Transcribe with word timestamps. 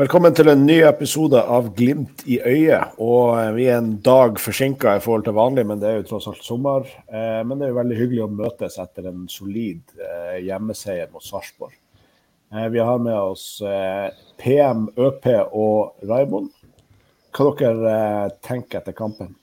Velkommen 0.00 0.32
til 0.32 0.48
en 0.48 0.62
ny 0.64 0.78
episode 0.88 1.36
av 1.52 1.66
Glimt 1.76 2.22
i 2.24 2.38
øyet. 2.40 2.94
Og 3.04 3.34
eh, 3.36 3.50
Vi 3.52 3.66
er 3.68 3.82
en 3.82 3.98
dag 4.00 4.38
forsinka 4.40 4.94
i 4.96 5.00
forhold 5.04 5.26
til 5.26 5.34
vanlig, 5.36 5.66
men 5.68 5.80
det 5.82 5.88
er 5.90 5.98
jo 5.98 6.06
tross 6.08 6.28
alt 6.30 6.40
sommer. 6.40 6.86
Eh, 7.12 7.42
men 7.44 7.58
det 7.60 7.66
er 7.66 7.72
jo 7.74 7.76
veldig 7.76 7.98
hyggelig 7.98 8.22
å 8.24 8.28
møtes 8.32 8.78
etter 8.80 9.10
en 9.10 9.26
solid 9.28 9.82
eh, 10.00 10.38
hjemmeseier 10.46 11.10
mot 11.12 11.20
Sarpsborg. 11.26 11.74
Vi 12.72 12.80
har 12.80 13.02
med 13.04 13.14
oss 13.14 13.44
PM, 14.40 14.86
ØP 14.96 15.28
og 15.52 16.00
Raimond. 16.08 16.48
Hva 17.36 17.50
dere 17.60 17.98
tenker 18.42 18.80
etter 18.80 18.96
kampen? 18.96 19.36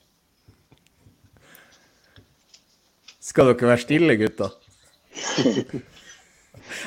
Skal 3.30 3.52
dere 3.52 3.70
være 3.70 3.84
stille, 3.86 4.18
gutter? 4.18 4.58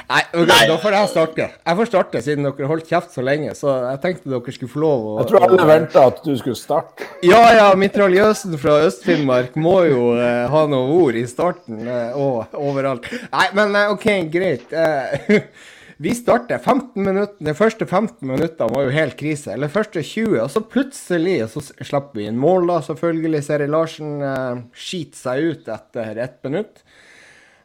Nei, 0.10 0.22
okay, 0.34 0.68
da 0.70 0.78
får 0.82 0.96
jeg 0.98 1.12
starte. 1.12 1.48
Jeg 1.56 1.80
får 1.80 1.90
starte, 1.90 2.22
siden 2.26 2.48
dere 2.48 2.70
holdt 2.70 2.92
kjeft 2.92 3.16
så 3.16 3.26
lenge. 3.26 3.56
Så 3.58 3.74
jeg 3.88 4.02
tenkte 4.04 4.32
dere 4.34 4.56
skulle 4.56 4.74
få 4.74 4.84
lov 4.84 5.08
å 5.08 5.18
Jeg 5.22 5.32
tror 5.32 5.48
alle 5.48 5.68
venta 5.70 6.06
at 6.12 6.22
du 6.26 6.32
skulle 6.40 6.60
starte. 6.60 7.10
Ja, 7.26 7.42
ja. 7.56 7.68
Mitraljøsen 7.82 8.58
fra 8.62 8.78
Øst-Finnmark 8.86 9.58
må 9.60 9.78
jo 9.88 10.14
eh, 10.20 10.46
ha 10.52 10.64
noen 10.70 10.96
ord 11.02 11.20
i 11.20 11.26
starten 11.30 11.84
eh, 11.88 12.18
og 12.18 12.56
overalt. 12.58 13.08
Nei, 13.32 13.48
men 13.58 13.78
uh, 13.78 13.94
OK, 13.96 14.08
greit. 14.34 14.72
vi 16.06 16.16
starter 16.18 16.58
15 16.58 17.04
minutter. 17.04 17.36
De 17.46 17.54
første 17.58 17.86
15 17.86 18.26
minuttene 18.26 18.70
var 18.74 18.88
jo 18.88 18.96
helt 18.96 19.18
krise. 19.20 19.54
Eller 19.54 19.72
første 19.72 20.02
20, 20.02 20.40
og 20.44 20.50
så 20.54 20.64
plutselig 20.66 21.38
så 21.54 21.64
slipper 21.70 22.18
vi 22.18 22.28
inn 22.30 22.42
mål, 22.42 22.68
da. 22.72 22.80
Selvfølgelig. 22.90 23.44
Seri 23.46 23.70
Larsen 23.70 24.18
eh, 24.26 24.64
skiter 24.74 25.22
seg 25.22 25.52
ut 25.52 25.72
etter 25.76 26.22
ett 26.26 26.40
minutt. 26.48 26.84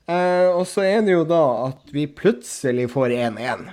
Eh, 0.07 0.49
og 0.55 0.63
så 0.71 0.85
er 0.87 1.03
det 1.03 1.17
jo 1.17 1.25
da 1.27 1.43
at 1.67 1.91
vi 1.95 2.07
plutselig 2.07 2.87
får 2.93 3.15
1-1. 3.17 3.67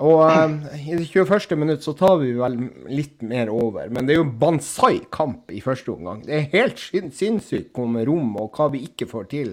Og 0.00 0.22
eh, 0.24 0.54
i 0.80 0.96
det 0.96 1.08
21. 1.10 1.56
minutt 1.60 1.84
så 1.84 1.92
tar 1.96 2.16
vi 2.22 2.32
vel 2.38 2.56
litt 2.88 3.20
mer 3.20 3.52
over. 3.52 3.90
Men 3.92 4.08
det 4.08 4.16
er 4.16 4.22
jo 4.22 4.30
Banzai-kamp 4.40 5.52
i 5.52 5.60
første 5.64 5.92
omgang. 5.92 6.24
Det 6.24 6.38
er 6.38 6.48
helt 6.54 6.80
sinnssykt 6.80 7.76
med 7.76 8.08
rom 8.08 8.32
og 8.40 8.56
hva 8.56 8.70
vi 8.72 8.86
ikke 8.88 9.08
får 9.10 9.28
til. 9.34 9.52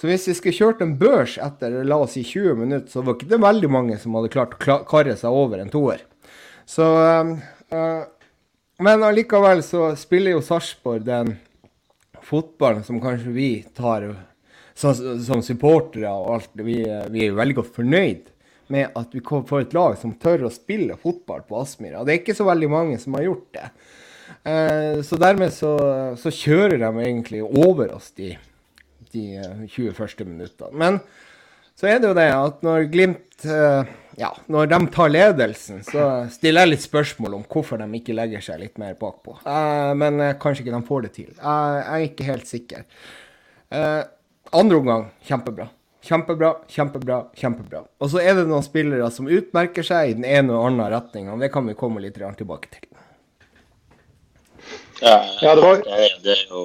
Så 0.00 0.08
hvis 0.08 0.24
vi 0.30 0.34
skulle 0.34 0.56
kjørt 0.56 0.80
en 0.82 0.96
børs 0.98 1.36
etter 1.38 1.82
la 1.86 2.00
oss 2.02 2.16
si 2.16 2.24
20 2.24 2.56
minutter, 2.58 2.88
så 2.90 3.04
var 3.04 3.14
det 3.14 3.28
ikke 3.28 3.44
veldig 3.44 3.70
mange 3.70 4.00
som 4.00 4.16
hadde 4.16 4.32
klart 4.32 4.56
å 4.56 4.80
karre 4.88 5.14
seg 5.20 5.36
over 5.36 5.60
en 5.62 5.70
toer. 5.70 6.00
Så 6.66 6.88
eh, 6.96 8.02
Men 8.82 9.04
allikevel 9.04 9.60
så 9.62 9.92
spiller 10.00 10.38
jo 10.38 10.42
Sarpsborg 10.42 11.04
den 11.06 11.36
fotballen 12.24 12.82
som 12.86 13.02
kanskje 13.02 13.34
vi 13.34 13.50
tar 13.76 14.08
som, 14.82 15.16
som 15.22 15.42
supportere 15.44 16.10
og 16.10 16.36
alt, 16.36 16.52
vi, 16.58 16.82
vi, 17.14 17.26
er 17.26 17.38
veldig 17.38 17.58
godt 17.60 17.74
fornøyd 17.78 18.30
med 18.72 18.94
at 18.98 19.14
vi 19.14 19.22
får 19.22 19.66
et 19.66 19.74
lag 19.76 19.96
som 20.00 20.14
tør 20.20 20.46
å 20.48 20.52
spille 20.52 20.96
fotball 21.00 21.42
på 21.48 21.58
Aspmyra. 21.60 22.04
Det 22.06 22.14
er 22.14 22.22
ikke 22.22 22.36
så 22.38 22.46
veldig 22.48 22.70
mange 22.72 23.00
som 23.02 23.18
har 23.18 23.26
gjort 23.26 23.48
det. 23.58 23.66
Eh, 24.48 25.02
så 25.06 25.18
dermed 25.20 25.52
så, 25.54 25.72
så, 26.18 26.32
kjører 26.32 26.78
de 26.80 27.04
egentlig 27.04 27.42
over 27.44 27.92
oss 27.94 28.10
de, 28.16 28.32
de 29.12 29.26
20 29.70 29.92
eh, 29.92 30.24
minuttene. 30.24 30.72
Men 30.72 31.02
så 31.78 31.90
er 31.90 32.00
det 32.00 32.10
jo 32.10 32.16
det 32.16 32.30
at 32.32 32.64
når 32.64 32.88
Glimt 32.92 33.46
eh, 33.46 33.92
ja, 34.20 34.30
når 34.52 34.68
de 34.72 34.78
tar 34.92 35.12
ledelsen, 35.12 35.82
så 35.86 36.06
stiller 36.32 36.66
jeg 36.66 36.72
litt 36.74 36.84
spørsmål 36.84 37.38
om 37.38 37.44
hvorfor 37.48 37.80
de 37.80 37.88
ikke 37.96 38.16
legger 38.16 38.44
seg 38.44 38.60
litt 38.60 38.80
mer 38.80 38.96
bakpå. 39.00 39.38
Eh, 39.48 39.92
men 39.98 40.20
eh, 40.20 40.34
kanskje 40.40 40.66
ikke 40.66 40.74
de 40.76 40.88
får 40.88 41.06
det 41.06 41.12
til. 41.16 41.30
jeg 41.36 41.86
er 41.86 42.08
ikke 42.08 42.28
helt 42.28 42.50
sikker. 42.50 42.84
Eh, 43.72 44.02
andre 44.52 44.76
omgang 44.76 45.10
kjempebra. 45.26 45.68
Kjempebra, 46.02 46.56
kjempebra, 46.68 47.18
kjempebra. 47.38 47.84
Og 48.02 48.10
så 48.10 48.18
er 48.18 48.34
det 48.34 48.48
noen 48.50 48.64
spillere 48.66 49.06
som 49.14 49.28
utmerker 49.30 49.86
seg 49.86 50.10
i 50.10 50.16
den 50.18 50.26
ene 50.26 50.56
og 50.56 50.72
andre 50.72 50.88
retninga. 50.96 51.36
Det 51.38 51.52
kan 51.54 51.68
vi 51.68 51.78
komme 51.78 52.02
litt 52.02 52.18
tilbake 52.18 52.72
til. 52.72 52.88
Ja, 55.02 55.18
ja 55.42 55.54
det, 55.54 55.62
var... 55.62 55.84
det, 56.24 56.34
er 56.34 56.42
jo 56.48 56.64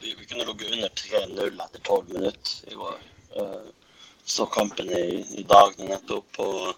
Vi, 0.00 0.14
vi 0.18 0.26
kunne 0.26 0.44
ligget 0.48 0.74
under 0.74 0.88
3-0 0.88 1.62
etter 1.64 1.80
12 1.86 2.12
minutter 2.16 2.72
i 2.72 2.78
går. 2.82 2.98
Uh, 3.38 3.70
så 4.24 4.46
kampen 4.46 4.90
i, 4.90 5.06
i 5.38 5.46
dag 5.46 5.78
nettopp. 5.78 6.38
Og, 6.38 6.74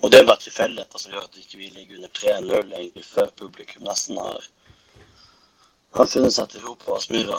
og 0.00 0.10
det 0.10 0.20
er 0.20 0.26
bare 0.26 0.42
tilfeldigheter 0.42 1.02
som 1.02 1.14
gjør 1.14 1.26
at 1.28 1.38
ikke 1.38 1.58
vi 1.58 1.70
ikke 1.70 1.78
ligger 1.78 2.02
under 2.02 2.14
3-0 2.18 2.78
egentlig 2.80 3.06
før 3.06 3.30
publikum 3.38 3.86
nesten 3.86 4.18
har, 4.18 4.46
har 5.98 6.14
funnet 6.16 6.34
seg 6.34 6.50
til 6.50 6.66
ro 6.66 6.74
på 6.82 6.98
Aspmyra. 6.98 7.38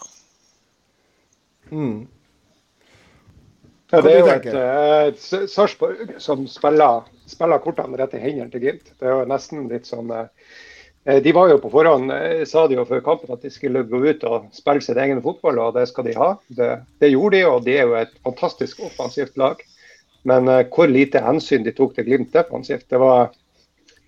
Mm. 1.71 2.05
Ja, 3.91 4.01
det 4.01 4.11
er 4.11 4.19
jo 4.19 4.29
et, 4.33 4.47
et 4.49 5.25
eh, 5.37 5.43
Sarpsborg 5.51 6.15
som 6.21 6.45
spiller, 6.49 7.05
spiller, 7.29 7.61
kortene 7.63 7.99
rett 7.99 8.15
i 8.17 8.21
hendene 8.23 8.49
til 8.51 8.63
Glimt. 8.63 8.89
Det 8.97 9.07
er 9.07 9.13
jo 9.13 9.27
nesten 9.29 9.67
litt 9.69 9.85
sånn 9.87 10.09
eh, 10.11 10.49
eh, 11.05 11.21
De 11.23 11.33
var 11.37 11.51
jo 11.51 11.59
på 11.61 11.71
forhånd, 11.73 12.11
sa 12.49 12.65
de 12.67 12.79
jo 12.79 12.87
før 12.89 13.03
kampen 13.05 13.35
at 13.35 13.45
de 13.45 13.53
skulle 13.53 13.85
gå 13.87 14.01
ut 14.07 14.25
og 14.25 14.49
spille 14.57 14.81
sin 14.83 14.99
egen 15.01 15.21
fotball, 15.25 15.61
og 15.61 15.77
det 15.77 15.85
skal 15.91 16.09
de 16.09 16.17
ha. 16.17 16.33
Det, 16.57 16.71
det 17.03 17.13
gjorde 17.13 17.37
de, 17.37 17.45
og 17.51 17.63
de 17.67 17.77
er 17.77 17.85
jo 17.85 17.97
et 18.01 18.19
fantastisk 18.25 18.83
offensivt 18.89 19.37
lag. 19.41 19.61
Men 20.25 20.49
hvor 20.73 20.89
lite 20.89 21.21
hensyn 21.21 21.63
de 21.63 21.75
tok 21.77 21.93
til 21.93 22.07
Glimt 22.07 22.33
defensivt, 22.33 22.87
det 22.89 22.97
var 22.97 23.29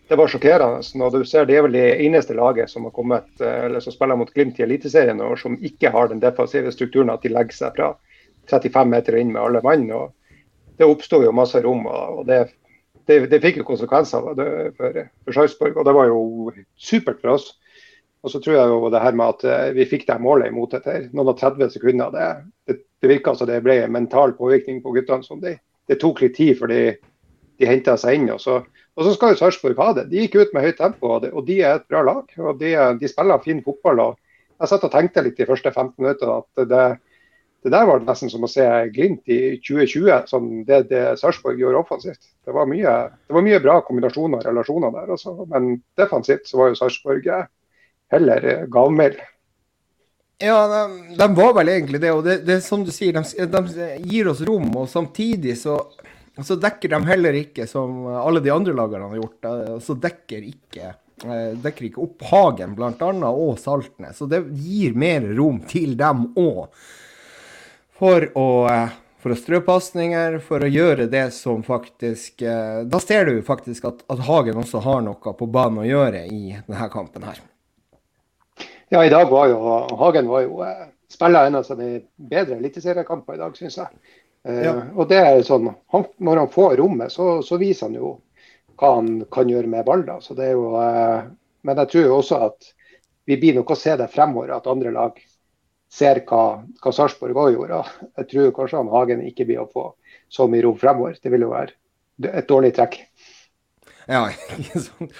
det 0.07 0.15
var 0.15 0.27
sjokkerende. 0.31 0.81
Når 0.95 1.11
du 1.11 1.25
ser 1.25 1.45
Det 1.45 1.57
er 1.57 1.65
vel 1.65 1.75
det 1.75 1.87
eneste 2.05 2.33
laget 2.33 2.69
som 2.69 2.83
har 2.83 2.91
kommet, 2.91 3.27
eh, 3.41 3.65
eller 3.65 3.79
som 3.79 3.93
spiller 3.93 4.15
mot 4.15 4.33
Glimt 4.33 4.59
i 4.59 4.63
Eliteserien 4.63 5.21
og 5.21 5.39
som 5.39 5.57
ikke 5.61 5.91
har 5.91 6.07
den 6.07 6.21
defensive 6.23 6.71
strukturen 6.71 7.09
at 7.09 7.21
de 7.21 7.33
legger 7.33 7.55
seg 7.55 7.75
fra 7.75 7.95
35 8.47 8.89
meter 8.89 9.17
inn 9.17 9.33
med 9.33 9.41
alle 9.41 9.61
mann. 9.63 9.91
og 9.91 10.13
Det 10.77 10.87
oppsto 10.87 11.21
jo 11.23 11.31
masse 11.31 11.61
rom. 11.61 11.85
og 11.85 12.25
det, 12.27 12.47
det, 13.05 13.29
det 13.29 13.41
fikk 13.41 13.57
jo 13.57 13.67
konsekvenser 13.67 14.21
for, 14.77 15.03
for 15.23 15.31
Sarpsborg. 15.33 15.77
Og 15.77 15.85
det 15.85 15.93
var 15.93 16.07
jo 16.07 16.51
supert 16.77 17.21
for 17.21 17.35
oss. 17.35 17.57
Og 18.23 18.31
så 18.31 18.39
tror 18.39 18.55
jeg 18.55 18.67
jo 18.67 18.89
det 18.89 19.01
her 19.01 19.15
med 19.15 19.35
at 19.35 19.43
eh, 19.43 19.73
vi 19.75 19.85
fikk 19.85 20.07
det 20.07 20.21
målet 20.21 20.51
imot 20.51 20.73
etter 20.73 21.09
noen 21.11 21.33
og 21.33 21.37
30 21.39 21.69
sekunder. 21.75 22.15
Det, 22.15 22.31
det, 22.67 22.79
det 23.01 23.11
virka 23.11 23.35
som 23.35 23.47
det 23.47 23.59
ble 23.63 23.81
en 23.83 23.93
mental 23.93 24.33
påvirkning 24.39 24.81
på 24.83 24.95
guttene. 24.95 25.23
som 25.23 25.41
de, 25.43 25.57
Det 25.87 25.99
tok 25.99 26.21
litt 26.21 26.35
tid 26.35 26.57
før 26.57 26.71
de, 26.71 26.81
de 27.59 27.69
henta 27.69 27.97
seg 27.99 28.15
inn. 28.15 28.31
og 28.31 28.39
så 28.41 28.61
og 28.97 29.05
så 29.05 29.13
skal 29.13 29.33
jo 29.33 29.37
Sarpsborg 29.37 29.77
ha 29.77 29.91
det. 29.93 30.07
De 30.09 30.23
gikk 30.23 30.39
ut 30.41 30.55
med 30.55 30.63
høyt 30.65 30.79
tempo, 30.79 31.11
og 31.19 31.43
de 31.45 31.59
er 31.61 31.77
et 31.77 31.85
bra 31.89 32.01
lag. 32.01 32.31
og 32.41 32.57
De, 32.57 32.71
de 32.97 33.09
spiller 33.09 33.43
fin 33.43 33.59
fotball. 33.61 34.01
og 34.01 34.17
Jeg 34.57 34.71
satt 34.71 34.87
og 34.87 34.93
tenkte 34.93 35.21
litt 35.21 35.37
de 35.37 35.45
første 35.45 35.69
15 35.69 35.93
minuttene 36.01 36.39
at 36.41 36.63
det, 36.71 36.81
det, 37.61 37.73
der 37.75 37.85
var 37.85 38.01
nesten 38.01 38.33
som 38.33 38.47
å 38.47 38.49
se 38.49 38.65
Glimt 38.95 39.29
i 39.29 39.59
2020, 39.61 40.25
som 40.31 40.49
det, 40.65 40.87
det 40.89 41.03
Sarpsborg 41.21 41.61
gjorde 41.61 41.83
offensivt. 41.83 42.23
Det 42.41 42.55
var, 42.57 42.65
mye, 42.69 42.95
det 43.21 43.37
var 43.37 43.45
mye 43.45 43.61
bra 43.61 43.77
kombinasjoner 43.85 44.41
og 44.41 44.49
relasjoner 44.49 44.97
der, 44.97 45.13
også. 45.13 45.37
men 45.53 45.75
defensivt 45.99 46.49
så 46.49 46.63
var 46.63 46.73
jo 46.73 46.81
Sarpsborg 46.81 47.29
heller 48.09 48.49
gavmild. 48.73 49.21
Ja, 50.41 50.57
de, 50.69 51.15
de, 51.17 51.27
var 51.37 51.53
vel 51.57 51.69
egentlig 51.73 52.01
det. 52.01 52.11
Og 52.13 52.25
det, 52.25 52.39
det 52.45 52.59
som 52.65 52.81
du 52.85 52.91
sier, 52.93 53.13
de, 53.13 53.45
de, 53.45 53.87
gir 54.09 54.29
oss 54.29 54.41
rom. 54.45 54.69
Og 54.77 54.89
samtidig 54.89 55.57
så 55.61 55.79
så 56.45 56.55
dekker 56.61 56.89
de 56.89 56.99
heller 57.07 57.39
ikke, 57.39 57.65
som 57.67 58.05
alle 58.11 58.41
de 58.45 58.53
andre 58.53 58.75
lagene 58.77 59.09
har 59.09 59.17
gjort, 59.17 59.45
eh, 59.49 59.73
så 59.81 59.95
dekker 59.97 60.45
ikke, 60.45 60.93
eh, 61.25 61.49
dekker 61.63 61.89
ikke 61.89 62.03
opp 62.03 62.27
Hagen 62.29 62.75
bl.a. 62.77 63.31
og 63.31 63.57
Saltnes. 63.59 64.19
Så 64.19 64.29
det 64.29 64.43
gir 64.53 64.93
mer 64.93 65.25
rom 65.37 65.63
til 65.69 65.97
dem 65.97 66.27
òg. 66.37 66.67
For 67.97 68.27
å, 68.37 68.47
eh, 68.69 68.93
for 69.17 69.33
å 69.33 69.39
strø 69.39 69.63
pasninger, 69.65 70.37
for 70.45 70.61
å 70.61 70.69
gjøre 70.69 71.09
det 71.09 71.31
som 71.33 71.63
faktisk 71.65 72.43
Da 72.45 72.99
ser 73.01 73.25
du 73.25 73.41
faktisk 73.41 73.85
at, 73.89 74.03
at, 74.07 74.19
Hagen 74.19 74.61
også 74.61 74.79
har 74.85 75.01
noe 75.01 75.33
på 75.33 75.47
banen 75.49 75.81
å 75.81 75.87
gjøre 75.87 76.27
i 76.29 76.53
denne 76.53 76.89
kampen 76.93 77.25
her. 77.25 77.41
Ja, 78.93 79.01
i 79.01 79.09
dag 79.09 79.27
var 79.29 79.49
jo 79.49 79.57
Hagen 79.97 80.29
var 80.29 80.45
jo 80.45 80.61
spiller 81.09 81.47
en 81.47 81.55
av 81.55 81.65
sine 81.65 82.01
bedre 82.15 82.59
eliteseriekamper 82.61 83.35
i 83.35 83.41
dag, 83.41 83.57
syns 83.57 83.79
jeg. 83.81 83.87
Eh, 84.47 84.63
ja. 84.63 84.73
Og 84.95 85.09
det 85.09 85.19
er 85.19 85.41
sånn, 85.43 85.67
han, 85.91 86.07
Når 86.23 86.43
han 86.43 86.51
får 86.51 86.77
rommet, 86.79 87.11
så, 87.11 87.41
så, 87.43 87.59
viser 87.59 87.89
han 87.89 87.97
jo 87.99 88.13
hva 88.77 88.93
han 88.99 89.09
kan 89.33 89.49
gjøre 89.49 89.67
med 89.67 89.85
ball. 89.87 90.05
Da. 90.07 90.19
Så 90.23 90.37
det 90.37 90.51
er 90.51 90.55
jo, 90.55 90.69
eh, 90.79 91.25
men 91.67 91.81
jeg 91.83 91.91
tror 91.93 92.05
jo 92.05 92.19
også 92.21 92.43
at 92.47 92.69
vi 93.27 93.39
blir 93.41 93.57
nok 93.57 93.73
å 93.73 93.79
se 93.79 93.97
det 93.99 94.07
fremover, 94.13 94.53
at 94.55 94.69
andre 94.71 94.93
lag 94.95 95.17
ser 95.91 96.21
hva, 96.27 96.61
hva 96.83 96.93
Sarpsborg 96.95 97.35
òg 97.35 97.57
gjorde. 97.57 97.81
Jeg 98.21 98.29
tror 98.31 98.55
kanskje 98.55 98.79
han 98.79 98.93
Hagen 98.93 99.25
ikke 99.27 99.47
blir 99.49 99.65
å 99.65 99.71
få 99.71 99.89
så 100.31 100.47
mye 100.47 100.63
rom 100.63 100.79
fremover. 100.79 101.17
Det 101.19 101.31
vil 101.33 101.43
jo 101.43 101.51
være 101.51 102.31
et 102.31 102.47
dårlig 102.47 102.71
trekk. 102.77 103.01
Ja, 104.07 104.29
ikke 104.61 104.83
sant. 104.85 105.19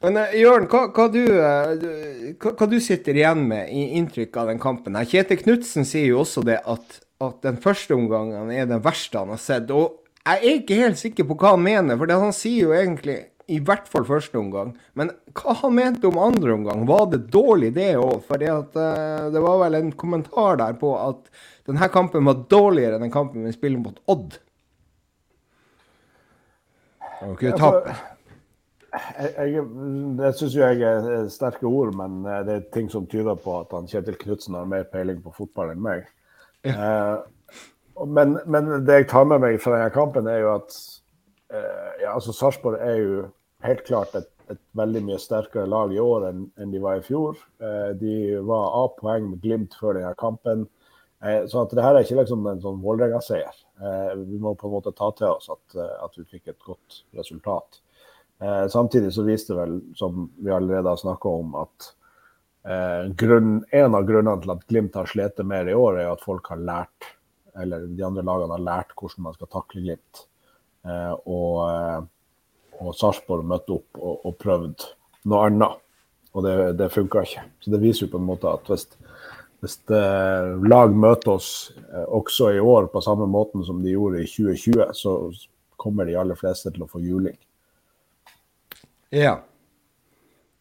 Men 0.00 0.16
uh, 0.16 0.32
Jørn, 0.32 0.64
hva, 0.72 0.86
hva, 0.96 1.10
du, 1.12 1.20
hva, 1.28 2.54
hva, 2.54 2.68
du, 2.70 2.78
sitter 2.80 3.18
igjen 3.20 3.42
med 3.50 3.68
i 3.68 3.90
inntrykk 4.00 4.38
av 4.40 4.48
den 4.48 4.62
kampen? 4.62 4.96
her? 4.96 5.08
Kjetil 5.08 5.42
Knutsen 5.42 5.84
sier 5.84 6.14
jo 6.14 6.22
også 6.22 6.44
det 6.46 6.62
at 6.64 7.02
at 7.20 7.42
den 7.44 7.58
første 7.60 7.96
omgangen 7.96 8.52
er 8.54 8.68
den 8.68 8.82
verste 8.84 9.20
han 9.20 9.32
har 9.34 9.40
sett. 9.40 9.70
Og 9.74 10.00
jeg 10.24 10.40
er 10.40 10.60
ikke 10.60 10.80
helt 10.80 11.00
sikker 11.00 11.28
på 11.28 11.36
hva 11.40 11.54
han 11.56 11.64
mener, 11.64 11.98
for 12.00 12.12
han 12.12 12.34
sier 12.36 12.70
jo 12.70 12.76
egentlig 12.76 13.18
i 13.50 13.58
hvert 13.66 13.88
fall 13.90 14.06
første 14.06 14.38
omgang. 14.38 14.74
Men 14.98 15.10
hva 15.34 15.56
han 15.62 15.74
mente 15.74 16.06
om 16.08 16.20
andre 16.22 16.54
omgang, 16.54 16.84
var 16.88 17.08
det 17.10 17.24
dårlig 17.34 17.72
det 17.76 17.92
òg? 17.98 18.20
For 18.28 18.42
uh, 18.42 19.30
det 19.34 19.42
var 19.42 19.58
vel 19.64 19.78
en 19.80 19.90
kommentar 19.98 20.60
der 20.60 20.76
på 20.78 20.92
at 20.98 21.26
denne 21.66 21.90
kampen 21.92 22.28
var 22.28 22.44
dårligere 22.50 22.98
enn 22.98 23.08
den 23.08 23.14
kampen 23.14 23.48
vi 23.48 23.56
spiller 23.56 23.82
mot 23.82 23.98
Odd. 24.10 24.38
Okay, 27.20 27.52
tape. 27.52 27.96
Jeg, 28.90 29.50
jeg, 29.52 29.64
det 30.18 30.30
syns 30.38 30.54
jo 30.56 30.62
jeg 30.64 30.80
er 30.86 31.26
sterke 31.30 31.68
ord, 31.68 31.92
men 31.94 32.24
eh, 32.26 32.40
det 32.46 32.54
er 32.54 32.70
ting 32.74 32.88
som 32.90 33.04
tyder 33.10 33.36
på 33.38 33.60
at 33.60 33.74
han 33.76 33.86
Kjetil 33.90 34.16
Knutsen 34.18 34.56
har 34.56 34.66
mer 34.66 34.88
peiling 34.90 35.20
på 35.22 35.34
fotball 35.36 35.74
enn 35.74 35.84
meg. 35.84 36.08
Ja. 36.66 36.74
Eh, 36.74 37.18
men, 38.06 38.38
men, 38.46 38.72
det 38.86 39.02
jeg 39.02 39.10
tar 39.10 39.28
med 39.28 39.42
meg 39.44 39.60
fra 39.60 39.76
denne 39.76 39.92
kampen, 39.92 40.28
er 40.30 40.42
jo 40.42 40.54
at 40.54 40.76
eh, 41.52 42.04
ja, 42.04 42.14
altså 42.14 42.32
Sarpsborg 42.32 42.80
er 42.80 43.00
jo 43.00 43.24
helt 43.66 43.82
klart 43.84 44.14
et, 44.16 44.30
et, 44.48 44.60
veldig 44.78 45.02
mye 45.04 45.18
sterkere 45.20 45.68
lag 45.68 45.92
i 45.92 46.00
år 46.00 46.30
enn, 46.30 46.46
enn 46.60 46.72
de 46.72 46.80
var 46.82 47.00
i 47.00 47.04
fjor. 47.04 47.36
Eh, 47.60 47.90
de 48.00 48.14
var 48.46 48.72
A-poeng 48.84 49.28
med 49.32 49.44
Glimt 49.44 49.76
før 49.76 49.98
denne 49.98 50.14
kampen. 50.20 50.64
Eh, 51.24 51.44
så 51.50 51.66
at 51.66 51.76
det 51.76 51.84
her 51.84 51.98
er 51.98 52.06
ikke 52.06 52.22
liksom 52.22 52.48
en 52.48 52.64
sånn 52.64 52.80
Vålerenga-seier. 52.84 53.60
Eh, 53.80 54.16
vi 54.24 54.40
må 54.40 54.54
på 54.56 54.70
en 54.70 54.76
måte 54.78 54.94
ta 54.96 55.10
til 55.16 55.28
oss 55.34 55.52
at, 55.52 55.76
at 55.76 56.16
vi 56.16 56.24
fikk 56.24 56.54
et 56.54 56.60
godt 56.64 57.02
resultat. 57.18 57.82
Eh, 58.40 58.66
samtidig 58.72 59.12
så 59.12 59.26
viste 59.26 59.52
det 59.52 59.60
vel, 59.60 59.80
som 59.96 60.30
vi 60.40 60.52
allerede 60.52 60.88
har 60.88 61.00
snakka 61.00 61.28
om, 61.42 61.54
at 61.60 61.92
grunn, 63.16 63.54
en 63.72 63.94
av 63.96 64.04
grunnene 64.04 64.42
til 64.42 64.50
at 64.52 64.64
Glimt 64.68 64.96
har 64.98 65.08
slitt 65.08 65.38
mer 65.48 65.68
i 65.70 65.76
år, 65.76 66.02
er 66.02 66.10
at 66.12 66.24
folk 66.24 66.50
har 66.52 66.60
lært, 66.60 67.06
eller 67.56 67.86
de 67.88 68.04
andre 68.04 68.24
lagene 68.26 68.56
har 68.58 68.66
lært 68.66 68.92
hvordan 68.94 69.24
man 69.30 69.36
skal 69.38 69.48
takle 69.54 69.84
Glimt. 69.86 70.24
Eh, 70.84 71.14
og 71.24 71.54
eh, 71.64 72.00
og 72.80 72.96
Sarpsborg 72.96 73.46
møtte 73.48 73.76
opp 73.76 74.00
og, 74.00 74.26
og 74.26 74.36
prøvde 74.40 74.90
noe 75.28 75.44
annet. 75.48 75.86
Og 76.30 76.44
det, 76.46 76.54
det 76.78 76.92
funka 76.94 77.24
ikke. 77.26 77.42
Så 77.58 77.72
det 77.72 77.80
viser 77.82 78.06
jo 78.06 78.12
på 78.12 78.20
en 78.20 78.28
måte 78.28 78.50
at 78.50 78.68
hvis, 78.70 78.86
hvis 79.62 79.76
eh, 79.96 80.52
lag 80.70 80.94
møter 80.94 81.34
oss 81.34 81.50
eh, 81.74 82.06
også 82.06 82.52
i 82.54 82.60
år 82.62 82.86
på 82.92 83.02
samme 83.02 83.26
måten 83.30 83.64
som 83.66 83.80
de 83.82 83.96
gjorde 83.96 84.22
i 84.22 84.28
2020, 84.30 84.94
så 84.94 85.16
kommer 85.80 86.06
de 86.06 86.16
aller 86.20 86.38
fleste 86.38 86.70
til 86.70 86.86
å 86.86 86.90
få 86.90 87.02
juling. 87.02 87.36
Ja. 89.10 89.40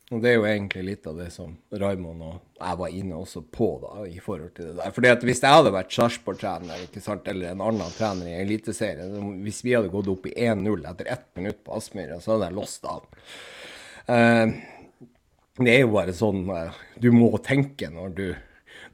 Og 0.10 0.24
det 0.24 0.32
er 0.32 0.40
jo 0.40 0.46
egentlig 0.50 0.84
litt 0.88 1.08
av 1.10 1.20
det 1.22 1.28
som 1.30 1.52
Raymond 1.70 2.24
og 2.26 2.38
jeg 2.58 2.78
var 2.80 2.94
inne 2.98 3.18
også 3.20 3.44
på 3.54 3.68
da, 3.84 3.92
i 4.10 4.18
forhold 4.24 4.56
til 4.58 4.72
det 4.72 4.80
der. 4.80 4.94
Fordi 4.96 5.12
at 5.12 5.26
Hvis 5.28 5.42
jeg 5.44 5.54
hadde 5.54 5.74
vært 5.76 5.94
Sarpsborg-trener 5.94 7.30
eller 7.30 7.52
en 7.52 7.62
annen 7.62 7.94
trener 7.94 8.32
i 8.32 8.40
Eliteserien, 8.42 9.36
hvis 9.46 9.62
vi 9.64 9.76
hadde 9.78 9.92
gått 9.94 10.10
opp 10.10 10.26
i 10.26 10.34
1-0 10.34 10.88
etter 10.90 11.12
ett 11.14 11.28
minutt 11.38 11.62
på 11.64 11.78
Aspmyra, 11.78 12.18
så 12.20 12.34
hadde 12.34 12.50
jeg 12.50 12.58
låst 12.58 12.90
av. 12.90 13.06
Uh, 14.10 14.58
det 15.62 15.76
er 15.76 15.84
jo 15.84 15.94
bare 15.94 16.16
sånn 16.18 16.42
uh, 16.50 16.82
du 16.98 17.12
må 17.14 17.30
tenke 17.46 17.92
når 17.94 18.16
du, 18.18 18.26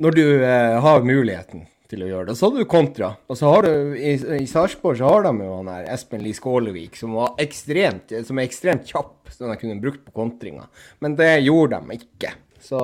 når 0.03 0.19
du 0.19 0.25
uh, 0.44 0.75
har 0.83 1.07
muligheten 1.07 1.63
til 1.91 2.03
å 2.05 2.09
gjøre 2.09 2.29
det. 2.29 2.35
Så 2.39 2.49
har 2.49 2.57
du 2.57 2.69
kontra. 2.69 3.11
Og 3.29 3.39
så 3.39 3.51
har 3.51 3.67
du 3.67 3.95
i, 3.97 4.15
i 4.41 4.47
Sarpsborg 4.49 4.99
så 4.99 5.09
har 5.09 5.25
de 5.27 5.33
jo 5.45 5.55
han 5.59 5.71
her 5.71 5.87
Espen 5.93 6.23
Lie 6.23 6.37
Skålevik, 6.37 6.97
som, 6.99 7.15
var 7.19 7.35
ekstremt, 7.41 8.13
som 8.27 8.41
er 8.41 8.49
ekstremt 8.49 8.89
kjapp, 8.89 9.31
som 9.33 9.51
de 9.51 9.57
kunne 9.61 9.79
brukt 9.81 10.03
på 10.05 10.15
kontringa. 10.15 10.67
Men 11.03 11.17
det 11.19 11.31
gjorde 11.45 11.81
de 11.81 11.99
ikke. 11.99 12.35
Så 12.65 12.79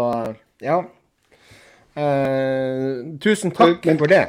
ja. 0.61 0.81
Eh, 1.91 2.99
tusen 3.23 3.51
takk 3.55 3.83
Men, 3.89 3.99
for 3.99 4.11
det. 4.11 4.25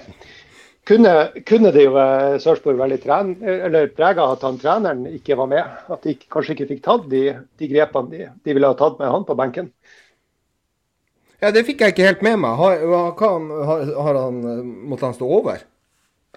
Kunne, 0.88 1.12
kunne 1.46 1.70
det 1.74 1.84
jo 1.84 1.94
Sarpsborg 2.42 2.80
veldig 2.80 2.98
tren, 3.04 3.36
eller 3.46 3.92
prega 3.94 4.24
at 4.34 4.42
han 4.42 4.56
treneren 4.58 5.04
ikke 5.12 5.36
var 5.38 5.50
med? 5.52 5.82
At 5.94 6.02
de 6.08 6.16
kanskje 6.26 6.56
ikke 6.56 6.72
fikk 6.72 6.86
tatt 6.88 7.04
de, 7.12 7.26
de 7.60 7.69
grepene 7.70 8.10
de, 8.10 8.30
de 8.42 8.56
ville 8.56 8.70
ha 8.72 8.78
tatt 8.78 8.98
med 8.98 9.12
han 9.12 9.28
på 9.28 9.38
benken? 9.38 9.70
Ja, 11.43 11.50
Det 11.50 11.65
fikk 11.67 11.83
jeg 11.83 11.97
ikke 11.97 12.06
helt 12.06 12.23
med 12.23 12.39
meg. 12.44 12.55
Har, 12.61 12.83
han, 13.19 13.49
har 14.06 14.19
han, 14.21 14.37
måtte 14.87 15.09
han 15.09 15.17
stå 15.17 15.27
over? 15.27 15.65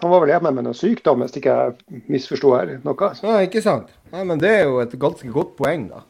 Han 0.01 0.11
var 0.11 0.23
vel 0.23 0.33
hjemme 0.33 0.51
med 0.57 0.65
noe 0.65 0.75
sykdom, 0.75 1.21
hvis 1.23 1.37
ikke 1.39 1.53
jeg 1.55 2.01
misforsto 2.11 2.51
her 2.55 2.73
noe. 2.83 3.11
Ja, 3.21 3.37
ikke 3.45 3.61
sant. 3.63 3.93
Nei, 4.11 4.25
men 4.27 4.41
Det 4.41 4.49
er 4.51 4.65
jo 4.65 4.81
et 4.83 4.97
ganske 4.99 5.29
godt 5.31 5.53
poeng, 5.59 5.85
da. 5.93 6.01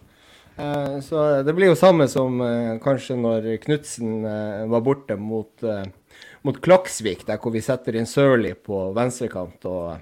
Eh, 0.55 0.95
så 1.03 1.25
det 1.43 1.53
blir 1.57 1.73
jo 1.73 1.77
samme 1.77 2.07
som 2.09 2.39
eh, 2.41 2.77
kanskje 2.81 3.19
når 3.19 3.51
Knutsen 3.65 4.23
eh, 4.23 4.63
var 4.71 4.81
borte 4.85 5.19
mot, 5.19 5.51
eh, 5.67 5.83
mot 6.47 6.57
Klaksvik, 6.63 7.27
der 7.27 7.37
hvor 7.43 7.53
vi 7.53 7.61
setter 7.65 7.99
inn 7.99 8.07
Sørli 8.09 8.55
på 8.55 8.87
venstrekant 8.95 9.67
og, 9.67 9.99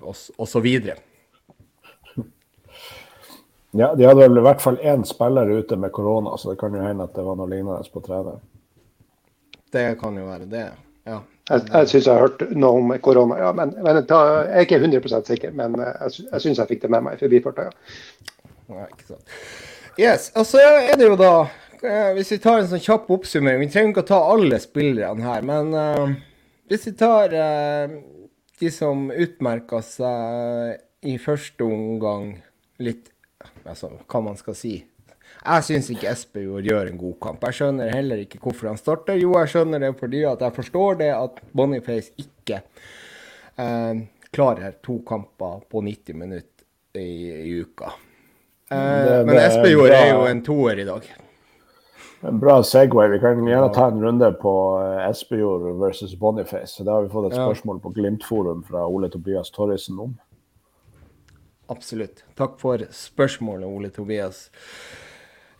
og, 0.00 0.14
og 0.16 0.48
så 0.48 0.64
videre. 0.64 0.96
Ja, 3.72 3.94
De 3.96 4.04
hadde 4.04 4.20
vel 4.20 4.38
i 4.38 4.44
hvert 4.44 4.60
fall 4.60 4.78
én 4.84 5.04
spiller 5.08 5.48
ute 5.48 5.76
med 5.80 5.92
korona, 5.96 6.36
så 6.36 6.52
det 6.52 6.58
kan 6.60 6.74
jo 6.76 6.82
hende 6.84 7.06
at 7.08 7.14
det 7.16 7.24
var 7.24 7.38
noe 7.40 7.48
lignende 7.48 7.92
på 7.92 8.02
treneren. 8.04 8.42
Det 9.72 9.86
kan 10.00 10.16
jo 10.18 10.26
være 10.28 10.48
det, 10.50 10.66
ja. 11.08 11.22
Jeg, 11.48 11.64
jeg 11.72 11.88
syns 11.90 12.06
jeg 12.06 12.12
har 12.12 12.22
hørt 12.26 12.42
noe 12.54 12.80
om 12.82 12.92
korona, 13.02 13.38
ja. 13.40 13.52
Men, 13.56 13.72
men 13.82 13.98
jeg, 13.98 14.06
er 14.12 14.66
ikke 14.66 14.78
100 14.78 15.24
sikker. 15.26 15.54
Men 15.56 15.74
jeg, 15.80 16.26
jeg 16.28 16.44
syns 16.44 16.60
jeg 16.60 16.70
fikk 16.70 16.84
det 16.84 16.92
med 16.92 17.06
meg 17.06 17.16
i 17.16 17.24
forbifarta, 17.24 17.70
ja. 17.70 18.28
Nei, 18.72 18.86
Ikke 18.92 19.08
sant. 19.08 19.34
Yes, 20.00 20.30
og 20.38 20.46
så 20.48 20.60
er 20.62 20.94
det 20.96 21.04
jo 21.04 21.16
da 21.20 21.32
eh, 21.84 22.12
Hvis 22.16 22.30
vi 22.32 22.38
tar 22.40 22.62
en 22.62 22.68
sånn 22.70 22.80
kjapp 22.80 23.10
oppsummering 23.12 23.60
Vi 23.60 23.68
trenger 23.74 23.90
ikke 23.92 24.04
å 24.06 24.08
ta 24.08 24.20
alle 24.32 24.56
spillerne 24.62 25.26
her, 25.26 25.42
men 25.44 25.74
uh, 25.76 26.14
hvis 26.72 26.86
vi 26.88 26.94
tar 26.96 27.34
uh, 27.36 27.92
de 28.62 28.70
som 28.72 29.10
utmerka 29.10 29.82
seg 29.84 30.78
i 31.04 31.18
første 31.20 31.66
omgang 31.66 32.30
litt 32.80 33.11
altså, 33.66 33.92
hva 34.06 34.22
man 34.24 34.38
skal 34.40 34.56
si. 34.58 34.74
Jeg 35.42 35.66
syns 35.66 35.88
ikke 35.90 36.10
Espejord 36.12 36.66
gjør 36.66 36.90
en 36.90 36.98
god 37.00 37.14
kamp. 37.22 37.44
Jeg 37.48 37.58
skjønner 37.58 37.90
heller 37.94 38.20
ikke 38.22 38.38
hvorfor 38.42 38.70
han 38.70 38.78
starter. 38.78 39.18
Jo, 39.18 39.32
jeg 39.40 39.50
skjønner 39.54 39.82
det 39.82 39.92
fordi 39.98 40.22
at 40.28 40.44
jeg 40.44 40.56
forstår 40.58 41.00
det 41.00 41.10
at 41.16 41.42
Boniface 41.56 42.12
ikke 42.20 42.60
eh, 43.58 44.04
klarer 44.32 44.78
to 44.84 45.00
kamper 45.08 45.64
på 45.70 45.82
90 45.82 46.18
minutter 46.20 47.00
i, 47.00 47.08
i 47.48 47.58
uka. 47.64 47.90
Eh, 48.70 49.02
det, 49.08 49.18
men 49.26 49.40
Espejord 49.42 49.96
er 49.96 50.12
jo 50.12 50.24
en 50.30 50.44
toer 50.46 50.84
i 50.84 50.88
dag. 50.88 51.10
En 52.22 52.38
bra 52.38 52.60
Segway. 52.62 53.08
Vi 53.10 53.18
kan 53.18 53.40
gjerne 53.42 53.72
ta 53.74 53.88
en 53.90 54.04
runde 54.04 54.28
på 54.42 54.54
eh, 54.78 55.08
Espejord 55.08 55.66
versus 55.80 56.14
Boniface. 56.18 56.84
Det 56.84 56.92
har 56.92 57.02
vi 57.02 57.10
fått 57.10 57.32
et 57.32 57.40
spørsmål 57.40 57.82
på 57.82 57.96
Glimt-forum 57.96 58.62
fra 58.68 58.86
Ole 58.86 59.10
Tobias 59.10 59.50
Torrisen 59.50 59.98
om. 59.98 60.14
Absolutt. 61.72 62.24
Takk 62.36 62.58
for 62.60 62.84
spørsmålet, 62.92 63.68
Ole 63.68 63.90
Tobias. 63.94 64.46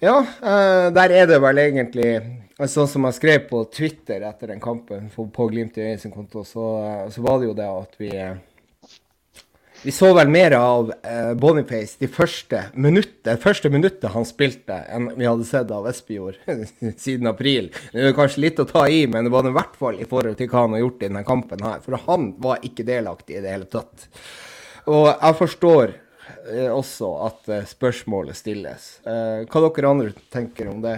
Ja, 0.02 0.18
uh, 0.20 0.88
der 0.92 1.14
er 1.14 1.28
det 1.30 1.38
vel 1.42 1.60
egentlig 1.62 2.08
Sånn 2.62 2.88
som 2.90 3.06
jeg 3.08 3.16
skrev 3.16 3.44
på 3.48 3.60
Twitter 3.74 4.22
etter 4.26 4.52
den 4.52 4.60
kampen 4.62 5.08
på 5.10 5.46
Glimt 5.50 5.78
i 5.80 5.86
øyet 5.86 6.02
sin 6.02 6.12
konto, 6.14 6.44
så, 6.46 6.64
så, 7.10 7.22
var 7.24 7.40
det 7.40 7.48
jo 7.48 7.54
det 7.58 7.66
at 7.66 7.96
vi 7.98 8.10
vi 9.82 9.90
så 9.90 10.12
vel 10.14 10.28
mer 10.30 10.54
av 10.54 10.92
Boniface 11.42 11.98
de 11.98 12.06
første 12.06 12.60
minuttet, 12.78 13.40
første 13.42 13.66
minuttet 13.72 14.12
han 14.14 14.26
spilte, 14.28 14.76
enn 14.94 15.08
vi 15.16 15.26
hadde 15.26 15.48
sett 15.48 15.72
av 15.74 15.88
Espejord 15.90 16.38
siden 17.02 17.26
april. 17.26 17.72
Det 17.90 18.04
er 18.12 18.14
kanskje 18.14 18.44
litt 18.44 18.62
å 18.62 18.68
ta 18.68 18.84
i, 18.86 19.00
men 19.10 19.26
det 19.26 19.34
var 19.34 19.42
det 19.42 19.50
i 19.50 19.58
hvert 19.58 19.74
fall 19.80 19.98
i 19.98 20.06
forhold 20.06 20.38
til 20.38 20.52
hva 20.52 20.68
han 20.68 20.76
har 20.76 20.84
gjort 20.84 21.02
i 21.02 21.08
denne 21.08 21.24
kampen 21.26 21.66
her. 21.66 21.82
For 21.82 21.98
han 22.06 22.30
var 22.46 22.62
ikke 22.62 22.86
delaktig 22.86 23.40
i 23.40 23.42
det 23.42 23.56
hele 23.56 23.66
tatt. 23.74 24.06
Og 24.90 25.08
jeg 25.10 25.38
forstår 25.38 25.84
eh, 25.90 26.01
også 26.72 27.08
at 27.26 27.50
eh, 27.50 27.66
spørsmålet 27.68 28.38
stilles. 28.38 28.86
Eh, 29.06 29.42
hva 29.48 29.62
dere 29.66 29.90
andre 29.90 30.12
tenker 30.32 30.70
om 30.70 30.82
det? 30.84 30.96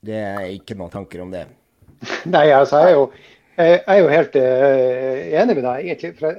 Det 0.00 0.16
er 0.16 0.46
ikke 0.54 0.78
noen 0.78 0.92
tanker 0.92 1.22
om 1.24 1.32
det. 1.34 1.44
Nei, 2.34 2.48
altså 2.56 2.80
jeg 2.80 2.90
er 2.90 2.96
jo, 2.96 3.06
jeg 3.60 3.80
er 3.84 3.98
jo 4.00 4.12
helt 4.14 4.36
enig 4.40 5.56
med 5.58 5.64
deg, 5.66 5.80
egentlig. 5.84 6.12
For, 6.16 6.38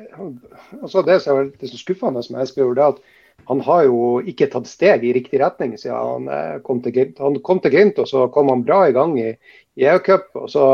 altså, 0.82 1.04
det 1.06 1.20
som 1.22 1.38
er 1.38 1.52
litt 1.52 1.76
skuffende 1.78 2.24
med 2.34 2.42
Espejord, 2.42 2.82
er 2.82 2.96
at 2.96 3.04
han 3.50 3.62
har 3.66 3.84
jo 3.86 4.00
ikke 4.26 4.48
tatt 4.54 4.70
steg 4.70 5.06
i 5.06 5.14
riktig 5.14 5.42
retning 5.42 5.76
siden 5.78 6.26
han 6.30 6.62
kom 6.66 6.82
til 6.82 6.96
Glimt. 6.96 7.22
Han 7.22 7.38
kom 7.46 7.62
til 7.62 7.74
Glimt, 7.74 8.02
og 8.02 8.10
så 8.10 8.26
kom 8.34 8.50
han 8.50 8.66
bra 8.66 8.84
i 8.90 8.96
gang 8.96 9.14
i 9.22 9.30
EU-cup. 9.82 10.30
Og 10.42 10.50
så 10.50 10.66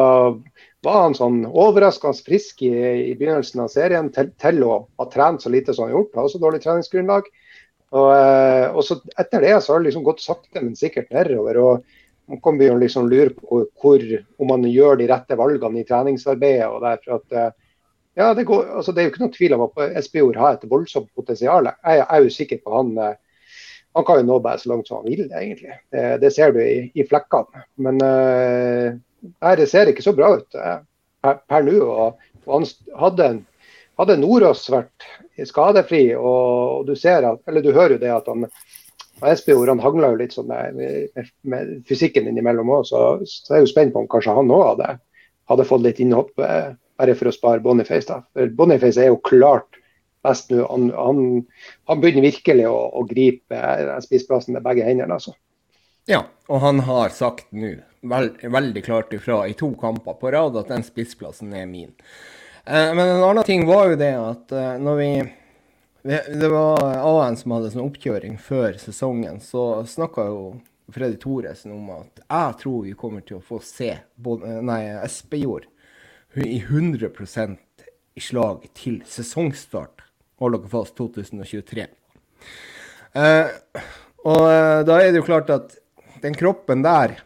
var 0.87 1.03
han 1.03 1.17
sånn 1.17 1.41
overraskende 1.47 2.23
frisk 2.25 2.63
i, 2.65 2.71
i 3.11 3.13
begynnelsen 3.19 3.63
av 3.65 3.71
serien 3.73 4.07
til, 4.15 4.31
til, 4.39 4.63
å 4.63 4.79
ha 4.99 5.07
trent 5.11 5.43
så 5.43 5.51
lite 5.51 5.75
som 5.75 5.85
han 5.85 5.93
har 5.93 5.99
gjort. 5.99 6.15
Har 6.15 6.29
også 6.29 6.41
dårlig 6.43 6.63
treningsgrunnlag. 6.63 7.29
Og, 7.95 8.09
eh, 8.13 8.65
og 8.71 8.83
så 8.83 8.99
Etter 9.19 9.43
det 9.43 9.53
så 9.63 9.73
har 9.73 9.81
det 9.81 9.89
liksom 9.89 10.05
gått 10.07 10.23
sakte, 10.23 10.61
men 10.61 10.75
sikkert 10.79 11.13
nedover. 11.15 11.59
og 11.59 12.31
Man 12.31 12.41
kan 12.43 12.59
begynne 12.59 12.79
å 12.79 12.83
liksom 12.83 13.11
lure 13.11 13.35
på 13.35 13.61
hvor, 13.81 14.03
om 14.39 14.51
man 14.51 14.67
gjør 14.67 14.99
de 14.99 15.07
rette 15.11 15.39
valgene 15.39 15.83
i 15.83 15.87
treningsarbeidet. 15.87 16.67
og 16.71 16.83
derfor 16.83 17.19
at 17.19 17.37
eh, 17.37 17.53
ja, 18.17 18.33
det, 18.33 18.47
går, 18.49 18.65
altså 18.79 18.91
det 18.91 19.01
er 19.01 19.07
jo 19.07 19.13
ikke 19.13 19.25
noen 19.25 19.35
tvil 19.35 19.55
om 19.57 19.67
at 19.67 19.81
Espejord 20.01 20.39
har 20.41 20.55
et 20.55 20.69
voldsomt 20.69 21.09
potensial. 21.15 21.69
Jeg, 21.85 22.05
er 22.07 22.23
jo 22.23 22.33
sikker 22.33 22.63
på 22.63 22.73
han 22.79 22.95
eh, 22.97 23.15
han 23.97 24.05
kan 24.05 24.19
jo 24.21 24.27
nå 24.27 24.35
bare 24.45 24.61
så 24.61 24.69
langt 24.69 24.87
som 24.87 24.99
han 24.99 25.09
vil, 25.09 25.25
egentlig. 25.33 25.73
Det, 25.89 26.01
det 26.21 26.29
ser 26.35 26.51
du 26.53 26.59
i, 26.61 26.91
i 26.93 27.05
flekkene. 27.07 27.63
Men 27.81 27.97
uh, 28.03 28.97
Det 29.21 29.67
ser 29.69 29.91
ikke 29.91 30.05
så 30.05 30.13
bra 30.17 30.33
ut 30.37 30.57
eh, 30.57 30.79
per, 31.23 31.39
per 31.49 31.65
nå. 31.67 31.77
Og, 31.83 32.25
og 32.47 32.67
hadde, 33.01 33.29
hadde 33.99 34.19
Nordås 34.21 34.65
vært 34.71 35.07
skadefri, 35.45 36.09
og, 36.15 36.87
du 36.87 36.95
ser 36.97 37.27
at, 37.27 37.43
eller 37.49 37.65
du 37.65 37.73
hører 37.73 37.97
jo 37.97 38.03
det 38.05 38.13
at 38.13 38.31
han 38.31 38.47
Espejord 39.25 39.71
han 39.71 39.81
hangla 39.81 40.11
jo 40.11 40.19
litt 40.19 40.35
sånn 40.35 40.49
med, 40.49 40.75
med, 40.77 41.29
med 41.49 41.69
fysikken 41.89 42.27
innimellom 42.29 42.69
òg, 42.69 42.83
så, 42.85 42.99
så 43.25 43.55
jeg 43.55 43.65
jo 43.65 43.71
spent 43.71 43.95
på 43.95 44.03
om 44.03 44.09
kanskje 44.11 44.35
han 44.37 44.53
òg 44.53 44.61
hadde, 44.67 44.91
hadde, 45.49 45.65
fått 45.65 45.85
litt 45.87 46.01
innhopp 46.03 46.37
eh, 46.45 46.75
bare 46.97 47.15
for 47.17 47.31
å 47.31 47.33
spare 47.33 47.63
Boniface. 47.65 48.05
da. 48.11 48.45
Boniface 48.53 49.01
er 49.01 49.09
jo 49.09 49.17
klart 49.25 49.79
best 50.25 50.53
nå. 50.53 50.61
Han, 50.69 50.91
han, 50.93 51.23
han, 51.89 52.01
begynner 52.03 52.27
virkelig 52.27 52.69
å, 52.69 52.77
å 52.99 53.05
gripe 53.09 53.61
spissplassen 54.05 54.57
med 54.57 54.65
begge 54.65 54.85
hendene. 54.85 55.17
altså. 55.17 55.33
Ja, 56.09 56.27
og 56.47 56.61
han 56.63 56.85
har 56.85 57.09
sagt 57.15 57.49
nå 57.51 57.73
veld, 58.01 58.37
veldig 58.43 58.83
klart 58.85 59.13
ifra 59.13 59.41
i 59.47 59.55
to 59.57 59.71
kamper 59.79 60.17
på 60.19 60.31
rad 60.31 60.57
at 60.59 60.71
den 60.71 60.85
spissplassen 60.85 61.53
er 61.55 61.67
min. 61.69 61.93
Eh, 62.65 62.93
men 62.93 63.03
en 63.05 63.23
annen 63.23 63.47
ting 63.47 63.65
var 63.67 63.91
jo 63.91 63.99
det 63.99 64.13
at 64.15 64.55
eh, 64.55 64.77
når 64.81 65.01
vi 65.01 65.11
Det 66.07 66.47
var 66.47 66.77
AN 67.03 67.35
som 67.35 67.51
hadde 67.51 67.71
sånn 67.73 67.83
oppkjøring 67.83 68.37
før 68.39 68.77
sesongen, 68.79 69.41
så 69.43 69.83
snakka 69.83 70.23
jo 70.29 70.43
Freddy 70.93 71.17
Thoresen 71.19 71.73
om 71.75 71.89
at 71.97 72.21
jeg 72.21 72.59
tror 72.61 72.85
vi 72.85 72.93
kommer 72.95 73.25
til 73.27 73.41
å 73.41 73.43
få 73.43 73.59
se 73.59 73.89
nei, 74.15 74.83
Espejord 75.03 75.67
i 76.45 76.61
100 76.61 77.09
i 78.17 78.21
slag 78.21 78.65
til 78.77 79.01
sesongstart. 79.05 80.03
Hold 80.41 80.57
dere 80.57 80.71
fast, 80.71 80.95
2023. 80.97 81.87
Eh, 83.17 83.51
og 84.27 84.43
eh, 84.45 84.81
da 84.85 84.99
er 85.01 85.11
det 85.11 85.21
jo 85.21 85.27
klart 85.27 85.49
at 85.53 85.77
den 86.21 86.37
kroppen 86.37 86.83
der 86.85 87.17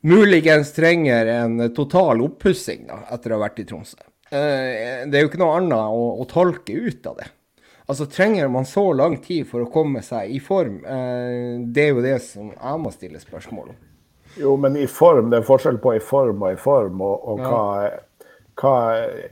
muligens 0.00 0.72
trenger 0.76 1.26
en 1.26 1.74
total 1.74 2.22
oppussing 2.26 2.90
etter 2.90 3.32
å 3.32 3.38
ha 3.38 3.46
vært 3.46 3.62
i 3.62 3.66
Tromsø. 3.68 3.98
Eh, 4.30 5.06
det 5.06 5.18
er 5.18 5.24
jo 5.24 5.30
ikke 5.30 5.40
noe 5.40 5.56
annet 5.60 5.78
å, 5.78 6.06
å 6.22 6.26
tolke 6.30 6.74
ut 6.74 7.06
av 7.06 7.20
det. 7.20 7.28
Altså, 7.86 8.08
Trenger 8.10 8.48
man 8.50 8.66
så 8.66 8.88
lang 8.92 9.20
tid 9.22 9.46
for 9.46 9.62
å 9.62 9.70
komme 9.70 10.02
seg 10.02 10.32
i 10.34 10.40
form? 10.42 10.80
Eh, 10.82 11.62
det 11.70 11.84
er 11.84 11.92
jo 11.94 12.02
det 12.02 12.16
som 12.24 12.50
jeg 12.50 12.82
må 12.82 12.90
stille 12.94 13.22
spørsmål 13.22 13.70
om. 13.70 13.78
Jo, 14.36 14.56
men 14.60 14.76
i 14.76 14.88
form, 14.90 15.30
det 15.30 15.40
er 15.40 15.46
forskjell 15.46 15.78
på 15.80 15.94
i 15.96 16.02
form 16.02 16.42
og 16.42 16.52
i 16.52 16.60
form. 16.60 17.00
Og, 17.06 17.28
og 17.30 17.44
hva, 17.46 17.62
hva, 18.60 18.74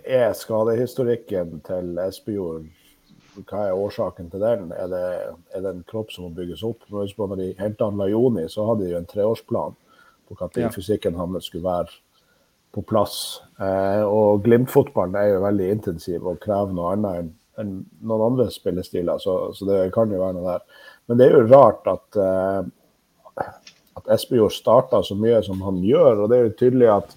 er 0.07 0.33
skadehistorikken 0.39 1.59
til 1.67 1.99
Espejord? 2.07 2.71
Hva 3.35 3.67
er 3.67 3.83
årsaken 3.83 4.31
til 4.31 4.45
den? 4.47 4.69
Er 4.79 4.89
det, 4.93 5.07
er 5.51 5.65
det 5.65 5.73
en 5.75 5.87
kropp 5.91 6.15
som 6.15 6.29
må 6.29 6.37
bygges 6.39 6.63
opp? 6.65 6.87
Når 6.95 7.35
de 7.41 7.51
henta 7.59 7.91
Lajoni, 7.91 8.47
så 8.49 8.69
hadde 8.71 8.87
de 8.87 8.95
jo 8.95 9.03
en 9.03 9.11
treårsplan 9.11 9.75
på 10.29 10.37
når 10.41 10.67
ja. 10.67 10.73
fysikken 10.73 11.17
hans 11.19 11.49
skulle 11.51 11.67
være 11.67 11.95
på 12.75 12.83
plass. 12.83 13.17
Eh, 13.63 14.03
og 14.03 14.43
Glimt-fotballen 14.45 15.17
er 15.19 15.31
jo 15.31 15.43
veldig 15.45 15.71
intensiv 15.77 16.27
og 16.27 16.41
krever 16.43 16.75
noe 16.75 16.95
annet 16.95 17.33
enn 17.61 17.75
noen 18.03 18.25
andre 18.33 18.49
spillestiler, 18.51 19.21
så, 19.23 19.53
så, 19.55 19.67
det 19.69 19.93
kan 19.95 20.11
jo 20.11 20.23
være 20.23 20.35
noe 20.39 20.57
der. 20.57 20.87
Men 21.07 21.21
det 21.21 21.27
er 21.29 21.37
jo 21.37 21.45
rart 21.53 21.87
at, 21.87 22.19
uh, 22.19 23.45
at 24.01 24.11
Espejord 24.17 24.55
starta 24.57 25.03
så 25.07 25.15
mye 25.19 25.39
som 25.47 25.63
han 25.63 25.79
gjør. 25.85 26.25
og 26.25 26.33
det 26.33 26.39
er 26.39 26.49
jo 26.49 26.57
tydelig 26.65 26.91
at 26.97 27.15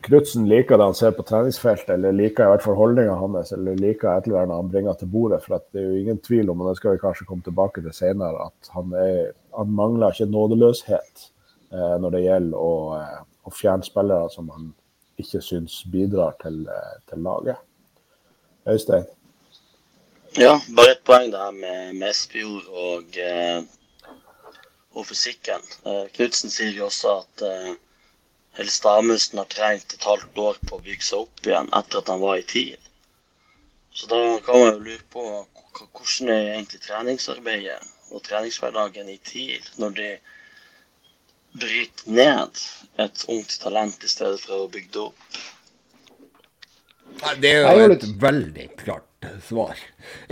Knutsen 0.00 0.46
liker 0.48 0.78
det 0.80 0.86
han 0.88 0.94
ser 0.96 1.10
på 1.12 1.22
treningsfeltet, 1.28 1.90
eller 1.92 2.14
liker 2.16 2.46
i 2.46 2.52
hvert 2.54 2.62
fall 2.64 2.78
holdninga 2.78 3.18
hans, 3.20 3.50
eller 3.52 3.76
liker 3.76 4.08
et 4.08 4.30
eller 4.30 4.46
annet 4.46 4.56
han 4.56 4.70
bringer 4.72 4.96
til 4.96 5.10
bordet. 5.12 5.42
For 5.44 5.60
det 5.60 5.82
er 5.82 5.90
jo 5.90 5.98
ingen 6.00 6.22
tvil 6.24 6.48
om, 6.48 6.62
og 6.64 6.70
det 6.70 6.78
skal 6.78 6.94
vi 6.94 7.02
kanskje 7.02 7.26
komme 7.28 7.44
tilbake 7.44 7.84
til 7.84 7.92
senere, 7.94 8.46
at 8.48 8.70
han, 8.72 8.94
er, 8.96 9.34
han 9.58 9.74
mangler 9.76 10.16
ikke 10.16 10.30
nådeløshet 10.32 11.26
eh, 11.26 11.28
når 11.70 12.10
det 12.10 12.22
gjelder 12.24 12.58
å, 12.58 12.72
eh, 12.98 13.18
å 13.46 13.52
fjerne 13.54 13.86
spillere 13.86 14.30
som 14.34 14.48
man 14.50 14.72
ikke 15.20 15.42
syns 15.44 15.82
bidrar 15.92 16.36
til, 16.42 16.62
eh, 16.68 16.96
til 17.10 17.22
laget. 17.26 17.56
Øystein? 18.66 19.06
Ja, 20.38 20.60
bare 20.76 20.92
et 20.94 21.04
poeng 21.04 21.32
der 21.32 21.50
med, 21.50 21.94
med 21.98 22.10
Espejord 22.10 22.66
og, 22.70 23.16
eh, 23.18 23.62
og 24.94 25.06
fysikken. 25.06 25.64
Eh, 25.86 26.04
Knutsen 26.14 26.52
sier 26.54 26.70
jo 26.76 26.86
også 26.86 27.16
at 27.22 27.42
eh, 27.46 27.72
Helst 28.58 28.86
Amundsen 28.86 29.40
har 29.42 29.48
trengt 29.50 29.94
et 29.94 30.06
halvt 30.06 30.38
år 30.38 30.60
på 30.66 30.78
å 30.78 30.84
bygge 30.86 31.06
seg 31.06 31.24
opp 31.24 31.46
igjen 31.46 31.70
etter 31.74 31.98
at 31.98 32.12
han 32.14 32.22
var 32.22 32.38
i 32.38 32.46
TIL. 32.46 32.78
Så 33.94 34.06
da 34.10 34.20
kan 34.46 34.60
man 34.60 34.72
jo 34.76 34.84
lure 34.86 35.06
på 35.10 35.24
hvordan 35.80 36.30
er 36.30 36.52
egentlig 36.54 36.82
treningsarbeidet 36.84 37.80
og 38.10 38.22
treningshverdagen 38.26 39.10
i 39.10 39.18
TIL 39.26 39.66
når 39.82 39.96
de 39.98 40.08
bryter 41.52 42.10
ned 42.10 42.64
et 43.00 43.24
ungt 43.28 43.56
talent 43.62 44.04
i 44.04 44.10
stedet 44.10 44.40
for 44.44 44.66
å 44.66 44.70
bygge 44.72 44.92
det 44.96 45.06
opp. 45.08 45.40
Det 47.42 47.54
er 47.58 47.78
jo 47.80 47.88
et 47.92 48.06
veldig 48.20 48.66
klart 48.80 49.06
svar. 49.44 49.76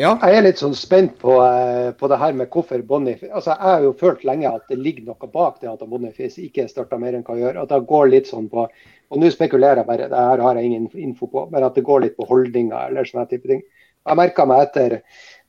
Ja. 0.01 0.15
Jeg 0.23 0.37
er 0.39 0.45
litt 0.47 0.61
sånn 0.61 0.77
spent 0.79 1.19
på, 1.21 1.35
uh, 1.43 1.91
på 1.99 2.09
det 2.09 2.19
her 2.21 2.37
med 2.39 2.49
hvorfor 2.53 2.81
Bonnie 2.89 3.19
altså, 3.29 3.53
Jeg 3.53 3.67
har 3.67 3.83
jo 3.85 3.97
følt 4.01 4.23
lenge 4.25 4.49
at 4.49 4.71
det 4.71 4.79
ligger 4.81 5.11
noe 5.11 5.29
bak 5.33 5.59
det 5.61 5.69
at 5.69 5.85
Boniface 5.85 6.41
ikke 6.41 6.69
starta 6.71 6.97
mer 7.01 7.19
enn 7.19 7.27
hva 7.27 7.37
han 7.37 7.43
gjør. 7.43 7.61
At 7.65 7.75
det 7.75 7.83
går 7.91 8.09
litt 8.15 8.31
sånn 8.31 8.49
på 8.53 8.69
og 9.09 9.23
Nå 9.23 9.31
spekulerer 9.33 9.81
jeg 9.81 9.89
bare, 9.89 10.09
det 10.11 10.21
her 10.21 10.41
har 10.45 10.59
jeg 10.59 10.69
ingen 10.69 10.89
info 11.01 11.31
på, 11.33 11.47
men 11.49 11.65
at 11.65 11.77
det 11.79 11.87
går 11.87 12.03
litt 12.05 12.17
på 12.19 12.27
holdninger 12.29 12.91
eller 12.91 13.09
sånne 13.09 13.25
type 13.31 13.49
ting. 13.49 13.63
Jeg 14.05 14.21
merka 14.21 14.45
meg 14.49 14.67
etter 14.67 14.99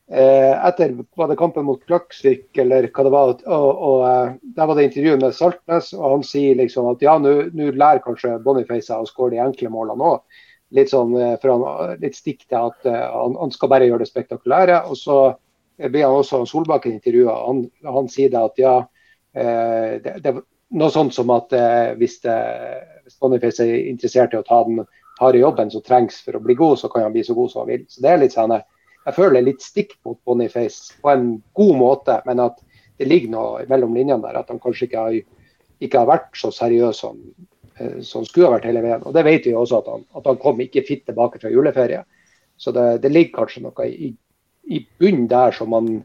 etter 0.09 0.95
var 1.15 1.27
det 1.29 1.37
kampen 1.37 1.67
mot 1.67 1.81
Klaksvik 1.85 2.57
eller 2.57 2.87
hva 2.89 3.03
det 3.05 3.11
var, 3.13 3.33
og, 3.45 3.81
og 3.89 3.99
uh, 4.01 4.31
der 4.55 4.69
var 4.69 4.77
det 4.77 4.87
intervju 4.87 5.17
med 5.21 5.35
Saltnes, 5.37 5.91
og 5.93 6.05
han 6.15 6.23
sier 6.25 6.57
liksom 6.57 6.87
at 6.89 7.03
ja, 7.05 7.13
nå 7.21 7.35
lærer 7.53 8.01
kanskje 8.01 8.39
Boniface 8.41 8.95
å 8.95 9.05
skåre 9.05 9.35
de 9.35 9.43
enkle 9.43 9.69
målene 9.73 10.15
òg 10.15 10.41
litt 10.73 10.91
sånn 10.91 11.15
eh, 11.17 11.35
for 11.41 11.49
han, 11.49 11.95
litt 12.01 12.17
stikk 12.17 12.43
til 12.45 12.69
at 12.69 12.85
han, 12.85 13.33
han, 13.39 13.53
skal 13.53 13.71
bare 13.71 13.87
gjøre 13.89 14.03
det 14.03 14.09
spektakulære. 14.11 14.75
Og 14.85 14.99
så 14.99 15.15
blir 15.81 16.05
han 16.05 16.19
også 16.19 16.43
Solbakken 16.45 16.93
intervjua. 16.99 17.33
Han, 17.47 17.63
han 17.89 18.09
sier 18.13 18.29
det 18.29 18.43
at 18.43 18.61
ja, 18.61 18.75
det, 19.33 20.13
det, 20.21 20.35
noe 20.77 20.93
sånt 20.93 21.15
som 21.17 21.33
at 21.33 21.53
hvis, 21.97 22.19
det, 22.21 22.37
Boniface 23.17 23.65
er 23.65 23.89
interessert 23.89 24.35
i 24.35 24.41
å 24.41 24.45
ta 24.45 24.61
den 24.67 24.83
harde 25.19 25.41
jobben 25.41 25.73
som 25.73 25.81
trengs 25.81 26.21
for 26.21 26.37
å 26.37 26.43
bli 26.43 26.55
god, 26.59 26.77
så 26.79 26.89
kan 26.91 27.07
han 27.07 27.15
bli 27.15 27.25
så 27.25 27.33
god 27.37 27.51
som 27.51 27.63
han 27.63 27.71
vil. 27.73 27.87
Så 27.89 28.05
det 28.05 28.13
er 28.13 28.21
litt 28.21 28.35
sånn, 28.37 28.53
Jeg 29.07 29.15
føler 29.15 29.45
litt 29.45 29.63
stikk 29.63 29.95
mot 30.05 30.19
Boniface 30.27 30.97
på 31.01 31.11
en 31.11 31.29
god 31.57 31.75
måte, 31.79 32.19
men 32.27 32.41
at 32.43 32.59
det 32.99 33.07
ligger 33.07 33.31
noe 33.31 33.67
mellom 33.69 33.95
linjene 33.95 34.21
der. 34.25 34.41
At 34.41 34.51
han 34.51 34.59
kanskje 34.61 34.89
ikke 34.89 35.05
har, 35.05 35.19
ikke 35.79 36.01
har 36.01 36.09
vært 36.09 36.35
så 36.37 36.51
seriøs 36.53 36.99
som 37.05 37.21
Eh, 37.79 38.01
som 38.01 38.25
skulle 38.25 38.49
ha 38.49 38.57
vært 38.57 38.67
hele 38.67 38.83
veien. 38.83 39.03
Og 39.07 39.15
Det 39.15 39.23
vet 39.25 39.45
vi 39.47 39.55
også 39.55 39.79
at 39.79 39.91
han, 39.91 40.05
at 40.15 40.25
han 40.27 40.39
kom 40.41 40.59
ikke 40.63 40.85
fitt 40.87 41.05
tilbake 41.07 41.39
fra 41.39 41.51
juleferie. 41.51 42.03
Så 42.59 42.73
det, 42.75 43.01
det 43.03 43.11
ligger 43.11 43.39
kanskje 43.39 43.63
noe 43.63 43.87
i, 43.87 44.11
i 44.67 44.81
bunnen 44.99 45.29
der 45.31 45.55
som 45.55 45.75
han 45.75 46.01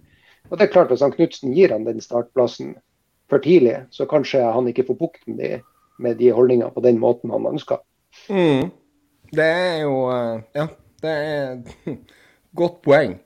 og 0.51 0.59
det 0.61 0.67
er 0.67 0.73
klart 0.75 0.91
Hvis 0.93 1.01
han 1.01 1.13
Knutsen 1.15 1.55
gir 1.57 1.73
han 1.73 1.87
den 1.87 2.03
startplassen 2.05 2.75
for 3.33 3.41
tidlig, 3.41 3.79
så 3.91 4.05
kanskje 4.07 4.43
han 4.45 4.67
ikke 4.69 4.85
får 4.85 4.99
bukt 4.99 5.23
med 5.27 5.39
de, 5.41 5.61
med 5.99 6.19
de 6.21 6.29
holdningene 6.37 6.69
på 6.71 6.83
den 6.85 6.99
måten 7.01 7.33
han 7.33 7.49
ønsker. 7.49 7.81
Mm. 8.29 8.69
Det 9.33 9.47
er 9.49 9.79
jo 9.87 9.95
eh, 10.13 10.45
Ja, 10.55 10.67
det 11.03 11.15
er 11.17 11.97
godt 12.57 12.81
poeng. 12.87 13.19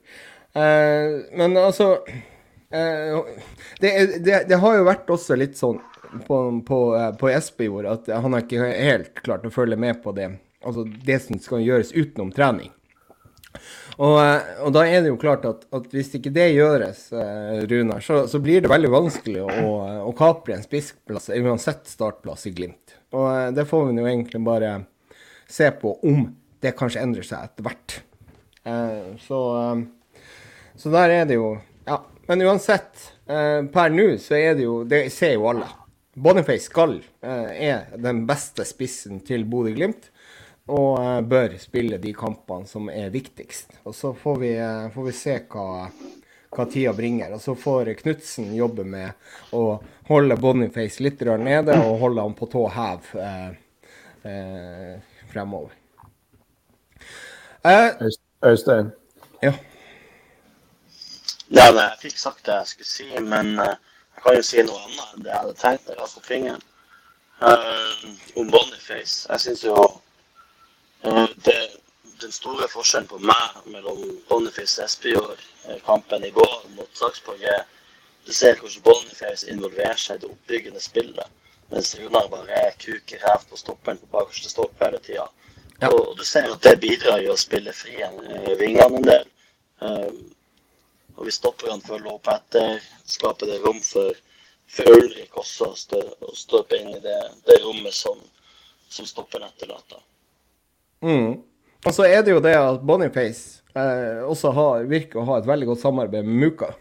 Eh, 0.57 1.19
men 1.37 1.57
altså 1.57 1.91
eh, 2.73 3.19
det, 3.79 3.91
det, 4.25 4.43
det, 4.49 4.57
har 4.61 4.79
jo 4.79 4.87
vært 4.87 5.13
også 5.13 5.37
litt 5.39 5.57
sånn 5.59 5.79
på, 6.25 6.39
på, 6.65 6.79
i 6.97 7.05
på 7.21 7.29
Espejord 7.29 7.89
at 7.89 8.09
han 8.09 8.33
har 8.33 8.45
ikke 8.45 8.71
helt 8.73 9.21
klart 9.21 9.45
å 9.45 9.53
følge 9.53 9.77
med 9.79 10.01
på 10.03 10.13
det, 10.17 10.31
altså 10.65 10.87
det 11.05 11.21
som 11.27 11.37
skal 11.41 11.65
gjøres 11.65 11.93
utenom 11.93 12.33
trening. 12.35 12.73
Og, 13.99 14.15
eh, 14.21 14.59
og, 14.63 14.71
da 14.75 14.85
er 14.87 15.03
det 15.03 15.11
jo 15.11 15.19
klart 15.19 15.45
at, 15.49 15.65
at 15.75 15.87
hvis 15.91 16.13
ikke 16.15 16.31
det 16.33 16.51
gjøres, 16.53 17.01
eh, 17.11 17.63
Runar, 17.67 18.03
så, 18.05 18.21
så, 18.31 18.39
blir 18.43 18.63
det 18.63 18.71
veldig 18.71 18.91
vanskelig 18.93 19.43
å, 19.43 19.71
å 20.07 20.13
kapre 20.17 20.55
en 20.55 20.63
spissplass, 20.63 21.31
uansett 21.35 21.89
startplass 21.89 22.47
i 22.47 22.53
Glimt. 22.55 22.95
Og 23.11 23.27
eh, 23.33 23.47
det 23.57 23.67
får 23.69 23.89
vi 23.89 23.97
jo 23.99 24.07
egentlig 24.07 24.43
bare 24.45 24.75
se 25.49 25.67
på 25.81 25.97
om 26.07 26.29
det 26.63 26.75
kanskje 26.79 27.03
endrer 27.03 27.27
seg 27.27 27.49
etter 27.49 27.67
hvert. 27.67 27.97
Eh, 28.69 29.17
så, 29.25 29.41
eh, 29.57 30.21
så, 30.75 30.93
der 30.93 31.17
er 31.21 31.27
det 31.29 31.41
jo 31.41 31.57
Ja. 31.89 32.03
Men 32.29 32.45
uansett, 32.45 33.07
per 33.25 33.89
nå 33.89 34.11
så 34.21 34.35
er 34.37 34.53
det 34.57 34.63
jo 34.67 34.83
Det 34.85 35.07
ser 35.13 35.33
jo 35.33 35.47
alle. 35.49 35.65
Boniface 36.19 36.67
skal 36.67 36.97
eh, 37.21 37.69
er 37.69 37.97
den 37.97 38.25
beste 38.27 38.65
spissen 38.67 39.21
til 39.25 39.45
Bodø-Glimt. 39.47 40.09
Og 40.69 40.99
eh, 41.01 41.19
bør 41.25 41.55
spille 41.61 41.99
de 42.01 42.13
kampene 42.13 42.67
som 42.69 42.89
er 42.91 43.11
viktigst. 43.13 43.79
Og 43.87 43.95
Så 43.95 44.13
får 44.17 44.39
vi, 44.41 44.53
eh, 44.57 44.89
får 44.93 45.07
vi 45.07 45.15
se 45.15 45.37
hva, 45.49 45.87
hva, 46.51 46.65
tida 46.65 46.93
bringer. 46.97 47.33
Og 47.37 47.41
så 47.43 47.55
får 47.57 47.93
Knutsen 48.01 48.51
jobbe 48.57 48.85
med 48.85 49.55
å 49.55 49.79
holde 50.09 50.37
Boniface 50.41 51.03
litt 51.03 51.21
nede 51.21 51.77
og 51.85 51.99
holde 52.03 52.25
han 52.25 52.37
på 52.37 52.49
tå 52.51 52.67
hev 52.75 53.11
eh, 53.15 53.51
eh, 54.29 54.95
fremover. 55.31 55.77
Øystein? 58.43 58.91
Ja. 59.43 59.53
Ja, 61.51 61.65
jeg 61.65 61.95
fikk 62.01 62.17
sagt 62.17 62.45
det 62.45 62.53
jeg 62.53 62.67
skulle 62.67 62.87
si, 62.87 63.07
men 63.19 63.59
uh, 63.59 63.65
jeg 64.15 64.23
kan 64.23 64.35
jo 64.35 64.43
si 64.47 64.63
noe 64.63 64.83
annet 64.85 65.15
enn 65.15 65.25
det 65.25 65.31
jeg 65.31 65.39
hadde 65.39 65.55
tenkt 65.59 65.89
å 65.95 66.07
få 66.07 66.23
fingeren. 66.23 66.61
Uh, 67.41 68.05
om 68.39 68.51
Boniface. 68.51 69.25
Jeg 69.31 69.43
syns 69.43 69.63
jo 69.65 69.75
uh, 69.75 71.27
det, 71.47 71.57
den 72.21 72.31
store 72.35 72.69
forskjellen 72.71 73.09
på 73.11 73.19
meg 73.19 73.59
mellom 73.73 74.05
Boniface 74.29 74.79
og 74.79 74.87
Espejord-kampen 74.87 76.23
i 76.27 76.31
går 76.35 76.55
mot 76.77 77.01
Sarpsborg, 77.01 77.43
er 77.43 77.65
du 78.27 78.31
ser 78.35 78.55
hvordan 78.59 78.85
Boniface 78.87 79.51
involverer 79.51 79.99
seg 79.99 80.19
i 80.19 80.23
det 80.23 80.31
oppbyggende 80.31 80.83
spillet. 80.83 81.35
Mens 81.73 81.91
Runar 81.99 82.31
bare 82.31 82.63
er 82.69 82.79
kuk 82.79 83.11
i 83.11 83.19
ræv 83.19 83.49
på 83.49 83.59
stopperen 83.59 83.99
på 83.99 84.13
bakerste 84.15 84.51
stopp 84.51 84.79
hele 84.83 84.99
tida. 85.03 85.27
Ja. 85.79 85.89
Og 85.91 86.17
du 86.17 86.25
ser 86.27 86.49
at 86.51 86.63
det 86.65 86.79
bidrar 86.81 87.21
jo 87.23 87.35
å 87.35 87.39
spille 87.39 87.73
fri 87.75 87.95
vingene 88.59 88.99
en 88.99 89.05
del. 89.05 89.29
Um, 89.79 90.17
og 91.19 91.27
vi 91.27 91.35
stopper 91.35 91.71
han 91.71 91.83
for 91.83 91.99
å 91.99 92.03
løpe 92.03 92.35
etter, 92.35 92.83
skaper 93.07 93.47
det 93.51 93.59
rom 93.63 93.79
for, 93.83 94.15
for 94.71 94.91
Ulrik 94.95 95.35
også 95.39 95.71
å 95.71 96.33
støpe 96.35 96.79
inn 96.79 96.93
i 96.93 97.01
det, 97.03 97.17
det 97.47 97.59
rommet 97.63 97.95
som, 97.95 98.19
som 98.91 99.07
stopper 99.07 99.43
etterlater. 99.47 99.99
Mm. 101.03 101.39
Og 101.87 101.95
så 101.95 102.07
er 102.07 102.23
det 102.23 102.35
jo 102.35 102.43
det 102.43 102.55
at 102.59 102.83
Boniface 102.83 103.63
eh, 103.75 104.23
også 104.27 104.51
har, 104.55 104.87
virker 104.87 105.21
å 105.21 105.27
ha 105.27 105.39
et 105.39 105.47
veldig 105.47 105.71
godt 105.73 105.83
samarbeid 105.83 106.27
med 106.27 106.39
Muka. 106.43 106.71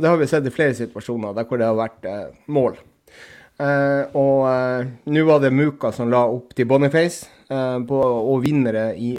Det 0.00 0.08
har 0.08 0.20
vi 0.20 0.28
sett 0.28 0.48
i 0.48 0.52
flere 0.52 0.76
situasjoner 0.76 1.36
der 1.36 1.48
hvor 1.48 1.60
det 1.60 1.68
har 1.68 1.76
vært 1.76 2.08
eh, 2.08 2.32
mål. 2.52 2.76
Eh, 3.60 4.16
og 4.16 4.46
eh, 4.48 4.88
nå 5.12 5.24
var 5.28 5.44
det 5.44 5.52
Muka 5.52 5.92
som 5.92 6.08
la 6.12 6.24
opp 6.32 6.54
til 6.56 6.68
Boniface, 6.68 7.28
eh, 7.28 7.39
på, 7.86 7.98
og 8.00 8.44
vinnere 8.44 8.92
i, 8.94 9.14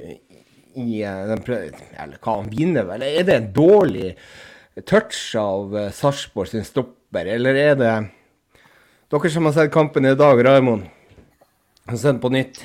i 0.80 1.02
eh, 1.04 1.22
den 1.28 1.44
Eller 1.52 2.18
hva 2.22 2.38
han 2.40 2.50
vinner, 2.52 2.88
vel? 2.88 3.04
Er 3.04 3.28
det 3.28 3.38
en 3.38 3.52
dårlig 3.56 4.16
touch 4.88 5.36
av 5.36 5.76
uh, 5.76 5.90
Sarpsborg 5.92 6.52
sin 6.52 6.64
stopper, 6.64 7.28
eller 7.36 7.58
er 7.60 7.76
det 7.80 7.96
Dere 9.12 9.30
som 9.34 9.50
har 9.50 9.56
sett 9.58 9.74
kampen 9.74 10.08
i 10.08 10.16
dag, 10.16 10.40
Raymond, 10.46 10.86
har 11.90 11.98
sett 12.00 12.22
på 12.24 12.30
nytt? 12.32 12.62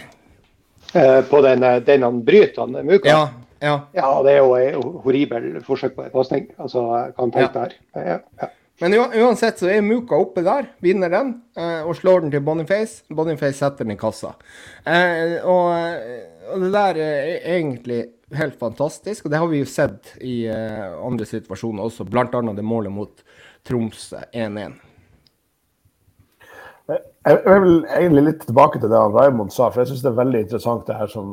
Eh, 0.94 1.25
på 1.26 1.40
den, 1.42 1.62
eh, 1.62 1.80
den 1.82 2.02
han 2.06 2.20
bryter, 2.25 2.61
han 2.61 2.87
Muka? 2.87 3.08
Ja, 3.08 3.28
ja. 3.58 3.80
ja, 3.92 4.11
det 4.23 4.37
er 4.37 4.38
jo 4.38 4.52
et 4.54 4.76
horribelt 5.02 5.64
forsøk 5.66 5.96
på 5.96 6.04
en 6.04 6.12
pasning. 6.14 6.46
Altså, 6.62 6.85
kan 7.16 7.35
tenke 7.35 7.50
ja. 7.50 7.64
her. 7.64 7.75
Ja, 7.99 8.18
ja. 8.44 8.49
Men 8.83 8.97
uansett 8.99 9.61
så 9.62 9.71
er 9.73 9.85
Muka 9.85 10.18
oppe 10.21 10.42
der, 10.45 10.66
vinner 10.85 11.12
den 11.12 11.30
og 11.56 11.95
slår 11.97 12.26
den 12.26 12.33
til 12.35 12.42
Boniface. 12.45 13.06
Boniface 13.09 13.56
setter 13.56 13.87
den 13.87 13.95
i 13.95 14.00
kassa. 14.00 14.35
og, 15.49 15.71
og 16.52 16.64
det 16.66 16.73
der 16.75 17.00
er 17.00 17.47
egentlig 17.56 18.02
helt 18.37 18.59
fantastisk. 18.61 19.25
Og 19.25 19.33
det 19.33 19.40
har 19.40 19.49
vi 19.49 19.62
jo 19.62 19.71
sett 19.71 20.12
i 20.21 20.42
andre 20.50 21.25
situasjoner 21.25 21.88
også, 21.88 22.04
bl.a. 22.04 22.28
det 22.28 22.66
målet 22.68 22.92
mot 22.92 23.25
Troms 23.64 24.11
1-1. 24.33 24.76
Jeg 27.26 27.59
vil 27.59 27.80
egentlig 27.90 28.23
litt 28.23 28.45
tilbake 28.47 28.78
til 28.78 28.90
det 28.92 28.99
Raymond 29.11 29.50
sa, 29.50 29.66
for 29.73 29.83
jeg 29.83 29.90
syns 29.90 30.02
det 30.04 30.12
er 30.12 30.18
veldig 30.21 30.40
interessant 30.45 30.85
det 30.87 30.95
her 30.95 31.09
som 31.11 31.33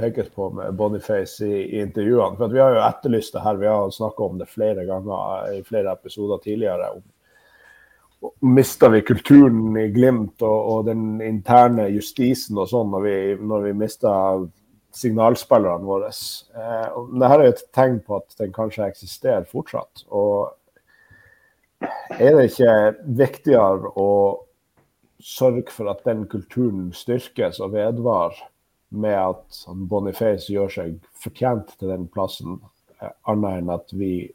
pekes 0.00 0.30
på 0.32 0.46
med 0.56 0.78
Boniface 0.78 1.44
i, 1.44 1.66
i 1.66 1.82
intervjuene. 1.84 2.38
For 2.38 2.54
Vi 2.54 2.62
har 2.62 2.72
jo 2.72 2.86
etterlyst 2.86 3.36
det 3.36 3.42
her, 3.44 3.60
vi 3.60 3.68
har 3.68 3.92
snakka 3.92 4.24
om 4.24 4.40
det 4.40 4.48
flere 4.48 4.86
ganger 4.88 5.52
i 5.52 5.60
flere 5.68 5.92
episoder 5.92 6.40
tidligere. 6.40 6.88
om 6.96 7.04
Mista 8.56 8.88
vi 8.88 9.02
kulturen 9.04 9.76
i 9.76 9.90
Glimt 9.92 10.40
og, 10.40 10.56
og, 10.72 10.88
den 10.88 11.20
interne 11.20 11.90
justisen 11.92 12.56
og 12.56 12.72
sånn 12.72 12.88
når 12.96 13.04
vi, 13.04 13.14
når 13.52 13.68
vi 13.68 13.76
mista 13.84 14.16
signalspillerne 14.96 15.84
våre? 15.84 16.08
Eh, 16.08 16.98
Dette 17.12 17.34
er 17.36 17.44
jo 17.44 17.52
et 17.52 17.64
tegn 17.76 18.00
på 18.00 18.22
at 18.22 18.40
den 18.40 18.56
kanskje 18.56 18.88
eksisterer 18.88 19.44
fortsatt. 19.44 20.08
Og 20.08 20.54
er 22.16 22.32
det 22.32 22.48
ikke 22.48 22.76
viktigere 23.20 23.92
å 23.92 24.08
sørge 25.20 25.70
for 25.74 25.90
at 25.90 26.04
den 26.06 26.26
kulturen 26.30 26.92
styrkes 26.94 27.60
og 27.60 27.72
vedvarer 27.72 28.38
med 28.90 29.16
at 29.18 29.62
Boniface 29.90 30.52
gjør 30.52 30.72
seg 30.72 30.98
fortjent 31.18 31.74
til 31.78 31.92
den 31.92 32.06
plassen, 32.12 32.60
eh, 33.02 33.12
annet 33.28 33.62
enn 33.62 33.72
at 33.74 33.92
vi 33.92 34.30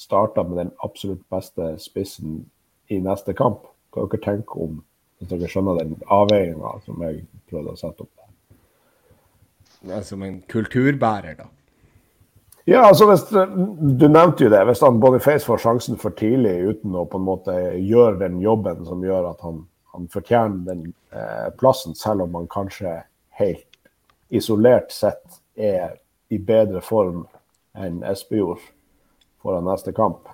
starter 0.00 0.46
med 0.48 0.62
den 0.62 0.72
absolutt 0.84 1.26
beste 1.28 1.74
spissen 1.78 2.46
i 2.88 3.00
neste 3.04 3.34
kamp. 3.36 3.66
Hva 3.92 4.06
dere 4.06 4.22
tenker 4.24 4.64
om 4.64 4.80
hvis 5.18 5.28
dere 5.34 5.50
skjønner 5.52 5.82
den 5.82 5.98
avveininga 6.08 6.78
som 6.86 7.02
jeg 7.04 7.24
prøvde 7.50 7.74
å 7.74 7.80
sette 7.80 8.06
opp? 8.06 8.20
Det 9.80 9.96
er 9.96 10.04
som 10.04 10.22
en 10.24 10.40
kulturbærer, 10.48 11.36
da. 11.38 11.48
Ja, 12.68 12.84
altså 12.86 13.06
hvis, 13.08 13.24
Du 13.30 14.06
nevnte 14.08 14.44
jo 14.44 14.50
det. 14.52 14.60
Hvis 14.68 14.82
han 14.84 15.00
Boniface 15.00 15.46
får 15.46 15.62
sjansen 15.64 15.98
for 16.00 16.14
tidlig 16.16 16.54
uten 16.70 16.94
å 16.96 17.06
på 17.08 17.18
en 17.18 17.26
måte 17.26 17.54
gjøre 17.76 18.20
den 18.20 18.40
jobben 18.44 18.84
som 18.86 19.02
gjør 19.04 19.30
at 19.32 19.40
han 19.44 19.64
han 19.92 20.08
fortjener 20.08 20.64
den 20.66 20.84
eh, 21.12 21.48
plassen, 21.58 21.94
selv 21.94 22.26
om 22.26 22.34
han 22.34 22.48
kanskje 22.50 23.00
helt 23.40 23.66
isolert 24.30 24.92
sett 24.92 25.40
er 25.54 25.96
i 26.30 26.38
bedre 26.38 26.80
form 26.84 27.24
enn 27.74 28.02
Espejord 28.06 28.62
foran 29.42 29.66
neste 29.66 29.92
kamp. 29.92 30.28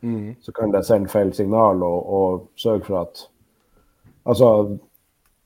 Mm. 0.00 0.34
Så 0.42 0.52
kan 0.52 0.74
det 0.74 0.84
sende 0.86 1.10
feil 1.10 1.32
signal 1.34 1.82
og, 1.86 2.12
og 2.18 2.46
sørge 2.58 2.84
for 2.88 3.02
at 3.06 3.26
Altså, 4.26 4.78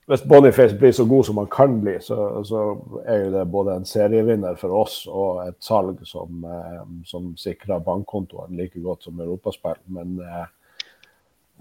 hvis 0.09 0.23
Boniface 0.25 0.73
blir 0.77 0.91
så 0.91 1.05
god 1.05 1.23
som 1.23 1.37
han 1.37 1.47
kan 1.47 1.75
bli, 1.81 1.99
så, 2.01 2.43
så, 2.43 2.61
er 3.05 3.19
jo 3.25 3.27
det 3.31 3.43
både 3.51 3.75
en 3.77 3.85
serievinner 3.85 4.55
for 4.57 4.73
oss 4.73 5.03
og 5.05 5.43
et 5.43 5.59
salg 5.61 5.99
som, 6.09 6.41
eh, 6.43 6.79
som 7.05 7.27
sikrer 7.37 7.83
bankkontoen 7.85 8.57
like 8.57 8.81
godt 8.81 9.05
som 9.05 9.21
europaspill. 9.21 9.77
Men 9.85 10.17
eh, 10.25 10.49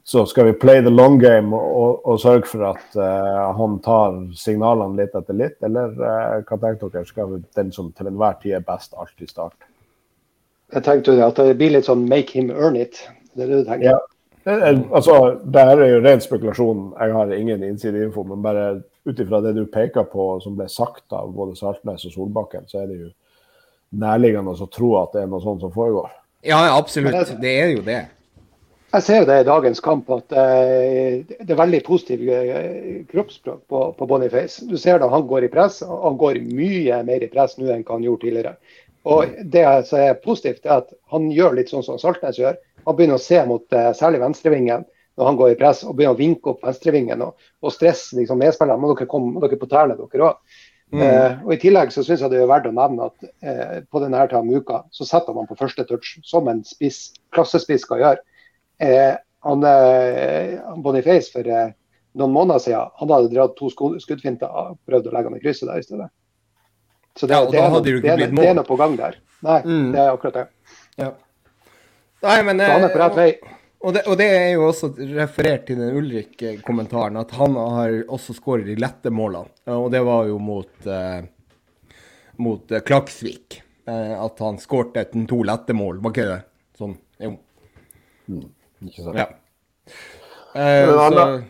så 0.04 0.24
skal 0.26 0.46
vi 0.48 0.52
play 0.52 0.82
the 0.82 0.90
long 0.90 1.18
game 1.18 1.56
og, 1.56 1.72
og, 1.80 2.06
og 2.08 2.20
sørge 2.22 2.48
for 2.48 2.66
at 2.70 2.96
uh, 2.96 3.50
han 3.56 3.78
tar 3.84 4.16
signalene 4.38 4.98
litt 5.02 5.16
etter 5.16 5.36
litt, 5.36 5.58
eller 5.66 5.92
uh, 5.98 6.38
hva 6.46 6.60
tenker 6.62 6.92
dere? 6.92 7.08
Skal 7.08 7.34
vi, 7.34 7.42
den 7.58 7.72
som 7.74 7.90
til 7.96 8.10
enhver 8.10 8.38
tid 8.42 8.58
er 8.58 8.64
best, 8.66 8.94
alltid 8.96 9.32
starte? 9.32 9.68
Jeg 10.70 10.86
tenkte 10.86 11.18
at 11.24 11.38
det 11.42 11.58
blir 11.58 11.74
litt 11.74 11.88
sånn 11.88 12.06
make 12.08 12.32
him 12.36 12.50
earn 12.54 12.78
it. 12.78 13.02
Det 13.34 13.44
er 13.44 13.52
det 13.52 13.62
du 13.62 13.70
tenker? 13.70 13.92
Ja. 13.92 13.98
Er, 14.48 14.78
altså, 14.96 15.16
det 15.44 15.64
her 15.68 15.82
er 15.82 15.90
jo 15.90 16.04
ren 16.04 16.22
spekulasjon. 16.22 16.84
Jeg 16.96 17.12
har 17.12 17.32
ingen 17.34 17.64
innsideinfo. 17.66 18.22
Men 18.24 18.44
bare 18.44 18.68
ut 19.04 19.20
ifra 19.20 19.42
det 19.44 19.56
du 19.58 19.64
peker 19.70 20.06
på 20.08 20.30
som 20.44 20.54
ble 20.56 20.68
sagt 20.70 21.12
av 21.16 21.32
både 21.34 21.58
Saltnes 21.58 22.06
og 22.08 22.14
Solbakken, 22.14 22.64
så 22.70 22.84
er 22.84 22.88
det 22.88 23.00
jo 23.00 23.10
nærliggende 24.00 24.54
å 24.54 24.70
tro 24.70 24.94
at 25.02 25.16
det 25.16 25.24
er 25.24 25.30
noe 25.30 25.42
sånt 25.44 25.64
som 25.64 25.74
foregår. 25.74 26.08
Ja, 26.46 26.62
absolutt. 26.76 27.34
Det 27.42 27.52
er 27.52 27.74
jo 27.74 27.84
det. 27.84 28.00
Jeg 28.90 29.04
ser 29.06 29.26
det 29.26 29.36
i 29.38 29.46
dagens 29.46 29.78
kamp 29.84 30.08
at 30.10 30.32
uh, 30.34 31.20
det 31.22 31.46
er 31.46 31.58
veldig 31.58 31.78
positiv 31.86 32.24
uh, 32.26 33.02
kroppsspråk 33.12 33.60
på, 33.70 33.82
på 33.94 34.06
Boniface. 34.10 34.64
Du 34.66 34.74
ser 34.82 34.98
da 34.98 35.06
han 35.12 35.28
går 35.30 35.46
i 35.46 35.50
press. 35.52 35.78
Han 35.86 36.16
går 36.18 36.40
mye 36.48 36.98
mer 37.06 37.22
i 37.22 37.28
press 37.30 37.54
nå 37.58 37.68
enn 37.70 37.84
han 37.86 38.06
gjorde 38.06 38.24
tidligere. 38.24 38.56
Og 39.06 39.36
Det 39.52 39.62
som 39.86 40.02
er 40.02 40.18
positivt, 40.24 40.66
er 40.66 40.80
at 40.80 40.90
han 41.14 41.28
gjør 41.30 41.54
litt 41.60 41.70
sånn 41.70 41.86
som 41.86 42.00
Saltnes 42.02 42.40
gjør. 42.40 42.58
Han 42.88 42.96
begynner 42.98 43.20
å 43.20 43.22
se 43.22 43.38
mot 43.46 43.62
uh, 43.76 43.92
særlig 43.94 44.24
venstrevingen 44.24 44.82
når 45.20 45.28
han 45.28 45.38
går 45.38 45.52
i 45.52 45.60
press, 45.60 45.84
og 45.84 45.94
begynner 45.94 46.16
å 46.16 46.18
vinke 46.18 46.50
opp 46.50 46.66
venstrevingen 46.66 47.22
og, 47.28 47.46
og 47.62 47.74
stresse 47.74 48.18
liksom, 48.18 48.42
medspillerne. 48.42 48.80
Må 48.80 48.90
dere 48.96 49.10
komme 49.10 49.36
må 49.36 49.44
dere 49.44 49.60
på 49.60 49.70
tærne, 49.70 49.94
dere 50.00 50.32
òg. 50.32 50.58
Mm. 50.90 51.44
og 51.46 51.52
I 51.54 51.58
tillegg 51.62 51.92
så 51.94 52.02
syns 52.02 52.24
jeg 52.24 52.32
det 52.32 52.40
er 52.42 52.48
verdt 52.50 52.64
å 52.66 52.72
nevne 52.74 53.04
at 53.06 53.84
på 53.94 54.00
denne 54.02 54.18
her 54.18 54.32
uka 54.34 54.80
så 54.90 55.04
setter 55.06 55.36
man 55.36 55.46
på 55.46 55.54
første 55.54 55.84
touch, 55.86 56.16
som 56.26 56.48
en 56.50 56.64
spiss, 56.66 57.12
klassespiss 57.30 57.84
skal 57.86 58.02
gjøre. 58.02 58.24
Eh, 58.80 59.12
han, 59.46 59.64
eh, 59.64 60.58
Boniface 60.76 61.32
for 61.32 61.46
eh, 61.48 61.72
noen 62.18 62.32
måneder 62.34 62.62
siden 62.64 62.94
han 63.00 63.12
hadde 63.14 63.32
dratt 63.34 63.56
to 63.58 63.70
skuddfinter 63.70 64.48
og 64.50 64.78
prøvd 64.88 65.10
å 65.10 65.14
legge 65.14 65.30
han 65.30 65.38
i 65.38 65.42
krysset 65.42 65.68
der 65.70 65.82
i 65.82 65.86
stedet. 65.86 66.10
Så 67.18 67.26
det, 67.26 67.36
ja, 67.36 67.46
det, 67.50 67.58
er, 67.58 67.72
noe, 67.72 67.82
det, 67.84 67.94
er, 68.00 68.20
det 68.30 68.46
er, 68.46 68.54
noe, 68.56 68.66
på 68.66 68.78
gang 68.80 68.94
der. 68.98 69.18
Nei, 69.44 69.60
mm. 69.66 69.88
det 69.94 70.02
er 70.02 70.12
akkurat 70.12 70.36
det. 70.38 70.44
Ja. 71.00 71.14
Nei, 72.24 72.36
men, 72.46 72.60
så 72.60 72.76
han 72.76 72.86
er 72.86 72.92
på 72.92 73.00
rett 73.00 73.18
vei. 73.18 73.30
Og 73.80 73.94
det, 73.96 74.02
og 74.12 74.18
det, 74.20 74.26
er 74.28 74.50
jo 74.52 74.66
også 74.68 74.90
referert 75.16 75.64
til 75.68 75.78
den 75.80 75.96
Ulrik-kommentaren, 75.96 77.16
at 77.16 77.32
han 77.38 77.56
har 77.56 77.94
også 78.12 78.36
skåret 78.36 78.68
de 78.68 78.76
lette 78.76 79.12
målene. 79.12 79.48
Og 79.72 79.88
det 79.92 80.02
var 80.04 80.28
jo 80.28 80.36
mot, 80.42 80.72
eh, 80.84 81.22
mot 82.44 82.76
eh, 82.76 82.84
Klaksvik. 82.84 83.62
Eh, 83.88 84.12
at 84.20 84.44
han 84.44 84.60
skårte 84.60 85.06
to 85.28 85.40
lette 85.48 85.76
mål, 85.76 86.02
var 86.04 86.12
ikke 86.12 86.28
det? 86.28 86.40
Sånn, 86.76 86.92
jo. 87.24 87.32
Mm. 88.28 88.44
Ikke 88.86 89.04
sant? 89.04 89.18
Ja. 89.18 89.26
Eh, 90.54 90.88
en 90.88 90.98
annen, 90.98 91.44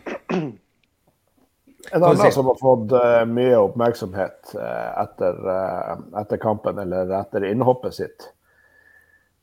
en 1.91 2.03
annen 2.03 2.31
som 2.31 2.49
har 2.51 2.59
fått 2.59 2.91
uh, 2.93 3.23
mye 3.29 3.57
oppmerksomhet 3.57 4.53
uh, 4.53 4.91
etter, 5.01 5.39
uh, 5.47 5.95
etter, 6.21 6.37
kampen, 6.41 6.79
eller 6.83 7.09
etter 7.21 7.47
innhoppet 7.49 7.97
sitt, 7.97 8.29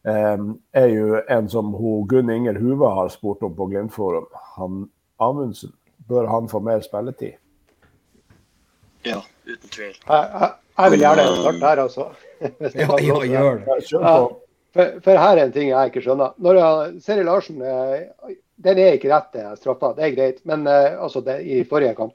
er 0.09 0.87
jo 0.89 1.19
en 1.29 1.49
som 1.53 1.75
hun, 1.77 2.07
Gunn 2.09 2.31
Inger 2.33 2.57
Huva 2.63 2.95
har 2.97 3.11
spurt 3.13 3.43
om 3.45 3.53
på 3.59 3.67
Glimt-forum. 3.69 4.29
Han 4.57 4.87
Amundsen. 5.19 5.75
Bør 6.09 6.27
han 6.31 6.49
få 6.49 6.61
mer 6.65 6.81
spilletid? 6.81 7.37
Ja, 9.05 9.19
uten 9.45 9.69
tvil. 9.69 9.93
Jeg, 10.09 10.31
jeg, 10.41 10.51
jeg 10.79 10.91
vil 10.95 11.03
gjerne 11.03 11.25
starte 11.27 11.61
der, 11.61 11.83
altså. 11.83 12.07
ja, 12.83 12.89
ja, 13.03 13.19
gjør 13.25 13.59
det. 13.59 13.77
Ja, 13.93 14.15
for, 14.75 14.99
for, 15.05 15.17
her 15.17 15.37
er 15.37 15.47
en 15.47 15.55
ting 15.55 15.71
jeg 15.71 15.91
ikke 15.91 16.03
skjønner. 16.05 16.35
Når 16.45 16.61
jeg, 16.61 16.91
Seri 17.05 17.25
Larsen 17.27 17.63
eh, 17.65 18.35
den 18.65 18.81
er 18.83 18.99
ikke 18.99 19.11
rett 19.13 19.39
straffa, 19.61 19.95
det 19.97 20.05
er 20.05 20.17
greit. 20.17 20.43
Men 20.49 20.67
eh, 20.71 20.99
altså 20.99 21.23
det, 21.25 21.41
i 21.47 21.63
forrige 21.69 21.97
kamp 21.99 22.15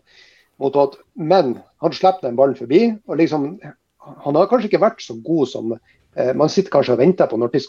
mot 0.61 0.77
Odd. 0.77 0.99
Men 1.17 1.57
han 1.83 1.95
slipper 1.95 2.27
den 2.27 2.37
ballen 2.39 2.57
forbi. 2.59 2.85
og 3.07 3.19
liksom, 3.19 3.55
Han 4.23 4.37
har 4.37 4.49
kanskje 4.51 4.71
ikke 4.71 4.83
vært 4.83 5.01
så 5.01 5.17
god 5.25 5.49
som 5.49 5.75
eh, 5.75 6.33
Man 6.37 6.51
sitter 6.51 6.71
kanskje 6.71 6.97
og 6.97 7.03
venter 7.03 7.31
på, 7.31 7.41
de, 7.41 7.63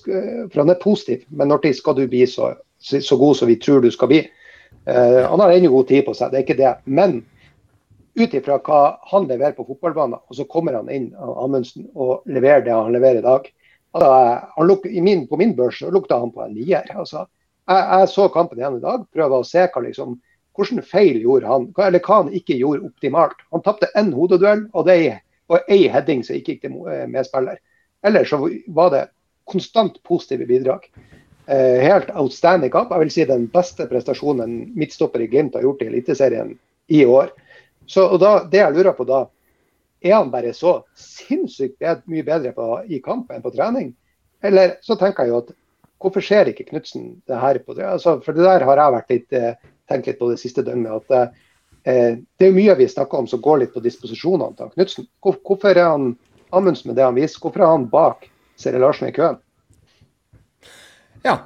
for 0.53 0.63
han 0.63 0.73
er 0.75 0.83
positiv, 0.83 1.25
men 1.31 1.49
når 1.49 1.73
skal 1.73 1.97
du 1.97 2.07
bli 2.09 2.27
så, 2.29 2.55
så 2.79 3.17
god 3.17 3.39
som 3.41 3.49
vi 3.49 3.61
tror 3.61 3.81
du 3.81 3.91
skal 3.95 4.13
bli? 4.13 4.25
Han 4.85 5.41
har 5.41 5.53
ennå 5.55 5.71
god 5.71 5.87
tid 5.89 6.03
på 6.05 6.13
seg, 6.13 6.29
det 6.33 6.37
er 6.37 6.43
ikke 6.45 6.59
det. 6.59 6.71
Men 6.85 7.23
ut 8.19 8.35
ifra 8.37 8.59
hva 8.61 8.81
han 9.09 9.29
leverer 9.31 9.55
på 9.57 9.65
fotballbanen, 9.65 10.19
og 10.21 10.37
så 10.37 10.45
kommer 10.51 10.77
han 10.77 10.91
inn 10.93 11.07
Amundsen 11.17 11.87
og 11.95 12.27
leverer 12.29 12.67
det 12.67 12.75
han 12.75 12.93
leverer 12.93 13.23
i 13.23 13.25
dag. 13.25 13.49
Altså, 13.95 14.65
luk, 14.67 14.87
min, 14.91 15.27
på 15.31 15.39
min 15.39 15.55
børs 15.57 15.81
lukta 15.95 16.19
han 16.19 16.33
på 16.35 16.43
en 16.43 16.55
nier. 16.57 16.87
Altså, 16.95 17.27
jeg, 17.69 17.83
jeg, 17.83 18.09
så 18.11 18.29
kampen 18.35 18.59
igjen 18.59 18.79
i 18.81 18.85
dag, 18.85 19.05
prøver 19.15 19.41
å 19.41 19.47
se 19.47 19.67
hva 19.71 19.83
liksom, 19.85 20.17
hvordan 20.55 20.83
feil 20.87 21.21
gjorde 21.23 21.51
han, 21.51 21.69
eller 21.87 22.03
hva 22.03 22.23
han 22.23 22.33
ikke 22.35 22.59
gjorde 22.59 22.89
optimalt. 22.91 23.45
Han 23.55 23.63
tapte 23.65 23.91
én 23.99 24.13
hodeduell 24.15 24.67
og, 24.73 24.89
det, 24.91 25.21
og 25.51 25.71
ei 25.71 25.87
heading 25.91 26.25
som 26.27 26.39
ikke 26.39 26.57
gikk 26.57 26.67
til 26.67 26.77
eh, 26.91 27.07
medspiller. 27.11 27.61
Ellers 28.05 28.31
så 28.35 28.41
var 28.77 28.91
det 28.93 29.05
konstant 29.51 30.01
positive 30.07 30.47
bidrag. 30.49 30.87
Eh, 31.47 31.81
helt 31.85 32.11
outstanding 32.17 32.73
kamp. 32.73 32.93
Jeg 32.93 33.05
vil 33.05 33.15
si 33.15 33.27
den 33.29 33.47
beste 33.53 33.87
prestasjonen 33.91 34.73
midtstopper 34.77 35.25
i 35.25 35.29
Glimt 35.31 35.57
har 35.57 35.67
gjort 35.67 35.83
i 35.85 35.91
Eliteserien 35.91 36.55
i 36.89 37.05
år. 37.05 37.33
Så 37.87 38.07
da, 38.19 38.39
Det 38.49 38.63
jeg 38.63 38.75
lurer 38.75 38.97
på 38.97 39.05
da, 39.09 39.25
er 40.05 40.19
han 40.19 40.33
bare 40.33 40.53
så 40.57 40.79
sinnssykt 40.99 41.79
bedre, 41.81 42.03
mye 42.11 42.25
bedre 42.27 42.53
på, 42.57 42.67
i 42.93 43.01
kamp 43.05 43.31
enn 43.33 43.45
på 43.45 43.53
trening? 43.55 43.95
Eller 44.45 44.77
så 44.85 44.99
tenker 45.01 45.25
jeg 45.25 45.33
jo 45.33 45.41
at 45.41 45.55
hvorfor 46.05 46.25
ser 46.25 46.51
ikke 46.51 46.67
Knutsen 46.69 47.15
det 47.29 47.39
her 47.41 47.61
på 47.65 47.77
det? 47.79 47.87
Altså, 47.89 48.19
for 48.25 48.37
det 48.37 48.45
der 48.45 48.67
har 48.69 48.81
jeg 48.81 48.95
vært 48.99 49.15
litt, 49.15 49.33
eh, 49.33 49.73
tenkt 49.89 50.11
litt 50.11 50.21
på 50.21 50.29
det 50.29 50.41
siste 50.43 50.65
døgnet. 50.67 51.09
at 51.09 51.33
eh, 51.89 52.21
Det 52.39 52.49
er 52.49 52.57
mye 52.57 52.77
vi 52.77 52.89
snakker 52.89 53.25
om 53.25 53.31
som 53.31 53.41
går 53.41 53.63
litt 53.63 53.75
på 53.75 53.85
disposisjonene 53.85 54.57
til 54.59 54.75
Knutsen. 54.77 55.09
Hvor, 55.25 55.41
hvorfor 55.41 55.73
er 55.73 55.89
han 55.89 56.13
Amundsen 56.53 56.91
med 56.91 57.01
det 57.01 57.09
han 57.09 57.17
viser? 57.17 57.41
Hvorfor 57.41 57.65
er 57.65 57.73
han 57.73 57.89
bak 57.89 58.29
Seri 58.61 58.79
Larsen 58.79 59.09
i 59.09 59.17
køen? 59.17 59.41
Ja, 61.25 61.39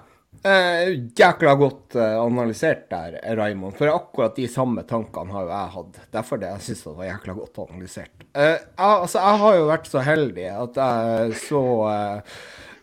Eh, 0.47 0.93
jækla 1.19 1.55
godt 1.59 1.97
eh, 1.99 2.15
analysert 2.21 2.87
der, 2.93 3.19
Raymond. 3.37 3.75
For 3.79 3.91
akkurat 3.91 4.37
de 4.39 4.47
samme 4.51 4.85
tankene 4.87 5.35
har 5.35 5.47
jo 5.47 5.51
jeg 5.51 5.75
hatt. 5.75 5.99
Derfor 6.15 6.41
det 6.41 6.53
jeg 6.53 6.67
syns 6.69 6.85
det 6.87 6.95
var 7.01 7.11
jækla 7.11 7.35
godt 7.41 7.61
analysert. 7.65 8.25
Eh, 8.39 8.57
altså, 8.77 9.19
jeg 9.19 9.43
har 9.43 9.59
jo 9.59 9.67
vært 9.73 9.91
så 9.91 10.05
heldig 10.07 10.49
at 10.55 10.81
jeg 10.85 11.43
så 11.49 11.65
eh, 11.91 12.39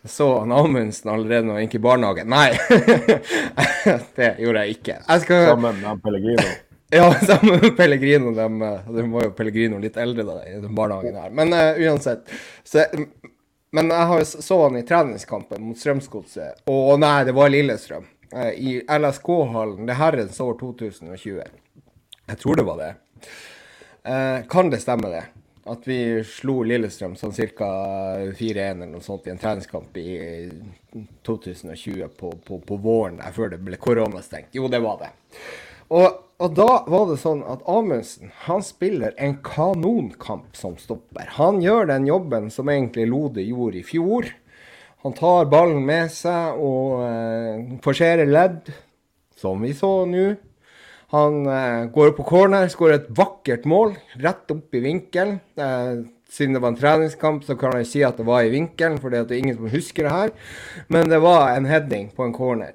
så 0.06 0.28
Amundsen 0.38 1.10
allerede 1.10 1.48
når 1.48 1.58
han 1.58 1.64
gikk 1.66 1.80
i 1.80 1.82
barnehagen. 1.82 2.30
Nei, 2.30 2.52
det 4.18 4.28
gjorde 4.38 4.62
jeg 4.62 4.76
ikke. 4.76 5.00
Jeg 5.00 5.24
skal... 5.24 5.48
Sammen 5.50 5.82
med 5.82 6.04
Pellegrino? 6.04 6.46
Ja, 6.94 7.08
sammen 7.18 7.56
med 7.58 7.72
Pellegrino. 7.74 8.30
De, 8.30 8.44
de 8.94 9.04
var 9.10 9.24
jo 9.24 9.32
Pellegrino 9.34 9.80
litt 9.82 9.96
eldre 9.98 10.22
da, 10.22 10.36
i 10.46 10.60
den 10.62 10.76
barnehagen 10.76 11.16
her. 11.18 11.32
Men 11.34 11.50
uh, 11.50 11.80
uansett. 11.82 12.30
Så 12.62 12.84
men 13.70 13.90
jeg 13.90 14.26
så 14.26 14.62
han 14.62 14.78
i 14.78 14.84
treningskampen 14.86 15.64
mot 15.66 15.78
Strømsgodset. 15.78 16.62
Og 16.70 17.00
nei, 17.02 17.24
det 17.26 17.34
var 17.36 17.50
Lillestrøm. 17.50 18.06
Eh, 18.32 18.50
I 18.50 18.74
LSK-hallen. 18.98 19.86
Det 19.86 19.98
herrens 19.98 20.40
år 20.40 20.58
2020. 20.60 21.42
Jeg 22.26 22.38
tror 22.42 22.56
det 22.56 22.66
var 22.66 22.82
det. 22.82 22.92
Eh, 24.06 24.46
kan 24.50 24.70
det 24.70 24.80
stemme, 24.80 25.10
det? 25.10 25.24
At 25.66 25.88
vi 25.88 25.98
slo 26.24 26.60
Lillestrøm 26.62 27.16
sånn 27.18 27.34
ca. 27.34 27.70
4-1 28.38 28.60
eller 28.60 28.90
noe 28.90 29.02
sånt 29.02 29.26
i 29.26 29.32
en 29.34 29.40
treningskamp 29.42 29.96
i 29.98 30.12
2020 31.26 32.12
på, 32.18 32.30
på, 32.46 32.60
på 32.62 32.78
våren 32.82 33.18
der, 33.18 33.34
før 33.34 33.50
det 33.50 33.58
ble 33.66 33.78
koronastengt. 33.82 34.54
Jo, 34.54 34.70
det 34.70 34.78
var 34.84 35.02
det. 35.02 35.10
Og 35.90 36.06
og 36.36 36.56
da 36.56 36.82
var 36.84 37.06
det 37.08 37.20
sånn 37.22 37.40
at 37.48 37.62
Amundsen 37.70 38.32
han 38.44 38.64
spiller 38.64 39.14
en 39.16 39.38
kanonkamp 39.44 40.56
som 40.58 40.74
stopper. 40.76 41.30
Han 41.38 41.62
gjør 41.64 41.88
den 41.88 42.08
jobben 42.08 42.50
som 42.52 42.68
egentlig 42.68 43.06
Lode 43.08 43.44
gjorde 43.46 43.80
i 43.80 43.86
fjor. 43.86 44.28
Han 45.06 45.14
tar 45.16 45.48
ballen 45.48 45.80
med 45.86 46.12
seg 46.12 46.58
og 46.60 47.06
eh, 47.06 47.78
forserer 47.84 48.28
ledd, 48.28 48.68
som 49.36 49.64
vi 49.64 49.72
så 49.76 50.02
nå. 50.10 50.26
Han 51.14 51.46
eh, 51.46 51.86
går 51.94 52.12
på 52.18 52.26
corner, 52.28 52.68
skårer 52.68 52.98
et 52.98 53.08
vakkert 53.16 53.64
mål 53.70 53.94
rett 54.20 54.52
opp 54.52 54.76
i 54.76 54.84
vinkelen. 54.84 55.38
Eh, 55.56 56.04
siden 56.36 56.58
det 56.58 56.60
var 56.60 56.74
en 56.74 56.78
treningskamp, 56.82 57.44
så 57.46 57.56
kan 57.56 57.78
jeg 57.78 57.88
si 57.88 58.04
at 58.04 58.20
det 58.20 58.26
var 58.28 58.44
i 58.44 58.52
vinkelen, 58.52 59.00
for 59.00 59.14
det 59.14 59.24
er 59.24 59.38
ingen 59.38 59.56
som 59.56 59.72
husker 59.72 60.04
det 60.04 60.14
her. 60.18 60.36
Men 60.92 61.08
det 61.08 61.22
var 61.24 61.54
en 61.54 61.70
heading 61.70 62.10
på 62.12 62.26
en 62.26 62.36
corner. 62.36 62.74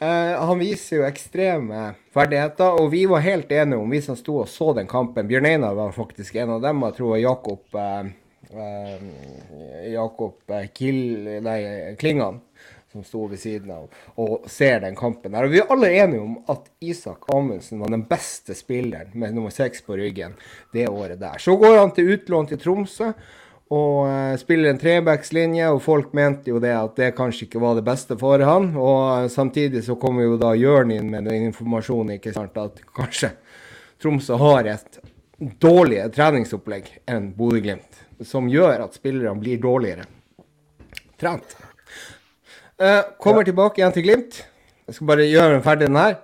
Uh, 0.00 0.46
han 0.46 0.58
viser 0.58 0.96
jo 0.96 1.04
ekstreme 1.04 1.90
ferdigheter, 2.14 2.78
og 2.80 2.86
vi 2.94 3.02
var 3.04 3.20
helt 3.20 3.50
enige 3.52 3.82
om, 3.82 3.90
vi 3.92 4.00
som 4.00 4.16
sto 4.16 4.38
og 4.40 4.48
så 4.48 4.70
den 4.78 4.88
kampen 4.88 5.28
Bjørn 5.28 5.48
Einar 5.50 5.74
var 5.76 5.92
faktisk 5.92 6.38
en 6.40 6.54
av 6.56 6.62
dem. 6.64 6.80
Jeg 6.88 6.96
tror 6.96 7.18
Jakob 7.20 7.76
uh, 7.76 8.08
uh, 8.54 9.02
Jakob 9.92 10.54
Kill, 10.72 11.02
nei, 11.44 11.58
Klingan 12.00 12.40
som 12.92 13.04
sto 13.04 13.26
ved 13.30 13.38
siden 13.38 13.70
av 13.70 13.92
og 14.18 14.48
ser 14.50 14.80
den 14.82 14.96
kampen 14.98 15.36
der. 15.36 15.46
Og 15.46 15.52
vi 15.52 15.60
er 15.60 15.68
alle 15.70 15.92
enige 15.92 16.24
om 16.24 16.38
at 16.50 16.66
Isak 16.82 17.28
Amundsen 17.30 17.82
var 17.82 17.92
den 17.92 18.06
beste 18.08 18.56
spilleren 18.58 19.12
med 19.14 19.36
nummer 19.36 19.54
seks 19.54 19.84
på 19.86 19.98
ryggen 20.00 20.34
det 20.74 20.88
året 20.88 21.20
der. 21.20 21.38
Så 21.38 21.54
går 21.60 21.78
han 21.78 21.94
til 21.94 22.10
utlån 22.16 22.50
til 22.50 22.60
Tromsø 22.64 23.12
og 23.70 24.08
uh, 24.08 24.34
spiller 24.38 24.72
en 24.72 24.80
trebackslinje, 24.80 25.68
og 25.70 25.82
folk 25.84 26.14
mente 26.16 26.50
jo 26.50 26.58
det 26.62 26.72
at 26.74 26.96
det 26.98 27.12
kanskje 27.18 27.46
ikke 27.46 27.62
var 27.62 27.76
det 27.78 27.84
beste 27.86 28.16
for 28.18 28.42
han. 28.42 28.72
Og 28.74 29.02
uh, 29.24 29.28
samtidig 29.30 29.84
så 29.86 29.94
kommer 30.00 30.26
jo 30.26 30.40
da 30.40 30.56
Jørn 30.58 30.90
inn 30.94 31.12
med 31.12 31.28
den 31.30 31.50
informasjonen 31.52 32.16
ikke 32.16 32.34
sant, 32.34 32.58
at 32.58 32.82
kanskje 32.96 33.30
Tromsø 34.00 34.38
har 34.40 34.66
et 34.72 34.98
dårligere 35.62 36.10
treningsopplegg 36.12 36.88
enn 37.08 37.30
Bodø-Glimt, 37.36 38.02
som 38.26 38.48
gjør 38.50 38.88
at 38.88 38.96
spillerne 38.98 39.38
blir 39.40 39.60
dårligere 39.62 40.08
trent. 41.20 41.54
Uh, 42.80 43.04
kommer 43.22 43.44
ja. 43.44 43.52
tilbake 43.52 43.82
igjen 43.82 43.94
til 43.94 44.08
Glimt. 44.08 44.42
Jeg 44.88 44.98
skal 44.98 45.12
bare 45.12 45.30
gjøre 45.30 45.62
ferdig 45.62 45.86
den 45.86 46.00
her. 46.00 46.18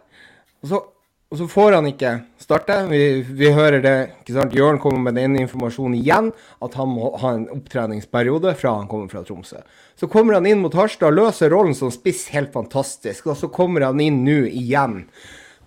Og 0.64 0.72
så 0.72 0.82
og 1.26 1.38
så 1.40 1.46
får 1.50 1.74
han 1.74 1.88
ikke 1.90 2.10
starte. 2.38 2.76
Vi, 2.86 3.00
vi 3.26 3.48
hører 3.50 3.80
det. 3.82 3.94
ikke 4.22 4.36
sant? 4.36 4.54
Jørn 4.54 4.78
kommer 4.78 5.08
med 5.08 5.16
den 5.18 5.34
informasjonen 5.40 5.96
igjen, 5.98 6.28
at 6.62 6.76
han 6.78 6.92
må 6.92 7.10
ha 7.18 7.32
en 7.34 7.48
opptreningsperiode 7.50 8.52
fra 8.60 8.76
han 8.78 8.86
kommer 8.90 9.10
fra 9.10 9.24
Tromsø. 9.26 9.58
Så 9.98 10.06
kommer 10.12 10.38
han 10.38 10.46
inn 10.46 10.62
mot 10.62 10.74
Harstad, 10.78 11.16
løser 11.16 11.50
rollen 11.50 11.74
som 11.74 11.90
spiss 11.90 12.28
helt 12.30 12.52
fantastisk. 12.54 13.26
Og 13.32 13.40
så 13.40 13.50
kommer 13.50 13.88
han 13.88 14.02
inn 14.04 14.22
nå 14.22 14.44
igjen 14.46 15.00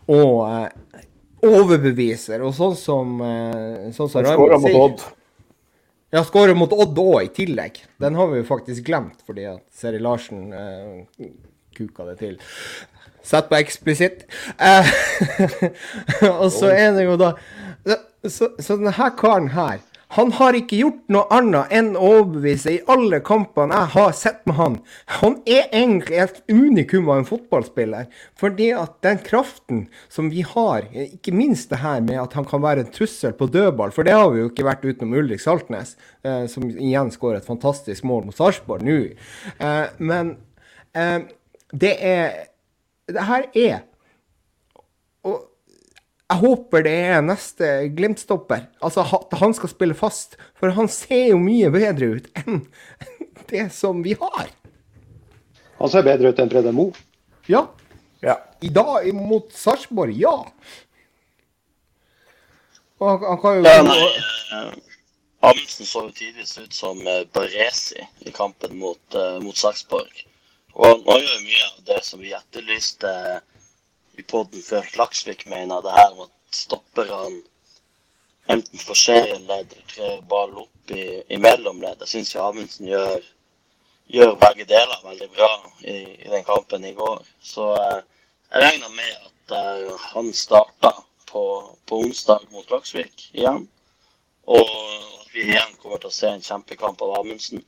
og 0.10 0.46
eh, 0.48 1.04
overbeviser. 1.44 2.40
Og 2.48 2.56
sånn 2.56 2.78
som, 2.80 3.20
eh, 3.26 3.90
sånn 3.96 4.12
som 4.14 4.24
Raymond 4.24 4.64
sier 4.64 4.80
Odd. 4.80 5.04
Ja, 6.16 6.24
skårer 6.26 6.56
mot 6.58 6.72
Odd 6.74 7.04
òg, 7.04 7.20
i 7.28 7.34
tillegg. 7.36 7.84
Den 8.00 8.16
har 8.18 8.32
vi 8.32 8.40
jo 8.40 8.48
faktisk 8.48 8.88
glemt, 8.88 9.20
fordi 9.28 9.44
at 9.52 9.66
Seri 9.76 10.00
Larsen 10.02 10.48
eh, 10.56 11.28
kuka 11.76 12.08
det 12.08 12.16
til. 12.24 12.40
Sett 13.26 13.50
på 13.50 13.60
eksplisitt. 13.60 14.26
Eh, 14.58 14.94
og 16.42 16.50
så 16.56 16.72
er 16.74 16.94
det 16.98 17.06
jo 17.08 17.20
da 17.20 17.34
Så, 18.28 18.50
så 18.60 18.76
denne 18.76 18.92
karen 19.16 19.54
her 19.54 19.80
han 20.18 20.32
har 20.40 20.56
ikke 20.58 20.80
gjort 20.80 21.12
noe 21.14 21.28
annet 21.34 21.74
enn 21.78 21.92
å 21.94 22.08
overbevise 22.16 22.72
i 22.74 22.80
alle 22.90 23.20
kampene 23.22 23.78
jeg 23.78 23.92
har 23.94 24.16
sett 24.18 24.40
med 24.50 24.58
han. 24.58 24.78
Han 25.20 25.36
er 25.46 25.68
egentlig 25.68 26.18
et 26.24 26.40
unikum 26.50 27.12
av 27.12 27.20
en 27.20 27.28
fotballspiller. 27.30 28.08
Fordi 28.40 28.72
at 28.74 28.96
den 29.06 29.22
kraften 29.22 29.84
som 30.10 30.32
vi 30.34 30.42
har, 30.42 30.88
ikke 30.90 31.36
minst 31.36 31.70
det 31.70 31.84
her 31.84 32.02
med 32.02 32.18
at 32.24 32.34
han 32.40 32.50
kan 32.50 32.64
være 32.66 32.88
en 32.88 32.94
trussel 32.96 33.38
på 33.38 33.52
dødball, 33.54 33.94
for 33.94 34.08
det 34.08 34.18
har 34.18 34.34
vi 34.34 34.42
jo 34.42 34.50
ikke 34.50 34.66
vært 34.66 34.88
utenom 34.88 35.14
Ulrik 35.22 35.46
Saltnes, 35.46 35.94
eh, 36.26 36.48
som 36.50 36.66
igjen 36.72 37.14
skårer 37.14 37.44
et 37.44 37.52
fantastisk 37.52 38.08
mål 38.10 38.32
mot 38.32 38.40
Sarpsborg 38.40 38.90
nå. 38.90 39.00
Eh, 39.62 39.86
men 40.02 40.40
eh, 40.98 41.20
det 41.70 41.94
er 42.02 42.34
det 43.16 43.26
her 43.28 43.48
er 43.58 43.80
Og 45.28 45.46
jeg 46.30 46.42
håper 46.44 46.84
det 46.86 46.94
er 47.10 47.24
neste 47.26 47.68
Glimt-stopper. 47.98 48.68
Altså 48.86 49.02
at 49.02 49.34
han 49.42 49.54
skal 49.58 49.72
spille 49.72 49.98
fast. 49.98 50.38
For 50.60 50.70
han 50.76 50.88
ser 50.92 51.32
jo 51.32 51.40
mye 51.42 51.72
bedre 51.74 52.12
ut 52.20 52.30
enn 52.44 52.62
det 53.52 53.66
som 53.74 54.04
vi 54.06 54.14
har. 54.20 54.52
Han 55.80 55.90
ser 55.90 56.06
bedre 56.06 56.30
ut 56.30 56.42
enn 56.42 56.52
Brede 56.52 56.74
Mo? 56.76 56.92
Ja. 57.50 57.64
ja. 58.22 58.38
I 58.62 58.70
dag 58.70 59.10
mot 59.16 59.50
Sarpsborg, 59.56 60.14
ja. 60.22 60.36
Og 63.00 63.10
han, 63.10 63.26
han 63.26 63.42
kan 63.42 63.58
jo 63.58 63.66
ja, 63.66 63.82
nei, 63.88 64.70
Amundsen 65.40 65.88
så 65.88 66.04
jo 66.10 66.12
tidvis 66.12 66.58
ut 66.60 66.76
som 66.76 67.00
uh, 67.08 67.24
Baresi 67.34 68.02
i 68.28 68.32
kampen 68.36 68.76
mot, 68.78 69.02
uh, 69.16 69.40
mot 69.42 69.56
Sarpsborg. 69.58 70.26
Og 70.80 71.06
han 71.12 71.24
gjør 71.26 71.40
mye 71.44 71.64
av 71.68 71.80
det 71.90 72.02
som 72.08 72.22
vi 72.24 72.36
etterlyste 72.36 73.14
i 74.20 74.24
poden 74.24 74.64
før 74.64 74.86
Klaksvik 74.94 75.46
mener 75.52 75.82
det 75.84 75.96
her 75.96 76.14
med 76.16 76.30
at 76.30 76.56
stopperne 76.56 77.42
enten 78.50 78.82
forserer 78.82 79.26
serieledd 79.26 79.74
eller 79.76 79.90
trer 79.94 80.22
ball 80.32 80.56
opp 80.64 80.94
i, 80.96 81.04
i 81.36 81.38
mellomledd. 81.38 82.00
Jeg 82.04 82.12
syns 82.14 82.32
Amundsen 82.42 82.88
gjør, 82.90 83.28
gjør, 84.16 84.34
begge 84.42 84.66
deler 84.72 85.04
veldig 85.04 85.28
bra 85.36 85.50
i, 85.84 85.98
i, 86.16 86.30
den 86.32 86.48
kampen 86.48 86.88
i 86.88 86.96
går. 86.98 87.20
Så 87.52 87.68
eh, 87.76 88.00
jeg 88.54 88.64
regner 88.64 88.96
med 88.96 89.12
at 89.28 89.56
eh, 89.60 90.08
han 90.14 90.32
starter 90.34 91.04
på, 91.30 91.44
på, 91.86 92.02
onsdag 92.08 92.48
mot 92.54 92.66
Klaksvik 92.72 93.30
igjen. 93.34 93.68
Og 94.50 94.66
at 94.66 95.36
vi 95.36 95.46
igjen 95.52 95.76
kommer 95.84 96.02
til 96.02 96.10
å 96.10 96.18
se 96.22 96.32
en 96.32 96.48
kjempekamp 96.48 97.04
av 97.06 97.20
Amundsen. 97.20 97.62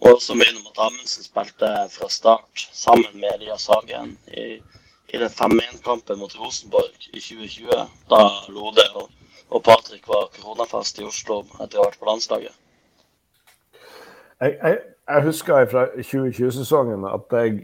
Og 0.00 0.22
så 0.22 0.34
minne 0.38 0.60
om 0.60 0.70
at 0.70 0.82
Amundsen 0.86 1.26
spilte 1.26 1.70
fra 1.90 2.08
start 2.12 2.68
sammen 2.72 3.14
med 3.18 3.34
Elias 3.34 3.66
Hagen 3.66 4.14
i, 4.30 4.60
i 5.08 5.18
den 5.18 5.30
5-1-kampen 5.30 6.20
mot 6.20 6.36
Rosenborg 6.38 7.08
i 7.12 7.20
2020. 7.20 7.86
Da 8.10 8.22
Lode 8.54 8.86
og 8.94 9.08
og 9.50 9.62
Patrick 9.62 10.08
var 10.08 10.28
koronafast 10.36 10.98
i 11.00 11.06
Oslo 11.08 11.40
etter 11.62 11.78
å 11.78 11.84
ha 11.84 11.88
vært 11.88 12.00
på 12.00 12.08
landslaget? 12.08 12.56
Jeg, 14.38 14.54
jeg, 14.54 14.80
jeg 15.08 15.24
husker 15.24 15.70
fra 15.70 15.86
2020-sesongen 15.96 17.06
at 17.08 17.38
jeg 17.40 17.54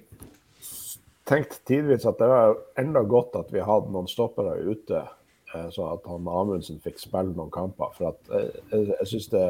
tenkte 1.29 1.61
tidvis 1.69 2.07
at 2.09 2.19
det 2.21 2.31
var 2.31 2.57
enda 2.81 3.05
godt 3.09 3.37
at 3.41 3.53
vi 3.53 3.63
hadde 3.65 3.93
noen 3.93 4.09
stoppere 4.11 4.57
ute, 4.65 5.05
eh, 5.53 5.69
så 5.73 5.91
at 5.93 6.09
han 6.09 6.29
Amundsen 6.29 6.81
fikk 6.85 6.99
spille 7.03 7.37
noen 7.37 7.53
kamper. 7.55 7.93
For 7.99 8.15
at 8.15 8.33
jeg, 8.33 8.65
jeg, 8.73 8.89
jeg 8.97 9.11
synes 9.13 9.31
det 9.37 9.47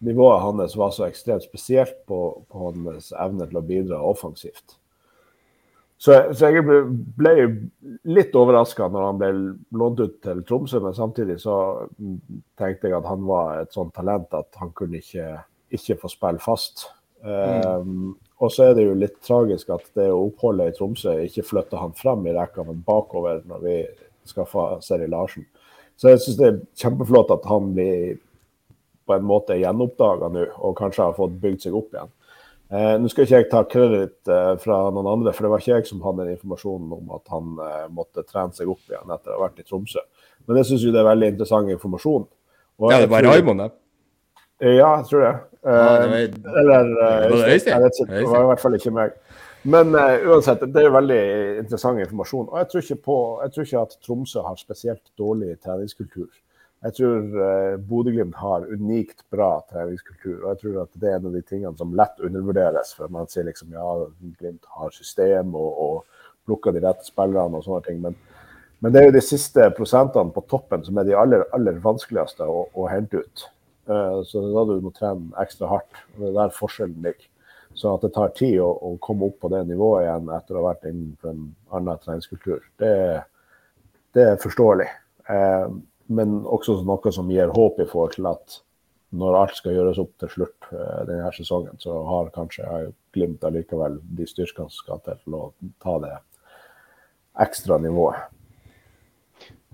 nivået 0.00 0.42
hans 0.42 0.76
var 0.76 0.92
så 0.96 1.06
ekstremt 1.06 1.44
spesielt 1.44 1.98
på, 2.08 2.20
på 2.48 2.66
hans 2.66 3.10
evne 3.12 3.48
til 3.48 3.60
å 3.60 3.66
bidra 3.66 4.02
offensivt. 4.04 4.76
Så, 6.00 6.14
så, 6.32 6.48
jeg 6.48 6.64
ble, 6.64 6.78
ble 7.20 7.32
litt 8.08 8.36
overraska 8.38 8.86
når 8.88 9.02
han 9.04 9.18
ble 9.20 9.32
lånt 9.76 10.00
ut 10.00 10.14
til 10.24 10.40
Tromsø, 10.48 10.80
men 10.80 10.96
samtidig 10.96 11.36
så 11.42 11.56
tenkte 12.56 12.88
jeg 12.88 12.96
at 12.96 13.08
han 13.10 13.26
var 13.28 13.60
et 13.60 13.76
sånt 13.76 13.92
talent 13.98 14.32
at 14.32 14.48
han 14.62 14.72
kunne 14.76 15.02
ikke, 15.02 15.26
ikke 15.76 15.98
få 16.00 16.08
spille 16.08 16.40
fast. 16.40 16.86
Mm. 17.20 17.84
Um, 17.84 18.06
og 18.40 18.48
så 18.48 18.70
er 18.70 18.78
det 18.78 18.86
jo 18.86 18.96
litt 18.96 19.18
tragisk 19.20 19.74
at 19.76 19.84
det 19.98 20.08
oppholdet 20.08 20.72
i 20.72 20.76
Tromsø 20.78 21.18
ikke 21.26 21.44
flytter 21.50 21.82
han 21.82 21.92
frem 21.98 22.24
i 22.24 22.32
rekka, 22.32 22.64
men 22.64 22.80
bakover 22.86 23.44
når 23.44 23.66
vi 23.66 23.76
skaffer 24.32 24.80
Seri 24.80 25.04
Larsen. 25.10 25.44
Så 26.00 26.14
jeg 26.14 26.24
syns 26.24 26.40
det 26.40 26.48
er 26.48 26.60
kjempeflott 26.80 27.36
at 27.36 27.44
han 27.50 27.74
blir 27.76 28.16
på 29.10 29.16
en 29.18 29.26
måte 29.26 29.58
gjenoppdaga 29.58 30.30
nå, 30.30 30.46
og 30.62 30.78
kanskje 30.78 31.08
har 31.08 31.18
fått 31.18 31.36
bygd 31.42 31.66
seg 31.66 31.76
opp 31.76 31.94
igjen. 31.94 32.12
Eh, 32.70 32.94
Nå 33.02 33.10
skal 33.10 33.26
ikke 33.26 33.40
jeg 33.40 33.48
ta 33.50 33.64
kreditt 33.66 34.30
eh, 34.30 34.52
fra 34.62 34.78
noen 34.94 35.08
andre, 35.10 35.34
for 35.34 35.46
det 35.46 35.50
var 35.50 35.62
ikke 35.62 35.72
jeg 35.80 35.88
som 35.88 36.04
hadde 36.06 36.28
informasjonen 36.36 36.92
om 37.00 37.12
at 37.16 37.32
han 37.34 37.56
eh, 37.66 37.86
måtte 37.90 38.22
trene 38.22 38.54
seg 38.54 38.70
opp 38.70 38.84
igjen 38.86 39.10
etter 39.10 39.34
å 39.34 39.40
ha 39.40 39.48
vært 39.48 39.58
i 39.58 39.66
Tromsø. 39.66 40.04
Men 40.46 40.60
jeg 40.60 40.68
syns 40.70 40.86
det 40.86 41.00
er 41.02 41.08
veldig 41.08 41.32
interessant 41.34 41.72
informasjon. 41.74 42.28
Og 42.80 42.94
ja, 42.94 43.00
det 43.02 43.10
var 43.10 43.26
Raymond, 43.26 43.64
det? 43.64 43.70
Ja, 44.76 44.92
jeg 45.00 45.08
tror 45.10 45.24
det. 45.26 45.34
Var... 45.66 46.14
Eller 46.62 46.92
Øystein. 47.50 47.88
Det 47.90 48.22
var 48.28 48.44
i 48.44 48.50
hvert 48.52 48.62
fall 48.62 48.76
ikke 48.78 48.94
meg. 48.94 49.18
Men 49.68 49.92
uh, 49.92 50.16
uansett, 50.32 50.62
det 50.72 50.84
er 50.86 50.94
veldig 50.94 51.22
interessant 51.60 52.00
informasjon. 52.00 52.46
Og 52.48 52.62
jeg 52.62 52.68
tror, 52.70 52.86
på, 53.04 53.16
jeg 53.42 53.52
tror 53.52 53.66
ikke 53.66 53.82
at 53.82 53.98
Tromsø 54.06 54.44
har 54.46 54.56
spesielt 54.60 55.02
dårlig 55.20 55.58
treningskultur. 55.60 56.30
Jeg 56.80 56.94
tror 56.96 57.40
eh, 57.44 57.74
Bodø-Glimt 57.76 58.38
har 58.40 58.64
unikt 58.72 59.26
bra 59.32 59.50
treningskultur. 59.68 60.38
Og 60.38 60.46
jeg 60.48 60.60
tror 60.62 60.78
at 60.86 60.94
det 61.02 61.10
er 61.10 61.18
en 61.18 61.28
av 61.28 61.34
de 61.36 61.42
tingene 61.44 61.76
som 61.76 61.92
lett 61.96 62.22
undervurderes. 62.24 62.94
For 62.96 63.12
man 63.12 63.28
sier 63.28 63.44
liksom 63.48 63.74
ja, 63.76 63.86
Glimt 64.40 64.64
har 64.78 64.94
system 64.96 65.52
og, 65.58 65.82
og 65.84 66.30
plukker 66.48 66.72
de 66.72 66.80
rette 66.86 67.04
spillerne 67.04 67.60
og 67.60 67.66
sånne 67.66 67.84
ting. 67.84 67.98
Men, 68.06 68.16
men, 68.80 68.94
det 68.94 69.02
er 69.02 69.10
jo 69.10 69.16
de 69.18 69.24
siste 69.24 69.66
prosentene 69.76 70.32
på 70.32 70.44
toppen 70.48 70.86
som 70.86 70.96
er 71.00 71.10
de 71.10 71.18
aller, 71.20 71.44
aller 71.56 71.82
vanskeligste 71.84 72.48
å, 72.48 72.64
å 72.72 72.88
hente 72.88 73.20
ut. 73.20 73.44
Uh, 73.90 74.22
så 74.24 74.40
da 74.46 74.64
du 74.70 74.78
må 74.80 74.94
trene 74.96 75.36
ekstra 75.42 75.68
hardt. 75.68 76.00
og 76.14 76.24
Det 76.24 76.30
er 76.30 76.38
der 76.38 76.56
forskjellen 76.56 77.04
ligger. 77.04 77.28
Så 77.76 77.92
at 77.92 78.06
det 78.06 78.14
tar 78.16 78.32
tid 78.34 78.56
å, 78.64 78.70
å, 78.72 78.96
komme 79.04 79.28
opp 79.28 79.36
på 79.44 79.52
det 79.52 79.60
nivået 79.68 80.06
igjen 80.06 80.32
etter 80.34 80.56
å 80.56 80.62
ha 80.62 80.72
vært 80.72 80.88
innenfor 80.88 81.30
en 81.30 81.44
annen 81.76 82.00
treningskultur, 82.02 82.64
det, 82.82 82.94
det 84.16 84.24
er 84.32 84.40
forståelig. 84.42 84.88
Uh, 85.28 85.76
men 86.10 86.40
også 86.42 86.80
noe 86.86 87.12
som 87.14 87.30
gir 87.30 87.52
håp 87.54 87.78
i 87.80 87.88
forhold 87.88 88.16
til 88.16 88.28
at 88.30 88.58
når 89.10 89.36
alt 89.40 89.56
skal 89.58 89.74
gjøres 89.74 89.98
opp 89.98 90.10
til 90.22 90.30
slutt 90.30 90.68
denne 90.70 91.06
denne 91.08 91.30
sesongen, 91.34 91.78
så 91.82 92.02
har 92.06 92.34
kanskje 92.34 92.90
Glimt 93.10 93.42
allikevel 93.42 93.96
de 94.18 94.26
styrkene 94.28 94.70
som 94.70 94.84
skal 94.84 95.00
til 95.02 95.34
å 95.34 95.48
ta 95.82 95.96
det 96.02 96.12
ekstra 97.42 97.80
nivået. 97.82 98.28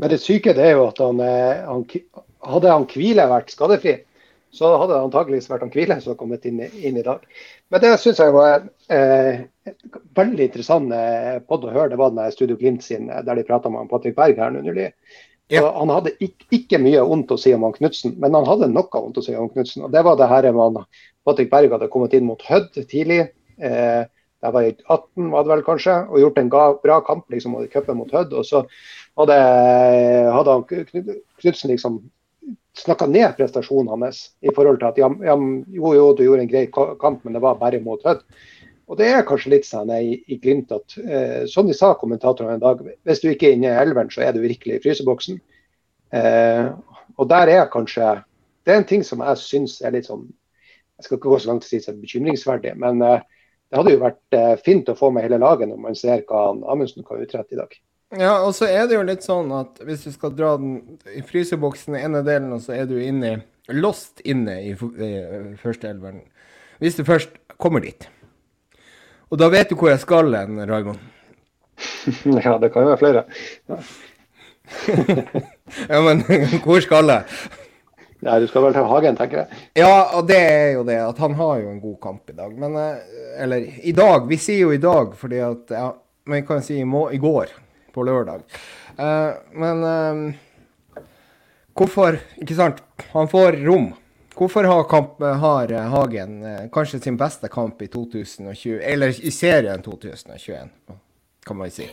Men 0.01 0.13
det 0.13 0.23
syke 0.23 0.55
det 0.57 0.65
er 0.65 0.79
jo 0.79 0.87
at 0.89 1.01
han, 1.05 1.21
eh, 1.21 1.65
han 1.65 1.85
hadde 2.49 2.73
han 2.73 2.89
Kvile 2.89 3.27
vært 3.29 3.53
skadefri, 3.53 3.99
så 4.57 4.73
hadde 4.81 4.95
det 4.95 5.03
antakeligvis 5.05 5.51
vært 5.53 5.67
han 5.67 5.73
Kvile 5.73 5.99
som 6.01 6.17
kommet 6.17 6.49
inn, 6.49 6.63
inn, 6.65 6.97
i 6.97 7.05
dag. 7.05 7.25
Men 7.69 7.85
det 7.85 7.95
syns 8.01 8.21
jeg 8.23 8.33
var 8.33 8.65
eh, 8.93 9.45
veldig 10.17 10.49
interessant 10.49 10.93
podd 10.93 11.47
pod 11.49 11.69
å 11.69 11.77
høre. 11.77 11.91
Det 11.93 12.01
var 12.01 12.13
den 12.17 12.33
Studio 12.33 12.57
Glimt 12.61 12.85
sin, 12.85 13.09
der 13.09 13.37
de 13.37 13.45
prata 13.49 13.73
med 13.73 13.89
Patrick 13.93 14.17
Berg 14.17 14.41
her 14.41 14.57
nylig. 14.57 14.93
Ja. 15.53 15.63
Han 15.79 15.93
hadde 15.95 16.17
ikke, 16.19 16.49
ikke, 16.57 16.81
mye 16.83 17.05
vondt 17.07 17.31
å 17.31 17.39
si 17.39 17.53
om 17.55 17.63
han 17.67 17.75
Knutsen, 17.77 18.17
men 18.23 18.35
han 18.35 18.49
hadde 18.49 18.67
noe 18.73 18.91
vondt 18.91 19.21
å 19.21 19.23
si 19.23 19.35
om 19.39 19.49
Knutsen. 19.53 19.85
Og 19.87 19.95
det 19.95 20.03
var 20.07 20.19
det 20.19 20.27
her 20.31 20.49
med 20.57 20.81
Patrick 21.27 21.53
Berg 21.53 21.75
hadde 21.75 21.91
kommet 21.93 22.17
inn 22.19 22.27
mot 22.27 22.43
Hødd 22.49 22.75
tidlig. 22.91 23.29
Eh, 23.59 24.03
det 24.43 24.53
var 24.53 24.67
i 24.67 24.75
18, 24.75 25.31
var 25.33 25.47
det 25.47 25.53
vel 25.55 25.65
kanskje, 25.67 25.95
og 26.11 26.21
gjort 26.21 26.43
en 26.43 26.51
bra 26.51 26.99
kamp 27.07 27.31
liksom, 27.33 27.57
i 27.63 27.71
cupen 27.71 27.99
mot 28.01 28.11
Hødd. 28.13 28.35
Og 28.37 28.47
så 28.47 28.65
hadde, 29.19 29.39
hadde 30.35 30.59
Knutsen 31.41 31.73
liksom 31.73 32.03
snakka 32.77 33.07
ned 33.09 33.37
prestasjonen 33.39 33.89
hans 33.89 34.19
i 34.45 34.53
forhold 34.55 34.79
til 34.83 34.91
at 34.91 34.99
ja, 35.01 35.09
jo, 35.33 35.93
jo, 35.97 36.11
du 36.15 36.27
gjorde 36.27 36.45
en 36.45 36.51
grei 36.51 36.67
kamp, 36.71 37.23
men 37.25 37.35
det 37.35 37.43
var 37.43 37.59
bare 37.63 37.81
mot 37.83 38.03
Hødd. 38.07 38.27
Og 38.87 38.99
Det 38.99 39.07
er 39.11 39.25
kanskje 39.27 39.51
litt 39.57 39.67
sånn 39.67 39.91
i, 39.91 40.15
i 40.31 40.39
Glimt 40.39 40.71
at 40.75 40.95
eh, 41.03 41.43
som 41.51 41.67
de 41.67 41.75
sa 41.75 41.95
kommentatorene 41.99 42.55
en 42.55 42.63
dag, 42.63 42.83
hvis 43.03 43.23
du 43.23 43.31
ikke 43.33 43.51
er 43.51 43.57
inne 43.57 43.73
i 43.73 43.79
elveren, 43.83 44.13
så 44.15 44.23
er 44.23 44.35
du 44.35 44.45
virkelig 44.45 44.77
i 44.77 44.83
fryseboksen. 44.85 45.41
Eh, 46.15 46.69
og 47.17 47.31
der 47.31 47.51
er 47.51 47.71
kanskje 47.73 48.21
Det 48.67 48.75
er 48.75 48.79
en 48.79 48.87
ting 48.87 49.03
som 49.07 49.23
jeg 49.23 49.39
syns 49.43 49.81
er 49.83 49.95
litt 49.95 50.07
sånn 50.07 50.23
Jeg 50.99 51.07
skal 51.07 51.19
ikke 51.19 51.33
gå 51.33 51.39
så 51.39 51.51
langt 51.51 51.65
til 51.65 51.67
å 51.67 51.71
si 51.71 51.81
det 51.83 51.93
er 51.93 52.05
bekymringsverdig, 52.05 52.77
men 52.79 53.03
eh, 53.03 53.25
det 53.67 53.81
hadde 53.81 53.97
jo 53.97 54.03
vært 54.05 54.39
eh, 54.39 54.55
fint 54.63 54.89
å 54.89 54.97
få 54.99 55.11
med 55.11 55.27
hele 55.27 55.41
laget 55.43 55.69
når 55.71 55.83
man 55.83 55.99
ser 55.99 56.23
hva 56.29 56.49
Amundsen 56.55 57.05
kan 57.07 57.21
utrette 57.21 57.57
i 57.57 57.59
dag. 57.59 57.75
Ja, 58.15 58.37
og 58.47 58.55
så 58.55 58.69
er 58.71 58.87
det 58.87 58.95
jo 58.95 59.03
litt 59.03 59.27
sånn 59.27 59.51
at 59.53 59.81
hvis 59.83 60.07
du 60.07 60.13
skal 60.15 60.35
dra 60.39 60.55
den 60.61 61.01
i 61.11 61.25
fryseboksen 61.27 61.99
i 61.99 62.05
ene 62.07 62.23
delen, 62.27 62.53
og 62.55 62.63
så 62.63 62.77
er 62.77 62.87
du 62.87 62.95
inne, 63.03 63.41
lost 63.75 64.23
inne 64.23 64.61
i, 64.63 64.73
i 64.73 65.11
førsteelveren. 65.59 66.23
Hvis 66.79 67.01
du 67.01 67.03
først 67.09 67.35
kommer 67.59 67.83
dit. 67.83 68.07
Og 69.31 69.39
da 69.41 69.49
vet 69.51 69.71
du 69.71 69.77
hvor 69.79 69.91
jeg 69.91 70.03
skal 70.03 70.35
hen, 70.35 70.59
Raymond? 70.71 70.99
ja, 72.45 72.57
det 72.63 72.73
kan 72.73 72.87
jo 72.87 72.93
være 72.93 73.01
flere. 73.01 73.25
Ja, 73.69 73.79
ja 75.93 76.03
men 76.03 76.23
hvor 76.65 76.81
skal 76.85 77.11
jeg? 77.11 77.25
Ja, 78.25 78.39
Du 78.41 78.47
skal 78.49 78.65
vel 78.65 78.75
til 78.75 78.89
Hagen, 78.89 79.17
tenker 79.19 79.43
jeg. 79.43 79.61
Ja, 79.83 80.17
og 80.17 80.25
det 80.29 80.39
er 80.41 80.71
jo 80.79 80.87
det. 80.89 80.97
At 81.05 81.19
han 81.23 81.37
har 81.39 81.59
jo 81.61 81.71
en 81.71 81.83
god 81.83 81.99
kamp 82.03 82.31
i 82.31 82.37
dag. 82.37 82.55
Men 82.59 82.77
eh, 82.81 83.43
Eller 83.43 83.69
i 83.83 83.93
dag. 83.93 84.25
Vi 84.29 84.39
sier 84.41 84.65
jo 84.65 84.73
i 84.73 84.81
dag 84.83 85.13
fordi 85.19 85.43
at 85.45 85.71
ja, 85.71 85.91
Men 86.27 86.41
jeg 86.41 86.47
kan 86.49 86.65
si 86.65 86.81
i, 86.81 86.85
må, 86.89 87.11
i 87.15 87.21
går, 87.23 87.53
på 87.95 88.03
lørdag. 88.03 88.41
Uh, 88.99 89.37
men 89.55 89.85
uh, 89.85 91.03
hvorfor 91.77 92.17
Ikke 92.41 92.57
sant? 92.57 92.81
Han 93.13 93.29
får 93.31 93.61
rom. 93.67 93.93
Hvorfor 94.37 94.65
har, 94.69 94.83
kamp, 94.85 95.23
har, 95.23 95.71
Hagen 95.73 96.43
eh, 96.45 96.65
kanskje 96.73 97.01
sin 97.01 97.17
beste 97.17 97.49
kamp 97.49 97.83
i 97.83 97.87
2020, 97.89 98.81
eller 98.85 99.15
i 99.25 99.31
serien 99.33 99.83
2021, 99.83 100.69
kan 101.47 101.57
man 101.57 101.71
si? 101.73 101.87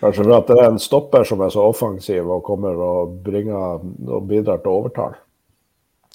Kanskje 0.00 0.24
for 0.24 0.34
at 0.34 0.48
det 0.48 0.56
er 0.58 0.70
en 0.70 0.80
stopper 0.80 1.26
som 1.28 1.44
er 1.44 1.52
så 1.52 1.66
offensiv 1.68 2.30
og 2.32 2.40
kommer 2.46 2.80
og, 2.80 3.18
bringer, 3.22 3.84
og 3.84 4.24
bidrar 4.30 4.62
til 4.64 4.72
overtall? 4.72 5.18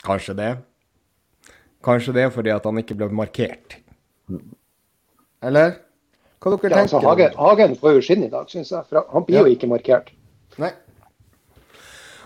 Kanskje 0.03 0.35
det. 0.39 0.49
Kanskje 1.85 2.15
det 2.17 2.25
er 2.25 2.33
fordi 2.33 2.51
at 2.55 2.65
han 2.65 2.81
ikke 2.81 2.97
ble 2.97 3.11
markert. 3.13 3.77
Eller? 5.45 5.77
Hva 6.41 6.53
dere 6.53 6.73
ja, 6.73 6.81
altså, 6.81 6.97
tenker 6.97 7.09
Hagen, 7.09 7.37
Hagen 7.37 7.77
får 7.77 7.95
jo 7.95 8.03
skinn 8.09 8.25
i 8.25 8.33
dag, 8.33 8.49
syns 8.49 8.73
jeg. 8.73 8.89
For 8.89 9.05
han 9.13 9.25
blir 9.29 9.39
ja. 9.39 9.45
jo 9.45 9.53
ikke 9.53 9.69
markert. 9.69 10.11
Nei. 10.57 10.73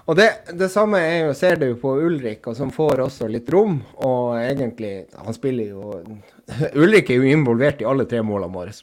Og 0.10 0.18
det, 0.18 0.28
det 0.58 0.70
samme 0.74 1.00
jo, 1.00 1.34
ser 1.38 1.60
du 1.62 1.68
på 1.80 1.94
Ulrik, 2.02 2.48
og 2.50 2.58
som 2.58 2.72
får 2.74 3.04
også 3.06 3.28
litt 3.30 3.50
rom. 3.54 3.80
Og 4.02 4.38
egentlig 4.40 5.06
Han 5.14 5.36
spiller 5.38 5.76
jo 5.76 5.92
Ulrik 6.82 7.12
er 7.12 7.22
jo 7.22 7.30
involvert 7.30 7.84
i 7.84 7.88
alle 7.88 8.08
tre 8.10 8.24
målene 8.26 8.56
våre. 8.56 8.74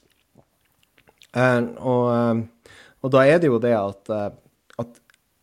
Uh, 1.36 1.62
og, 1.84 2.04
uh, 2.08 2.70
og, 3.04 3.10
da 3.12 3.24
er 3.28 3.42
det 3.42 3.50
jo 3.50 3.60
det 3.62 3.74
at, 3.76 4.08
uh, 4.08 4.30
at 4.80 4.94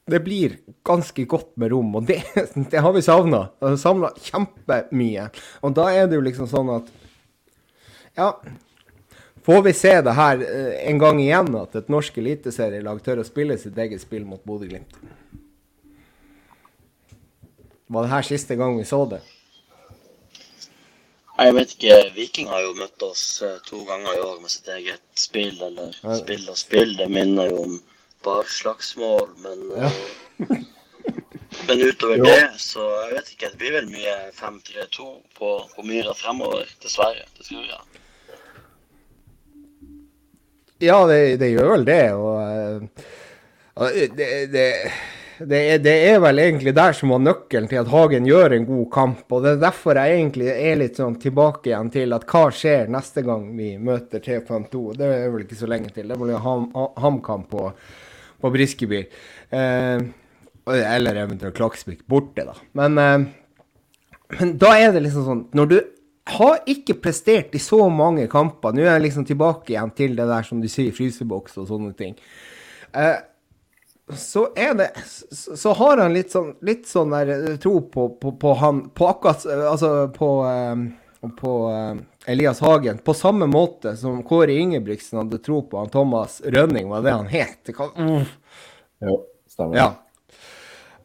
det 0.09 0.21
blir 0.25 0.57
ganske 0.85 1.25
godt 1.29 1.51
med 1.61 1.71
rom, 1.73 1.93
og 1.99 2.07
det, 2.09 2.21
det 2.71 2.81
har 2.81 2.95
vi 2.95 3.03
savna. 3.05 3.47
Savna 3.81 4.11
kjempemye. 4.15 5.29
Og 5.61 5.75
da 5.77 5.89
er 5.93 6.09
det 6.09 6.19
jo 6.19 6.25
liksom 6.25 6.49
sånn 6.51 6.77
at 6.79 6.93
Ja, 8.15 8.29
får 9.43 9.61
vi 9.65 9.73
se 9.75 9.91
det 10.01 10.13
her 10.15 10.41
en 10.87 10.99
gang 11.01 11.19
igjen, 11.19 11.51
at 11.59 11.75
et 11.75 11.91
norsk 11.91 12.17
eliteserielag 12.21 13.01
tør 13.03 13.21
å 13.21 13.27
spille 13.27 13.57
sitt 13.59 13.77
eget 13.77 14.01
spill 14.01 14.23
mot 14.23 14.39
Bodø-Glimt? 14.47 14.95
Var 17.87 18.03
det 18.03 18.09
her 18.09 18.21
siste 18.21 18.55
gang 18.55 18.77
vi 18.79 18.85
så 18.85 19.05
det? 19.05 19.21
Jeg 21.37 21.55
vet 21.55 21.73
ikke. 21.75 21.95
Viking 22.15 22.47
har 22.49 22.63
jo 22.63 22.75
møtt 22.79 23.03
oss 23.03 23.25
eh, 23.43 23.57
to 23.67 23.81
ganger 23.85 24.15
i 24.15 24.21
år 24.23 24.37
med 24.41 24.53
sitt 24.53 24.69
eget 24.71 25.03
spill, 25.19 25.57
eller 25.67 25.91
ja. 25.99 26.15
spill 26.17 26.47
og 26.49 26.57
spill. 26.57 26.95
Det 26.97 27.09
minner 27.11 27.51
jo 27.51 27.59
om 27.65 27.75
barslagsmål, 28.25 29.27
men 29.43 29.65
ja. 29.75 29.91
Eh, 30.39 30.63
men 31.67 31.83
utover 31.83 32.23
det, 32.23 32.39
så 32.63 32.85
jeg 33.03 33.17
vet 33.17 33.33
ikke. 33.35 33.51
Det 33.51 33.61
blir 33.61 33.75
vel 33.75 33.91
mye 33.91 34.15
5-3-2 34.39 35.09
på, 35.37 35.51
på 35.75 35.85
Myra 35.85 36.15
fremover, 36.17 36.71
dessverre. 36.83 37.27
Det 37.37 37.49
tror 37.49 37.67
jeg. 37.67 37.83
Ja, 40.83 40.97
det, 41.07 41.19
det 41.43 41.51
gjør 41.51 41.75
vel 41.75 41.85
det. 41.87 42.01
Og, 42.15 42.87
og 43.75 44.01
det, 44.17 44.31
det 44.55 44.69
det 45.39 45.59
er, 45.59 45.79
det 45.83 45.93
er, 46.07 46.19
vel 46.23 46.39
egentlig 46.39 46.71
der 46.77 46.95
som 46.95 47.11
var 47.11 47.19
nøkkelen 47.19 47.67
til 47.67 47.81
at 47.81 47.89
Hagen 47.91 48.27
gjør 48.29 48.55
en 48.55 48.67
god 48.67 48.85
kamp. 48.93 49.23
Og 49.35 49.43
det 49.43 49.55
er 49.55 49.63
derfor 49.65 49.99
jeg 49.99 50.19
egentlig 50.19 50.47
er 50.53 50.77
litt 50.79 50.99
sånn 51.01 51.17
tilbake 51.19 51.71
igjen 51.71 51.91
til 51.91 52.15
at 52.15 52.27
hva 52.29 52.43
skjer 52.55 52.91
neste 52.93 53.23
gang 53.25 53.49
vi 53.57 53.73
møter 53.75 54.23
T52? 54.23 54.83
Det 54.99 55.09
er 55.09 55.33
vel 55.33 55.43
ikke 55.43 55.59
så 55.59 55.71
lenge 55.71 55.91
til. 55.95 56.07
Det 56.07 56.19
blir 56.21 56.39
HamKam 56.39 57.43
på, 57.51 57.65
på 58.41 58.53
Briskeby. 58.55 59.01
Eh, 59.59 60.05
eller 60.65 61.21
eventuelt 61.25 61.57
Klaksvik 61.57 62.05
borte, 62.09 62.47
da. 62.47 62.55
Men, 62.79 62.97
eh, 63.01 63.27
men 64.39 64.55
da 64.61 64.71
er 64.79 64.95
det 64.95 65.03
liksom 65.05 65.27
sånn 65.27 65.43
Når 65.53 65.67
du 65.69 65.77
har 66.25 66.63
ikke 66.65 66.97
prestert 66.97 67.53
i 67.53 67.61
så 67.61 67.83
mange 67.93 68.25
kamper. 68.31 68.73
Nå 68.73 68.81
er 68.81 68.95
jeg 68.95 69.05
liksom 69.05 69.27
tilbake 69.29 69.75
igjen 69.75 69.91
til 69.97 70.15
det 70.17 70.25
der 70.25 70.47
som 70.47 70.61
du 70.61 70.67
sier, 70.71 70.93
fryseboks 70.95 71.59
og 71.61 71.67
sånne 71.69 71.93
ting. 71.97 72.15
Eh, 72.97 73.19
så 74.13 74.47
er 74.55 74.73
det 74.73 74.91
Så, 75.31 75.73
har 75.73 75.97
han 75.97 76.13
litt 76.13 76.31
sånn, 76.31 76.53
litt 76.61 76.85
sånn 76.87 77.13
der 77.13 77.31
eh, 77.33 77.55
tro 77.61 77.79
på, 77.81 78.09
på, 78.21 78.35
på, 78.37 78.53
han 78.61 78.83
På 78.93 79.07
akkurat 79.09 79.45
Altså 79.45 80.07
på, 80.13 80.29
eh, 80.45 81.29
på 81.39 81.53
eh, 81.71 82.31
Elias 82.31 82.59
Hagen. 82.61 82.97
På 82.97 83.13
samme 83.13 83.45
måte 83.49 83.95
som 83.97 84.23
Kåre 84.23 84.53
Ingebrigtsen 84.53 85.19
hadde 85.19 85.37
tro 85.37 85.61
på 85.69 85.77
han 85.77 85.89
Thomas 85.93 86.41
Rønning, 86.45 86.89
var 86.89 87.01
det 87.05 87.11
han 87.13 87.27
het. 87.29 87.69
Uh. 87.69 88.25
Jo, 89.01 89.19
stemmer. 89.49 89.77
Ja. 89.77 89.91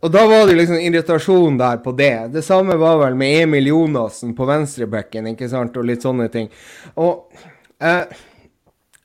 Og 0.00 0.12
da 0.12 0.22
var 0.28 0.46
det 0.48 0.56
liksom 0.56 0.78
irritasjon 0.80 1.58
der 1.60 1.82
på 1.84 1.92
det. 1.92 2.32
Det 2.32 2.42
samme 2.42 2.76
var 2.80 2.96
vel 3.02 3.18
med 3.20 3.42
Emil 3.42 3.68
Jonassen 3.68 4.32
på 4.36 4.48
venstrebekken, 4.48 5.28
ikke 5.34 5.48
sant, 5.52 5.76
og 5.76 5.88
litt 5.88 6.04
sånne 6.04 6.30
ting. 6.32 6.48
Og, 6.96 7.28
eh, 7.84 8.08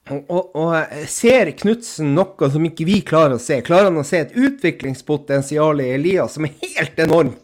og, 0.06 0.52
og 0.54 1.00
ser 1.10 1.50
Knutsen 1.58 2.12
noe 2.14 2.50
som 2.54 2.66
ikke 2.68 2.86
vi 2.86 3.00
klarer 3.06 3.40
å 3.40 3.42
se? 3.42 3.58
Klarer 3.66 3.90
han 3.90 3.98
å 3.98 4.06
se 4.06 4.22
et 4.22 4.36
utviklingspotensial 4.38 5.82
i 5.82 5.90
Elias 5.96 6.38
som 6.38 6.46
er 6.46 6.54
helt 6.62 7.02
enormt? 7.02 7.42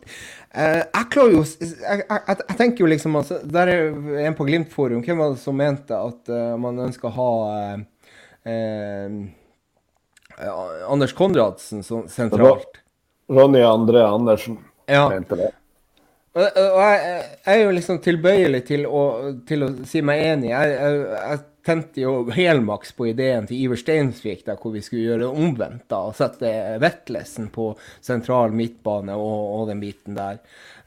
Eh, 0.51 0.81
jeg 0.83 1.07
klarer 1.13 1.37
jo 1.37 1.41
jeg, 1.41 2.03
jeg, 2.03 2.21
jeg, 2.27 2.55
tenker 2.59 2.83
jo 2.83 2.87
liksom 2.91 3.13
altså, 3.15 3.37
Der 3.47 3.69
er 3.71 4.25
en 4.27 4.35
på 4.35 4.43
Glimt-forum. 4.49 4.99
Hvem 5.05 5.23
var 5.23 5.33
det 5.33 5.39
som 5.39 5.55
mente 5.57 5.95
at 5.95 6.31
uh, 6.33 6.57
man 6.59 6.81
ønsker 6.85 7.07
å 7.07 7.15
ha 7.15 7.31
uh, 7.55 7.77
uh, 8.51 9.15
Anders 10.91 11.15
Konradsen 11.15 11.85
sentralt? 11.85 12.81
Ronny 13.31 13.63
André 13.63 14.03
Andersen 14.03 14.59
ja. 14.91 15.07
mente 15.09 15.39
det. 15.39 15.49
Og, 16.31 16.43
jeg, 16.55 16.99
jeg, 17.43 17.53
er 17.53 17.61
jo 17.65 17.71
liksom 17.75 17.97
tilbøyelig 18.03 18.61
til 18.69 18.85
å, 18.87 19.01
til 19.47 19.65
å 19.65 19.71
si 19.87 20.03
meg 20.05 20.21
enig. 20.29 20.51
Jeg, 20.53 20.75
jeg, 20.77 20.99
jeg 21.17 21.41
tente 21.67 22.01
jo 22.01 22.13
helmaks 22.33 22.95
på 22.97 23.09
ideen 23.11 23.47
til 23.49 23.59
Iver 23.65 23.79
Steinsvik, 23.81 24.45
der 24.47 24.59
hvor 24.59 24.73
vi 24.73 24.81
skulle 24.85 25.09
gjøre 25.09 25.25
det 25.25 25.45
omvendt. 25.45 25.85
da, 25.91 26.05
og 26.07 26.15
Sette 26.17 26.51
Vetlesen 26.81 27.51
på 27.53 27.71
sentral 27.99 28.55
midtbane 28.55 29.17
og, 29.19 29.41
og 29.59 29.71
den 29.73 29.83
biten 29.83 30.17
der. 30.17 30.39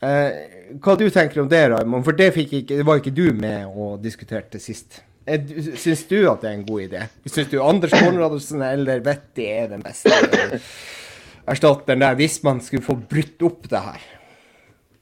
Eh, 0.04 0.78
hva 0.82 0.96
du 0.98 1.06
tenker 1.12 1.44
om 1.44 1.50
det, 1.52 1.66
Raymond? 1.74 2.06
For 2.08 2.16
det, 2.16 2.32
ikke, 2.40 2.64
det, 2.72 2.86
var 2.86 3.02
ikke 3.02 3.14
du 3.14 3.28
med 3.36 3.68
og 3.68 4.00
diskuterte 4.04 4.62
sist. 4.62 5.02
Eh, 5.28 5.44
syns 5.76 6.08
du 6.08 6.18
at 6.30 6.40
det 6.40 6.50
er 6.50 6.58
en 6.58 6.66
god 6.66 6.88
idé? 6.88 7.04
Syns 7.28 7.52
du 7.52 7.60
Anders 7.62 7.94
Konradsen 7.94 8.64
eller 8.64 9.04
Vetti 9.04 9.48
er 9.52 9.70
den 9.76 9.84
beste? 9.84 10.12
erstatteren 11.44 12.00
der, 12.00 12.16
hvis 12.16 12.38
man 12.44 12.60
skulle 12.64 12.84
få 12.84 12.96
brutt 12.96 13.42
opp 13.44 13.68
det 13.68 13.80
her? 13.84 14.04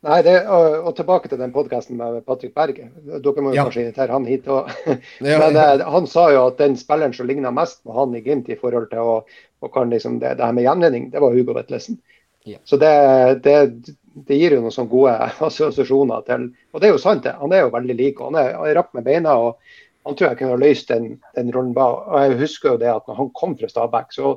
Nei, 0.03 0.19
det, 0.27 0.33
og, 0.51 0.88
og 0.88 0.95
tilbake 0.99 1.29
til 1.31 1.38
den 1.38 1.53
podkasten 1.55 1.95
med 1.95 2.25
Patrick 2.27 2.57
Berge. 2.57 2.88
Dere 3.07 3.43
må 3.45 3.53
jo 3.53 3.59
ja. 3.61 3.67
kanskje 3.69 3.85
invitere 3.85 4.11
han 4.17 4.25
hit 4.27 4.49
òg. 4.51 4.71
Men 5.23 5.59
eh, 5.61 5.83
han 5.95 6.09
sa 6.11 6.25
jo 6.35 6.49
at 6.49 6.59
den 6.59 6.75
spilleren 6.81 7.15
som 7.15 7.29
ligna 7.31 7.53
mest 7.55 7.85
på 7.87 7.95
han 7.95 8.17
i 8.19 8.23
Glimt 8.25 8.51
i 8.51 8.59
forhold 8.59 8.88
til 8.91 8.99
å, 8.99 9.69
kan 9.71 9.95
liksom 9.95 10.19
det, 10.19 10.35
det, 10.41 10.49
her 10.49 10.57
med 10.57 10.67
gjenvinning, 10.67 11.07
det 11.12 11.23
var 11.23 11.37
Hugo 11.37 11.55
Vetlesen. 11.55 12.01
Ja. 12.51 12.59
Så 12.67 12.81
det, 12.83 12.91
det, 13.47 13.55
det, 14.27 14.41
gir 14.41 14.57
jo 14.57 14.65
noen 14.65 14.75
sånne 14.75 14.91
gode 14.91 15.15
assosiasjoner 15.53 16.27
til 16.27 16.51
Og 16.73 16.83
det 16.83 16.91
er 16.91 16.97
jo 16.97 17.03
sant, 17.07 17.23
det. 17.29 17.38
Han 17.38 17.55
er 17.55 17.62
jo 17.62 17.73
veldig 17.79 18.01
lik. 18.03 18.19
og 18.19 18.33
Han 18.33 18.43
er 18.43 18.75
rapp 18.75 18.91
med 18.99 19.07
beina. 19.07 19.38
og 19.38 19.62
Han 20.03 20.19
tror 20.19 20.33
jeg 20.33 20.43
kunne 20.43 20.57
ha 20.57 20.62
løst 20.65 20.91
den, 20.91 21.12
den 21.38 21.55
rollen 21.55 21.77
bra. 21.79 21.93
Og 22.11 22.25
jeg 22.25 22.41
husker 22.43 22.75
jo 22.75 22.83
det 22.83 22.91
at 22.91 23.07
når 23.07 23.23
han 23.23 23.35
kom 23.38 23.55
fra 23.55 23.71
Stabæk, 23.71 24.11
så 24.19 24.35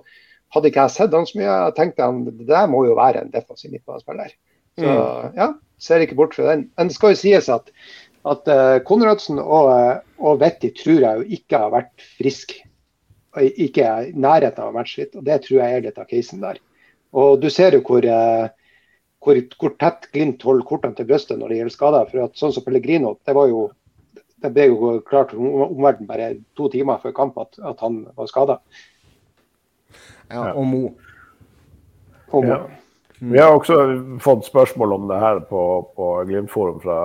hadde 0.53 0.69
ikke 0.69 0.85
jeg 0.85 0.99
sett 0.99 1.17
han 1.17 1.25
så 1.25 1.41
mye, 1.41 1.49
jeg 1.49 1.79
tenkte 1.81 2.05
han 2.05 2.27
det 2.29 2.45
der 2.53 2.69
må 2.69 2.85
jo 2.85 3.01
være 3.01 3.25
en 3.25 3.33
defensiv 3.33 3.73
midtbanespiller. 3.73 4.37
Så 4.79 4.87
mm. 4.87 5.37
ja, 5.37 5.49
ser 5.81 6.03
ikke 6.03 6.17
bort 6.19 6.35
fra 6.37 6.51
den. 6.51 6.67
Men 6.75 6.91
det 6.91 6.97
skal 6.97 7.13
jo 7.13 7.21
sies 7.21 7.49
at, 7.51 7.71
at 8.27 8.51
uh, 8.51 8.77
Konradsen 8.87 9.39
og, 9.41 9.71
uh, 9.71 10.03
og 10.19 10.41
Vetti 10.43 10.73
tror 10.75 11.01
jeg 11.03 11.21
jo 11.21 11.39
ikke 11.39 11.61
har 11.63 11.73
vært 11.75 12.07
frisk. 12.19 12.57
Ikke 13.35 13.87
i 14.07 14.13
nærheten 14.15 14.63
av 14.63 14.75
matchfit, 14.77 15.15
og 15.19 15.25
det 15.27 15.41
tror 15.43 15.59
jeg 15.59 15.75
er 15.75 15.81
litt 15.83 15.97
av 15.99 16.07
casen 16.07 16.43
der. 16.43 16.61
Og 17.15 17.41
du 17.43 17.49
ser 17.51 17.75
jo 17.75 17.81
hvor, 17.83 18.05
uh, 18.07 18.47
hvor, 19.23 19.39
hvor 19.59 19.73
tett 19.79 20.07
Glimt 20.15 20.43
holder 20.47 20.67
kortene 20.67 20.95
til 20.95 21.09
brystet 21.09 21.39
når 21.39 21.51
det 21.51 21.59
gjelder 21.59 21.75
skader. 21.75 22.11
For 22.11 22.27
at 22.27 22.39
sånn 22.39 22.55
som 22.55 22.63
Pellegrino, 22.67 23.17
det 23.27 23.35
var 23.35 23.51
jo 23.51 23.67
det 24.43 24.51
ble 24.53 24.67
jo 24.69 24.91
klart 25.07 25.31
for 25.33 25.65
omverdenen 25.65 26.09
bare 26.09 26.27
to 26.59 26.67
timer 26.69 26.99
før 27.01 27.15
kamp 27.17 27.37
at, 27.41 27.57
at 27.65 27.79
han 27.81 28.03
var 28.17 28.29
skada. 28.29 28.57
Ja, 30.29 30.51
og 30.51 30.65
Mo. 30.69 30.83
Og 32.31 32.43
Mo. 32.45 32.51
Ja. 32.51 32.84
Vi 33.19 33.39
har 33.39 33.53
også 33.55 33.75
fått 34.19 34.45
spørsmål 34.45 34.93
om 34.93 35.07
det 35.07 35.19
her 35.19 35.39
på, 35.47 35.61
på 35.95 36.09
Glimt-forum 36.27 36.81
fra 36.83 36.97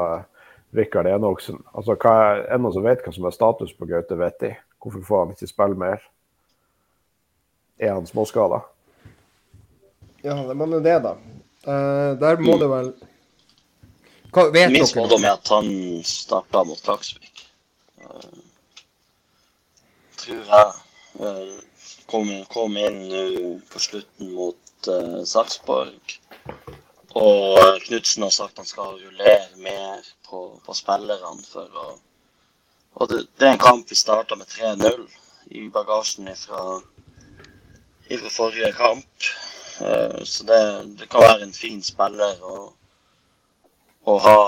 Rikard 0.74 1.06
Enoksen. 1.06 1.60
Altså, 1.74 1.94
hva 1.94 2.14
er, 2.24 2.42
er 2.50 2.62
noen 2.62 2.74
som 2.74 2.86
vet 2.86 3.04
hva 3.04 3.12
som 3.14 3.28
er 3.28 3.34
status 3.34 3.74
på 3.76 3.86
Gaute 3.90 4.18
Vetti? 4.18 4.50
Hvorfor 4.82 5.04
får 5.06 5.22
han 5.22 5.34
ikke 5.36 5.50
spille 5.50 5.78
mer? 5.78 6.02
Er 7.80 7.94
han 7.94 8.08
småskada? 8.08 8.62
Ja, 10.24 10.34
det 10.48 10.56
må 10.56 10.66
nå 10.68 10.82
det, 10.84 10.98
da. 11.04 11.14
Uh, 11.66 12.18
der 12.20 12.40
må 12.40 12.56
det 12.60 12.68
vel 12.70 12.90
hva, 14.30 14.46
vet 14.54 14.70
Min 14.72 14.86
spådom 14.88 15.24
er 15.26 15.34
at 15.34 15.48
han 15.52 15.66
starta 16.06 16.62
mot 16.64 16.78
Klaksvik. 16.84 17.42
Uh, 18.00 18.40
tror 20.22 20.42
jeg. 20.54 20.76
Uh, 21.20 21.58
kom, 22.10 22.30
kom 22.52 22.78
inn 22.78 23.00
nå 23.10 23.54
på 23.72 23.82
slutten 23.82 24.30
mot 24.36 24.69
uh, 24.88 25.24
Sarpsborg. 25.24 26.20
Og 27.18 27.80
Knutsen 27.84 28.22
har 28.22 28.30
sagt 28.30 28.58
han 28.58 28.66
skal 28.66 28.94
rullere 29.00 29.56
mer 29.56 30.06
på, 30.28 30.60
på 30.64 30.76
spillerne 30.78 31.42
for 31.46 31.82
å 31.84 31.88
Og 33.00 33.08
det, 33.08 33.20
det, 33.38 33.46
er 33.46 33.52
en 33.52 33.62
kamp 33.62 33.90
vi 33.90 33.94
starta 33.94 34.36
med 34.36 34.48
3-0 34.50 35.04
i 35.54 35.68
bagasjen 35.70 36.26
fra 36.36 36.80
forrige 38.34 38.72
kamp. 38.74 39.28
Uh, 39.80 40.24
så 40.24 40.44
det, 40.44 40.60
det, 40.98 41.08
kan 41.08 41.22
være 41.22 41.46
en 41.46 41.54
fin 41.54 41.82
spiller 41.82 42.42
å, 42.42 42.72
å 44.04 44.18
ha, 44.18 44.40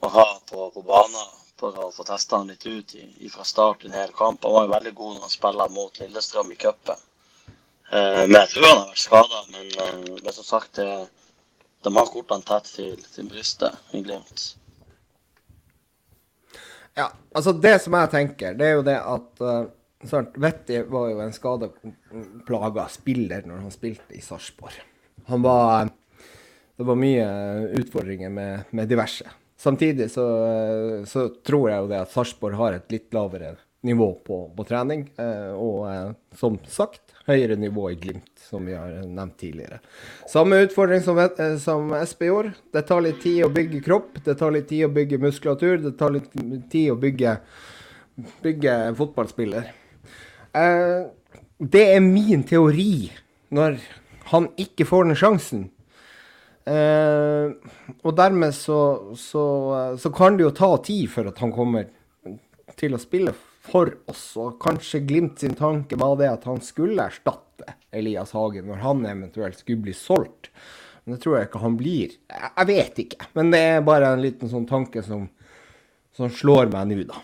å 0.00 0.08
ha 0.18 0.26
på, 0.50 0.70
på 0.74 0.82
banen 0.82 1.30
for 1.60 1.78
å 1.80 1.90
få 1.94 2.04
testa 2.04 2.36
han 2.40 2.50
litt 2.52 2.66
ut 2.66 2.94
i, 2.94 3.28
fra 3.32 3.44
start 3.44 3.84
i 3.84 3.88
en 3.88 3.96
hel 3.96 4.12
kamp. 4.12 4.44
Han 4.44 4.56
var 4.56 4.66
jo 4.66 4.74
veldig 4.74 4.94
god 4.94 5.14
når 5.14 5.28
han 5.28 5.36
spilte 5.36 5.68
mot 5.72 6.00
Lillestrøm 6.02 6.52
i 6.52 6.58
cupen. 6.60 7.06
Eh, 7.90 8.22
men 8.26 8.38
jeg 8.40 8.52
tror 8.54 8.68
han 8.68 8.78
har 8.80 8.92
vært 8.92 9.04
skada. 9.04 9.42
Men 9.54 9.72
eh, 9.84 10.04
det 10.20 10.30
er 10.30 10.36
som 10.36 10.48
sagt, 10.48 10.80
de 11.86 11.94
har 11.98 12.12
kortene 12.12 12.46
tett 12.46 12.70
til, 12.74 13.02
til 13.14 13.28
brystet 13.30 13.96
i 13.96 14.02
Glimt. 14.06 14.46
Ja, 16.96 17.10
altså 17.36 17.52
det 17.52 17.76
som 17.84 17.94
jeg 17.98 18.12
tenker, 18.12 18.54
det 18.56 18.66
er 18.66 18.78
jo 18.78 18.84
det 18.86 18.96
at 18.96 19.42
uh, 19.44 19.66
sant, 20.08 20.38
Vetti 20.40 20.78
var 20.88 21.10
jo 21.10 21.18
en 21.20 21.34
skadeplaga 21.36 22.86
spiller 22.88 23.44
når 23.44 23.66
han 23.66 23.74
spilte 23.74 24.16
i 24.16 24.22
Sarpsborg. 24.24 24.78
Han 25.28 25.44
var 25.44 25.90
Det 26.76 26.84
var 26.84 26.98
mye 27.00 27.26
utfordringer 27.78 28.28
med, 28.28 28.64
med 28.70 28.88
diverse. 28.88 29.24
Samtidig 29.56 30.10
så, 30.12 30.24
så, 31.08 31.28
tror 31.40 31.70
jeg 31.70 31.78
jo 31.80 31.88
det 31.88 32.00
at 32.04 32.12
Sarpsborg 32.12 32.58
har 32.58 32.76
et 32.76 32.92
litt 32.92 33.14
lavere 33.16 33.54
nivå 33.86 34.10
på, 34.26 34.42
på 34.52 34.66
trening. 34.68 35.06
Eh, 35.16 35.54
og 35.56 35.86
eh, 35.88 36.10
som 36.36 36.58
sagt, 36.68 37.05
høyere 37.26 37.56
nivå 37.58 37.90
i 37.90 37.98
Glimt, 38.00 38.30
som 38.38 38.66
vi 38.66 38.74
har 38.76 38.92
nevnt 39.02 39.36
tidligere. 39.40 39.80
Samme 40.30 40.60
utfordring 40.66 41.02
som, 41.02 41.18
eh, 41.18 41.56
i 42.26 42.30
år. 42.30 42.52
Det 42.72 42.86
tar 42.86 43.00
litt 43.00 43.20
tid 43.22 43.44
å 43.44 43.52
bygge 43.52 43.82
kropp, 43.84 44.22
det 44.24 44.38
tar 44.38 44.50
litt 44.50 44.68
tid 44.68 44.86
å 44.86 44.94
bygge 44.94 45.18
muskulatur, 45.18 45.82
det 45.82 45.98
tar 45.98 46.10
litt 46.10 46.30
tid 46.70 46.90
å 46.92 47.00
bygge, 47.00 47.38
bygge 48.42 48.96
fotballspiller. 48.96 49.72
det 51.60 51.82
er 51.94 52.00
min 52.00 52.42
teori 52.42 53.10
når 53.52 53.78
han 54.32 54.48
ikke 54.56 54.86
får 54.86 55.04
den 55.04 55.18
sjansen. 55.18 55.70
Eh, 56.66 57.52
og 58.02 58.16
dermed 58.18 58.54
så, 58.54 59.14
så, 59.14 59.42
så, 60.00 60.10
kan 60.10 60.36
det 60.36 60.42
jo 60.48 60.50
ta 60.50 60.72
tid 60.82 61.06
for 61.12 61.28
at 61.30 61.38
han 61.38 61.52
kommer 61.54 61.86
til 62.74 62.96
å 62.96 62.98
spille 62.98 63.34
for 63.68 63.92
oss. 64.10 64.24
Og 64.40 64.58
kanskje 64.62 65.02
Glimt 65.06 65.42
sin 65.42 65.56
tanke 65.58 65.98
var 66.00 66.16
det 66.20 66.30
at 66.32 66.48
han 66.48 66.62
skulle 66.64 67.06
erstatte 67.06 67.76
Elias 67.94 68.34
Hagen 68.36 68.68
når 68.70 68.82
han 68.82 69.06
eventuelt 69.06 69.58
skulle 69.58 69.86
bli 69.86 69.94
solgt. 69.96 70.50
Men 71.04 71.14
det 71.14 71.22
tror 71.22 71.38
jeg 71.38 71.48
ikke 71.48 71.62
han 71.62 71.78
blir. 71.78 72.16
Jeg 72.32 72.68
vet 72.70 73.00
ikke. 73.04 73.28
Men 73.38 73.52
det 73.54 73.62
er 73.62 73.86
bare 73.86 74.10
en 74.14 74.24
liten 74.24 74.50
sånn 74.50 74.66
tanke 74.66 75.04
som, 75.06 75.28
som 76.16 76.32
slår 76.32 76.72
meg 76.72 76.90
nå, 76.90 77.04
da. 77.12 77.22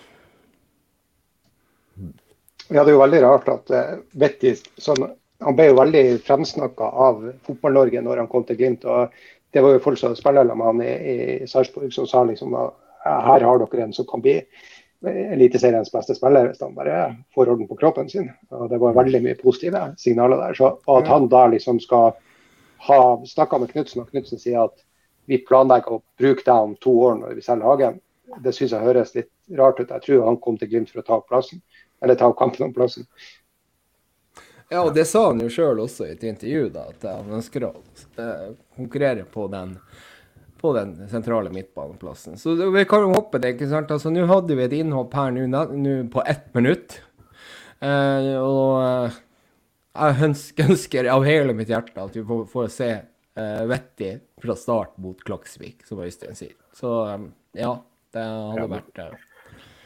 Ja, 2.72 2.84
det 2.84 2.92
er 2.92 2.94
jo 2.94 3.02
veldig 3.02 3.24
rart 3.24 3.50
at 3.52 3.72
uh, 3.74 3.96
Betty, 4.16 4.54
sånn 4.80 5.02
han 5.42 5.56
ble 5.58 5.68
jo 5.70 5.78
veldig 5.78 6.04
fremsnakka 6.22 6.88
av 7.06 7.24
Fotball-Norge 7.46 8.02
når 8.04 8.22
han 8.22 8.30
kom 8.30 8.44
til 8.46 8.58
Glimt. 8.60 8.84
og 8.86 9.10
Det 9.52 9.62
var 9.64 9.74
jo 9.74 9.82
folk 9.82 9.98
som 9.98 10.14
spilte 10.16 10.44
med 10.54 10.66
han 10.66 10.82
i, 10.84 10.92
i 10.92 11.48
Sarpsborg 11.50 11.92
som 11.94 12.06
sa 12.08 12.22
liksom 12.28 12.54
at 12.58 12.78
her 13.02 13.42
har 13.42 13.58
dere 13.58 13.82
en 13.82 13.94
som 13.96 14.06
kan 14.06 14.22
bli 14.22 14.36
Eliteseriens 15.08 15.90
beste 15.92 16.14
spiller 16.14 16.46
hvis 16.48 16.60
han 16.62 16.76
bare 16.76 17.16
får 17.34 17.50
orden 17.50 17.68
på 17.68 17.78
kroppen 17.80 18.08
sin. 18.10 18.30
og 18.50 18.68
Det 18.70 18.78
var 18.78 18.94
veldig 18.94 19.22
mye 19.24 19.38
positive 19.40 19.82
signaler 19.98 20.38
der. 20.38 20.54
Så 20.54 20.76
At 20.86 21.10
han 21.10 21.28
da 21.28 21.46
liksom 21.50 21.80
skal 21.82 22.12
ha 22.86 23.02
snakka 23.26 23.58
med 23.58 23.72
Knutsen, 23.72 24.02
og 24.02 24.10
Knutsen 24.10 24.38
sier 24.38 24.64
at 24.64 24.78
vi 25.30 25.38
planlegger 25.38 25.98
å 25.98 26.02
bruke 26.18 26.42
deg 26.46 26.54
om 26.54 26.74
to 26.82 26.94
år 27.06 27.20
når 27.20 27.36
vi 27.38 27.44
selger 27.46 27.68
Hagen, 27.68 28.00
det 28.42 28.54
syns 28.56 28.72
jeg 28.74 28.82
høres 28.86 29.14
litt 29.14 29.30
rart 29.58 29.80
ut. 29.80 29.90
Jeg 29.90 30.06
tror 30.06 30.26
han 30.26 30.40
kom 30.42 30.58
til 30.58 30.70
Glimt 30.70 30.90
for 30.90 31.02
å 31.02 31.06
ta 31.06 31.18
opp 31.20 31.28
plassen, 31.30 31.62
eller 32.02 32.18
ta 32.18 32.30
opp 32.30 32.38
kampen 32.40 32.66
om 32.66 32.74
plassen. 32.74 33.06
Ja, 34.72 34.80
og 34.86 34.94
det 34.96 35.04
sa 35.04 35.26
han 35.28 35.42
jo 35.42 35.50
sjøl 35.52 35.82
også 35.84 36.06
i 36.08 36.14
et 36.14 36.24
intervju, 36.24 36.70
da, 36.72 36.86
at 36.94 37.04
han 37.04 37.34
ønsker 37.36 37.66
å 37.66 37.74
eh, 38.16 38.54
konkurrere 38.78 39.26
på 39.28 39.44
den 39.52 39.74
på 40.62 40.72
den 40.76 40.94
sentrale 41.10 41.50
midtbaneplassen. 41.52 42.38
Så 42.38 42.54
vi 42.54 42.84
kan 42.88 43.04
jo 43.04 43.12
hoppe 43.16 43.40
det, 43.42 43.56
ikke 43.56 43.70
sant. 43.70 43.90
Altså, 43.94 44.12
Nå 44.14 44.26
hadde 44.30 44.56
vi 44.58 44.66
et 44.66 44.76
innhopp 44.78 45.14
her 45.18 45.34
nå 45.34 45.96
på 46.12 46.24
ett 46.30 46.48
minutt. 46.56 47.00
Eh, 47.82 48.28
og 48.38 48.78
eh, 48.82 49.16
jeg 49.92 50.28
ønsker, 50.28 50.70
ønsker, 50.70 51.10
av 51.10 51.26
hele 51.26 51.56
mitt 51.58 51.72
hjerte 51.72 52.04
at 52.04 52.14
vi 52.14 52.22
får, 52.26 52.44
får 52.52 52.70
se 52.72 52.90
eh, 52.94 53.64
vettig 53.68 54.12
fra 54.42 54.56
start 54.58 54.94
mot 55.02 55.18
Klaksvik, 55.26 55.82
som 55.88 56.00
Øystein 56.04 56.38
sier. 56.38 56.54
Så 56.78 56.94
eh, 57.10 57.28
ja, 57.64 57.74
det 58.14 58.26
hadde 58.30 58.70
vært 58.76 59.02
eh, 59.02 59.28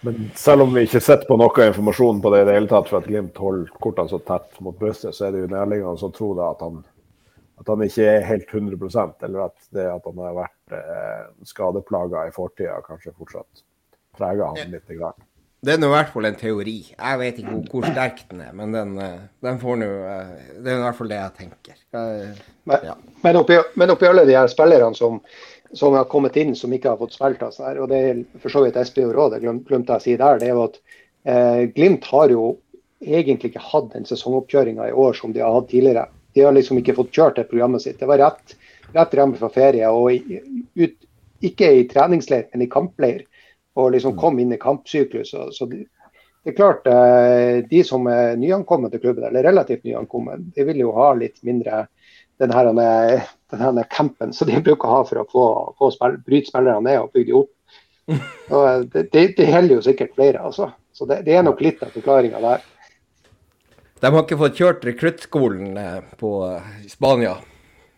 men 0.07 0.31
selv 0.39 0.63
om 0.63 0.75
vi 0.75 0.85
ikke 0.87 1.01
sitter 1.03 1.27
på 1.27 1.39
noe 1.41 1.65
informasjon 1.67 2.21
på 2.23 2.31
det 2.31 2.43
i 2.43 2.47
det 2.47 2.57
hele 2.59 2.71
tatt, 2.71 2.91
for 2.91 3.01
at 3.01 3.09
Glimt 3.09 3.39
holder 3.43 3.71
kortene 3.83 4.13
så 4.13 4.21
tett 4.23 4.61
mot 4.63 4.77
brystet, 4.79 5.17
så 5.17 5.27
er 5.27 5.35
det 5.35 5.41
jo 5.41 5.49
nærliggende 5.51 6.07
å 6.07 6.11
tro 6.15 6.29
at 6.47 6.63
han, 6.63 6.83
at 7.57 7.71
han 7.73 7.85
ikke 7.87 8.09
er 8.11 8.27
helt 8.29 8.51
100% 8.53 9.25
eller 9.29 9.47
at 9.47 9.71
det 9.75 9.87
at 9.89 10.05
han 10.11 10.21
har 10.25 10.37
vært 10.37 10.77
eh, 10.77 11.23
skadeplaga 11.49 12.27
i 12.29 12.35
fortida, 12.35 12.77
kanskje 12.85 13.15
fortsatt 13.17 13.65
preger 14.17 14.45
han 14.49 14.73
litt. 14.73 14.93
Grann. 14.97 15.27
Det 15.67 15.75
er 15.75 15.81
nå 15.81 15.89
i 15.89 15.95
hvert 15.97 16.13
fall 16.13 16.29
en 16.29 16.39
teori. 16.39 16.77
Jeg 16.93 17.21
vet 17.21 17.41
ikke 17.41 17.57
hvor 17.73 17.89
sterk 17.89 18.23
den 18.31 18.45
er, 18.45 18.53
men 18.57 18.77
den, 18.77 18.95
eh, 19.03 19.27
den 19.45 19.61
får 19.61 19.81
nå 19.83 19.89
eh, 19.89 20.33
Det 20.61 20.73
er 20.73 20.79
i 20.79 20.85
hvert 20.85 21.01
fall 21.01 21.13
det 21.13 21.21
jeg 21.21 21.37
tenker. 21.43 21.83
Men, 21.97 22.89
ja. 22.91 22.97
men, 23.25 23.41
oppi, 23.41 23.61
men 23.75 23.93
oppi 23.93 24.09
alle 24.09 24.27
de 24.29 24.37
her 24.37 24.53
spillerne 24.53 24.97
som 24.97 25.21
som 25.73 25.95
har 25.95 26.05
kommet 26.05 26.37
inn 26.37 26.55
som 26.57 26.73
ikke 26.73 26.93
har 26.93 27.01
fått 27.01 27.17
spilt. 27.17 27.43
Altså 27.43 27.73
og 27.75 27.89
det 27.91 27.99
er 27.99 28.23
for 28.43 28.53
så 28.53 28.63
vidt 28.65 28.79
òg, 28.79 29.33
det 29.33 29.43
glemte 29.43 29.97
jeg 29.97 30.01
å 30.01 30.05
si 30.05 30.17
der. 30.17 30.39
det 30.41 30.49
er 30.49 30.55
jo 30.55 30.67
at 30.69 30.79
eh, 31.27 31.63
Glimt 31.75 32.07
har 32.13 32.33
jo 32.33 32.57
egentlig 33.01 33.53
ikke 33.53 33.65
hatt 33.73 33.91
den 33.93 34.07
sesongoppkjøringa 34.09 34.89
i 34.89 34.97
år 34.97 35.17
som 35.19 35.35
de 35.35 35.43
har 35.45 35.53
hatt 35.53 35.69
tidligere. 35.71 36.07
De 36.37 36.45
har 36.45 36.53
liksom 36.53 36.77
ikke 36.83 36.93
fått 36.99 37.15
kjørt 37.17 37.39
det 37.41 37.47
programmet 37.49 37.81
sitt. 37.81 37.97
Det 37.97 38.09
var 38.09 38.21
rett, 38.21 38.57
rett 38.93 39.15
hjemme 39.17 39.39
fra 39.41 39.49
ferie 39.49 39.89
og 39.89 40.13
ut, 40.77 40.97
ikke 41.41 41.71
i 41.79 41.87
treningsleir, 41.89 42.51
men 42.53 42.67
i 42.67 42.69
kampleir. 42.69 43.23
Og 43.81 43.95
liksom 43.95 44.13
mm. 44.13 44.19
kom 44.21 44.37
inn 44.41 44.53
i 44.53 44.61
kampsyklus. 44.61 45.31
Så, 45.33 45.47
så 45.57 45.69
det, 45.71 45.87
det, 46.45 46.53
er 46.53 46.59
klart, 46.59 46.85
eh, 46.93 47.65
de 47.71 47.81
som 47.89 48.05
er 48.13 48.37
nyankomne 48.37 48.93
til 48.93 49.01
klubben, 49.01 49.25
eller 49.31 49.49
relativt 49.49 49.89
nyankomne, 49.89 50.37
de 50.53 50.69
vil 50.69 50.85
jo 50.85 50.93
ha 50.97 51.11
litt 51.17 51.41
mindre 51.41 51.87
den 52.45 52.53
her, 52.53 52.71
den 53.51 53.65
her 53.65 53.83
campen 53.97 54.37
som 54.37 54.53
de 54.53 54.61
bruker 54.61 54.89
å 54.89 54.99
ha 54.99 55.03
for 55.09 55.23
å 55.23 55.29
få, 55.33 55.49
få 55.81 55.93
spill, 55.97 56.21
bryte 56.29 56.53
spillerne 56.53 56.85
ned 56.85 57.01
og 57.01 57.17
bygge 57.17 57.33
dem 57.33 57.45
opp. 57.45 57.53
Og 58.55 58.91
det, 58.93 59.09
det, 59.11 59.23
det 59.41 59.49
gjelder 59.49 59.81
jo 59.81 59.83
sikkert 59.89 60.13
flere, 60.15 60.45
altså. 60.47 60.69
Så 60.93 61.09
det, 61.09 61.25
det 61.27 61.35
er 61.35 61.49
nok 61.49 61.65
litt 61.65 61.81
av 61.83 61.97
forklaringa 61.97 62.39
der. 62.45 62.69
De 64.07 64.15
har 64.15 64.23
ikke 64.23 64.39
fått 64.39 64.61
kjørt 64.61 64.85
rekruttskolen 64.87 65.75
eh, 65.83 65.99
på 66.21 66.31
Spania, 66.87 67.35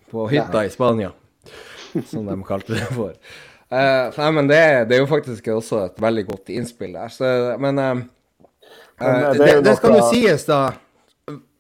på 0.08 0.24
hytta 0.32 0.64
i 0.64 0.72
Spania, 0.72 1.12
som 2.08 2.24
de 2.24 2.38
kalte 2.48 2.78
det 2.78 2.88
for. 2.96 3.12
Uh, 3.68 4.08
nei, 4.16 4.28
men 4.32 4.46
det, 4.48 4.60
det, 4.88 4.96
er 4.96 5.02
jo 5.02 5.08
faktisk 5.10 5.50
også 5.52 5.82
et 5.90 5.98
veldig 6.00 6.22
godt 6.30 6.52
innspill 6.54 6.94
der. 6.96 7.10
Så, 7.12 7.28
men 7.60 7.76
uh, 7.76 7.98
uh, 9.02 9.26
det, 9.36 9.58
det, 9.66 9.74
skal 9.76 9.98
jo 9.98 10.06
sies, 10.08 10.46
da 10.48 10.62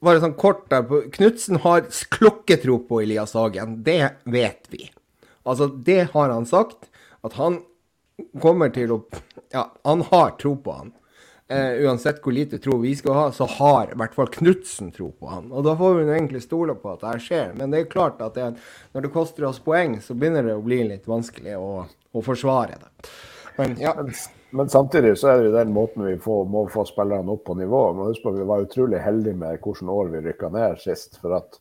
bare 0.00 0.22
sånn 0.22 0.36
kort 0.38 0.66
der 0.72 0.86
Knutsen 1.14 1.60
har 1.64 1.84
klokketro 2.14 2.78
på 2.88 3.02
Elias 3.04 3.34
Hagen. 3.36 3.80
Det 3.84 4.00
vet 4.24 4.70
vi. 4.72 4.86
Altså, 5.44 5.68
det 5.68 6.08
har 6.14 6.32
han 6.32 6.48
sagt. 6.48 6.88
At 7.26 7.34
han 7.36 7.60
kommer 8.40 8.72
til 8.72 8.94
å 8.94 9.02
Ja, 9.52 9.70
han 9.84 10.04
har 10.10 10.36
tro 10.40 10.54
på 10.60 10.74
han. 10.76 10.92
Uh, 11.48 11.78
uansett 11.86 12.18
hvor 12.20 12.34
lite 12.36 12.58
tro 12.60 12.76
vi 12.82 12.90
skal 12.96 13.14
ha, 13.16 13.26
så 13.32 13.46
har 13.48 13.94
i 13.94 13.96
hvert 13.96 14.16
fall 14.16 14.28
Knutsen 14.34 14.90
tro 14.92 15.06
på 15.16 15.30
han. 15.32 15.46
Og 15.48 15.64
da 15.64 15.72
får 15.78 15.94
vi 15.96 16.08
egentlig 16.10 16.42
stole 16.44 16.74
på 16.76 16.92
at 16.92 17.00
det 17.00 17.12
her 17.14 17.22
skjer. 17.24 17.54
Men 17.56 17.72
det 17.72 17.80
er 17.80 17.92
klart 17.92 18.20
at 18.24 18.36
det, 18.36 18.50
når 18.92 19.06
det 19.06 19.12
koster 19.14 19.46
oss 19.48 19.62
poeng, 19.64 19.96
så 20.04 20.16
begynner 20.16 20.44
det 20.44 20.58
å 20.58 20.64
bli 20.64 20.82
litt 20.90 21.08
vanskelig 21.08 21.56
å, 21.56 21.86
å 21.88 22.24
forsvare 22.26 22.76
det. 22.82 23.08
Men 23.56 23.78
ja. 23.80 23.94
Men 24.50 24.68
samtidig 24.68 25.18
så 25.20 25.28
er 25.28 25.40
det 25.40 25.48
jo 25.50 25.56
den 25.56 25.72
måten 25.76 26.06
vi 26.06 26.14
får, 26.24 26.44
må 26.48 26.62
få 26.72 26.86
spillerne 26.88 27.32
opp 27.34 27.42
på 27.44 27.56
nivå. 27.58 27.82
Men 27.92 28.08
husk 28.08 28.22
på, 28.24 28.32
Vi 28.32 28.46
var 28.48 28.64
utrolig 28.64 29.00
heldige 29.04 29.36
med 29.36 29.58
hvilket 29.58 29.88
år 29.92 30.12
vi 30.12 30.22
rykka 30.24 30.48
ned 30.52 30.78
sist. 30.80 31.18
For 31.20 31.36
at 31.36 31.58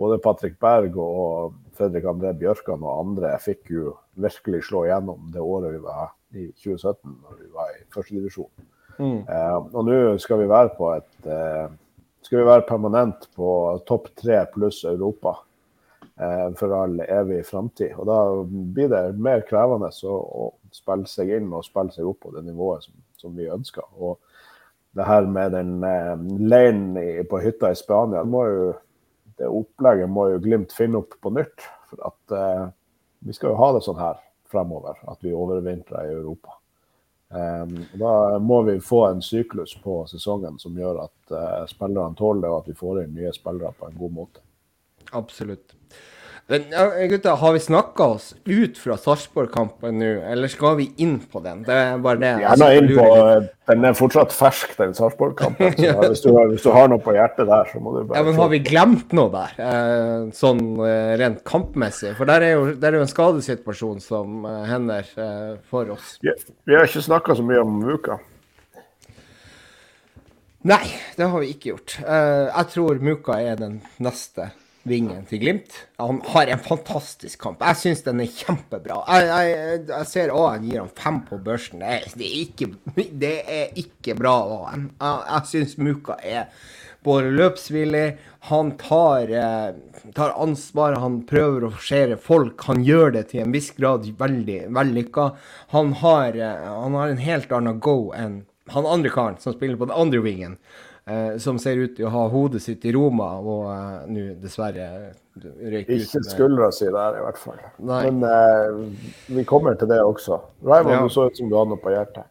både 0.00 0.20
Patrick 0.24 0.58
Berg 0.60 0.96
og 0.96 1.58
Fredrik 1.76 2.08
André 2.08 2.32
Bjørkan 2.36 2.84
og 2.84 3.00
andre 3.06 3.34
fikk 3.40 3.72
jo 3.74 3.96
virkelig 4.14 4.64
slå 4.68 4.86
igjennom 4.86 5.28
det 5.32 5.44
året 5.44 5.74
vi 5.74 5.82
var 5.84 6.14
i 6.32 6.46
2017, 6.56 7.18
når 7.20 7.40
vi 7.42 7.50
var 7.52 7.74
i 7.74 7.84
førstedivisjon. 7.92 8.70
Mm. 9.02 9.22
Eh, 9.26 9.56
og 9.74 9.86
nå 9.88 10.00
skal 10.22 10.42
vi 10.42 10.50
være 10.50 10.74
på 10.76 10.90
et 10.94 11.30
eh, 11.30 11.70
skal 12.22 12.38
vi 12.38 12.46
være 12.46 12.68
permanent 12.68 13.26
på 13.34 13.48
topp 13.88 14.12
tre 14.18 14.44
pluss 14.54 14.84
Europa 14.86 15.34
eh, 16.20 16.52
for 16.58 16.74
all 16.76 17.00
evig 17.02 17.40
framtid. 17.48 17.96
Og 17.98 18.06
da 18.06 18.18
blir 18.46 18.92
det 18.92 19.02
mer 19.18 19.42
krevende 19.48 19.90
å, 20.06 20.52
spille 20.72 21.04
seg 21.10 21.34
inn 21.36 21.50
og 21.52 21.66
spille 21.66 21.92
seg 21.92 22.06
opp 22.08 22.22
på 22.24 22.30
det 22.32 22.46
nivået 22.46 22.86
som, 22.86 22.94
som 23.20 23.34
vi 23.36 23.50
ønsker. 23.52 23.84
Og 23.98 24.16
det 24.96 25.04
her 25.04 25.26
med 25.28 25.52
den 25.52 25.74
leiren 26.40 26.94
på 27.28 27.40
hytta 27.44 27.72
i 27.72 27.76
Spania, 27.76 28.22
jo, 28.24 28.70
det 29.36 29.50
opplegget 29.52 30.08
må 30.08 30.30
jo 30.30 30.40
Glimt 30.44 30.72
finne 30.72 31.02
opp 31.02 31.18
på 31.20 31.32
nytt. 31.36 31.66
For 31.90 32.08
at 32.08 32.72
vi 33.20 33.36
skal 33.36 33.52
jo 33.52 33.60
ha 33.60 33.68
det 33.76 33.84
sånn 33.84 34.00
her 34.00 34.16
fremover, 34.48 34.96
at 35.12 35.20
vi 35.24 35.36
overvintrer 35.36 36.08
i 36.08 36.16
Europa. 36.16 36.56
Um, 37.32 37.78
da 37.96 38.38
må 38.38 38.62
vi 38.62 38.76
få 38.84 39.06
en 39.08 39.22
syklus 39.24 39.72
på 39.80 40.02
sesongen 40.10 40.58
som 40.60 40.76
gjør 40.76 40.98
at 41.06 41.32
uh, 41.32 41.62
spillerne 41.70 42.16
tåler 42.18 42.44
det, 42.44 42.50
og 42.52 42.58
at 42.60 42.72
vi 42.72 42.76
får 42.76 43.04
inn 43.04 43.14
nye 43.16 43.32
spillere 43.32 43.72
på 43.78 43.88
en 43.88 43.96
god 43.96 44.12
måte. 44.18 44.44
Absolutt. 45.16 45.72
Men 46.52 47.08
gutta, 47.08 47.32
har 47.34 47.52
vi 47.52 47.60
snakka 47.60 48.04
oss 48.04 48.34
ut 48.44 48.76
fra 48.78 48.98
Sarpsborg-kampen 49.00 49.96
nå, 49.96 50.10
eller 50.28 50.50
skal 50.52 50.74
vi 50.76 50.90
inn 51.00 51.14
på 51.32 51.40
den? 51.40 51.62
Det 51.64 51.72
er 51.72 52.02
bare 52.04 52.20
det. 52.20 52.32
Gjerne 52.42 52.68
inn 52.76 52.90
på 52.92 53.06
Den 53.70 53.86
er 53.88 53.96
fortsatt 53.96 54.34
fersk, 54.36 54.74
den 54.76 54.92
Sarpsborg-kampen. 54.92 55.72
ja. 55.86 55.94
hvis, 56.02 56.26
hvis, 56.26 56.66
du 56.66 56.68
har 56.76 56.92
noe 56.92 57.00
på 57.00 57.16
hjertet 57.16 57.48
der, 57.48 57.72
så 57.72 57.80
må 57.80 57.94
du 57.96 58.02
bare 58.04 58.20
Ja, 58.20 58.26
Men 58.28 58.36
har 58.42 58.52
vi 58.52 58.60
glemt 58.68 59.16
noe 59.16 59.32
der, 59.32 59.56
eh, 59.64 60.28
sånn 60.36 60.62
eh, 60.84 61.14
rent 61.22 61.40
kampmessig? 61.48 62.12
For 62.20 62.28
der 62.28 62.44
er 62.44 62.56
jo, 62.58 62.70
der 62.76 62.92
er 62.92 63.00
jo 63.00 63.06
en 63.06 63.14
skadesituasjon 63.14 64.04
som 64.04 64.44
eh, 64.44 64.62
hender 64.68 65.08
for 65.72 65.96
oss. 65.96 66.18
Ja, 66.26 66.36
vi 66.68 66.76
har 66.76 66.84
ikke 66.84 67.06
snakka 67.08 67.40
så 67.40 67.48
mye 67.48 67.64
om 67.64 67.80
Muka. 67.80 68.20
Nei, 70.68 70.84
det 71.16 71.32
har 71.32 71.40
vi 71.40 71.54
ikke 71.56 71.72
gjort. 71.72 71.96
Jeg 72.04 72.74
tror 72.76 73.00
Muka 73.02 73.40
er 73.40 73.56
den 73.58 73.80
neste 74.04 74.52
vingen 74.88 75.24
til 75.28 75.40
Glimt. 75.42 75.74
Han 76.02 76.20
har 76.32 76.50
en 76.50 76.62
fantastisk 76.62 77.40
kamp. 77.42 77.62
Jeg 77.62 77.78
syns 77.80 78.04
den 78.06 78.22
er 78.24 78.30
kjempebra. 78.30 79.00
Jeg, 79.08 79.28
jeg, 79.30 79.80
jeg 79.92 80.10
ser 80.10 80.34
han 80.34 80.66
gir 80.66 80.82
han 80.82 80.92
fem 80.98 81.20
på 81.28 81.38
børsen. 81.42 81.82
Det 81.82 81.96
er, 81.96 82.06
det 82.18 82.28
er, 82.28 82.38
ikke, 82.46 82.70
det 83.24 83.34
er 83.42 83.82
ikke, 83.84 84.16
bra 84.18 84.36
av. 84.42 84.68
Jeg, 84.74 85.16
jeg 85.28 85.50
syns 85.52 85.76
Muka 85.78 86.18
er 86.18 86.48
både 87.02 87.32
løpsvillig, 87.34 88.04
han 88.50 88.68
tar, 88.78 89.30
eh, 89.34 89.74
tar, 90.14 90.34
ansvar, 90.38 90.94
han 91.02 91.20
prøver 91.26 91.66
å 91.66 91.72
forsere 91.74 92.18
folk. 92.18 92.62
Han 92.70 92.84
gjør 92.86 93.16
det 93.16 93.24
til 93.32 93.42
en 93.42 93.54
viss 93.54 93.72
grad 93.74 94.06
veldig 94.18 94.60
vellykka. 94.74 95.32
Han, 95.74 95.92
eh, 95.92 96.62
han 96.68 96.98
har 96.98 97.08
en 97.08 97.22
helt 97.22 97.52
annen 97.52 97.82
go 97.82 98.12
enn 98.14 98.42
han 98.70 98.86
andre 98.86 99.10
karen 99.10 99.38
som 99.42 99.52
spiller 99.52 99.76
på 99.76 99.88
den 99.90 99.98
andre 99.98 100.22
vingen 100.22 100.56
eh, 101.06 101.36
som 101.42 101.58
ser 101.62 101.80
ut 101.82 101.96
til 101.96 102.08
å 102.08 102.12
ha 102.14 102.26
hodet 102.32 102.62
sitt 102.64 102.84
i 102.88 102.94
Roma, 102.94 103.34
og 103.40 103.68
eh, 103.72 104.10
nå 104.12 104.26
dessverre 104.42 104.88
røyk 105.36 105.88
ut. 105.88 105.96
Ikke 105.96 106.24
skuldra 106.26 106.68
si 106.74 106.88
der, 106.88 107.18
i 107.18 107.24
hvert 107.26 107.40
fall. 107.40 107.62
Nei. 107.78 108.02
Men 108.10 108.28
eh, 108.28 109.08
vi 109.38 109.46
kommer 109.48 109.78
til 109.80 109.90
det 109.92 110.02
også. 110.02 110.42
Raymond, 110.66 110.94
ja. 110.96 111.02
du 111.06 111.14
så 111.14 111.28
ut 111.28 111.40
som 111.40 111.50
du 111.50 111.58
hadde 111.58 111.74
noe 111.74 111.82
på 111.82 111.94
hjertet. 111.94 112.28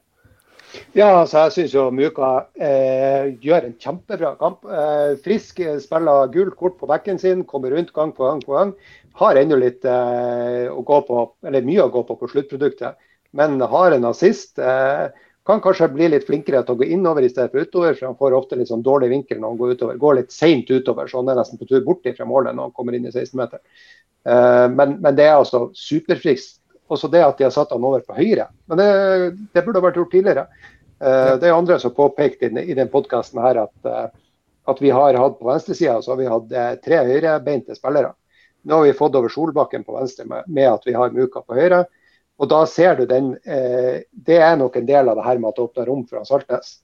Ja, 0.95 1.09
altså 1.21 1.45
jeg 1.45 1.53
syns 1.55 1.73
jo 1.75 1.85
Muka 1.91 2.29
eh, 2.55 3.33
gjør 3.43 3.67
en 3.67 3.77
kjempebra 3.79 4.33
kamp. 4.39 4.63
Eh, 4.63 5.17
frisk, 5.23 5.59
spiller 5.83 6.31
gult 6.31 6.55
kort 6.59 6.77
på 6.79 6.87
bekken 6.87 7.19
sin, 7.19 7.43
kommer 7.47 7.75
rundt 7.75 7.91
gang 7.95 8.13
på 8.15 8.27
gang 8.27 8.43
på 8.45 8.55
gang. 8.55 8.71
Har 9.19 9.39
ennå 9.39 9.57
litt 9.59 9.87
eh, 9.87 10.69
å 10.71 10.83
gå 10.87 11.01
på, 11.07 11.25
eller 11.47 11.67
mye 11.67 11.83
å 11.83 11.91
gå 11.91 12.05
på 12.07 12.15
på 12.19 12.31
sluttproduktet, 12.31 12.99
men 13.35 13.59
har 13.73 13.97
en 13.97 14.07
assist. 14.11 14.59
Eh, 14.59 15.11
kan 15.45 15.61
kanskje 15.61 15.89
bli 15.89 16.07
litt 16.11 16.27
flinkere 16.27 16.61
til 16.65 16.75
å 16.75 16.79
gå 16.79 16.87
innover 16.93 17.25
i 17.25 17.29
stedet 17.31 17.49
for 17.53 17.65
utover, 17.65 17.95
for 17.97 18.11
han 18.11 18.17
får 18.19 18.35
ofte 18.37 18.57
litt 18.59 18.69
sånn 18.69 18.83
dårlig 18.85 19.09
vinkel 19.09 19.39
når 19.41 19.53
han 19.53 19.61
går 19.61 19.73
utover. 19.75 20.01
Går 20.01 20.17
litt 20.19 20.33
seint 20.35 20.69
utover, 20.69 21.09
så 21.09 21.21
han 21.21 21.31
er 21.33 21.39
nesten 21.41 21.57
på 21.57 21.67
tur 21.69 21.81
bort 21.85 22.05
fra 22.05 22.27
målet 22.29 22.55
når 22.55 22.69
han 22.69 22.75
kommer 22.77 22.97
inn 22.97 23.07
i 23.09 23.13
16-meteren. 23.13 23.63
Uh, 24.21 24.67
men, 24.69 24.99
men, 25.01 25.15
det 25.17 25.25
er 25.25 25.39
altså 25.39 25.69
superfriskt. 25.77 26.59
Også 26.91 27.07
det 27.07 27.23
at 27.23 27.39
de 27.39 27.45
har 27.47 27.53
satt 27.55 27.71
han 27.71 27.85
over 27.87 28.03
på 28.05 28.17
høyre. 28.17 28.49
Men 28.69 28.77
det, 28.77 28.87
det 29.55 29.63
burde 29.65 29.79
ha 29.79 29.85
vært 29.87 29.97
gjort 29.97 30.11
tidligere. 30.13 30.43
Uh, 31.01 31.39
det 31.41 31.49
er 31.49 31.55
andre 31.55 31.79
som 31.81 31.95
påpekte 31.95 32.51
i, 32.51 32.65
i 32.67 32.77
den 32.77 32.91
podkasten 32.91 33.41
her 33.41 33.63
at, 33.63 33.73
uh, 33.87 34.11
at, 34.69 34.81
vi 34.83 34.91
har 34.93 35.17
hatt 35.17 35.39
på 35.39 35.47
venstresida 35.47 35.95
så 36.03 36.13
har 36.13 36.19
vi 36.19 36.29
hatt 36.29 36.83
tre 36.85 36.99
høyrebeinte 37.07 37.79
spillere. 37.79 38.11
Nå 38.67 38.77
har 38.77 38.91
vi 38.91 38.93
fått 38.99 39.15
over 39.17 39.31
Solbakken 39.33 39.87
på 39.87 39.95
venstre 39.95 40.27
med, 40.29 40.45
med 40.51 40.69
at 40.69 40.85
vi 40.85 40.93
har 40.93 41.15
Muka 41.15 41.41
på 41.41 41.57
høyre. 41.57 41.85
Og 42.41 42.49
da 42.49 42.63
ser 42.65 42.95
du 42.97 43.05
den 43.05 43.35
eh, 43.45 44.01
Det 44.11 44.39
er 44.41 44.55
nok 44.57 44.79
en 44.79 44.87
del 44.87 45.11
av 45.11 45.19
det 45.19 45.25
her 45.27 45.41
med 45.41 45.51
at 45.51 45.59
det 45.59 45.67
åpner 45.67 45.89
rom 45.91 46.01
for 46.09 46.25
Saltnes. 46.25 46.79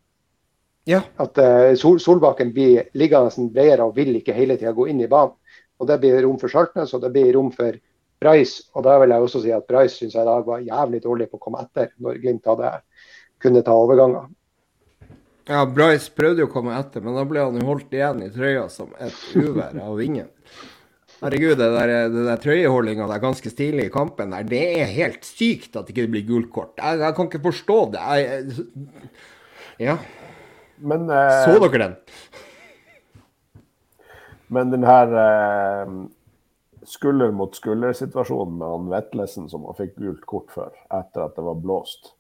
Ja. 0.88 1.02
At 1.20 1.38
eh, 1.42 1.74
Sol 1.80 2.00
Solbakken 2.00 2.54
blir 2.56 2.92
liggende 2.98 3.50
bredere 3.52 3.90
og 3.90 3.98
vil 3.98 4.16
ikke 4.20 4.38
hele 4.38 4.58
tida 4.60 4.76
gå 4.78 4.88
inn 4.92 5.02
i 5.02 5.10
banen. 5.12 5.36
Og 5.78 5.90
Det 5.90 6.00
blir 6.02 6.22
rom 6.26 6.38
for 6.42 6.54
Saltnes 6.54 6.94
og 6.94 7.04
det 7.04 7.14
blir 7.14 7.34
rom 7.36 7.52
for 7.54 7.76
Bryce. 8.22 8.70
Og 8.74 8.86
da 8.86 8.98
vil 9.02 9.14
jeg 9.14 9.26
også 9.28 9.44
si 9.44 9.54
at 9.54 9.68
Bryce 9.70 9.98
synes 9.98 10.16
jeg 10.16 10.26
i 10.26 10.30
dag 10.30 10.46
var 10.46 10.66
jævlig 10.66 11.04
dårlig 11.04 11.30
på 11.32 11.42
å 11.42 11.44
komme 11.44 11.62
etter 11.66 11.92
når 12.02 12.22
Glimt 12.24 12.50
hadde 12.50 12.72
kunne 13.42 13.62
ta 13.66 13.76
overganger. 13.78 14.30
Ja, 15.48 15.62
Bryce 15.66 16.12
prøvde 16.12 16.44
jo 16.44 16.50
å 16.50 16.52
komme 16.52 16.74
etter, 16.76 17.04
men 17.04 17.16
da 17.16 17.24
ble 17.28 17.46
han 17.46 17.56
jo 17.56 17.68
holdt 17.70 17.94
igjen 17.96 18.26
i 18.26 18.32
trøya 18.34 18.66
som 18.72 18.90
et 19.00 19.22
uvær 19.38 19.78
av 19.80 19.94
vingen. 20.00 20.28
Herregud, 21.18 21.56
det 21.58 21.68
der, 21.74 21.92
det 22.14 22.26
der 22.28 22.42
trøyeholdinga 22.42 23.08
der 23.10 23.22
ganske 23.24 23.50
stilig 23.50 23.88
i 23.88 23.94
kampen 23.94 24.36
der, 24.36 24.46
det 24.46 24.62
er 24.84 24.92
helt 24.92 25.26
sykt 25.26 25.74
at 25.80 25.88
det 25.88 25.96
ikke 25.96 26.12
blir 26.14 26.28
gult 26.28 26.52
kort. 26.54 26.76
Jeg, 26.78 27.00
jeg, 27.02 27.16
kan 27.18 27.30
ikke 27.32 27.46
forstå 27.48 27.78
det. 27.96 28.04
Jeg, 28.20 28.68
ja. 29.88 29.96
Men, 30.78 31.10
eh, 31.10 31.40
Så 31.46 31.58
dere 31.58 31.82
den? 31.82 31.96
Men 34.54 34.70
den 34.72 34.86
her 34.86 35.16
eh, 35.24 35.96
skulder 36.86 37.34
mot 37.36 37.58
skulder-situasjonen 37.58 38.62
med 38.62 38.76
han 38.76 38.94
Vetlesen 38.94 39.50
som 39.50 39.66
han 39.68 39.80
fikk 39.80 39.98
gult 39.98 40.24
kort 40.30 40.54
for 40.54 40.78
etter 40.94 41.26
at 41.26 41.36
det 41.36 41.48
var 41.50 41.58
blåst, 41.66 42.14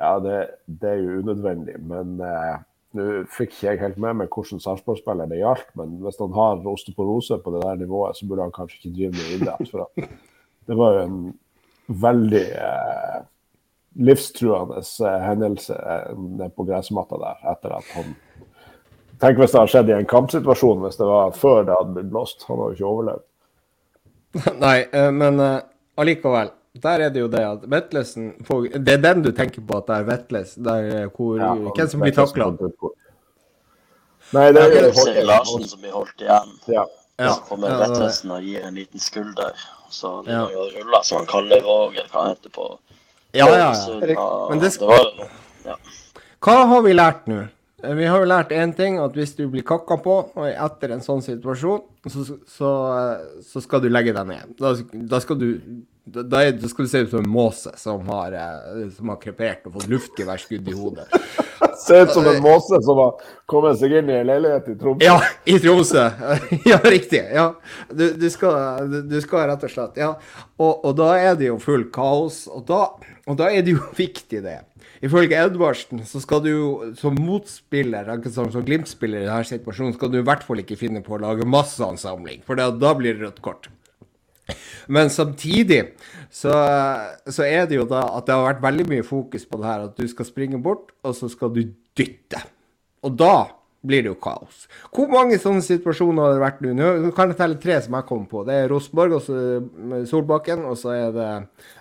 ja, 0.00 0.16
det, 0.24 0.38
det 0.66 0.88
er 0.88 1.02
jo 1.04 1.20
unødvendig. 1.20 1.76
Men 1.84 2.16
eh, 2.24 2.56
nå 2.98 3.06
fikk 3.32 3.54
ikke 3.54 3.66
jeg 3.68 3.80
helt 3.80 4.00
med 4.02 4.18
meg 4.20 4.34
hvordan 4.34 4.60
Sarpsborg-spiller 4.62 5.30
det 5.30 5.40
gjaldt, 5.40 5.68
men 5.78 5.98
hvis 6.04 6.20
han 6.20 6.34
har 6.36 6.66
osteoporose 6.72 7.38
på 7.42 7.54
det 7.54 7.62
der 7.64 7.80
nivået, 7.80 8.18
så 8.18 8.28
burde 8.28 8.46
han 8.46 8.54
kanskje 8.54 8.80
ikke 8.80 8.94
drive 8.96 9.12
med 9.16 9.34
idrett. 9.36 9.70
For 9.72 9.88
det 10.68 10.78
var 10.78 10.96
jo 10.96 11.04
en 11.06 11.20
veldig 12.02 12.44
eh, 12.68 13.18
livstruende 14.08 14.80
eh, 14.80 15.18
hendelse 15.26 15.76
eh, 15.76 16.48
på 16.56 16.66
gressmatta 16.68 17.18
der 17.20 17.50
etter 17.54 17.78
at 17.80 17.96
han 17.96 18.14
Tenk 19.22 19.38
hvis 19.38 19.52
det 19.52 19.60
hadde 19.60 19.70
skjedd 19.70 19.90
i 19.92 19.94
en 19.94 20.08
kampsituasjon, 20.10 20.80
hvis 20.82 20.96
det 20.98 21.06
var 21.06 21.36
før 21.38 21.60
det 21.62 21.76
hadde 21.76 21.92
blitt 21.94 22.08
blåst. 22.10 22.40
Han 22.48 22.58
hadde 22.58 22.72
jo 22.72 22.74
ikke 22.74 22.88
overlevd. 22.88 23.22
Nei, 24.64 24.78
eh, 24.90 25.10
men 25.14 25.38
uh, 25.38 25.60
allikevel 26.02 26.50
der 26.72 27.04
er 27.04 27.10
det 27.12 27.20
jo 27.20 27.28
det 27.28 27.42
at 27.44 27.64
Vetlesen 27.68 28.30
Det 28.72 28.94
er 28.94 29.00
den 29.02 29.22
du 29.22 29.30
tenker 29.36 29.60
på 29.60 29.76
at 29.76 29.86
det 29.90 29.96
er 29.96 30.06
Vetles, 30.08 30.54
der 30.56 30.88
eh, 31.02 31.08
hvor 31.12 31.36
ja, 31.36 31.52
Hvem 31.52 31.88
som 31.88 32.00
blir 32.00 32.14
takla? 32.16 32.48
Nei, 34.32 34.46
det 34.56 34.62
er 34.64 34.88
jo 34.88 35.24
Larsen 35.28 35.66
som 35.68 35.82
blir 35.82 35.92
holdt 35.92 36.24
igjen. 36.24 36.54
Ja. 36.72 36.86
Ja. 37.20 37.34
Så 37.34 37.42
kommer 37.50 37.68
ja, 37.68 37.80
Vetlesen 37.82 38.32
og 38.32 38.46
gir 38.46 38.64
en 38.64 38.78
liten 38.80 39.00
skulder. 39.00 39.52
Så 39.92 40.22
det 40.24 40.32
ja. 40.32 40.46
jo 40.48 40.64
rulla, 40.72 41.02
som 41.04 41.20
han 41.20 41.28
kaller 41.28 41.60
Roger, 41.60 42.06
hva 42.08 42.24
han 42.24 42.32
heter 42.32 42.54
på 42.54 42.70
Ja, 43.36 43.48
ja, 43.48 43.68
ja. 44.08 44.28
Men 44.50 44.60
det, 44.60 44.72
skal... 44.72 45.26
ja. 45.66 45.76
Hva 46.40 46.56
har 46.72 46.82
vi 46.88 46.96
lært 46.96 47.28
nå? 47.28 47.44
Eh, 47.84 47.94
vi 47.98 48.08
har 48.08 48.24
jo 48.24 48.28
lært 48.32 48.56
én 48.56 48.72
ting, 48.76 48.96
at 49.02 49.12
hvis 49.16 49.36
du 49.36 49.44
blir 49.52 49.64
kakka 49.68 50.00
på 50.00 50.16
etter 50.48 50.96
en 50.96 51.04
sånn 51.04 51.20
situasjon, 51.24 51.84
så, 52.08 52.24
så, 52.48 52.72
så 53.44 53.62
skal 53.64 53.84
du 53.84 53.90
legge 53.92 54.16
deg 54.16 54.28
ned. 54.32 54.56
Da, 54.56 54.72
da 55.12 55.20
skal 55.20 55.40
du 55.40 55.48
da, 56.04 56.22
da, 56.22 56.68
skal 56.68 56.84
du 56.84 56.88
se 56.90 56.98
ut 56.98 57.10
som 57.10 57.22
en 57.22 57.30
måse 57.30 57.70
som 57.78 58.08
har, 58.08 58.32
eh, 58.32 58.88
som 58.96 59.12
har 59.12 59.20
krepert 59.22 59.68
og 59.68 59.76
fått 59.76 59.90
luftgeværskudd 59.92 60.68
i 60.68 60.74
hodet. 60.74 61.06
Ser 61.82 62.04
ut 62.06 62.12
som 62.14 62.26
en 62.26 62.40
måse 62.42 62.78
som 62.82 62.98
har 62.98 63.20
kommet 63.50 63.78
seg 63.78 63.94
inn 64.00 64.10
i 64.10 64.16
en 64.18 64.26
leilighet 64.26 64.68
i 64.72 64.74
Tromsø. 64.78 65.06
Ja, 65.06 65.20
i 65.46 65.56
Tromsø. 65.62 66.08
Ja, 66.70 66.78
riktig. 66.82 67.22
Ja. 67.34 67.46
Du, 67.90 68.04
du, 68.18 68.26
skal, 68.34 68.90
du, 69.10 69.16
skal, 69.22 69.46
rett 69.50 69.66
og 69.66 69.72
slett 69.72 69.98
Ja. 69.98 70.12
Og, 70.58 70.84
og, 70.84 70.92
da 70.98 71.12
er 71.18 71.38
det 71.38 71.48
jo 71.48 71.58
full 71.62 71.86
kaos. 71.94 72.44
Og 72.50 72.66
da, 72.70 72.84
og 73.26 73.38
da 73.38 73.50
er 73.50 73.66
det 73.66 73.76
jo 73.76 73.82
viktig, 73.98 74.42
det. 74.46 74.58
Ifølge 75.02 75.38
Edvardsen 75.38 76.02
så 76.06 76.22
skal 76.22 76.42
du 76.42 76.50
jo 76.50 76.72
som 76.98 77.14
motspiller, 77.18 78.10
som, 78.30 78.50
som 78.54 78.66
Glimt-spiller 78.66 79.22
i 79.22 79.30
denne 79.30 79.46
situasjonen, 79.46 79.94
skal 79.94 80.10
du 80.10 80.18
i 80.18 80.26
hvert 80.26 80.42
fall 80.46 80.62
ikke 80.62 80.78
finne 80.78 81.02
på 81.06 81.14
å 81.14 81.22
lage 81.22 81.46
masseansamling, 81.46 82.42
for 82.46 82.58
da 82.58 82.94
blir 82.98 83.18
det 83.18 83.26
rødt 83.26 83.42
kort. 83.42 83.70
Men 84.92 85.10
samtidig 85.12 85.82
så, 86.32 86.52
så, 87.28 87.44
er 87.46 87.66
det 87.70 87.80
jo 87.80 87.88
da 87.88 88.04
at 88.16 88.28
det 88.28 88.36
har 88.36 88.48
vært 88.50 88.62
veldig 88.64 88.86
mye 88.90 89.06
fokus 89.06 89.44
på 89.48 89.60
det 89.60 89.68
her 89.68 89.88
at 89.88 89.98
du 89.98 90.06
skal 90.08 90.28
springe 90.28 90.60
bort, 90.62 90.94
og 91.04 91.16
så 91.16 91.30
skal 91.32 91.52
du 91.54 91.64
dytte. 91.98 92.40
Og 93.02 93.18
da 93.18 93.34
blir 93.82 94.04
det 94.04 94.12
jo 94.12 94.18
kaos. 94.22 94.66
Hvor 94.94 95.10
mange 95.10 95.38
sånne 95.42 95.62
situasjoner 95.66 96.22
har 96.22 96.36
det 96.36 96.42
vært 96.42 96.60
nå? 96.62 96.90
Nå 97.02 97.10
kan 97.16 97.32
jeg 97.32 97.38
telle 97.40 97.58
tre 97.62 97.80
som 97.82 97.96
jeg 97.98 98.06
kom 98.06 98.22
på. 98.30 98.44
Det 98.46 98.54
er 98.54 98.70
Rosenborg 98.70 99.16
og 99.18 100.06
Solbakken, 100.08 100.62
og 100.70 100.78
så 100.78 100.94
er 100.94 101.16
det 101.16 101.28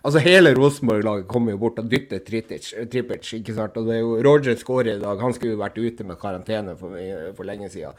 Altså 0.02 0.24
hele 0.26 0.56
Rosenborg-laget 0.58 1.30
kommer 1.30 1.54
jo 1.54 1.62
bort 1.62 1.80
og 1.82 1.92
dytter 1.92 2.24
Tripic, 2.26 3.34
ikke 3.38 3.58
sant. 3.58 3.78
Og 3.78 3.90
det 3.90 4.00
er 4.00 4.02
jo 4.02 4.18
Roger 4.26 4.58
skårer 4.58 4.96
i 4.96 5.02
dag. 5.04 5.22
Han 5.22 5.38
skulle 5.38 5.54
jo 5.54 5.62
vært 5.62 5.78
ute 5.78 6.08
med 6.08 6.20
karantene 6.22 6.76
for, 6.80 6.98
for 7.38 7.48
lenge 7.48 7.70
siden. 7.70 7.94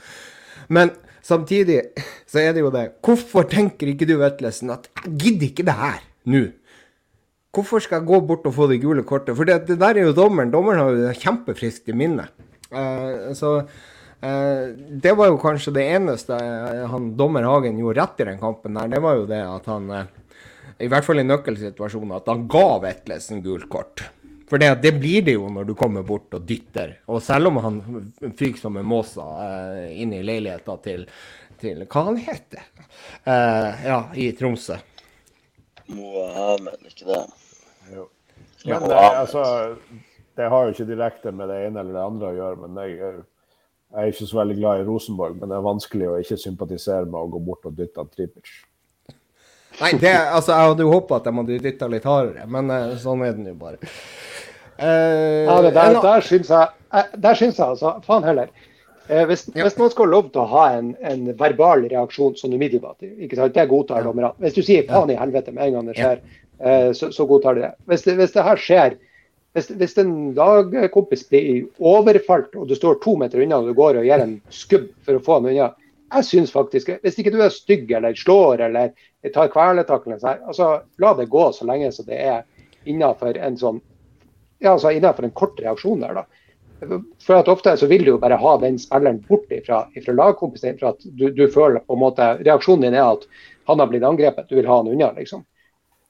Men 0.73 0.93
samtidig 1.25 1.81
så 2.27 2.43
er 2.43 2.57
det 2.57 2.65
jo 2.65 2.73
det. 2.75 2.89
Hvorfor 3.05 3.47
tenker 3.51 3.93
ikke 3.93 4.09
du, 4.09 4.17
Vetlesen, 4.21 4.73
at 4.75 4.89
jeg 5.03 5.15
gidder 5.25 5.49
ikke 5.51 5.67
det 5.69 5.79
her 5.79 6.03
nå? 6.33 6.47
Hvorfor 7.53 7.83
skal 7.85 8.01
jeg 8.01 8.09
gå 8.09 8.19
bort 8.25 8.47
og 8.49 8.55
få 8.57 8.67
det 8.71 8.81
gule 8.81 9.05
kortet? 9.05 9.37
For 9.37 9.49
det, 9.49 9.67
det 9.69 9.77
der 9.81 9.99
er 10.01 10.07
jo 10.09 10.17
dommeren. 10.17 10.53
Dommeren 10.53 10.81
har 10.81 10.95
jo 10.97 11.11
kjempefriskt 11.21 11.91
i 11.93 11.97
minnet. 11.97 12.33
Uh, 12.73 13.35
så 13.37 13.59
uh, 13.61 14.63
det 15.05 15.13
var 15.19 15.29
jo 15.29 15.37
kanskje 15.43 15.75
det 15.77 15.85
eneste 15.93 16.33
uh, 16.33 16.87
han, 16.89 17.11
dommer 17.19 17.45
Hagen 17.45 17.77
gjorde 17.77 18.01
rett 18.01 18.25
i 18.25 18.29
den 18.31 18.41
kampen 18.41 18.81
der. 18.81 18.89
Det 18.95 19.03
var 19.05 19.21
jo 19.21 19.29
det 19.29 19.43
at 19.45 19.69
han, 19.69 19.93
i 20.81 20.89
hvert 20.89 21.05
fall 21.05 21.21
i 21.21 21.27
nøkkelsituasjonen, 21.29 22.17
at 22.17 22.33
han 22.33 22.49
ga 22.49 22.67
Vetlesen 22.87 23.45
gult 23.45 23.69
kort. 23.69 24.07
For 24.53 24.61
det, 24.61 24.75
det, 24.83 24.93
blir 24.93 25.23
det 25.25 25.33
jo 25.33 25.47
når 25.49 25.65
du 25.65 25.71
kommer 25.73 26.03
bort 26.05 26.35
og 26.37 26.43
dytter. 26.45 26.99
Og 27.09 27.23
selv 27.25 27.49
om 27.49 27.57
han 27.65 27.77
fyker 28.37 28.59
som 28.61 28.75
en 28.77 28.85
måsa 28.85 29.25
eh, 29.47 29.95
inn 30.03 30.11
i 30.13 30.19
leiligheta 30.21 30.75
til, 30.85 31.07
til, 31.57 31.87
Hva 31.87 32.03
han 32.11 32.19
heter 32.21 32.61
eh, 32.61 33.87
Ja, 33.87 33.97
i 34.13 34.27
Tromsø. 34.37 34.77
Mohammed, 35.87 36.85
ikke 36.85 37.09
det? 37.09 37.23
Jo. 37.95 38.05
Men 38.67 38.85
det, 38.93 38.99
altså, 39.23 39.45
det 40.37 40.51
har 40.53 40.67
jo 40.69 40.75
ikke 40.77 40.89
direkte 40.91 41.33
med 41.33 41.49
det 41.49 41.57
ene 41.71 41.81
eller 41.81 41.97
det 41.97 42.03
andre 42.11 42.29
å 42.29 42.37
gjøre. 42.37 42.67
men 42.67 42.83
jeg, 42.85 42.99
jeg 43.01 44.05
er 44.05 44.13
ikke 44.13 44.29
så 44.35 44.41
veldig 44.43 44.59
glad 44.61 44.83
i 44.83 44.87
Rosenborg, 44.91 45.39
men 45.41 45.49
det 45.49 45.57
er 45.57 45.65
vanskelig 45.71 46.11
å 46.11 46.19
ikke 46.21 46.43
sympatisere 46.45 47.09
med 47.09 47.23
å 47.23 47.31
gå 47.33 47.41
bort 47.49 47.73
og 47.73 47.81
dytte 47.81 48.05
Tripic. 48.13 48.53
Nei, 49.81 49.95
det, 49.97 50.13
altså, 50.13 50.53
jeg 50.53 50.75
hadde 50.75 50.85
jo 50.85 50.93
håpa 50.93 51.23
at 51.23 51.25
de 51.25 51.35
hadde 51.41 51.59
dytta 51.65 51.89
litt 51.89 52.05
hardere, 52.05 52.45
men 52.53 52.69
uh, 52.69 52.99
sånn 53.01 53.25
er 53.25 53.33
det 53.33 53.47
nå 53.49 53.57
bare. 53.57 53.81
Uh, 54.83 55.47
ja, 55.47 55.57
det 55.63 55.75
der, 55.77 56.01
der 56.03 56.25
syns 56.27 56.51
jeg, 56.51 56.71
eh, 56.91 57.11
der 57.23 57.39
syns 57.39 57.59
jeg 57.61 57.67
altså 57.77 57.93
Faen 58.03 58.25
heller. 58.27 58.51
Eh, 59.09 59.25
hvis, 59.27 59.45
ja. 59.51 59.65
hvis, 59.67 59.77
noen 59.79 59.91
skal 59.93 60.07
ha 60.07 60.13
lov 60.15 60.29
til 60.33 60.43
å 60.45 60.51
ha 60.53 60.65
en, 60.77 60.93
en 61.07 61.25
verbal 61.39 61.85
reaksjon 61.91 62.37
sånn 62.39 62.55
umiddelbart, 62.55 63.03
ikke 63.03 63.39
sant? 63.39 63.55
det 63.57 63.69
godtar 63.71 64.07
dommerne. 64.07 64.33
Hvis 64.43 64.57
du 64.57 64.63
sier 64.65 64.87
faen 64.89 65.11
i 65.11 65.19
helvete 65.19 65.55
med 65.55 65.67
en 65.67 65.77
gang 65.77 65.91
det 65.91 65.97
skjer, 65.99 66.23
eh, 66.63 66.91
så, 66.97 67.11
så, 67.15 67.27
godtar 67.29 67.59
de 67.59 67.67
det. 67.67 67.73
Hvis, 67.91 68.07
det. 68.07 68.17
hvis 68.21 68.35
det 68.37 68.47
her 68.47 68.63
skjer 68.63 68.97
hvis, 69.53 69.69
hvis 69.77 69.99
en 70.01 70.13
lagkompis 70.39 71.27
blir 71.29 71.67
overfalt, 71.83 72.55
og 72.57 72.71
du 72.71 72.77
står 72.79 73.03
to 73.03 73.19
meter 73.21 73.43
unna 73.45 73.59
og 73.61 73.69
du 73.69 73.77
går 73.77 74.01
og 74.01 74.07
gir 74.09 74.23
en 74.23 74.39
skubb 74.55 74.87
for 75.05 75.19
å 75.19 75.25
få 75.27 75.39
ham 75.41 75.51
unna 75.51 75.73
Jeg 76.13 76.25
syns 76.29 76.55
faktisk 76.55 76.89
Hvis 77.03 77.19
ikke 77.21 77.35
du 77.35 77.43
er 77.45 77.53
stygg 77.53 77.93
eller 77.93 78.17
slår 78.17 78.65
eller 78.71 78.95
tar 79.35 79.53
kvelertak, 79.53 80.09
altså, 80.09 80.71
la 80.99 81.13
det 81.19 81.29
gå 81.33 81.45
så 81.53 81.69
lenge 81.69 81.93
så 81.93 82.07
det 82.07 82.17
er 82.17 82.41
innafor 82.89 83.37
en 83.37 83.59
sånn 83.61 83.83
ja, 84.63 84.73
altså 84.73 84.93
innenfor 84.95 85.27
en 85.27 85.35
kort 85.37 85.61
reaksjon 85.61 86.05
der. 86.05 86.23
da. 86.23 86.27
For 87.23 87.39
at 87.39 87.51
Ofte 87.51 87.77
så 87.79 87.87
vil 87.91 88.05
du 88.05 88.15
jo 88.15 88.19
bare 88.23 88.41
ha 88.41 88.57
den 88.63 88.79
spilleren 88.83 89.21
bort 89.29 89.51
ifra, 89.55 89.85
ifra 89.99 90.15
lagkompisen 90.19 90.81
for 90.81 90.93
at 90.93 91.05
du, 91.05 91.29
du, 91.31 91.47
føler 91.51 91.85
på 91.87 91.95
en 91.95 92.03
måte, 92.03 92.35
Reaksjonen 92.43 92.89
din 92.89 92.99
er 92.99 93.07
at 93.07 93.27
han 93.71 93.79
har 93.79 93.91
blitt 93.91 94.07
angrepet, 94.07 94.49
du 94.51 94.59
vil 94.59 94.67
ha 94.67 94.81
han 94.81 94.91
unna. 94.91 95.13
liksom. 95.19 95.45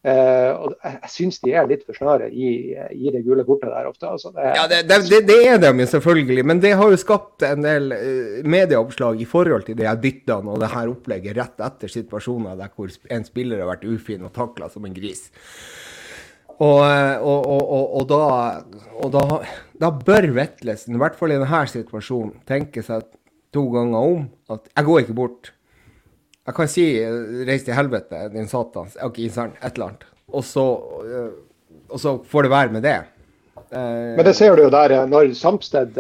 Uh, 0.03 0.51
og 0.59 0.73
Jeg 0.83 1.11
syns 1.13 1.37
de 1.45 1.53
er 1.55 1.69
litt 1.71 1.85
for 1.87 1.95
snare 1.95 2.27
i, 2.27 2.73
i, 2.75 3.11
det 3.15 3.21
gule 3.23 3.45
kortet 3.47 3.71
der 3.71 3.87
ofte. 3.87 4.09
Altså, 4.09 4.33
det, 4.35 4.49
ja, 4.57 4.65
det, 4.67 4.81
det, 4.89 5.21
det, 5.29 5.37
er 5.47 5.61
de 5.63 5.87
selvfølgelig, 5.87 6.47
men 6.49 6.63
det 6.65 6.73
har 6.81 6.91
jo 6.91 6.99
skapt 6.99 7.45
en 7.47 7.63
del 7.63 7.95
uh, 7.95 8.41
medieoppslag 8.43 9.23
i 9.23 9.29
forhold 9.29 9.69
til 9.69 9.79
de 9.79 9.87
her 9.87 10.01
byttene 10.03 10.51
og 10.51 10.59
det 10.65 10.73
her 10.73 10.91
opplegget 10.91 11.39
rett 11.39 11.63
etter 11.69 11.93
situasjoner 11.93 12.59
der 12.59 12.75
hvor 12.75 12.91
en 12.91 13.29
spiller 13.29 13.63
har 13.63 13.71
vært 13.77 13.87
ufin 13.87 14.27
og 14.27 14.35
takla 14.35 14.73
som 14.73 14.89
en 14.89 14.97
gris. 14.97 15.29
Og, 16.59 16.81
og, 17.23 17.47
og, 17.49 17.97
og 17.97 18.07
da, 18.11 18.21
da, 19.15 19.41
da, 19.81 19.91
bør 20.05 20.29
Vetlesen, 20.37 20.97
i 20.97 21.01
hvert 21.01 21.17
fall 21.19 21.35
i 21.35 21.39
denne 21.41 21.65
situasjonen, 21.71 22.37
tenke 22.49 22.85
seg 22.87 23.07
to 23.53 23.67
ganger 23.73 24.13
om 24.13 24.27
at 24.53 24.69
jeg 24.71 24.89
går 24.89 25.03
ikke 25.05 25.17
bort. 25.17 25.53
Jeg 26.43 26.55
kan 26.57 26.69
si 26.69 26.85
'reis 27.47 27.65
til 27.65 27.77
helvete, 27.77 28.29
din 28.33 28.51
satans', 28.51 28.99
ok, 28.99 29.19
sant, 29.31 29.59
et 29.63 29.75
eller 29.75 29.93
annet. 29.93 30.07
Og 30.33 30.45
så, 30.45 30.65
og 31.89 32.01
så 32.01 32.17
får 32.25 32.43
det 32.43 32.51
være 32.51 32.73
med 32.73 32.83
det. 32.83 33.01
Men 33.73 34.25
det 34.25 34.35
ser 34.37 34.57
du 34.57 34.65
jo 34.65 34.73
der, 34.73 35.07
når 35.07 35.35
Samsted 35.35 35.99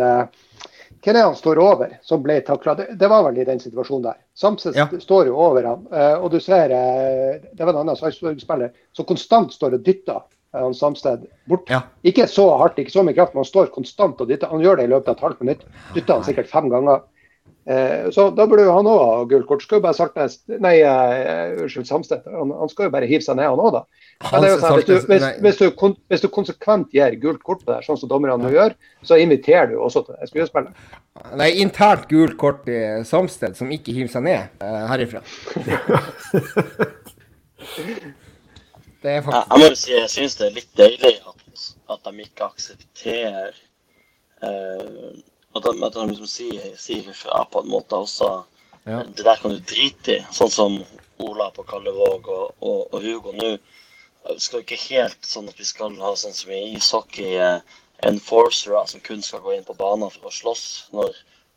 hvem 1.02 1.16
er 1.16 1.24
han 1.24 1.34
står 1.34 1.58
over, 1.58 1.96
som 2.06 2.22
ble 2.22 2.36
takla? 2.46 2.76
Det, 2.78 3.08
var 3.10 3.24
vel 3.26 3.40
i 3.42 3.46
den 3.46 3.58
situasjonen 3.58 4.04
der. 4.04 4.20
Samsted 4.38 4.76
ja. 4.78 4.86
står 5.02 5.32
jo 5.32 5.34
over 5.34 5.64
ham. 5.66 5.88
Og 6.22 6.28
du 6.30 6.38
ser 6.40 6.70
det 6.70 7.58
var 7.58 7.72
en 7.72 7.80
annen 7.80 7.98
Sarpsborg-spiller 7.98 8.70
som 8.94 9.08
konstant 9.08 9.50
står 9.54 9.80
og 9.80 9.82
dytter 9.82 10.20
han 10.52 10.74
Samsted 10.76 11.24
bort. 11.48 11.70
Ja. 11.70 11.82
Ikke 12.04 12.26
så 12.28 12.44
hardt, 12.60 12.80
ikke 12.80 12.92
så 12.92 13.04
mye 13.06 13.16
kraft, 13.16 13.32
men 13.32 13.42
han 13.42 13.48
står 13.48 13.72
konstant 13.74 14.20
og 14.20 14.28
dytter. 14.28 14.52
Han 14.52 14.64
gjør 14.64 14.80
det 14.80 14.88
i 14.88 14.92
løpet 14.92 15.08
av 15.08 15.16
et 15.16 15.26
halvt 15.26 15.42
minutt. 15.44 15.64
Dytter 15.96 16.18
han 16.18 16.26
sikkert 16.26 16.52
fem 16.52 16.68
ganger. 16.72 17.06
Eh, 17.64 18.10
så 18.10 18.24
da 18.34 18.42
burde 18.50 18.64
jo 18.66 18.72
han 18.74 18.88
òg 18.90 19.00
ha 19.00 19.24
gult 19.30 19.46
kort. 19.46 19.62
Skal 19.62 19.78
jo 19.78 19.84
bare 19.84 19.94
Saltnes 19.94 20.40
Nei, 20.50 20.80
uh, 20.82 21.62
unnskyld, 21.62 21.86
Samstedt. 21.86 22.24
Han, 22.26 22.50
han, 22.58 22.70
skal 22.72 22.88
jo 22.88 22.94
bare 22.94 23.10
hive 23.10 23.24
seg 23.24 23.38
ned, 23.38 23.48
han 23.48 23.62
òg, 23.62 23.76
da. 23.76 23.82
Men 24.28 24.42
det 24.42 24.48
er 24.48 24.52
jo 24.52 24.62
sånn, 24.62 24.78
hvis, 24.78 24.88
du, 24.88 25.12
hvis, 25.12 25.26
hvis, 25.44 25.60
du, 25.60 25.66
hvis, 26.10 26.24
du, 26.24 26.28
konsekvent 26.34 26.88
gir 26.94 27.12
gult 27.22 27.42
kort 27.46 27.62
på 27.62 27.72
det, 27.72 27.80
sånn 27.86 28.00
som 28.00 28.10
dommerne 28.10 28.42
nå 28.42 28.50
gjør, 28.52 28.74
så 29.06 29.18
inviterer 29.22 29.68
du 29.72 29.76
også 29.82 30.00
til 30.08 30.32
skuespillet. 30.32 30.72
Det 31.22 31.46
er 31.46 31.62
internt 31.62 32.04
gult 32.10 32.36
kort 32.40 32.62
i 32.70 32.80
Samsted 33.06 33.52
som 33.58 33.70
ikke 33.74 33.94
hiver 33.94 34.10
seg 34.10 34.22
ned 34.26 34.42
uh, 34.62 34.84
herifra. 34.90 35.20
det 39.02 39.10
er 39.16 39.26
faktisk 39.26 39.52
Jeg, 39.52 39.60
må 39.60 39.76
si 39.78 39.92
jeg 39.94 40.10
syns 40.14 40.38
det 40.38 40.46
er 40.46 40.56
litt 40.56 40.72
deilig 40.78 41.12
at, 41.28 41.68
at 41.94 42.08
de 42.08 42.24
ikke 42.24 42.48
aksepterer 42.48 43.52
uh, 44.46 45.12
at 45.54 45.62
de, 45.66 45.72
at 45.84 45.94
de 45.94 46.06
liksom 46.08 46.30
sier, 46.30 46.72
sier 46.80 47.10
ifra 47.12 47.44
på 47.52 47.60
en 47.60 47.70
måte 47.72 47.98
også. 47.98 48.30
Ja. 48.88 49.02
Det 49.04 49.24
der 49.26 49.36
kan 49.36 49.52
du 49.52 49.60
drite 49.60 50.16
i. 50.16 50.22
Sånn 50.32 50.50
som 50.50 50.78
Ola 51.22 51.50
på 51.54 51.64
Kallevåg 51.68 52.28
og, 52.32 52.54
og, 52.64 52.80
og 52.88 53.04
Hugo 53.04 53.34
nå. 53.36 53.50
Det 54.28 54.38
skal 54.40 54.62
ikke 54.62 54.80
helt 54.86 55.26
sånn 55.26 55.50
at 55.50 55.58
vi 55.58 55.66
skal 55.66 55.94
ha 56.00 56.14
sånn 56.16 56.34
som 56.34 56.52
i 56.54 56.62
ishockey, 56.76 57.34
eh, 57.42 57.78
enforcere 58.06 58.84
som 58.88 59.02
kun 59.04 59.22
skal 59.22 59.42
gå 59.44 59.56
inn 59.56 59.66
på 59.66 59.76
banen 59.78 60.10
for 60.14 60.30
å 60.30 60.34
slåss 60.34 60.66
når, 60.94 61.16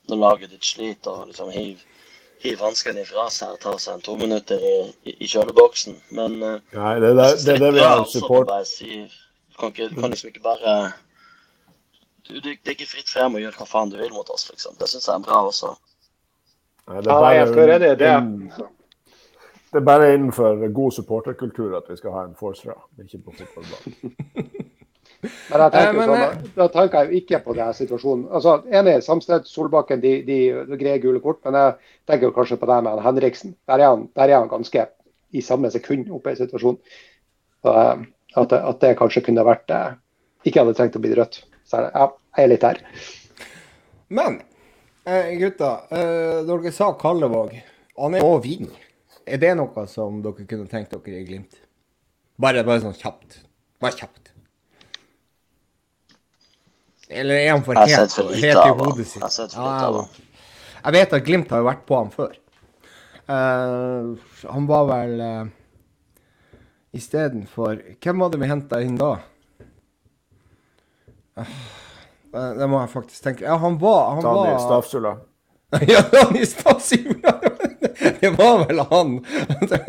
når 0.10 0.22
laget 0.22 0.54
ditt 0.54 0.66
sliter 0.66 1.14
og 1.14 1.30
liksom 1.30 1.52
hiver 1.54 1.84
hiv 2.46 2.62
hansken 2.64 3.00
ifra 3.02 3.26
seg 3.34 3.56
og 3.56 3.62
ta 3.64 3.74
seg 3.82 3.98
en 3.98 4.06
to 4.06 4.16
minutter 4.20 4.62
i, 4.62 4.76
i, 5.10 5.16
i 5.26 5.30
kjøleboksen. 5.30 5.98
Men 6.18 6.38
uh, 6.44 6.60
Nei, 6.76 6.94
det, 7.02 7.12
er 7.12 7.18
det, 7.20 7.32
det, 7.46 7.58
det 7.64 7.72
vi 7.78 7.84
har 7.84 8.06
support. 8.12 8.52
Du 8.52 9.60
kan, 9.60 9.74
ikke, 9.74 9.90
kan 9.96 10.14
liksom 10.14 10.32
ikke 10.32 10.46
bare 10.46 10.76
du, 12.28 12.34
det, 12.40 12.42
det, 12.42 12.72
er 12.72 12.78
ikke 12.78 12.90
fritt 12.90 13.12
frem 13.12 13.38
å 13.38 13.42
gjøre 13.42 13.60
hva 13.60 13.68
faen 13.70 13.92
du 13.94 14.00
vil 14.00 14.14
mot 14.14 14.30
oss, 14.34 14.48
liksom. 14.50 14.78
Det 14.80 14.90
syns 14.90 15.06
jeg 15.06 15.14
er 15.14 15.26
bra 15.28 15.44
også. 15.46 15.76
Nei, 16.90 17.02
det, 17.02 17.10
er 17.10 17.22
bare, 17.22 17.34
ja, 17.36 17.46
jeg 17.46 17.82
det, 17.82 17.92
det. 18.02 18.68
det 19.72 19.80
er 19.82 19.86
bare 19.86 20.12
innenfor 20.14 20.66
god 20.74 20.96
supporterkultur 20.98 21.78
at 21.78 21.90
vi 21.90 21.98
skal 22.02 22.18
ha 22.18 22.26
en 22.26 22.38
forcere, 22.38 22.78
ikke 23.02 23.22
på 23.28 23.36
fotballbanen. 23.40 24.56
Men 25.50 25.64
jeg 25.64 25.74
tenker, 25.76 26.00
sånn, 26.10 26.24
eh, 26.24 26.50
da 26.56 26.68
tenker 26.74 26.98
jeg 27.00 27.10
jo 27.10 27.22
ikke 27.22 27.40
på 27.46 27.56
denne 27.58 27.78
situasjonen. 27.78 28.26
Altså, 28.38 28.56
Enig, 28.80 28.96
Samsted, 29.06 29.50
Solbakken, 29.50 30.02
de, 30.04 30.14
de, 30.28 30.40
greier 30.76 31.02
gule 31.04 31.22
kort. 31.24 31.42
Men 31.48 31.60
jeg 31.60 31.76
tenker 32.10 32.30
jo 32.30 32.36
kanskje 32.36 32.60
på 32.62 32.70
det 32.72 32.80
med 32.88 33.04
Henriksen. 33.06 33.56
Der 33.70 33.82
er, 33.82 33.94
han, 33.94 34.08
der 34.18 34.32
er 34.32 34.42
han 34.42 34.52
ganske 34.52 34.88
i 35.36 35.44
samme 35.44 35.72
sekund 35.74 36.12
oppe 36.16 36.34
i 36.34 36.40
situasjonen. 36.40 36.80
Så, 37.66 37.76
eh, 37.76 38.08
at, 38.36 38.58
at, 38.58 38.82
det 38.84 38.96
kanskje 39.00 39.24
kunne 39.30 39.46
vært 39.48 39.72
eh, 39.72 39.94
Ikke 40.46 40.62
hadde 40.62 40.76
trengt 40.78 40.98
å 41.00 41.04
bli 41.04 41.16
rødt. 41.18 41.40
Så 41.66 41.82
ja, 41.88 42.10
jeg 42.38 42.44
er 42.44 42.52
litt 42.52 42.66
her. 42.68 42.82
Men 44.14 44.42
eh, 45.08 45.34
gutta, 45.40 45.72
eh, 45.90 46.42
dere 46.46 46.74
sa 46.76 46.92
Kallevåg. 47.00 47.56
Han 48.02 48.18
er 48.18 48.26
òg 48.26 48.44
ving. 48.44 48.70
Er 49.26 49.42
det 49.42 49.56
noe 49.58 49.88
som 49.90 50.22
dere 50.22 50.46
kunne 50.46 50.70
tenkt 50.70 50.94
dere 50.94 51.22
i 51.22 51.26
Glimt? 51.26 51.58
Bare, 52.42 52.66
bare 52.68 52.84
sånn 52.84 52.98
kjapt. 52.98 53.40
Bare 53.82 53.96
kjapt. 53.98 54.25
Eller 57.10 57.36
er 57.36 57.52
han 57.52 57.64
for 57.66 57.78
helt, 57.78 58.14
for 58.14 58.34
helt 58.34 58.62
i 58.62 58.74
hodet 58.80 59.06
sitt? 59.08 59.22
Jeg, 59.22 59.52
ja, 59.54 60.06
jeg 60.86 60.96
vet 60.96 61.14
at 61.18 61.26
Glimt 61.26 61.54
har 61.54 61.62
jo 61.62 61.68
vært 61.70 61.86
på 61.86 62.00
ham 62.00 62.10
før. 62.14 62.34
Uh, 63.26 64.16
han 64.50 64.68
var 64.70 64.84
vel 64.90 65.14
uh, 65.18 66.60
istedenfor 66.94 67.80
Hvem 67.98 68.20
var 68.22 68.30
det 68.30 68.38
vi 68.44 68.50
henta 68.52 68.82
inn 68.86 69.00
da? 69.00 69.16
Det 72.36 72.68
må 72.70 72.84
jeg 72.84 72.92
faktisk 72.92 73.26
tenke. 73.26 73.48
Ja, 73.48 73.58
han 73.62 73.80
var 73.82 74.16
han 74.16 74.26
Daniel 74.26 74.60
Stavsula. 74.62 75.16
ja, 75.94 76.04
Daniel 76.12 76.48
Stavsula! 76.48 77.34
det 78.22 78.30
var 78.30 78.66
vel 78.68 78.80
han. 78.80 79.26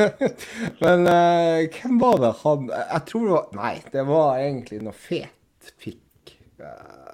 Men 0.83 1.07
uh, 1.07 1.67
hvem 1.77 2.01
var 2.01 2.21
det 2.23 2.33
han 2.43 2.69
Jeg 2.71 3.03
tror 3.11 3.25
det 3.27 3.35
var 3.35 3.49
Nei, 3.61 3.75
det 3.93 4.05
var 4.09 4.41
egentlig 4.43 4.81
noe 4.87 4.97
fet 4.97 5.73
fikk. 5.83 6.37
Uh, 6.61 7.06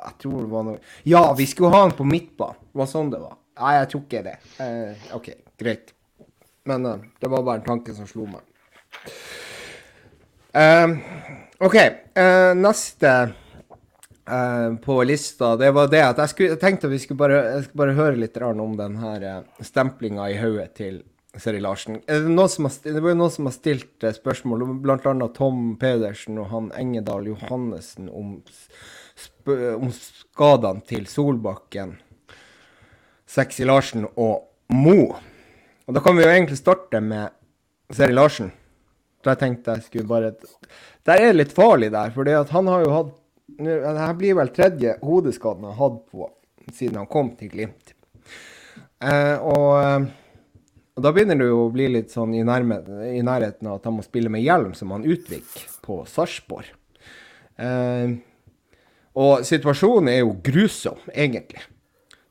jeg 0.00 0.16
tror 0.24 0.38
det 0.42 0.50
var 0.52 0.66
noe 0.68 0.78
Ja, 1.08 1.22
vi 1.38 1.46
skulle 1.50 1.72
ha 1.74 1.82
han 1.84 1.96
på 1.96 2.06
midtbanen. 2.08 2.60
Det 2.70 2.80
var 2.82 2.90
sånn 2.90 3.12
det 3.12 3.20
var. 3.22 3.36
Nei, 3.60 3.74
jeg 3.76 3.90
tror 3.92 4.04
ikke 4.06 4.22
det. 4.24 4.36
Eh, 4.64 5.10
OK, 5.16 5.28
greit. 5.60 5.92
Men 6.70 6.86
det 6.86 7.28
var 7.28 7.44
bare 7.44 7.60
en 7.60 7.66
tanke 7.66 7.94
som 7.96 8.08
slo 8.08 8.28
meg. 8.30 8.44
OK, 11.60 11.76
neste 12.58 13.12
Uh, 14.30 14.76
på 14.76 15.02
lista, 15.02 15.56
det 15.56 15.70
var 15.74 15.88
det 15.90 16.02
at 16.06 16.18
jeg, 16.22 16.30
skulle, 16.30 16.48
jeg 16.52 16.60
tenkte 16.62 16.86
at 16.86 16.92
vi 16.92 16.98
skulle 17.02 17.18
bare, 17.18 17.38
skulle 17.64 17.80
bare 17.80 17.94
høre 17.96 18.18
litt 18.20 18.36
om 18.38 18.76
den 18.78 18.98
her 19.00 19.24
eh, 19.26 19.64
stemplinga 19.64 20.28
i 20.30 20.36
hodet 20.38 20.68
til 20.78 21.00
Seri 21.34 21.58
Larsen. 21.58 21.98
Det, 22.06 22.20
det 22.84 23.00
var 23.00 23.10
jo 23.10 23.16
noen 23.18 23.32
som 23.34 23.48
har 23.48 23.56
stilt 23.56 24.06
spørsmål, 24.20 24.62
bl.a. 24.84 25.14
Tom 25.34 25.74
Pedersen 25.80 26.38
og 26.38 26.46
han 26.52 26.70
Engedal 26.78 27.26
Johannessen, 27.26 28.06
om, 28.12 28.36
om 29.76 29.90
skadene 29.94 30.84
til 30.86 31.06
Solbakken, 31.10 31.96
Sexy 33.30 33.66
Larsen 33.68 34.06
og 34.16 34.46
Mo. 34.74 35.14
Og 35.86 35.96
da 35.96 36.02
kan 36.04 36.16
vi 36.16 36.24
jo 36.24 36.30
egentlig 36.30 36.58
starte 36.60 37.00
med 37.02 37.32
Seri 37.94 38.14
Larsen. 38.14 38.52
Da 39.24 39.34
jeg 39.34 39.42
tenkte 39.42 39.74
jeg 39.76 39.84
skulle 39.84 40.08
bare 40.08 40.30
Der 41.04 41.20
er 41.20 41.34
litt 41.34 41.52
farlig 41.52 41.90
der, 41.92 42.12
for 42.14 42.24
han 42.24 42.70
har 42.70 42.84
jo 42.84 42.92
hatt 42.94 43.16
det 43.58 44.14
blir 44.16 44.36
vel 44.38 44.52
tredje 44.54 44.94
hodeskaden 45.02 45.64
han 45.64 45.74
har 45.74 45.88
hatt 45.88 46.04
på 46.12 46.28
siden 46.72 47.00
han 47.00 47.08
kom 47.10 47.32
til 47.36 47.50
Glimt. 47.50 47.94
Eh, 49.02 49.36
og, 49.40 49.70
eh, 49.80 50.04
og, 50.94 51.02
da 51.02 51.12
begynner 51.12 51.40
det 51.40 51.48
jo 51.48 51.64
å 51.64 51.72
bli 51.72 51.88
litt 51.90 52.12
sånn 52.14 52.34
i, 52.36 52.44
nærme, 52.46 52.78
i, 53.10 53.22
nærheten 53.26 53.70
av 53.70 53.80
at 53.80 53.88
han 53.88 53.96
må 53.96 54.04
spille 54.06 54.30
med 54.32 54.44
hjelm, 54.44 54.74
som 54.76 54.92
han 54.94 55.06
Utvik 55.08 55.48
på 55.84 56.02
Sarpsborg. 56.08 56.68
Eh, 57.58 58.12
og 59.20 59.44
situasjonen 59.46 60.10
er 60.12 60.22
jo 60.22 60.34
grusom, 60.44 61.00
egentlig. 61.12 61.62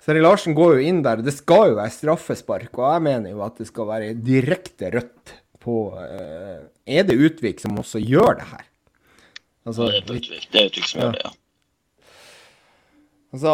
Seri 0.03 0.23
Larsen 0.23 0.55
går 0.57 0.77
jo 0.77 0.87
inn 0.89 1.03
der. 1.05 1.21
Det 1.21 1.35
skal 1.35 1.73
jo 1.73 1.77
være 1.77 1.93
straffespark, 1.93 2.71
og 2.79 2.85
jeg 2.87 3.05
mener 3.05 3.35
jo 3.35 3.43
at 3.45 3.59
det 3.61 3.67
skal 3.69 3.89
være 3.91 4.15
direkte 4.17 4.89
rødt 4.95 5.35
på 5.59 5.75
uh, 5.93 6.63
Er 6.87 7.05
det 7.05 7.19
Utvik 7.19 7.59
som 7.61 7.77
også 7.77 8.01
gjør 8.01 8.39
det 8.39 8.47
her? 8.53 8.63
Altså, 9.67 9.89
det 9.91 9.99
er 9.99 10.15
Utvik, 10.15 10.47
det 10.49 10.61
er 10.61 10.71
Utvik 10.71 10.87
som 10.87 11.03
gjør 11.03 11.17
det, 11.17 11.25
ja. 11.27 11.35
Altså, 13.29 13.53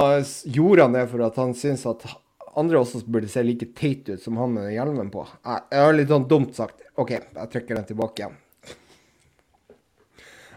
gjorde 0.55 0.85
han 0.85 0.95
det 0.95 1.07
for 1.11 1.25
at 1.25 1.41
han 1.41 1.51
syns 1.57 1.83
at 1.89 2.05
andre 2.55 2.79
også 2.79 3.01
burde 3.11 3.27
se 3.27 3.43
like 3.43 3.67
teit 3.75 4.07
ut 4.07 4.21
som 4.23 4.37
han 4.39 4.53
med 4.55 4.71
hjelmen 4.71 5.11
på? 5.11 5.25
Jeg 5.43 5.81
har 5.81 5.97
litt 5.97 6.13
sånn 6.13 6.29
dumt 6.31 6.55
sagt. 6.55 6.85
OK, 6.95 7.11
jeg 7.11 7.51
trekker 7.51 7.75
den 7.75 7.89
tilbake 7.89 8.23
igjen. 8.23 8.37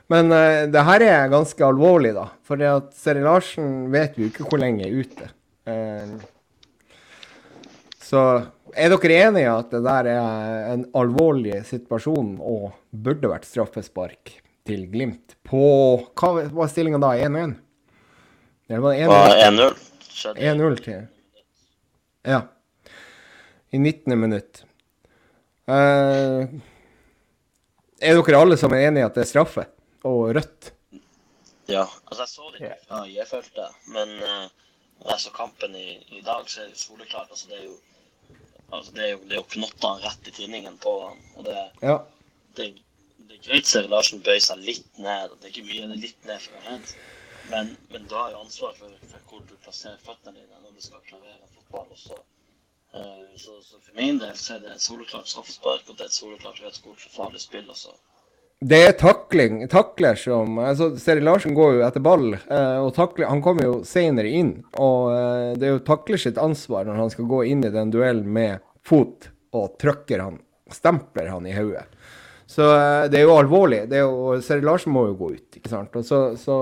Men 0.08 0.32
uh, 0.32 0.64
det 0.72 0.86
her 0.88 1.04
er 1.04 1.32
ganske 1.32 1.64
alvorlig, 1.66 2.14
da. 2.16 2.26
For 2.46 2.60
det 2.60 2.72
at 2.72 2.90
Seri 2.96 3.22
Larsen 3.24 3.88
vet 3.92 4.16
jo 4.18 4.28
ikke 4.30 4.48
hvor 4.48 4.60
lenge 4.62 4.88
er 4.88 4.98
ute. 4.98 5.30
Uh, 5.68 6.18
så 8.08 8.24
er 8.72 8.92
dere 8.92 9.22
enige 9.28 9.44
i 9.44 9.52
at 9.52 9.72
det 9.72 9.84
der 9.84 10.10
er 10.14 10.68
en 10.72 10.84
alvorlig 10.96 11.60
situasjon 11.68 12.36
og 12.40 12.70
burde 12.92 13.28
vært 13.28 13.48
straffespark? 13.48 14.38
til 14.68 14.84
Glimt 14.92 15.36
på 15.48 15.62
Hva 16.18 16.30
var 16.52 16.70
stillinga 16.70 17.00
da? 17.00 17.14
1-1? 17.16 17.54
Det 18.68 18.80
var 18.84 18.98
1-0. 19.00 19.78
1-0 20.36 20.80
til 20.84 21.06
Ja. 22.28 22.42
I 23.70 23.78
19. 23.78 24.18
minutt. 24.18 24.62
Uh, 25.68 26.44
er 28.00 28.16
dere 28.16 28.40
alle 28.40 28.56
sammen 28.56 28.80
enige 28.80 29.04
i 29.04 29.06
at 29.08 29.16
det 29.16 29.24
er 29.24 29.28
straffe 29.28 29.64
og 30.04 30.34
rødt? 30.36 30.72
Ja. 31.68 31.84
Altså, 32.06 32.22
jeg 32.22 32.28
så 32.28 32.50
det 32.52 32.60
ikke 32.62 32.76
fra 32.88 33.02
J-feltet, 33.06 33.82
men 33.94 34.14
når 34.98 35.10
jeg 35.10 35.20
så 35.20 35.30
kampen 35.34 35.74
i, 35.76 35.88
i, 36.18 36.20
dag, 36.26 36.50
så 36.50 36.62
er 36.62 36.70
det 36.72 36.78
soleklart. 36.78 37.30
Altså, 37.30 37.48
det 37.50 37.58
er 37.58 37.64
jo 37.64 37.76
altså, 38.72 38.92
det 38.92 39.04
er 39.04 39.10
jo, 39.10 39.18
det 39.18 39.32
er 39.32 39.42
jo 39.42 39.50
knotta 39.54 39.90
rett 40.04 40.30
i 40.30 40.34
tinningen 40.40 40.78
på 40.82 40.94
han. 41.04 41.20
Og 41.36 41.44
det, 41.44 41.58
ja. 41.82 41.98
det, 42.56 42.66
det 43.28 43.36
er 43.36 43.44
greit 43.50 43.70
Seri 43.70 43.90
Larsen 43.92 44.24
bøyer 44.26 44.42
seg 44.44 44.64
litt 44.64 44.98
ned. 44.98 45.36
Det 45.36 45.48
er 45.48 45.54
ikke 45.54 45.68
mye, 45.68 45.84
det 45.84 45.98
er 45.98 46.04
litt 46.06 46.26
ned 46.30 46.42
for 46.46 46.66
head. 46.70 46.96
Men, 47.52 47.70
men 47.92 48.08
du 48.08 48.16
har 48.18 48.34
jo 48.34 48.42
ansvar 48.42 48.74
for, 48.76 48.96
for, 49.12 49.22
hvor 49.30 49.46
du 49.48 49.54
plasserer 49.64 50.02
føttene 50.04 50.40
dine 50.40 50.64
når 50.64 50.74
du 50.74 50.84
skal 50.84 51.04
klarere 51.06 51.52
fotball. 51.54 51.94
Også. 51.94 52.18
Uh, 52.88 53.24
så, 53.36 53.54
så, 53.62 53.78
for 53.84 53.96
min 54.00 54.18
del 54.20 54.36
så 54.40 54.56
er 54.56 54.64
det 54.64 54.74
et 54.74 54.84
soleklart 54.84 55.28
straffespark, 55.30 55.86
og 55.86 55.96
det 55.96 56.06
er 56.06 56.12
et 56.12 56.18
soleklart 56.18 56.60
rødt 56.64 56.82
kort 56.84 57.02
for 57.04 57.16
farlig 57.22 57.40
spill 57.44 57.70
også. 57.70 57.94
Det 58.58 58.78
er 58.88 58.94
takling, 58.98 59.60
takler 59.70 60.16
som 60.18 60.56
altså 60.58 60.88
Seri 60.98 61.22
Larsen 61.22 61.54
går 61.54 61.76
jo 61.76 61.82
etter 61.86 62.02
ball, 62.02 62.32
eh, 62.34 62.78
og 62.82 62.90
takler, 62.96 63.28
han 63.30 63.42
kommer 63.42 63.68
jo 63.68 63.74
senere 63.86 64.32
inn. 64.34 64.50
Og 64.82 65.12
eh, 65.14 65.52
det 65.54 65.68
er 65.68 65.76
jo 65.76 65.84
takler 65.86 66.18
sitt 66.18 66.40
ansvar 66.42 66.88
når 66.88 66.98
han 66.98 67.12
skal 67.12 67.28
gå 67.30 67.44
inn 67.52 67.62
i 67.62 67.70
den 67.70 67.92
duellen 67.94 68.26
med 68.34 68.64
fot 68.82 69.30
og 69.54 69.76
trykker 69.78 70.24
han, 70.24 70.40
stempler 70.74 71.30
han 71.30 71.46
i 71.46 71.54
hodet. 71.54 71.86
Så 72.48 72.64
det 73.12 73.20
er 73.20 73.28
jo 73.28 73.36
alvorlig. 73.36 73.84
Det 73.90 74.00
er 74.00 74.06
jo, 74.08 74.38
Seri 74.42 74.64
Larsen 74.64 74.90
må 74.94 75.04
jo 75.10 75.18
gå 75.20 75.30
ut, 75.36 75.58
ikke 75.60 75.70
sant. 75.70 75.94
Og 76.00 76.06
så, 76.08 76.22
så, 76.40 76.56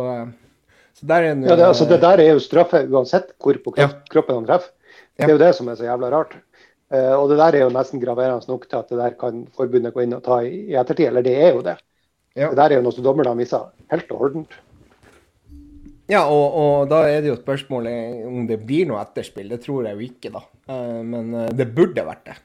så 0.98 1.08
der 1.08 1.30
er 1.30 1.44
ja, 1.46 1.54
det, 1.54 1.68
altså, 1.70 1.86
det 1.88 2.02
der 2.02 2.20
er 2.20 2.34
jo 2.34 2.42
straffe 2.42 2.82
uansett 2.90 3.30
hvor 3.40 3.56
på 3.62 3.72
kropp, 3.72 4.00
ja. 4.02 4.10
kroppen 4.12 4.42
han 4.42 4.48
treffer. 4.50 4.74
Det 5.16 5.24
er 5.24 5.32
jo 5.32 5.40
det 5.40 5.54
som 5.56 5.68
er 5.72 5.78
så 5.78 5.86
jævla 5.86 6.10
rart. 6.12 6.34
Uh, 6.86 7.16
og 7.18 7.32
det 7.32 7.40
der 7.40 7.56
er 7.58 7.64
jo 7.64 7.74
nesten 7.74 8.02
graverende 8.02 8.46
nok 8.46 8.68
til 8.70 8.78
at 8.78 8.92
det 8.92 9.00
der 9.00 9.16
kan 9.18 9.42
forbundet 9.58 9.94
gå 9.94 10.04
inn 10.04 10.14
og 10.14 10.22
ta 10.26 10.38
i, 10.46 10.68
i 10.70 10.78
ettertid. 10.78 11.08
Eller 11.10 11.26
det 11.26 11.34
er 11.34 11.52
jo 11.56 11.64
det. 11.66 11.76
Ja. 12.36 12.50
Det 12.52 12.58
der 12.60 12.70
er 12.70 12.80
jo 12.80 12.86
noe 12.86 12.94
som 12.94 13.06
dommerne 13.06 13.34
viser 13.38 13.70
helt 13.90 14.12
og 14.14 14.22
holdent. 14.22 14.58
Ja, 16.06 16.22
og, 16.30 16.44
og, 16.54 16.74
da 16.90 17.00
er 17.10 17.24
det 17.24 17.32
jo 17.32 17.38
spørsmålet 17.40 18.26
om 18.28 18.44
det 18.46 18.60
blir 18.62 18.86
noe 18.86 19.00
etterspill. 19.02 19.48
Det 19.50 19.58
tror 19.64 19.88
jeg 19.88 19.98
jo 19.98 20.06
ikke, 20.06 20.30
da. 20.36 20.44
Uh, 20.70 21.02
men 21.02 21.32
uh, 21.34 21.48
det 21.50 21.66
burde 21.74 22.06
vært 22.06 22.28
det. 22.28 22.38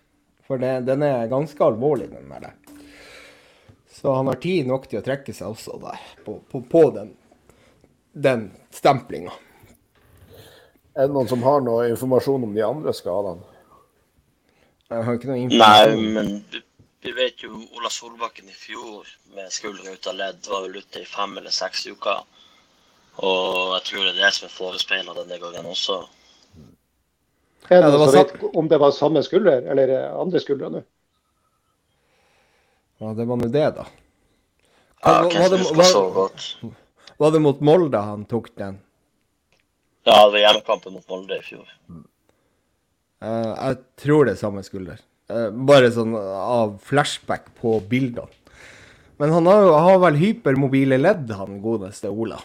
For 0.49 0.61
det, 0.61 0.79
den 0.87 1.05
er 1.05 1.29
ganske 1.31 1.63
alvorlig, 1.63 2.09
den 2.09 2.33
der. 2.33 2.55
Så 3.93 4.15
han 4.17 4.31
har 4.31 4.39
tid 4.41 4.65
nok 4.65 4.87
til 4.89 4.97
å 4.97 5.05
trekke 5.05 5.35
seg 5.37 5.53
også 5.53 5.77
der, 5.83 6.01
på, 6.25 6.39
på, 6.49 6.63
på 6.65 6.81
den, 6.95 7.13
den 8.17 8.47
stemplinga. 8.73 9.35
Er 10.97 11.07
det 11.07 11.13
noen 11.13 11.29
som 11.29 11.45
har 11.45 11.61
noe 11.63 11.85
informasjon 11.91 12.49
om 12.49 12.55
de 12.55 12.63
andre 12.65 12.93
skadene? 12.97 13.50
Jeg 14.91 15.07
har 15.07 15.17
ikke 15.17 15.29
noe 15.29 15.39
informasjon. 15.45 15.95
Nei, 15.95 16.13
men 16.17 16.31
vi 17.01 17.11
vet 17.15 17.43
jo 17.45 17.55
Ola 17.77 17.89
Solbakken 17.89 18.49
i 18.51 18.55
fjor 18.55 19.07
med 19.35 19.51
skuldra 19.53 19.95
ut 19.95 20.07
av 20.11 20.17
ledd 20.19 20.49
var 20.51 20.65
vel 20.67 20.81
ute 20.83 21.01
i 21.01 21.07
fem 21.07 21.37
eller 21.39 21.53
seks 21.55 21.87
uker. 21.87 22.25
Og 23.21 23.71
jeg 23.77 23.85
tror 23.87 24.03
det 24.03 24.11
er 24.11 24.19
det 24.19 24.33
som 24.35 24.47
er 24.47 24.53
forespeila 24.53 25.15
denne 25.17 25.39
gangen 25.41 25.71
også. 25.71 26.01
Er 27.71 27.85
det, 27.85 27.89
ja, 27.93 28.23
det 28.25 28.51
om 28.57 28.67
det 28.67 28.79
var 28.81 28.91
samme 28.91 29.23
skulder 29.23 29.63
eller 29.71 29.93
andre 30.19 30.41
skuldre 30.43 30.69
nå? 30.73 30.83
Ja, 33.01 33.13
det 33.17 33.25
var 33.29 33.39
nå 33.39 33.47
det, 33.49 33.67
da. 33.77 33.87
Hva, 35.01 35.13
ja, 35.31 35.47
var, 35.47 35.53
det, 35.55 35.59
var, 36.11 36.73
var 37.17 37.31
det 37.33 37.41
mot 37.41 37.61
Molde 37.65 38.01
han 38.05 38.27
tok 38.29 38.51
den? 38.59 38.77
Ja, 40.03 40.19
det 40.27 40.33
var 40.35 40.43
hjemmekampen 40.43 40.93
mot 40.99 41.07
Molde 41.09 41.39
i 41.39 41.45
fjor. 41.45 41.65
Uh, 41.89 42.03
jeg 43.21 43.79
tror 44.01 44.27
det 44.27 44.35
er 44.35 44.41
samme 44.41 44.63
skulder. 44.65 45.01
Uh, 45.31 45.49
bare 45.53 45.91
sånn 45.93 46.15
av 46.17 46.77
flashback 46.83 47.51
på 47.61 47.77
bildene. 47.89 48.29
Men 49.21 49.29
han 49.35 49.45
har, 49.45 49.67
har 49.85 49.99
vel 50.01 50.17
hypermobile 50.17 50.97
ledd, 50.97 51.29
han 51.37 51.59
godeste 51.61 52.09
Ola. 52.09 52.39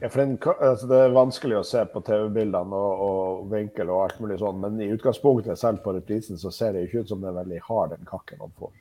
Ja, 0.00 0.08
for 0.08 0.20
den, 0.20 0.32
altså 0.60 0.88
Det 0.90 0.96
er 1.00 1.14
vanskelig 1.14 1.56
å 1.60 1.64
se 1.64 1.84
på 1.88 2.02
TV-bildene 2.04 2.76
og, 2.76 3.04
og, 3.04 3.44
vinkel 3.52 3.92
og 3.94 4.02
alt 4.02 4.18
mulig 4.20 4.40
sånn, 4.42 4.58
men 4.60 4.80
i 4.82 4.90
utgangspunktet, 4.92 5.56
selv 5.60 5.80
på 5.84 5.94
reprisen, 5.96 6.36
så 6.40 6.50
ser 6.52 6.74
det 6.74 6.82
ikke 6.88 7.04
ut 7.04 7.12
som 7.12 7.22
det 7.22 7.30
er 7.30 7.38
veldig 7.38 7.60
hard, 7.68 7.94
den 7.94 8.10
kakken 8.10 8.42
han 8.42 8.52
får. 8.58 8.74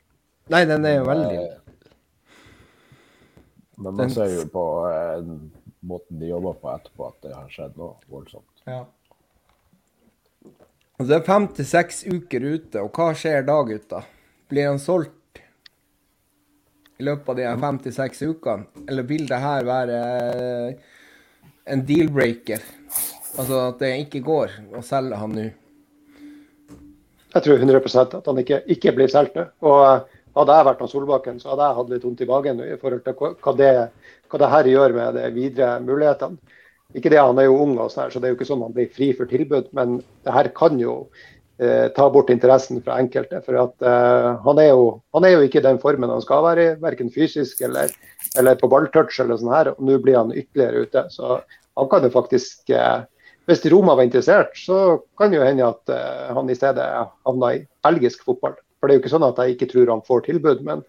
Nei, 0.55 0.63
den 0.69 0.89
er 0.89 0.97
jo 0.97 1.05
veldig 1.07 1.37
uh, 1.37 1.53
Men 3.77 3.87
man 3.91 4.01
den... 4.03 4.11
ser 4.17 4.33
jo 4.33 4.43
på 4.51 4.65
eh, 4.89 5.31
måten 5.85 6.19
de 6.19 6.33
jobber 6.33 6.59
på 6.65 6.73
etterpå, 6.73 7.13
at 7.13 7.29
det 7.29 7.37
har 7.37 7.53
skjedd 7.53 7.79
noe 7.79 7.95
voldsomt. 8.11 8.65
Ja. 8.65 8.81
Og 10.95 11.09
det 11.09 11.17
er 11.17 11.25
fem 11.27 11.45
til 11.51 11.67
seks 11.67 12.05
uker 12.07 12.43
ute, 12.45 12.79
og 12.79 12.95
hva 12.95 13.09
skjer 13.17 13.43
da, 13.47 13.57
gutta? 13.67 13.99
Blir 14.47 14.69
han 14.69 14.79
solgt 14.79 15.41
i 16.95 17.03
løpet 17.03 17.33
av 17.33 17.39
de 17.41 17.49
fem 17.65 17.79
til 17.83 17.95
seks 17.97 18.23
ukene? 18.23 18.69
Eller 18.87 19.07
vil 19.09 19.25
det 19.27 19.41
her 19.43 19.67
være 19.67 19.99
eh, 19.99 20.93
en 21.73 21.83
deal-breaker? 21.83 22.63
Altså 23.35 23.59
at 23.73 23.83
det 23.83 23.91
ikke 24.05 24.23
går 24.23 24.55
å 24.71 24.83
selge 24.87 25.19
han 25.19 25.35
nå? 25.35 25.49
Jeg 27.35 27.43
tror 27.43 27.59
100% 27.59 28.15
at 28.21 28.29
han 28.31 28.39
ikke, 28.39 28.61
ikke 28.71 28.95
blir 28.95 29.11
solgt. 29.11 29.35
Og 29.67 29.79
eh, 29.83 30.21
hadde 30.39 30.59
jeg 30.59 30.67
vært 30.69 30.85
av 30.85 30.91
Solbakken, 30.93 31.41
så 31.43 31.51
hadde 31.51 31.67
jeg 31.67 31.79
hatt 31.81 31.91
litt 31.91 32.07
vondt 32.07 32.23
i 32.23 32.29
magen 32.29 32.63
i 32.63 32.77
forhold 32.79 33.03
til 33.03 33.19
hva 33.19 33.57
det, 33.59 33.73
hva 34.31 34.45
det 34.45 34.53
her 34.55 34.71
gjør 34.71 34.95
med 34.95 35.19
de 35.19 35.27
videre 35.35 35.75
mulighetene. 35.83 36.54
Ikke 36.95 37.11
det, 37.11 37.19
Han 37.19 37.39
er 37.39 37.49
jo 37.49 37.61
ung, 37.61 37.77
og 37.81 37.91
sånn 37.91 38.11
så 38.11 38.21
det 38.21 38.29
er 38.29 38.33
jo 38.33 38.39
ikke 38.39 38.47
sånn 38.47 38.63
han 38.63 38.75
blir 38.75 38.91
fri 38.93 39.11
for 39.15 39.29
tilbud. 39.29 39.71
Men 39.75 39.97
det 40.25 40.35
her 40.35 40.49
kan 40.55 40.79
jo 40.79 40.95
eh, 41.59 41.87
ta 41.95 42.07
bort 42.11 42.31
interessen 42.31 42.81
fra 42.85 42.99
enkelte. 43.01 43.41
For 43.45 43.59
at, 43.59 43.75
eh, 43.83 44.29
han, 44.45 44.61
er 44.61 44.71
jo, 44.71 44.85
han, 45.15 45.27
er 45.27 45.35
jo, 45.35 45.43
ikke 45.47 45.59
i 45.61 45.67
den 45.67 45.81
formen 45.81 46.13
han 46.13 46.23
skal 46.23 46.45
være 46.47 46.67
i, 46.69 46.75
verken 46.83 47.11
fysisk 47.11 47.61
eller, 47.67 47.91
eller 48.39 48.59
på 48.59 48.69
balltouch. 48.71 49.19
eller 49.19 49.41
sånn 49.41 49.53
her, 49.53 49.73
og 49.73 49.83
Nå 49.83 49.99
blir 50.03 50.19
han 50.21 50.33
ytterligere 50.35 50.85
ute. 50.87 51.05
Så 51.13 51.39
han 51.75 51.91
kan 51.91 52.07
jo 52.07 52.13
faktisk 52.13 52.71
eh, 52.73 53.03
Hvis 53.45 53.65
Roma 53.69 53.93
var 53.93 54.07
interessert, 54.07 54.55
så 54.57 55.01
kan 55.19 55.29
det 55.29 55.37
jo 55.37 55.45
hende 55.45 55.67
at 55.67 55.91
eh, 55.93 56.31
han 56.33 56.47
i 56.49 56.55
stedet 56.57 56.85
havna 57.27 57.51
i 57.53 57.65
belgisk 57.85 58.23
fotball. 58.25 58.55
For 58.79 58.89
det 58.89 58.95
er 58.95 58.97
jo 58.97 59.03
ikke 59.03 59.11
sånn 59.13 59.27
at 59.27 59.41
jeg 59.41 59.53
ikke 59.53 59.67
tror 59.69 59.91
han 59.93 60.01
får 60.07 60.23
tilbud, 60.25 60.63
men 60.65 60.81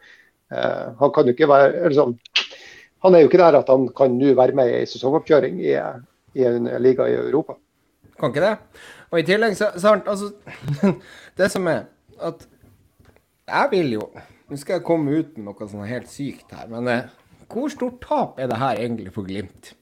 eh, 0.55 0.87
han 1.01 1.13
kan 1.13 1.29
jo 1.29 1.35
ikke 1.37 1.51
være 1.51 1.91
sånn, 1.97 2.15
Han 3.07 3.15
er 3.15 3.23
jo 3.23 3.31
ikke 3.31 3.39
der 3.39 3.61
at 3.61 3.71
han 3.71 3.87
kan 3.95 4.15
nå 4.19 4.35
være 4.35 4.57
med 4.59 4.73
i 4.75 4.87
sesongoppkjøring 4.91 5.61
i, 5.63 5.75
i, 6.35 6.45
en 6.49 6.67
liga 6.83 7.07
i 7.07 7.15
Europa. 7.21 7.55
Kan 8.19 8.33
ikke 8.33 8.43
det. 8.43 8.55
Og 9.13 9.21
i 9.21 9.27
tillegg, 9.29 9.55
så, 9.55 9.71
sant, 9.79 10.09
altså 10.11 10.33
Det 11.39 11.51
som 11.53 11.69
er 11.71 11.85
at 12.27 12.47
jeg 13.47 13.69
vil 13.71 13.93
jo 13.99 14.09
Nå 14.49 14.57
skal 14.59 14.79
jeg 14.79 14.87
komme 14.87 15.21
ut 15.21 15.37
med 15.37 15.49
noe 15.49 15.69
sånn 15.69 15.87
helt 15.87 16.11
sykt 16.11 16.53
her, 16.55 16.69
men 16.71 16.87
eh, 16.87 17.09
hvor 17.51 17.71
stort 17.71 17.99
tap 18.03 18.39
er 18.39 18.47
det 18.51 18.59
her 18.61 18.79
egentlig 18.79 19.11
for 19.15 19.27
Glimt? 19.27 19.73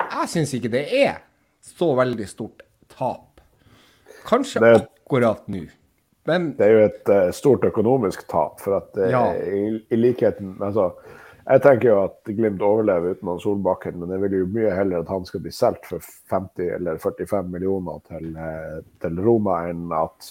Jeg 0.00 0.30
syns 0.32 0.54
ikke 0.56 0.70
det 0.72 0.84
er 0.96 1.18
så 1.64 1.90
veldig 1.96 2.26
stort 2.28 2.64
tap. 2.92 3.42
Kanskje 4.24 4.62
det... 4.64 4.72
akkurat 4.80 5.44
nå. 5.52 5.66
Men, 6.24 6.54
det 6.56 6.66
er 6.66 6.72
jo 6.72 6.84
et 6.86 7.12
uh, 7.12 7.28
stort 7.36 7.66
økonomisk 7.68 8.24
tap. 8.32 8.60
For 8.64 8.78
at 8.78 8.96
uh, 8.96 9.08
ja. 9.12 9.22
i, 9.36 9.76
i, 9.92 10.00
likheten 10.00 10.56
altså, 10.64 10.90
Jeg 11.44 11.60
tenker 11.60 11.90
jo 11.90 11.96
at 12.06 12.30
Glimt 12.32 12.62
overlever 12.64 13.18
uten 13.18 13.40
Solbakken, 13.40 13.98
men 14.00 14.14
jeg 14.14 14.22
vil 14.22 14.36
jo 14.38 14.46
mye 14.54 14.72
heller 14.72 15.02
at 15.04 15.10
han 15.12 15.26
skal 15.28 15.42
bli 15.44 15.52
solgt 15.52 15.90
for 15.90 16.06
50 16.32 16.70
eller 16.78 17.00
45 17.02 17.50
millioner 17.52 18.00
til, 18.08 18.30
uh, 18.32 18.78
til 19.04 19.20
Roma, 19.20 19.58
enn 19.68 19.92
at 19.92 20.30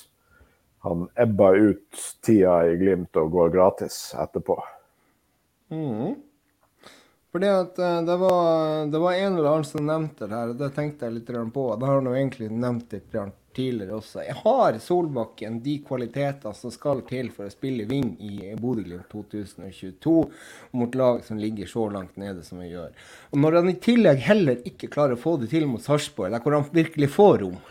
han 0.83 1.05
ebber 1.21 1.59
ut 1.69 2.05
tida 2.25 2.55
i 2.65 2.79
Glimt 2.81 3.15
og 3.21 3.29
går 3.35 3.53
gratis 3.53 3.99
etterpå. 4.19 4.57
Mm. 5.69 6.17
Fordi 7.33 7.49
at 7.49 7.79
det 8.05 8.15
var, 8.21 8.85
det 8.93 8.99
var, 9.01 9.13
en 9.17 9.37
eller 9.39 9.49
annen 9.49 9.65
som 9.65 9.87
nevnte 9.87 10.27
det 10.27 10.37
her, 10.37 10.51
og 10.53 10.59
det 10.59 10.67
tenkte 10.75 11.07
jeg 11.07 11.15
litt 11.15 11.31
på. 11.53 11.63
Det 11.79 11.87
har 11.89 11.97
han 11.97 12.09
jo 12.11 12.13
egentlig 12.13 12.49
nevnt 12.53 12.93
litt 12.93 13.15
tidligere 13.55 13.97
også. 13.97 14.21
Jeg 14.27 14.35
har 14.43 14.77
Solbakken 14.81 15.59
de 15.65 15.79
kvaliteter 15.87 16.53
som 16.57 16.73
skal 16.73 17.03
til 17.09 17.31
for 17.33 17.49
å 17.49 17.53
spille 17.53 17.87
Ving 17.89 18.13
i 18.21 18.53
Bodø-Glimt 18.59 19.09
2022 19.11 20.15
mot 20.77 20.97
lag 20.97 21.21
som 21.25 21.41
ligger 21.41 21.69
så 21.69 21.87
langt 21.93 22.17
nede 22.21 22.45
som 22.45 22.61
vi 22.61 22.71
gjør. 22.71 22.93
Og 23.31 23.43
når 23.43 23.59
han 23.59 23.73
i 23.73 23.77
tillegg 23.81 24.23
heller 24.29 24.65
ikke 24.69 24.91
klarer 24.93 25.17
å 25.17 25.23
få 25.25 25.37
det 25.41 25.51
til 25.53 25.67
mot 25.69 25.83
Sarpsborg, 25.83 26.33
der 26.33 26.43
hvor 26.43 26.57
han 26.57 26.69
virkelig 26.73 27.11
får 27.13 27.37
rom, 27.45 27.61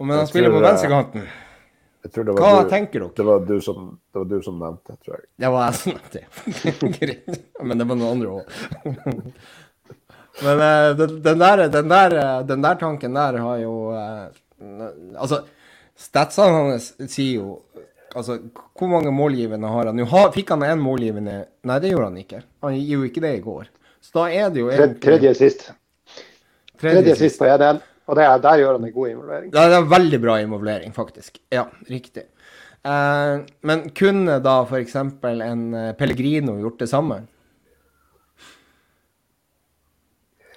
men 0.00 0.16
han 0.16 0.30
spiller 0.30 0.54
på 0.54 0.62
venstrekanten 0.64 1.26
hva 2.14 2.62
du, 2.62 2.70
tenker 2.70 3.02
dere? 3.02 3.12
Det 3.16 3.26
var, 3.26 3.44
du 3.46 3.60
som, 3.64 3.88
det 4.12 4.18
var 4.18 4.26
du 4.30 4.36
som 4.42 4.58
nevnte, 4.60 4.96
tror 5.04 5.16
jeg. 5.16 5.28
Det 5.42 5.52
var 5.52 5.66
jeg 5.66 5.78
som 5.80 5.94
nevnte 5.94 6.18
det. 6.18 6.90
Greit. 6.98 7.38
Men 7.62 7.80
det 7.80 7.86
var 7.88 8.00
noen 8.00 8.16
andre 8.16 8.34
òg. 8.36 8.44
Men 10.44 10.60
uh, 10.60 10.90
den, 10.96 11.14
den, 11.24 11.38
der, 11.40 11.62
den, 11.72 11.88
der, 11.88 12.16
den, 12.44 12.64
der, 12.64 12.74
tanken 12.80 13.14
der 13.16 13.38
har 13.40 13.60
jo 13.62 13.74
uh, 13.96 14.26
Altså, 15.16 15.40
statsene 15.96 16.58
hans 16.58 16.90
sier 17.08 17.38
jo 17.40 17.54
Altså, 18.16 18.38
hvor 18.76 18.88
mange 18.88 19.10
målgivende 19.12 19.68
har 19.68 19.90
han? 19.90 19.96
Nå 19.96 20.20
fikk 20.32 20.54
han 20.54 20.64
én 20.64 20.80
målgivende 20.80 21.40
Nei, 21.68 21.80
det 21.82 21.90
gjorde 21.90 22.06
han 22.10 22.20
ikke. 22.20 22.40
Han 22.64 22.76
gjorde 22.76 22.92
jo 22.92 23.08
ikke 23.10 23.24
det 23.24 23.32
i 23.36 23.42
går. 23.44 23.66
Så 24.04 24.14
da 24.16 24.28
er 24.32 24.52
det 24.54 24.62
jo 24.62 24.70
egentlig 24.72 25.02
Tredje 25.04 25.32
sist. 25.36 25.66
Tredje, 26.80 27.02
Tredje 27.02 27.16
sist 27.20 27.40
på 27.40 27.48
1-1. 27.50 27.82
Og 28.06 28.18
det, 28.18 28.26
der 28.44 28.62
gjør 28.62 28.76
han 28.78 28.86
en 28.86 28.94
god 28.94 29.12
involvering. 29.12 29.52
Det 29.54 29.62
er 29.66 29.86
veldig 29.90 30.20
bra 30.22 30.38
involvering, 30.42 30.92
faktisk. 30.94 31.40
Ja, 31.52 31.66
riktig. 31.90 32.28
Eh, 32.86 33.32
men 33.66 33.86
kunne 33.98 34.38
da 34.44 34.56
f.eks. 34.62 34.94
en 34.96 35.64
eh, 35.74 35.92
Pellegrino 35.98 36.54
gjort 36.62 36.84
det 36.84 36.90
samme? 36.92 37.24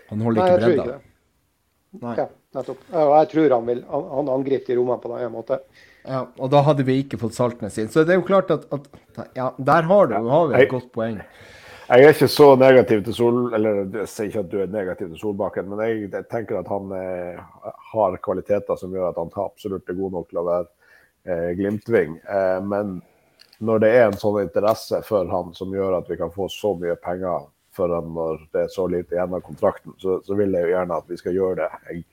Han 0.09 0.25
holder 0.25 0.45
ikke 0.45 0.59
bredda. 0.59 0.59
Nei, 0.59 0.59
jeg 0.59 0.61
tror 0.61 0.75
ikke 0.77 0.91
det. 0.91 2.03
Nei. 2.03 2.17
Ja. 2.21 2.27
Nettopp. 2.57 2.81
Og 2.97 3.11
jeg 3.13 3.29
tror 3.29 3.53
han 3.53 3.67
vil 3.67 3.81
han 3.93 4.29
angriper 4.33 4.71
de 4.71 4.77
rommene 4.79 5.01
på 5.01 5.09
en 5.09 5.15
annen 5.19 5.33
måte. 5.35 5.59
Ja, 6.01 6.23
og 6.25 6.49
da 6.49 6.63
hadde 6.65 6.85
vi 6.87 6.95
ikke 7.03 7.19
fått 7.21 7.35
Saltnes 7.37 7.77
inn. 7.81 7.91
Så 7.93 8.01
det 8.07 8.15
er 8.15 8.21
jo 8.21 8.25
klart 8.25 8.49
at, 8.53 8.65
at 8.73 8.87
ja, 9.37 9.51
der 9.57 9.85
har, 9.89 10.09
du, 10.09 10.15
har 10.33 10.49
vi 10.49 10.57
et 10.63 10.71
godt 10.71 10.89
poeng. 10.95 11.19
Jeg 11.89 12.05
er 12.05 12.11
ikke 12.13 12.27
så 12.29 12.51
negativ 12.59 12.99
til 13.01 13.15
Sol... 13.17 13.37
Eller 13.57 13.79
jeg 13.81 14.09
sier 14.11 14.27
ikke 14.29 14.41
at 14.43 14.49
du 14.51 14.57
er 14.61 14.67
negativ 14.69 15.07
til 15.09 15.17
Solbakken, 15.17 15.69
men 15.71 15.79
jeg, 15.81 16.09
jeg 16.13 16.25
tenker 16.29 16.59
at 16.59 16.67
han 16.69 16.91
eh, 16.93 17.39
har 17.93 18.17
kvaliteter 18.21 18.77
som 18.77 18.91
gjør 18.93 19.07
at 19.09 19.17
han 19.17 19.31
absolutt 19.41 19.89
er 19.89 19.97
god 19.97 20.13
nok 20.13 20.27
til 20.29 20.41
å 20.41 20.43
være 20.45 20.67
eh, 21.25 21.47
Glimt-ving. 21.57 22.19
Eh, 22.29 22.59
men 22.61 22.99
når 23.65 23.81
det 23.81 23.89
er 23.95 24.05
en 24.05 24.19
sånn 24.21 24.37
interesse 24.43 24.99
for 25.07 25.31
han 25.33 25.49
som 25.57 25.73
gjør 25.73 25.97
at 25.97 26.11
vi 26.11 26.19
kan 26.19 26.29
få 26.35 26.45
så 26.53 26.75
mye 26.77 26.93
penger 27.01 27.47
for 27.73 27.95
han 27.95 28.11
når 28.13 28.45
det 28.53 28.67
er 28.67 28.69
så 28.75 28.85
lite 28.91 29.17
igjen 29.17 29.33
av 29.33 29.41
kontrakten, 29.47 29.95
så, 29.97 30.19
så, 30.25 30.37
vil 30.37 30.53
jeg 30.53 30.67
jo 30.67 30.75
gjerne 30.75 30.99
at 31.01 31.09
vi 31.09 31.17
skal 31.17 31.39
gjøre 31.39 31.57
det. 31.63 32.03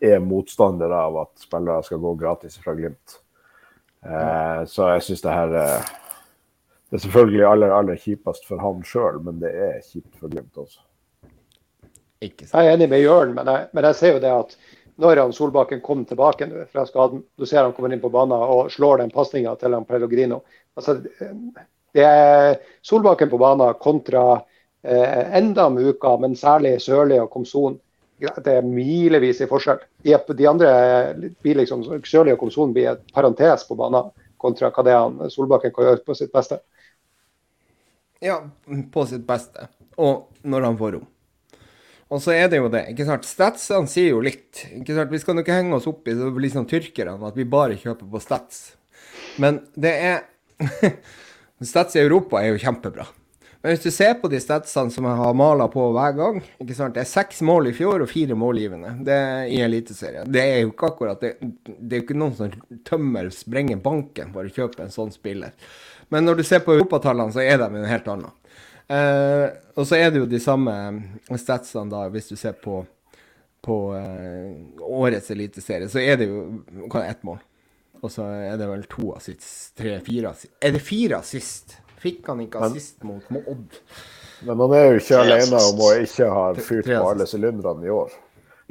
Jeg 0.00 0.16
er 0.16 0.24
motstander 0.24 0.96
av 0.96 1.20
at 1.26 1.44
spillere 1.44 1.84
skal 1.84 2.00
gå 2.00 2.14
gratis 2.24 2.56
fra 2.62 2.72
Glimt. 2.78 3.18
Eh, 4.00 4.64
så 4.72 4.88
jeg 4.94 5.04
syns 5.10 5.24
det 5.28 5.36
her 5.36 5.54
eh, 5.60 5.92
det 6.94 7.00
er 7.00 7.08
selvfølgelig 7.08 7.46
aller, 7.48 7.72
aller 7.74 7.96
kjipest 7.98 8.44
for 8.46 8.60
han 8.62 8.82
sjøl, 8.86 9.16
men 9.26 9.40
det 9.42 9.48
er 9.50 9.80
kjipt 9.82 10.12
for 10.14 10.30
Glimt 10.30 10.54
også. 10.54 10.78
Jeg 12.22 12.52
er 12.54 12.68
enig 12.70 12.86
med 12.92 13.00
Jørn, 13.02 13.32
men 13.34 13.48
jeg, 13.50 13.64
men 13.74 13.86
jeg 13.88 13.96
ser 13.98 14.12
jo 14.14 14.20
det 14.22 14.30
at 14.30 14.52
når 15.02 15.18
han 15.18 15.32
Solbakken 15.34 15.80
kom 15.82 16.04
tilbake 16.06 16.46
fra 16.70 16.84
skaden, 16.86 17.24
du 17.34 17.48
ser 17.50 17.64
han 17.64 17.72
kommer 17.74 17.90
inn 17.90 18.02
på 18.04 18.12
banen 18.14 18.38
og 18.38 18.70
slår 18.70 19.02
den 19.02 19.10
pasninga 19.10 19.56
til 19.58 19.74
han 19.74 19.86
Pellegrino. 19.88 20.44
Altså, 20.78 20.94
det 21.98 22.04
er 22.06 22.60
Solbakken 22.86 23.32
på 23.32 23.40
banen 23.42 23.74
kontra 23.82 24.22
eh, 24.86 25.34
enda 25.40 25.66
med 25.74 25.88
uka, 25.90 26.12
men 26.22 26.38
særlig 26.38 26.76
Sørli 26.84 27.18
og 27.18 27.26
Komson. 27.32 27.74
Det 28.22 28.54
er 28.54 28.62
milevis 28.62 29.42
i 29.42 29.48
forskjell. 29.50 29.82
De, 30.06 30.14
de 30.14 30.46
andre 30.46 30.70
blir 31.42 31.58
liksom, 31.58 31.82
Sørli 32.06 32.36
og 32.36 32.38
Komson 32.44 32.70
blir 32.76 32.92
et 32.92 33.02
parentes 33.18 33.66
på 33.66 33.74
banen 33.82 34.14
kontra 34.38 34.70
hva 34.70 34.86
det 34.86 34.94
er 34.94 35.02
han 35.08 35.34
Solbakken 35.34 35.74
kan 35.74 35.90
gjøre 35.90 36.04
på 36.06 36.14
sitt 36.22 36.30
beste. 36.30 36.60
Ja, 38.22 38.38
på 38.92 39.06
sitt 39.10 39.26
beste. 39.26 39.68
Og 40.00 40.30
når 40.42 40.68
han 40.68 40.78
får 40.78 40.96
rom. 40.96 41.08
Og 42.12 42.20
så 42.22 42.34
er 42.36 42.46
det 42.52 42.60
jo 42.60 42.70
det. 42.70 42.84
ikke 42.92 43.06
sant? 43.08 43.26
Statsene 43.26 43.90
sier 43.90 44.12
jo 44.12 44.22
litt. 44.22 44.66
ikke 44.76 44.94
sant? 44.94 45.10
Vi 45.10 45.20
skal 45.22 45.40
ikke 45.40 45.56
henge 45.56 45.74
oss 45.78 45.88
opp 45.90 46.06
i 46.06 46.14
det 46.14 46.52
sånn 46.52 46.68
tyrkerne, 46.70 47.16
at 47.26 47.38
vi 47.38 47.48
bare 47.48 47.80
kjøper 47.80 48.10
på 48.10 48.22
Stats. 48.22 48.76
Men 49.40 49.64
det 49.74 49.94
er 49.98 50.24
Stats 51.64 51.96
i 51.96 52.02
Europa 52.04 52.42
er 52.42 52.52
jo 52.52 52.62
kjempebra. 52.62 53.06
Men 53.64 53.72
hvis 53.72 53.86
du 53.86 53.94
ser 53.96 54.18
på 54.20 54.28
de 54.28 54.36
statsene 54.44 54.92
som 54.92 55.06
jeg 55.08 55.16
har 55.16 55.36
mala 55.40 55.64
på 55.72 55.86
hver 55.96 56.12
gang 56.18 56.42
ikke 56.60 56.74
sant? 56.76 56.92
Det 56.98 57.00
er 57.00 57.08
seks 57.08 57.38
mål 57.48 57.70
i 57.70 57.72
fjor 57.72 58.02
og 58.04 58.10
fire 58.10 58.36
målgivende 58.36 58.90
det 59.06 59.14
er 59.16 59.46
i 59.48 59.62
Eliteserien. 59.64 60.28
Det 60.28 60.42
er 60.42 60.58
jo 60.60 60.74
ikke 60.74 60.90
akkurat 60.90 61.24
det, 61.24 61.30
det 61.64 61.96
er 61.96 62.02
jo 62.02 62.04
ikke 62.04 62.18
noen 62.20 62.36
som 62.36 62.52
tømmer, 62.84 63.30
sprenger 63.32 63.80
banken 63.80 64.34
for 64.36 64.44
å 64.44 64.52
kjøpe 64.52 64.84
en 64.84 64.92
sånn 64.92 65.14
spiller. 65.14 65.56
Men 66.12 66.26
når 66.26 66.40
du 66.40 66.44
ser 66.46 66.64
på 66.64 66.74
europatallene, 66.76 67.32
så 67.34 67.44
er 67.44 67.58
de 67.60 67.68
en 67.68 67.88
helt 67.88 68.08
annen. 68.10 68.32
Eh, 68.86 69.46
og 69.74 69.86
så 69.88 69.96
er 69.96 70.10
det 70.12 70.20
jo 70.20 70.28
de 70.28 70.40
samme 70.42 70.74
statsene, 71.40 71.88
da, 71.92 72.04
hvis 72.12 72.28
du 72.32 72.36
ser 72.36 72.56
på, 72.60 72.82
på 73.64 73.78
eh, 73.96 74.82
årets 74.84 75.30
eliteserie, 75.32 75.88
så 75.88 76.02
er 76.02 76.20
det 76.20 76.28
jo 76.28 76.44
hva 76.92 77.06
ett 77.08 77.24
mål. 77.26 77.40
Og 78.04 78.12
så 78.12 78.26
er 78.50 78.58
det 78.60 78.68
vel 78.68 78.84
to 78.90 79.14
assist, 79.16 79.72
tre-fire 79.80 80.34
assist. 80.34 80.52
Er 80.60 80.74
det 80.76 80.82
fire 80.84 81.22
assist? 81.24 81.78
Fikk 82.04 82.28
han 82.28 82.42
ikke 82.44 82.60
assist 82.66 83.00
mot 83.08 83.24
Odd? 83.32 83.78
Men 84.44 84.60
han 84.60 84.74
er 84.76 84.84
jo 84.90 85.00
ikke 85.00 85.22
alene 85.22 85.60
om 85.70 85.80
å 85.80 85.90
ikke 86.02 86.28
ha 86.28 86.44
fyrt 86.58 86.90
på 86.90 87.00
alle 87.00 87.26
sylinderne 87.28 87.86
i 87.86 87.92
år. 87.94 88.12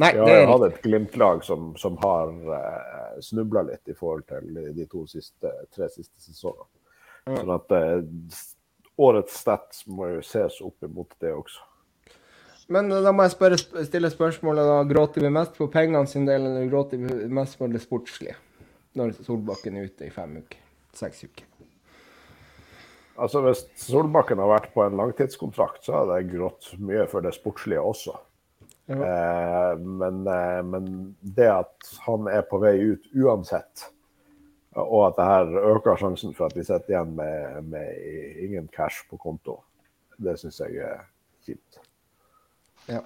Nei, 0.01 0.11
Vi 0.13 0.21
har 0.21 0.39
jo 0.43 0.51
hatt 0.51 0.67
et 0.67 0.77
Glimt-lag 0.85 1.41
som, 1.45 1.71
som, 1.77 1.97
har 2.01 2.29
uh, 2.29 3.17
snubla 3.21 3.61
litt 3.67 3.89
i 3.89 3.97
forhold 3.97 4.25
til 4.29 4.61
de 4.73 4.85
to 4.89 5.05
siste, 5.09 5.49
tre 5.73 5.89
siste 5.93 6.17
sesongene. 6.21 6.69
Sånn 7.27 7.53
at 7.55 7.75
eh, 7.77 8.39
årets 9.03 9.37
stats 9.43 9.85
må 9.87 10.09
jo 10.15 10.25
ses 10.25 10.59
opp 10.63 10.83
imot 10.85 11.13
det 11.23 11.31
også. 11.33 11.69
Men 12.73 12.91
eh, 12.91 13.03
da 13.05 13.13
må 13.15 13.27
jeg 13.27 13.35
spørre, 13.35 13.59
stille 13.87 14.11
spørsmålet 14.13 14.69
da. 14.69 14.81
Gråter 14.89 15.25
vi 15.25 15.31
mest 15.33 15.57
for 15.59 15.71
pengene 15.73 16.09
sin 16.09 16.27
del, 16.29 16.49
eller 16.49 16.69
gråter 16.71 17.01
vi 17.01 17.29
mest 17.31 17.59
for 17.59 17.71
det 17.71 17.83
sportslige? 17.83 18.35
Når 18.99 19.15
Solbakken 19.25 19.79
er 19.79 19.89
ute 19.89 20.07
i 20.07 20.13
fem 20.13 20.37
uker? 20.43 20.59
Seks 20.93 21.23
uker? 21.25 21.47
Altså 23.13 23.43
Hvis 23.45 23.63
Solbakken 23.77 24.41
har 24.41 24.49
vært 24.49 24.71
på 24.73 24.83
en 24.85 24.97
langtidskontrakt, 24.97 25.83
så 25.85 25.99
hadde 25.99 26.19
jeg 26.19 26.31
grått 26.35 26.71
mye 26.81 27.05
for 27.09 27.25
det 27.25 27.33
sportslige 27.35 27.81
også. 27.81 28.15
Ja. 28.89 28.97
Eh, 28.97 29.73
men, 29.79 30.23
eh, 30.27 30.61
men, 30.67 30.87
det 31.21 31.49
at 31.51 31.91
han 32.07 32.27
er 32.27 32.43
på 32.49 32.59
vei 32.63 32.75
ut 32.93 33.05
uansett, 33.15 33.89
og 34.75 35.07
at 35.07 35.17
det 35.17 35.29
her 35.29 35.73
øker 35.75 35.99
sjansen 35.99 36.33
for 36.33 36.49
at 36.49 36.57
vi 36.57 36.65
sitter 36.65 36.95
igjen 36.95 37.15
med, 37.15 37.63
med 37.69 38.37
ingen 38.41 38.69
cash 38.73 39.05
på 39.09 39.17
konto. 39.21 39.59
Det 40.17 40.35
syns 40.39 40.59
jeg 40.63 40.79
er 40.81 41.03
kjipt. 41.45 41.81
Ja. 42.89 43.01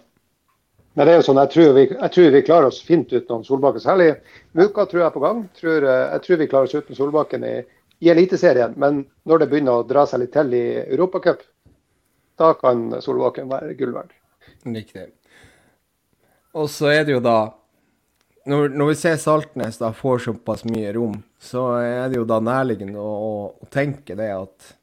Men 0.97 1.05
det 1.05 1.13
er 1.13 1.19
jo 1.19 1.25
sånn, 1.27 1.39
jeg 1.43 1.53
tror, 1.53 1.73
vi, 1.75 1.83
jeg 1.91 2.13
tror 2.13 2.31
vi 2.33 2.45
klarer 2.45 2.71
oss 2.71 2.79
fint 2.81 3.11
uten 3.13 3.43
Solbakken. 3.45 3.83
Særlig 3.83 4.07
Muka 4.57 4.87
tror 4.87 5.03
jeg 5.03 5.09
er 5.09 5.13
på 5.13 5.21
gang. 5.21 5.43
Tror, 5.59 5.85
jeg 5.85 6.23
tror 6.25 6.39
vi 6.41 6.47
klarer 6.49 6.69
oss 6.69 6.77
uten 6.77 6.97
Solbakken 6.97 7.45
i, 7.45 7.53
i 8.01 8.09
Eliteserien. 8.13 8.73
Men 8.81 9.03
når 9.29 9.43
det 9.43 9.49
begynner 9.51 9.77
å 9.77 9.85
dra 9.85 10.07
seg 10.09 10.23
litt 10.23 10.33
til 10.33 10.55
i 10.57 10.63
Europacup, 10.87 11.43
da 12.41 12.53
kan 12.57 12.89
Solbakken 13.03 13.51
være 13.51 13.75
gull 13.77 13.93
verd. 13.93 14.15
Riktig. 14.65 15.11
Og 16.57 16.71
så 16.73 16.89
er 16.95 17.05
det 17.05 17.13
jo 17.13 17.21
da 17.21 17.37
når, 18.47 18.73
når, 18.73 18.91
vi 18.91 18.97
ser 18.99 19.19
Saltnes 19.21 19.79
da 19.81 19.91
får 19.95 20.25
såpass 20.25 20.65
mye 20.67 20.91
rom, 20.95 21.19
så 21.39 21.69
er 21.81 22.09
det 22.11 22.19
jo 22.19 22.25
da 22.27 22.39
nærliggende 22.43 23.01
å, 23.01 23.13
å, 23.51 23.69
tenke 23.73 24.17
det 24.17 24.31
at 24.33 24.73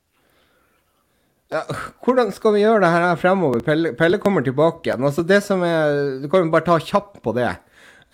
ja, 1.53 1.63
Hvordan 2.03 2.33
skal 2.35 2.57
vi 2.57 2.65
gjøre 2.65 2.83
det 2.83 2.91
her 2.95 3.21
fremover? 3.21 3.61
Pelle, 3.65 3.93
Pelle 3.99 4.19
kommer 4.19 4.43
tilbake 4.43 4.89
igjen. 4.89 5.05
Altså 5.07 5.23
det 5.27 5.39
som 5.45 5.63
er, 5.63 6.19
Du 6.23 6.27
kan 6.33 6.43
jo 6.43 6.51
bare 6.51 6.67
ta 6.67 6.79
kjapt 6.83 7.21
på 7.23 7.35
det. 7.37 7.51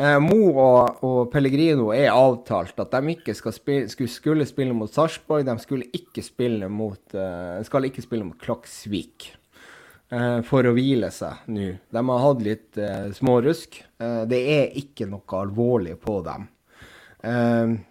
Eh, 0.00 0.16
Mo 0.22 0.50
og, 0.50 1.00
og, 1.04 1.18
Pellegrino 1.32 1.90
er 1.94 2.10
avtalt 2.12 2.78
at 2.82 2.94
de 2.94 3.14
ikke 3.14 3.34
spille, 3.36 3.88
skulle, 3.92 4.12
skulle 4.12 4.48
spille 4.48 4.76
mot 4.76 4.92
Sarpsborg. 4.92 5.46
De 5.48 5.56
skulle 5.62 5.88
ikke 5.96 6.24
spille 6.24 6.68
mot, 6.72 7.00
uh, 7.16 7.60
skal 7.66 7.88
ikke 7.88 8.04
spille 8.04 8.26
mot 8.26 8.40
Klaksvik 8.40 9.30
for 10.10 10.66
å 10.66 10.72
hvile 10.74 11.10
seg 11.14 11.44
nå. 11.54 11.68
De 11.90 12.02
har 12.08 12.24
hatt 12.24 12.40
litt 12.42 12.78
eh, 12.82 13.10
smårusk. 13.14 13.76
Eh, 14.02 14.22
det 14.30 14.40
er 14.56 14.78
ikke 14.80 15.06
noe 15.10 15.38
alvorlig 15.38 15.98
på 16.02 16.20
dem. 16.26 16.48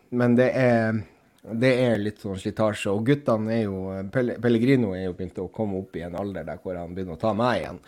men 0.10 0.36
det 0.36 0.48
er, 0.58 0.96
det 1.44 1.70
er 1.84 2.00
litt 2.02 2.24
sånn 2.24 2.40
slitasje. 2.42 2.90
Og 2.90 3.04
guttene 3.06 3.54
er 3.54 3.68
jo 3.68 3.84
Pellegrino 4.12 4.96
er 4.98 5.06
jo 5.06 5.14
begynt 5.14 5.38
å 5.40 5.52
komme 5.54 5.78
opp 5.84 5.96
i 5.96 6.02
en 6.02 6.18
alder 6.18 6.48
der 6.48 6.58
hvor 6.64 6.80
han 6.80 6.96
begynner 6.96 7.14
å 7.14 7.22
ta 7.22 7.36
meg 7.38 7.60
igjen. 7.60 7.80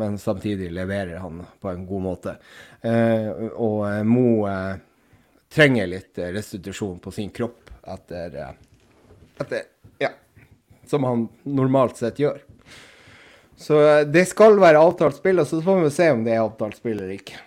men 0.00 0.16
samtidig 0.18 0.70
leverer 0.72 1.20
han 1.20 1.42
på 1.60 1.68
en 1.68 1.84
god 1.86 2.02
måte. 2.06 2.34
og 3.52 3.84
Mo 4.08 4.46
trenger 5.52 5.86
litt 5.92 6.18
restitusjon 6.18 6.98
på 7.04 7.12
sin 7.12 7.30
kropp 7.30 7.70
etter, 7.84 8.56
etter 9.44 9.68
Ja, 10.00 10.10
som 10.88 11.04
han 11.04 11.28
normalt 11.44 12.00
sett 12.00 12.18
gjør. 12.18 12.40
Så 13.56 13.80
eh, 13.86 14.06
det 14.06 14.24
skal 14.30 14.58
være 14.60 14.82
avtalt 14.82 15.18
spill, 15.18 15.42
og 15.42 15.46
så 15.48 15.60
får 15.62 15.82
vi 15.84 15.92
se 15.94 16.10
om 16.12 16.24
det 16.26 16.34
er 16.34 16.44
avtalt 16.44 16.78
spill 16.80 16.98
eller 16.98 17.14
ikke. 17.16 17.38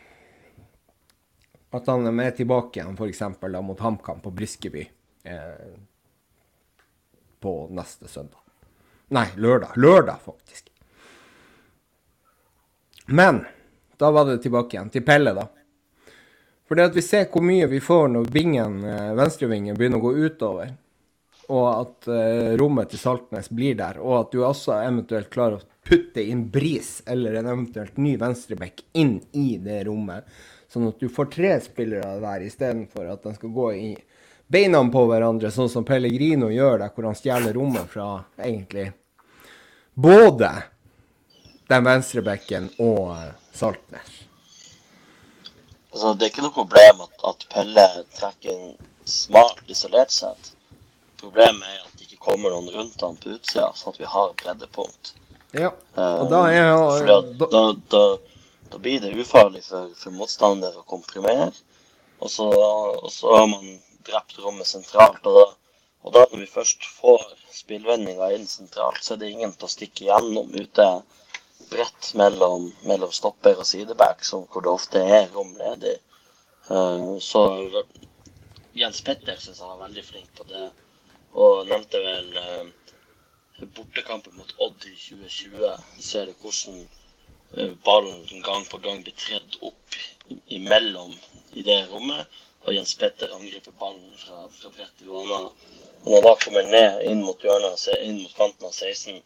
At 1.76 1.90
han 1.92 2.08
er 2.08 2.16
med 2.16 2.38
tilbake 2.38 2.80
igjen, 2.80 2.96
f.eks. 2.96 3.22
mot 3.62 3.80
HamKam 3.80 4.24
på 4.24 4.32
Briskeby 4.32 4.88
eh, 5.28 5.76
på 7.44 7.58
neste 7.76 8.08
søndag. 8.08 8.40
Nei, 9.14 9.28
lørdag. 9.36 9.76
Lørdag, 9.76 10.24
faktisk. 10.24 10.72
Men 13.08 13.46
da 13.98 14.12
var 14.12 14.26
det 14.26 14.42
tilbake 14.44 14.76
igjen 14.76 14.90
til 14.92 15.06
Pelle, 15.08 15.32
da. 15.36 15.48
For 16.68 16.76
det 16.76 16.90
at 16.90 16.98
vi 16.98 17.04
ser 17.06 17.30
hvor 17.32 17.46
mye 17.48 17.68
vi 17.72 17.80
får 17.84 18.10
når 18.12 18.32
bingen, 18.36 18.82
eh, 18.84 19.14
venstrevingen 19.16 19.78
begynner 19.78 20.02
å 20.02 20.08
gå 20.10 20.28
utover, 20.28 20.74
og 21.48 21.68
at 21.72 22.10
eh, 22.12 22.56
rommet 22.60 22.92
til 22.92 23.00
Saltnes 23.00 23.48
blir 23.50 23.78
der, 23.80 24.02
og 24.04 24.18
at 24.20 24.34
du 24.36 24.42
også 24.44 24.76
eventuelt 24.82 25.32
klarer 25.32 25.62
å 25.62 25.77
putte 25.88 26.24
inn 26.24 26.46
Bris 26.52 27.02
eller 27.06 27.40
en 27.40 27.48
eventuelt 27.48 27.98
ny 27.98 28.18
venstreback 28.20 28.84
inn 28.94 29.18
i 29.32 29.58
det 29.58 29.84
rommet. 29.88 30.28
Sånn 30.68 30.88
at 30.90 31.00
du 31.00 31.08
får 31.10 31.32
tre 31.32 31.56
spillere 31.64 32.20
der 32.20 32.44
istedenfor 32.44 33.08
at 33.08 33.24
de 33.24 33.34
skal 33.38 33.54
gå 33.56 33.68
i 33.74 33.92
beina 34.48 34.82
på 34.92 35.04
hverandre, 35.08 35.52
sånn 35.52 35.72
som 35.72 35.86
Pellegrino 35.88 36.50
gjør 36.52 36.82
der, 36.84 36.92
hvor 36.96 37.08
han 37.10 37.16
stjeler 37.16 37.56
rommet 37.56 37.88
fra 37.92 38.08
egentlig 38.36 38.92
både 39.98 40.52
den 41.68 41.84
venstrebekken 41.84 42.70
og 42.80 43.16
Saltnes. 43.52 44.24
Altså, 45.92 46.14
det 46.14 46.28
er 46.28 46.32
ikke 46.32 46.46
noe 46.46 46.54
problem 46.54 47.02
at, 47.08 47.16
at 47.32 47.48
Pelle 47.52 47.86
trekker 48.14 48.54
en 48.54 48.76
smart 49.10 49.64
isolert 49.72 50.14
sett. 50.14 50.52
Problemet 51.18 51.66
er 51.66 51.80
at 51.82 51.96
det 51.98 52.06
ikke 52.06 52.22
kommer 52.28 52.54
noen 52.54 52.70
rundt 52.76 53.02
han 53.02 53.18
på 53.18 53.34
utsida, 53.34 53.72
sånn 53.74 53.96
at 53.96 54.02
vi 54.04 54.12
har 54.12 54.36
breddepunkt. 54.44 55.16
Ja, 55.56 55.72
og 55.96 56.28
da 56.32 56.42
er 56.52 56.74
uh, 56.76 56.98
da, 57.08 57.22
da, 57.40 57.62
da, 57.94 58.02
da, 58.72 58.80
blir 58.84 59.00
det 59.04 59.14
ufarlig 59.16 59.64
for, 59.64 59.94
for 59.96 60.16
motstander 60.16 60.76
å 60.76 60.84
komprimere. 60.90 61.54
Og 62.20 62.32
så, 62.34 62.48
og 62.50 63.12
så, 63.14 63.32
har 63.38 63.48
man 63.52 63.78
drept 64.08 64.40
rommet 64.44 64.68
sentralt. 64.68 65.24
Og, 65.24 65.56
Og 66.08 66.14
da 66.14 66.26
når 66.32 66.40
vi 66.40 66.50
først 66.52 66.86
får 67.00 67.24
spillvendinga 67.52 68.30
inn 68.36 68.46
sentralt, 68.48 69.02
så 69.04 69.16
er 69.16 69.24
det 69.24 69.32
ingen 69.34 69.54
til 69.54 69.68
å 69.68 69.72
stikke 69.72 70.06
gjennom 70.08 70.54
ute 70.56 70.86
bredt 71.72 72.14
mellom, 72.16 72.70
mellom 72.88 73.12
stopper 73.12 73.60
og 73.60 73.68
sideback, 73.68 74.24
hvor 74.32 74.64
det 74.64 74.72
ofte 74.72 75.02
er 75.04 75.28
rom 75.34 75.56
ledig. 75.60 75.98
Uh, 76.70 77.18
så 77.24 77.44
Jens 78.78 79.02
Petter 79.02 79.40
syns 79.40 79.60
jeg 79.60 79.68
var 79.68 79.82
veldig 79.86 80.04
flink 80.06 80.32
på 80.38 80.46
det, 80.52 80.68
og 81.34 81.68
nevnte 81.68 82.02
vel 82.04 82.28
uh, 82.38 82.87
bortekampen 83.66 84.36
mot 84.38 84.54
Odd 84.58 84.86
i 84.86 84.96
2020. 84.96 85.72
Ser 86.00 86.30
du 86.30 86.34
hvordan 86.42 86.84
uh, 87.58 87.74
ballen 87.86 88.44
gang 88.46 88.68
på 88.70 88.78
gang 88.84 89.02
blir 89.04 89.16
tredd 89.18 89.58
opp 89.62 89.98
imellom 90.60 91.16
i 91.54 91.64
det 91.66 91.80
rommet. 91.92 92.28
Og 92.68 92.76
Jens 92.76 92.96
Petter 93.00 93.32
angriper 93.34 93.74
ballen 93.80 94.14
fra, 94.20 94.44
fra 94.52 94.70
bredt 94.76 95.02
i 95.02 95.10
banen 95.10 95.50
og 96.06 96.12
når 96.12 96.22
da 96.24 96.34
kommer 96.40 96.70
ned 96.72 97.02
inn 97.10 97.24
mot 97.26 97.42
hjørnet, 97.44 97.82
inn 98.06 98.22
mot 98.22 98.36
kanten 98.38 98.68
av 98.68 98.74
16, 98.76 99.18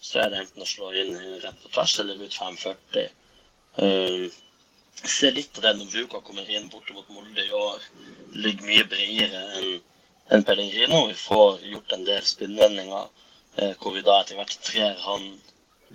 så 0.00 0.20
er 0.22 0.30
det 0.30 0.38
enten 0.42 0.62
å 0.64 0.68
slå 0.68 0.92
inn 1.00 1.16
rett 1.42 1.58
på 1.62 1.72
tvers 1.74 1.98
eller 2.00 2.22
ut 2.22 2.36
540. 2.38 3.08
Uh, 3.80 4.28
jeg 5.02 5.10
ser 5.10 5.34
litt 5.36 5.58
av 5.58 5.66
det 5.66 5.74
når 5.80 5.90
Vuka 5.96 6.20
kommer 6.24 6.48
inn 6.48 6.70
borte 6.72 6.94
mot 6.96 7.08
Molde 7.12 7.44
i 7.44 7.52
år. 7.58 7.82
Ligger 8.46 8.68
mye 8.68 8.86
bredere 8.88 9.42
enn 9.58 9.68
en 10.32 10.46
Pellegrino. 10.46 11.02
Vi 11.10 11.18
får 11.18 11.64
gjort 11.72 11.96
en 11.96 12.06
del 12.06 12.24
spinnvendinger 12.24 13.10
hvor 13.80 13.94
vi 13.94 14.02
da 14.02 14.16
etter 14.20 14.38
hvert 14.38 14.56
trer 14.66 14.96
han 15.04 15.28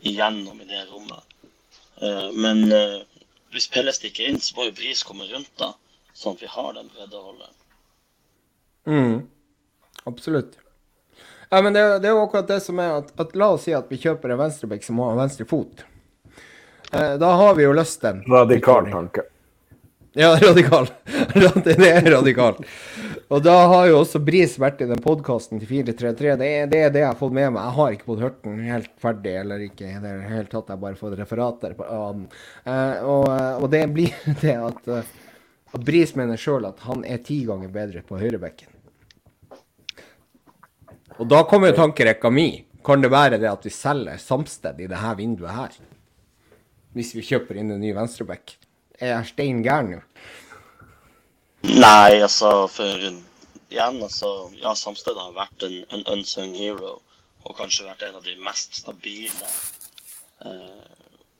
igjennom 0.02 0.62
i 0.62 0.68
det 0.70 0.86
rommet. 0.92 1.26
Uh, 2.00 2.30
men 2.32 2.64
uh, 2.72 3.02
hvis 3.52 3.68
Pelle 3.72 3.94
stikker 3.94 4.30
inn, 4.30 4.40
så 4.40 4.56
må 4.56 4.70
jo 4.70 4.76
Bris 4.78 5.04
komme 5.04 5.28
rundt, 5.28 5.52
da. 5.60 5.74
Sånn 6.16 6.38
at 6.38 6.44
vi 6.44 6.52
har 6.52 6.74
den 6.78 6.90
breddeholdet. 6.94 7.52
Mm. 8.88 9.28
Absolutt. 10.10 10.58
Ja, 11.50 11.62
men 11.62 11.74
det, 11.74 11.82
det, 12.00 12.08
er 12.08 12.14
jo 12.14 12.24
akkurat 12.24 12.48
det 12.48 12.60
som 12.62 12.80
er 12.80 13.00
at, 13.00 13.14
at 13.20 13.36
La 13.38 13.52
oss 13.56 13.66
si 13.66 13.74
at 13.74 13.90
vi 13.90 13.98
kjøper 14.02 14.34
en 14.34 14.42
venstreback 14.44 14.86
som 14.86 15.02
har 15.02 15.18
venstre 15.18 15.48
fot. 15.50 15.84
Eh, 16.92 17.16
da 17.22 17.32
har 17.42 17.56
vi 17.58 17.66
jo 17.66 17.74
løst 17.74 18.02
den. 18.06 18.22
Radikal 18.30 18.90
tanke. 18.92 19.26
Ja, 20.18 20.36
radikal. 20.42 20.90
det 21.66 21.78
er 21.88 22.12
radikal. 22.12 22.60
Og 23.30 23.44
da 23.46 23.54
har 23.70 23.86
jo 23.86 24.00
også 24.00 24.18
Bris 24.26 24.56
vært 24.58 24.80
i 24.82 24.88
den 24.90 25.02
podkasten 25.06 25.60
til 25.62 25.70
433. 25.70 26.32
Det 26.40 26.48
er, 26.50 26.70
det 26.70 26.80
er, 26.82 26.94
det 26.94 27.04
jeg 27.04 27.12
har 27.12 27.18
fått 27.20 27.36
med 27.38 27.52
meg. 27.54 27.62
Jeg 27.62 27.76
har 27.76 27.94
ikke 27.94 28.08
fått 28.08 28.24
hørt 28.24 28.40
den 28.42 28.64
helt 28.66 28.90
ferdig, 29.04 29.34
eller 29.44 29.66
ikke 29.68 29.86
i 29.86 30.00
det 30.02 30.14
hele 30.26 30.48
tatt. 30.50 30.72
Jeg 30.72 30.74
har 30.74 30.82
bare 30.82 30.98
fått 30.98 31.14
referater 31.20 31.76
av 31.86 32.08
den. 32.18 32.24
Uh, 32.66 32.96
og, 33.04 33.28
og, 33.60 33.68
det 33.70 33.84
blir 33.94 34.16
det 34.42 34.56
at, 34.58 34.90
uh, 34.90 35.78
Bris 35.86 36.16
mener 36.18 36.42
sjøl 36.42 36.66
at 36.72 36.82
han 36.88 37.06
er 37.06 37.22
ti 37.22 37.44
ganger 37.46 37.70
bedre 37.76 38.02
på 38.08 38.18
høyrebekken. 38.18 38.74
Og 41.20 41.30
da 41.30 41.44
kommer 41.46 41.70
jo 41.70 41.78
tankerekka 41.84 42.34
mi. 42.34 42.50
Kan 42.82 43.06
det 43.06 43.14
være 43.14 43.38
det 43.38 43.52
at 43.52 43.66
vi 43.68 43.76
selger 43.76 44.18
Samsted 44.18 44.82
i 44.82 44.90
dette 44.90 45.16
vinduet 45.20 45.54
her? 45.54 45.80
Hvis 46.98 47.14
vi 47.14 47.28
kjøper 47.30 47.62
inn 47.62 47.76
en 47.76 47.84
ny 47.84 47.94
venstreback. 47.94 48.58
Er 48.98 49.20
jeg 49.20 49.36
stein 49.36 49.62
gæren 49.62 50.00
nå? 50.00 50.06
Nei, 51.62 52.22
altså 52.22 52.68
for 52.72 53.02
igjen, 53.04 53.98
altså 54.04 54.30
Ja, 54.62 54.72
Samsted 54.76 55.18
har 55.20 55.34
vært 55.36 55.64
en, 55.68 55.82
en, 55.92 56.06
unsung 56.16 56.54
hero. 56.56 57.00
Og 57.44 57.56
kanskje 57.58 57.88
vært 57.88 58.06
en 58.08 58.16
av 58.20 58.24
de 58.24 58.36
mest 58.44 58.78
stabile 58.80 59.50
eh, 60.46 60.88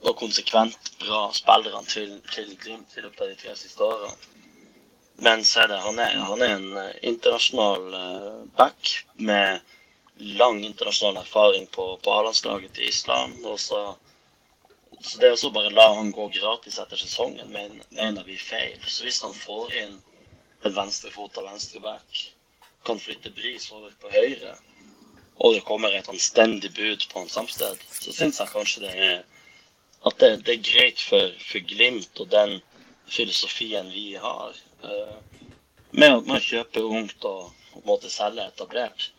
og 0.08 0.16
konsekvent 0.20 0.92
bra 1.00 1.26
spillerne 1.36 1.88
til, 1.88 2.14
til 2.32 2.52
Glimt 2.60 2.96
i 2.98 3.04
løpet 3.04 3.24
av 3.24 3.32
de 3.32 3.40
tre 3.40 3.56
siste 3.60 3.84
årene. 3.84 4.14
Men 5.24 5.44
så 5.44 5.66
er 5.66 5.72
det, 5.74 5.80
han 5.84 6.00
er, 6.00 6.16
han 6.30 6.44
er 6.44 6.54
en 6.56 6.70
eh, 6.84 7.00
internasjonal 7.12 7.98
eh, 8.00 8.38
back 8.60 8.94
med 9.16 9.60
lang 10.40 10.62
internasjonal 10.64 11.24
erfaring 11.24 11.68
på, 11.76 11.98
på 12.04 12.14
A-landslaget 12.16 12.76
til 12.76 12.88
Island. 12.88 13.40
Og 13.44 13.60
så, 13.60 13.82
så 15.00 15.24
det 15.24 15.34
å 15.36 15.52
bare 15.56 15.72
la 15.76 15.90
han 15.96 16.12
gå 16.16 16.28
gratis 16.36 16.80
etter 16.80 17.00
sesongen, 17.00 17.52
mener 17.52 18.24
vi 18.28 18.40
feil. 18.40 18.80
Så 18.88 19.08
hvis 19.08 19.24
han 19.24 19.36
får 19.36 19.76
inn 19.84 20.00
en 20.64 20.76
venstrefot 20.76 21.38
av 21.38 21.50
venstreback, 21.50 22.24
kan 22.88 23.00
flytte 23.00 23.32
Bris 23.36 23.70
over 23.72 23.94
på 24.02 24.12
høyre, 24.14 24.56
og 25.40 25.56
det 25.56 25.66
kommer 25.68 25.94
et 25.96 26.10
anstendig 26.12 26.74
bud 26.76 27.06
på 27.12 27.24
en 27.24 27.32
samsted, 27.32 27.80
så 27.92 28.16
syns 28.16 28.40
jeg 28.42 28.52
kanskje 28.54 28.86
det 28.88 28.96
er 29.10 29.20
at 30.08 30.20
det, 30.20 30.30
det 30.48 30.54
er 30.54 30.64
greit 30.64 31.02
for, 31.04 31.32
for 31.44 31.64
Glimt 31.68 32.20
og 32.24 32.30
den 32.32 32.60
filosofien 33.12 33.90
vi 33.92 34.14
har 34.16 34.56
uh, 34.84 35.18
med 35.92 36.16
at 36.18 36.28
man 36.30 36.44
kjøper 36.44 36.86
ungt 36.86 37.26
og 37.26 37.50
på 37.74 37.82
en 37.82 37.88
måte 37.88 38.12
selger 38.12 38.48
etablert, 38.48 39.10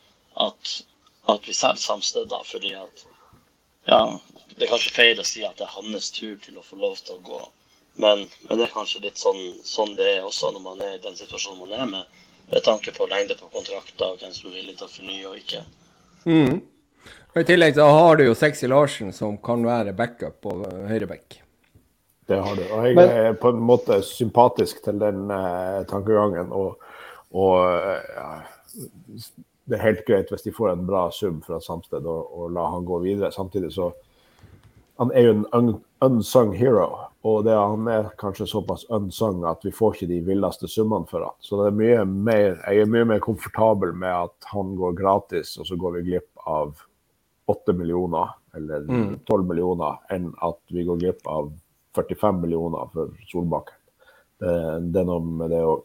at, 0.40 0.74
at 1.28 1.48
vi 1.48 1.54
selger 1.56 1.82
samsteder 1.82 2.44
fordi 2.46 2.72
at 2.78 3.04
ja, 3.88 4.00
det 4.56 4.66
er 4.66 4.72
kanskje 4.72 4.94
feil 4.94 5.20
å 5.20 5.26
si 5.26 5.44
at 5.46 5.56
det 5.58 5.66
er 5.66 5.74
hans 5.74 6.10
tur 6.14 6.36
til 6.44 6.58
å 6.60 6.64
få 6.64 6.78
lov 6.80 6.98
til 7.00 7.16
å 7.16 7.24
gå. 7.26 7.40
Men, 7.96 8.24
men 8.48 8.58
det 8.58 8.66
er 8.66 8.74
kanskje 8.74 9.02
litt 9.04 9.18
sånn, 9.20 9.40
sånn, 9.66 9.96
det 9.98 10.06
er 10.16 10.26
også 10.26 10.52
når 10.54 10.62
man 10.64 10.82
er 10.84 10.96
i 10.96 11.02
den 11.02 11.16
situasjonen 11.18 11.64
man 11.64 11.74
er 11.76 11.90
med. 11.90 12.20
Med 12.50 12.64
tanke 12.66 12.94
på 12.94 13.06
lengde 13.10 13.36
på 13.38 13.50
kontrakter 13.52 14.12
og 14.12 14.22
hvem 14.22 14.32
som 14.34 14.50
er 14.50 14.58
villig 14.60 14.76
til 14.78 14.86
å 14.86 14.92
fornye 14.94 15.28
og 15.28 15.36
ikke. 15.38 15.60
Mm. 16.24 16.56
Og 17.30 17.42
I 17.42 17.46
tillegg 17.46 17.76
så 17.76 17.86
har 17.86 18.18
du 18.18 18.24
jo 18.24 18.34
Sexy 18.34 18.66
Larsen, 18.70 19.12
som 19.14 19.36
kan 19.42 19.62
være 19.66 19.94
backup 19.96 20.40
på 20.42 20.56
høyreback. 20.90 21.40
Det 22.30 22.38
har 22.38 22.56
du. 22.56 22.64
Og 22.74 22.86
jeg 22.86 22.96
Men, 22.98 23.10
er 23.10 23.38
på 23.38 23.50
en 23.50 23.62
måte 23.62 24.00
sympatisk 24.06 24.82
til 24.84 24.98
den 25.02 25.30
eh, 25.34 25.82
tankegangen. 25.90 26.52
Og, 26.54 26.78
og 27.34 27.54
ja, 28.14 28.28
det 29.70 29.78
er 29.78 29.84
helt 29.84 30.04
greit 30.06 30.30
hvis 30.30 30.46
de 30.46 30.54
får 30.54 30.72
en 30.72 30.86
bra 30.86 31.08
sum 31.14 31.40
fra 31.46 31.60
Samsted 31.62 32.06
og, 32.06 32.30
og 32.34 32.52
la 32.54 32.68
han 32.70 32.86
gå 32.86 33.00
videre. 33.06 33.32
Samtidig 33.34 33.72
så 33.74 33.92
Han 35.00 35.10
er 35.16 35.22
jo 35.24 35.30
en 35.32 35.46
un, 35.56 35.68
unsung 36.04 36.50
hero. 36.52 37.09
Og 37.28 37.42
det, 37.44 37.52
han 37.52 37.88
er 37.92 38.06
kanskje 38.20 38.46
såpass 38.48 38.86
unsung 38.88 39.42
at 39.48 39.64
vi 39.66 39.72
får 39.76 39.96
ikke 39.96 40.08
de 40.08 40.20
villeste 40.24 40.68
summene 40.72 41.08
for 41.10 41.26
han. 41.26 41.36
Så 41.44 41.58
det 41.60 41.66
er 41.68 41.76
mye 41.76 42.04
mer, 42.08 42.54
jeg 42.64 42.84
er 42.84 42.92
mye 42.94 43.08
mer 43.12 43.20
komfortabel 43.24 43.92
med 43.92 44.14
at 44.14 44.52
han 44.54 44.72
går 44.78 44.96
gratis, 44.96 45.58
og 45.60 45.68
så 45.68 45.76
går 45.76 45.98
vi 45.98 46.06
glipp 46.08 46.48
av 46.48 46.80
8 47.50 47.74
millioner 47.76 48.32
eller 48.56 48.86
12 48.88 49.20
mm. 49.28 49.46
millioner, 49.50 50.00
enn 50.10 50.30
at 50.40 50.58
vi 50.72 50.86
går 50.88 51.02
glipp 51.02 51.28
av 51.28 51.52
45 51.98 52.40
millioner 52.40 52.88
for 52.94 53.12
Solbakken. 53.28 53.76
Det, 54.40 54.56
det 54.94 55.02
er 55.02 55.08
noe 55.10 55.20
med 55.20 55.52
det 55.52 55.60
òg. 55.66 55.84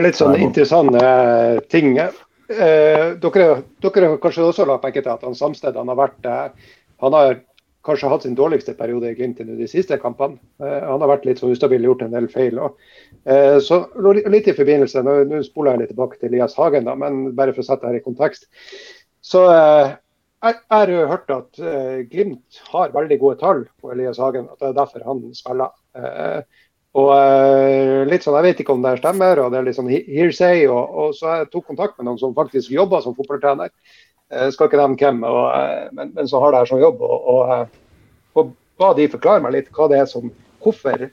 Litt 0.00 0.16
sånne 0.16 0.40
interessante 0.40 1.00
eh, 1.04 1.58
ting. 1.68 1.98
Eh, 2.00 3.06
dere, 3.20 3.48
dere 3.84 4.12
har 4.14 4.20
kanskje 4.22 4.46
også 4.48 4.64
lagt 4.64 4.86
merke 4.86 5.02
til 5.02 5.12
at 5.12 5.24
han 5.26 5.36
Samsted 5.36 5.76
han 5.76 5.92
har 5.92 5.98
vært 6.00 6.22
der. 6.24 6.54
Han 7.04 7.16
har 7.18 7.42
kanskje 7.86 8.10
hatt 8.10 8.22
sin 8.26 8.36
dårligste 8.38 8.74
periode 8.78 9.10
i 9.10 9.16
Glimt 9.18 9.40
i 9.40 9.46
de 9.46 9.68
siste 9.70 9.98
kampene. 10.02 10.38
Eh, 10.62 10.78
han 10.86 11.02
har 11.02 11.10
vært 11.10 11.26
litt 11.26 11.42
så 11.42 11.50
ustabil, 11.52 11.84
gjort 11.86 12.04
en 12.06 12.14
del 12.14 12.28
feil. 12.30 12.60
Eh, 13.24 13.58
så 13.64 13.82
litt 14.06 14.48
i 14.48 14.56
forbindelse, 14.56 15.02
Nå, 15.06 15.42
spoler 15.46 15.74
jeg 15.74 15.82
litt 15.82 15.92
tilbake 15.94 16.20
til 16.20 16.30
Elias 16.30 16.56
Hagen, 16.58 16.86
da, 16.88 16.96
men 16.98 17.24
bare 17.38 17.54
for 17.54 17.64
å 17.64 17.66
sette 17.66 17.86
det 17.86 17.92
her 17.92 18.00
i 18.00 18.06
kontekst. 18.06 18.48
Så 19.22 19.44
eh, 19.50 19.94
jeg 20.42 20.58
har 20.74 20.90
hørt 21.06 21.30
at 21.30 21.60
Glimt 22.10 22.62
har 22.72 22.94
veldig 22.94 23.18
gode 23.20 23.38
tall 23.38 23.60
på 23.78 23.92
Elias 23.94 24.18
Hagen. 24.18 24.48
At 24.50 24.58
det 24.58 24.72
er 24.72 24.80
derfor 24.80 25.04
han 25.06 25.20
spiller. 25.38 25.70
Og 26.98 27.12
litt 28.10 28.26
sånn, 28.26 28.34
Jeg 28.40 28.48
vet 28.48 28.62
ikke 28.64 28.74
om 28.74 28.82
det 28.82 28.96
stemmer, 28.98 29.38
og 29.38 29.52
det 29.52 29.60
er 29.60 29.68
litt 29.68 29.78
sånn 29.78 29.92
hearsay. 29.92 30.64
Og, 30.66 30.82
og 30.98 31.14
så 31.14 31.36
jeg 31.36 31.52
tok 31.52 31.68
kontakt 31.70 31.94
med 31.94 32.08
noen 32.08 32.18
som 32.18 32.34
faktisk 32.34 32.74
jobber 32.74 33.06
som 33.06 33.14
fotballtrener. 33.14 33.70
Jeg 34.32 34.52
skal 34.54 34.68
ikke 34.68 34.80
nevne 34.80 34.96
hvem, 34.96 35.24
og, 35.28 35.88
men, 35.92 36.12
men 36.16 36.28
så 36.28 36.40
har 36.40 36.52
det 36.52 36.62
her 36.62 36.70
som 36.70 36.80
jobb. 36.80 37.02
Og, 37.04 37.26
og, 37.34 37.80
og, 38.34 38.52
ba 38.80 38.94
de 38.96 39.04
forklare 39.12 39.42
meg 39.44 39.52
litt 39.54 39.68
hva 39.76 39.86
det 39.92 39.98
er 40.00 40.08
som 40.08 40.30
Hvorfor 40.62 40.94
er, 40.94 41.10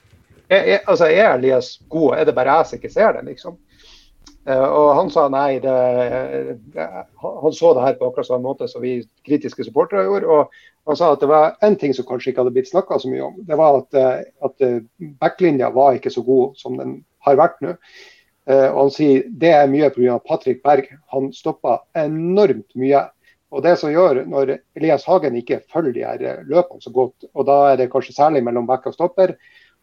er, 0.49 0.79
altså, 0.85 1.07
er 1.09 1.33
Elias 1.33 1.79
god? 1.89 2.19
Er 2.19 2.27
det 2.29 2.35
bare 2.37 2.53
jeg 2.59 2.69
som 2.69 2.77
ikke 2.77 2.91
ser 2.93 3.15
det, 3.17 3.23
liksom? 3.25 3.57
Eh, 4.49 4.65
og 4.65 4.93
han 4.97 5.09
sa 5.13 5.27
nei, 5.29 5.59
det, 5.61 5.73
han 7.21 7.55
så 7.55 7.73
det 7.75 7.85
her 7.85 7.97
på 7.99 8.07
akkurat 8.07 8.29
samme 8.29 8.47
måte 8.47 8.69
som 8.71 8.81
vi 8.81 8.99
kritiske 9.27 9.65
supportere 9.67 10.05
gjorde. 10.07 10.29
Og 10.29 10.89
han 10.89 10.99
sa 10.99 11.11
at 11.13 11.23
det 11.23 11.29
var 11.29 11.57
én 11.65 11.77
ting 11.79 11.93
som 11.95 12.07
kanskje 12.07 12.31
ikke 12.31 12.45
hadde 12.45 12.55
blitt 12.55 12.71
snakka 12.71 13.01
så 13.01 13.11
mye 13.11 13.25
om. 13.27 13.41
Det 13.45 13.57
var 13.59 13.81
at, 13.81 13.99
eh, 13.99 14.23
at 14.45 14.65
eh, 14.65 14.79
backlinja 15.21 15.69
var 15.75 15.97
ikke 15.97 16.13
så 16.13 16.23
god 16.25 16.57
som 16.61 16.79
den 16.79 16.99
har 17.27 17.37
vært 17.39 17.59
nå. 17.65 17.75
Og 18.49 18.77
han 18.79 18.91
sier 18.93 19.27
det 19.29 19.51
er 19.53 19.67
mye 19.69 19.91
pga. 19.93 20.15
Patrick 20.25 20.63
Berg. 20.65 20.87
Han 21.13 21.27
stoppa 21.35 21.83
enormt 22.01 22.73
mye. 22.79 23.03
Og 23.53 23.61
det 23.65 23.75
som 23.81 23.91
gjør 23.93 24.23
når 24.29 24.55
Elias 24.77 25.05
Hagen 25.09 25.37
ikke 25.37 25.59
følger 25.69 25.93
de 25.93 26.05
her 26.05 26.41
løpene 26.49 26.81
så 26.81 26.93
godt, 26.93 27.27
og 27.33 27.45
da 27.45 27.59
er 27.71 27.77
det 27.77 27.89
kanskje 27.93 28.15
særlig 28.17 28.41
mellom 28.45 28.65
back 28.69 28.85
og 28.89 28.93
stopper, 28.93 29.35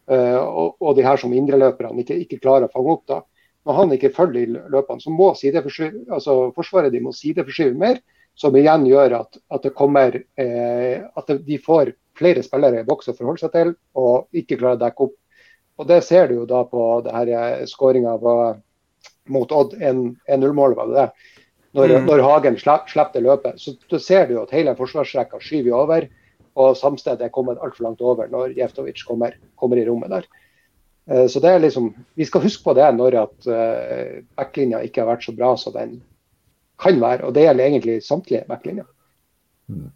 og, 0.07 0.93
de 0.95 1.03
her 1.03 1.19
som 1.19 1.33
indreløperne 1.35 1.99
ikke, 2.03 2.15
ikke 2.23 2.39
klarer 2.43 2.67
å 2.67 2.71
fange 2.71 2.93
opp, 2.93 3.03
da, 3.11 3.21
når 3.67 3.79
han 3.81 3.93
ikke 3.97 4.13
følger 4.15 4.53
løpene, 4.71 5.03
så 5.03 5.11
må 5.11 5.33
altså 5.33 6.37
Forsvaret 6.55 6.93
de 6.93 7.03
må 7.03 7.11
sideforskyve 7.11 7.75
mer. 7.75 7.99
Som 8.37 8.53
igjen 8.53 8.83
gjør 8.85 9.15
at, 9.17 9.39
at 9.49 9.63
kommer 9.73 10.13
eh, 10.37 11.01
at 11.01 11.31
de 11.41 11.55
får 11.57 11.89
flere 12.17 12.43
spillere 12.45 12.83
i 12.83 12.85
boks 12.85 13.09
å 13.09 13.15
forholde 13.17 13.41
seg 13.41 13.53
til, 13.55 13.71
og 13.97 14.27
ikke 14.29 14.59
klarer 14.59 14.77
å 14.77 14.81
dekke 14.83 15.07
opp. 15.07 15.15
Og 15.77 15.87
Det 15.87 16.01
ser 16.05 16.27
du 16.27 16.39
jo 16.41 16.45
da 16.49 16.63
på 16.65 16.85
det 17.05 17.13
her 17.13 17.33
eh, 17.37 17.65
skåringa 17.69 18.15
mot 19.27 19.51
Odd, 19.51 19.75
1-0-målet 19.77 20.77
var 20.77 20.87
det 20.87 21.01
det? 21.01 21.09
Når, 21.77 21.93
mm. 21.93 22.07
når 22.07 22.23
Hagen 22.25 22.57
slipper 22.57 23.13
det 23.13 23.25
løpet. 23.25 23.59
Så 23.61 23.75
du 23.89 23.99
ser 24.01 24.25
du 24.27 24.37
jo 24.37 24.45
at 24.47 24.53
hele 24.55 24.73
forsvarsrekka 24.77 25.39
skyver 25.43 25.75
over. 25.77 26.07
Og 26.57 26.77
Samsted 26.79 27.21
er 27.21 27.33
kommet 27.33 27.61
altfor 27.61 27.85
langt 27.85 28.01
over 28.01 28.29
når 28.31 28.55
Jeftovic 28.57 29.03
kommer, 29.05 29.35
kommer, 29.59 29.77
i 29.77 29.85
rommet 29.85 30.09
der. 30.09 30.29
Uh, 31.11 31.27
så 31.29 31.39
det 31.43 31.51
er 31.53 31.61
liksom, 31.61 31.91
Vi 32.17 32.25
skal 32.25 32.41
huske 32.43 32.65
på 32.65 32.73
det 32.75 32.87
når 32.97 33.19
at 33.21 33.49
uh, 33.51 34.23
backlinja 34.39 34.81
ikke 34.83 35.03
har 35.03 35.11
vært 35.11 35.27
så 35.27 35.35
bra 35.37 35.51
som 35.59 35.75
den 35.75 35.99
kan 36.81 36.97
være. 37.03 37.27
Og 37.27 37.35
det 37.35 37.45
gjelder 37.45 37.67
egentlig 37.67 37.99
samtlige 38.07 38.47
backlinjer. 38.49 38.89
Mm. 39.67 39.91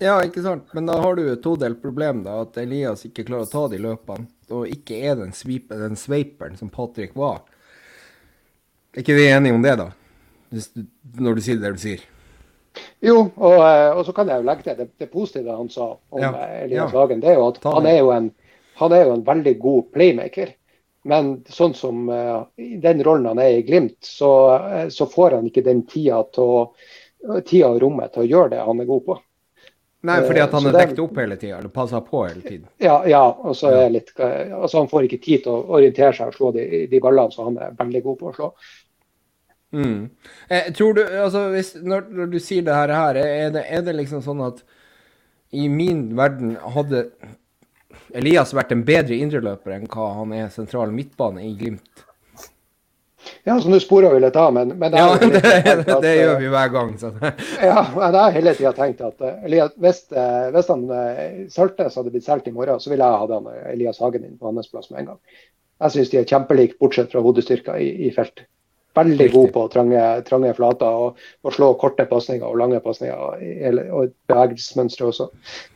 Ja, 0.00 0.16
ikke 0.24 0.44
sant. 0.44 0.72
Men 0.76 0.88
da 0.88 0.96
har 1.02 1.16
du 1.16 1.26
et 1.26 1.44
todelt 1.44 1.82
problem, 1.82 2.24
da. 2.24 2.40
At 2.46 2.56
Elias 2.60 3.04
ikke 3.08 3.26
klarer 3.28 3.44
å 3.44 3.52
ta 3.52 3.66
de 3.72 3.80
løpene. 3.82 4.28
Og 4.54 4.68
ikke 4.70 4.98
er 5.02 5.16
den, 5.18 5.32
sweep, 5.34 5.72
den 5.74 5.98
sveiperen 5.98 6.58
som 6.58 6.70
Patrick 6.70 7.16
var. 7.18 7.42
Er 8.94 9.02
ikke 9.02 9.16
vi 9.18 9.26
enige 9.28 9.56
om 9.56 9.64
det, 9.64 9.74
da? 9.80 9.90
Når 11.18 11.38
du 11.38 11.42
sier 11.42 11.58
det 11.60 11.72
du 11.74 11.80
sier. 11.82 12.04
Jo, 13.04 13.16
og, 13.36 13.56
eh, 13.60 13.90
og, 13.92 14.02
så 14.06 14.12
kan 14.16 14.28
jeg 14.30 14.40
jo 14.40 14.46
legge 14.46 14.66
til 14.66 14.78
det, 14.78 14.86
det 15.00 15.08
positive 15.12 15.56
han 15.56 15.68
sa 15.72 15.88
om 15.94 16.22
ja. 16.22 16.30
Eh, 16.32 16.62
Elias 16.66 16.92
ja. 16.92 17.00
Hagen. 17.00 17.22
Det 17.22 17.32
er 17.32 17.40
jo 17.40 17.48
at 17.48 17.58
han 17.64 17.88
er 17.88 17.98
jo, 17.98 18.12
en, 18.14 18.30
han 18.80 18.94
er 18.94 19.04
jo 19.04 19.16
en 19.16 19.26
veldig 19.26 19.54
god 19.62 19.90
playmaker. 19.96 20.54
Men 21.06 21.28
sånn 21.52 21.74
som 21.78 22.08
uh, 22.10 22.48
i 22.58 22.80
den 22.82 22.98
rollen 23.06 23.28
han 23.30 23.38
er 23.38 23.60
i 23.60 23.62
Glimt, 23.62 24.00
så, 24.02 24.30
så 24.90 25.06
får 25.06 25.36
han 25.36 25.46
ikke 25.46 25.62
den 25.62 25.84
tida, 25.86 26.24
til, 26.34 26.72
tida 27.46 27.68
og 27.68 27.78
rommet 27.84 28.10
til 28.14 28.24
å 28.24 28.26
gjøre 28.26 28.56
det 28.56 28.64
han 28.66 28.82
er 28.82 28.88
god 28.88 29.04
på. 29.06 29.18
Nei, 30.06 30.20
fordi 30.22 30.42
at 30.42 30.52
han 30.54 30.68
er 30.68 30.74
dekket 30.76 30.98
opp 31.02 31.16
hele 31.18 31.36
tida, 31.40 31.58
eller 31.58 31.72
passa 31.72 32.00
på 32.04 32.26
hele 32.26 32.42
tiden? 32.44 32.66
Ja, 32.82 32.98
ja 33.08 33.22
og 33.32 33.56
så 33.58 33.72
er 33.74 33.94
litt, 33.94 34.12
altså 34.20 34.82
han 34.82 34.90
får 34.90 35.06
ikke 35.08 35.22
tid 35.24 35.46
til 35.46 35.54
å 35.54 35.78
orientere 35.78 36.12
seg 36.14 36.30
og 36.30 36.36
slå 36.36 36.50
de, 36.54 36.66
de 36.90 37.00
ballene 37.02 37.34
som 37.34 37.48
han 37.48 37.56
er 37.64 37.78
veldig 37.78 38.02
god 38.04 38.18
på 38.20 38.28
å 38.30 38.34
slå. 38.36 38.50
Mm. 39.76 40.08
Eh, 40.48 40.68
tror 40.76 40.94
du, 40.94 41.02
altså 41.24 41.48
hvis, 41.52 41.74
når, 41.82 42.06
når, 42.20 42.30
du 42.32 42.38
sier 42.40 42.64
det 42.66 42.76
her, 42.76 42.92
er 43.18 43.50
det, 43.56 43.64
er 43.66 43.82
det 43.88 43.96
liksom 43.98 44.22
sånn 44.24 44.44
at 44.46 44.62
i 45.56 45.66
min 45.72 46.08
verden 46.16 46.54
hadde 46.76 47.06
Elias 48.16 48.54
vært 48.54 48.72
en 48.74 48.84
bedre 48.86 49.18
indreløper 49.18 49.74
enn 49.74 49.88
hva 49.90 50.12
han 50.20 50.32
er 50.36 50.52
sentral 50.54 50.94
midtbane 50.94 51.42
i 51.44 51.54
Glimt? 51.58 52.04
Ja, 53.46 53.56
så 53.60 53.70
nå 53.70 53.78
sporer 53.82 54.14
vi 54.14 54.20
litt 54.24 54.36
av, 54.38 54.52
men, 54.54 54.74
men 54.80 54.94
Ja, 54.96 55.06
det, 55.20 55.42
at, 55.42 56.02
det, 56.02 56.14
gjør 56.18 56.40
vi 56.42 56.50
hver 56.52 56.72
gang. 56.74 56.92
Så. 57.00 57.12
ja, 57.70 57.84
men 57.94 58.04
jeg 58.04 58.20
har 58.20 58.34
hele 58.36 58.54
tida 58.58 58.72
tenkt 58.76 59.04
at 59.06 59.22
hvis, 59.46 60.02
eh, 60.12 60.48
hvis 60.54 60.72
han 60.72 60.86
eh, 60.94 61.22
Saltnes 61.52 61.98
hadde 61.98 62.12
blitt 62.14 62.26
solgt 62.26 62.50
i 62.50 62.54
morgen, 62.54 62.82
så 62.82 62.92
ville 62.92 63.06
jeg 63.06 63.22
hatt 63.22 63.36
han, 63.36 63.46
eh, 63.52 63.70
Elias 63.74 64.02
Hagen 64.02 64.26
inn 64.26 64.38
på 64.40 64.50
hans 64.50 64.72
plass 64.72 64.90
med 64.90 65.04
en 65.04 65.12
gang. 65.12 65.22
Jeg 65.84 65.94
syns 65.94 66.12
de 66.12 66.20
er 66.20 66.28
kjempelike, 66.28 66.78
bortsett 66.80 67.12
fra 67.12 67.22
hodestyrka 67.24 67.78
i, 67.78 67.90
i 68.08 68.12
felt. 68.14 68.46
Veldig 68.96 69.26
god 69.32 69.50
på 69.52 69.62
trange, 69.68 70.02
trange 70.24 70.54
flater 70.56 71.00
og, 71.04 71.18
og, 71.44 71.50
slå 71.52 71.66
korte 71.80 72.06
pasninger 72.08 72.46
og 72.48 72.56
lange 72.56 72.78
pasninger. 72.80 73.42
Og 73.92 74.14
bevegelsesmønstre 74.30 75.10
også. 75.10 75.26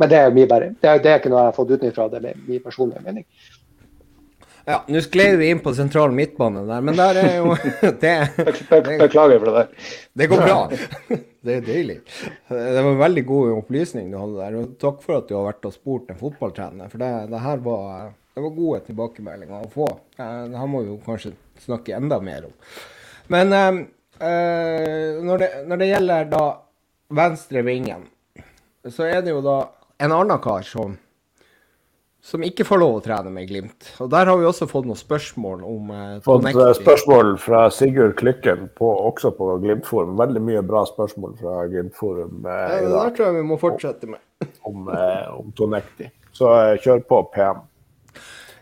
Men 0.00 0.12
det 0.12 0.20
er 0.22 0.36
mye 0.36 0.48
bare. 0.48 0.70
Det 0.80 0.88
er, 0.88 1.02
det 1.04 1.12
er 1.12 1.20
ikke 1.20 1.32
noe 1.32 1.42
jeg 1.42 1.52
har 1.52 1.58
fått 1.58 1.74
utenfra, 1.74 2.08
det 2.08 2.22
er 2.22 2.38
min 2.46 2.62
personlige 2.64 3.04
mening. 3.04 3.26
Ja, 4.66 4.82
nå 4.88 5.00
sklei 5.04 5.32
vi 5.40 5.48
inn 5.50 5.60
på 5.64 5.72
sentral 5.76 6.12
midtbane 6.14 6.62
der, 6.68 6.84
men 6.84 6.98
der 6.98 7.18
er 7.20 7.36
jo 7.38 7.54
det, 8.02 8.14
Beklager 8.68 9.38
for 9.38 9.48
det 9.48 9.54
der. 9.56 9.90
Det 10.12 10.30
går 10.30 10.46
bra. 10.46 10.60
Det 11.40 11.54
er 11.56 11.62
deilig. 11.64 11.94
Det 12.50 12.82
var 12.84 12.90
en 12.90 12.98
veldig 13.00 13.22
god 13.24 13.52
opplysning 13.62 14.10
du 14.12 14.18
hadde 14.20 14.42
der. 14.42 14.56
og 14.60 14.72
Takk 14.82 14.98
for 15.00 15.22
at 15.22 15.30
du 15.30 15.38
har 15.38 15.46
vært 15.46 15.64
og 15.70 15.72
spurt 15.72 16.10
en 16.12 16.18
fotballtrener. 16.20 16.90
For 16.92 17.00
det, 17.00 17.08
det 17.32 17.40
her 17.40 17.62
var, 17.64 18.10
det 18.36 18.42
var 18.44 18.52
gode 18.58 18.80
tilbakemeldinger 18.90 19.64
å 19.64 19.70
få. 19.72 19.86
Det 20.18 20.60
her 20.60 20.68
må 20.68 20.82
vi 20.84 20.90
jo 20.90 20.98
kanskje 21.06 21.32
snakke 21.64 21.96
enda 21.96 22.18
mer 22.20 22.50
om. 22.50 22.52
Men 23.32 23.56
eh, 23.56 25.16
når, 25.24 25.40
det, 25.40 25.50
når, 25.70 25.80
det, 25.80 25.88
gjelder 25.94 26.28
da 26.34 26.44
venstre 27.22 27.64
vingen, 27.64 28.04
så 28.84 29.08
er 29.08 29.24
det 29.24 29.32
jo 29.32 29.40
da 29.44 29.58
en 30.04 30.12
annen 30.16 30.44
kar 30.44 30.68
som 30.68 30.98
som 32.22 32.42
ikke 32.44 32.66
får 32.68 32.80
lov 32.82 32.98
å 32.98 33.02
trene 33.04 33.30
med 33.32 33.48
Glimt. 33.48 33.88
Og 34.04 34.10
Der 34.12 34.28
har 34.28 34.38
vi 34.38 34.46
også 34.48 34.68
fått 34.68 34.86
noen 34.88 34.98
spørsmål 34.98 35.62
om 35.64 35.92
eh, 35.94 36.16
Fått 36.24 36.48
eh, 36.50 36.72
spørsmål 36.76 37.34
fra 37.40 37.64
Sigurd 37.72 38.16
Klykken, 38.20 38.68
på, 38.76 38.90
også 39.08 39.32
på 39.36 39.54
Glimt-forum. 39.62 40.18
Veldig 40.20 40.42
mye 40.44 40.62
bra 40.66 40.84
spørsmål 40.88 41.36
fra 41.40 41.62
Glimt-forum 41.72 42.44
eh, 42.44 42.64
ja, 42.74 42.80
i 42.84 42.90
dag. 42.92 43.14
Tror 43.16 43.30
jeg 43.30 43.38
vi 43.40 43.46
må 43.48 43.58
fortsette 43.60 44.10
med. 44.10 44.20
om, 44.68 44.88
eh, 44.92 45.28
om 45.32 45.52
Tonekti. 45.56 46.10
Så 46.36 46.50
eh, 46.58 46.76
kjør 46.82 47.04
på 47.08 47.22
PM. 47.34 47.62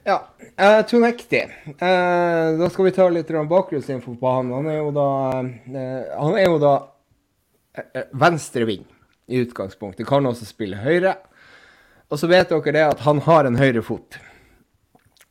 Ja, 0.07 0.21
eh, 0.57 0.81
Tonekti. 0.87 1.43
Eh, 1.67 2.45
da 2.59 2.69
skal 2.71 2.89
vi 2.89 2.95
ta 2.95 3.09
litt 3.13 3.33
bakgrunnsinfo 3.51 4.15
på 4.21 4.37
han. 4.37 4.55
Han 4.55 4.71
er 4.71 4.79
jo 4.79 4.93
da, 4.95 5.09
han 5.35 6.39
er 6.39 6.47
jo 6.47 6.63
da 6.63 6.77
venstreving 8.15 8.87
i 9.29 9.43
utgangspunktet. 9.43 10.07
Kan 10.09 10.27
også 10.27 10.47
spille 10.49 10.79
høyre. 10.81 11.19
Og 12.09 12.21
så 12.21 12.29
vet 12.31 12.49
dere 12.49 12.73
det 12.73 12.85
at 12.87 13.05
han 13.05 13.21
har 13.27 13.45
en 13.45 13.59
høyre 13.61 13.83
fot. 13.85 14.17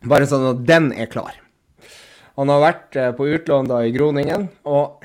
Bare 0.06 0.28
sånn 0.30 0.46
at 0.52 0.64
den 0.68 0.92
er 0.94 1.10
klar. 1.10 1.40
Han 2.38 2.52
har 2.54 2.62
vært 2.62 2.98
eh, 3.02 3.12
på 3.18 3.26
utlån 3.34 3.70
da 3.72 3.82
i 3.82 3.94
Groningen, 3.96 4.46
og 4.70 5.02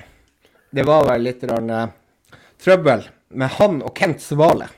det 0.72 0.84
var 0.84 1.06
vel 1.08 1.24
litt 1.24 1.44
uh, 1.48 1.88
trøbbel 2.60 3.06
med 3.36 3.54
han 3.56 3.80
og 3.84 3.96
Kent 3.96 4.20
Svale, 4.20 4.68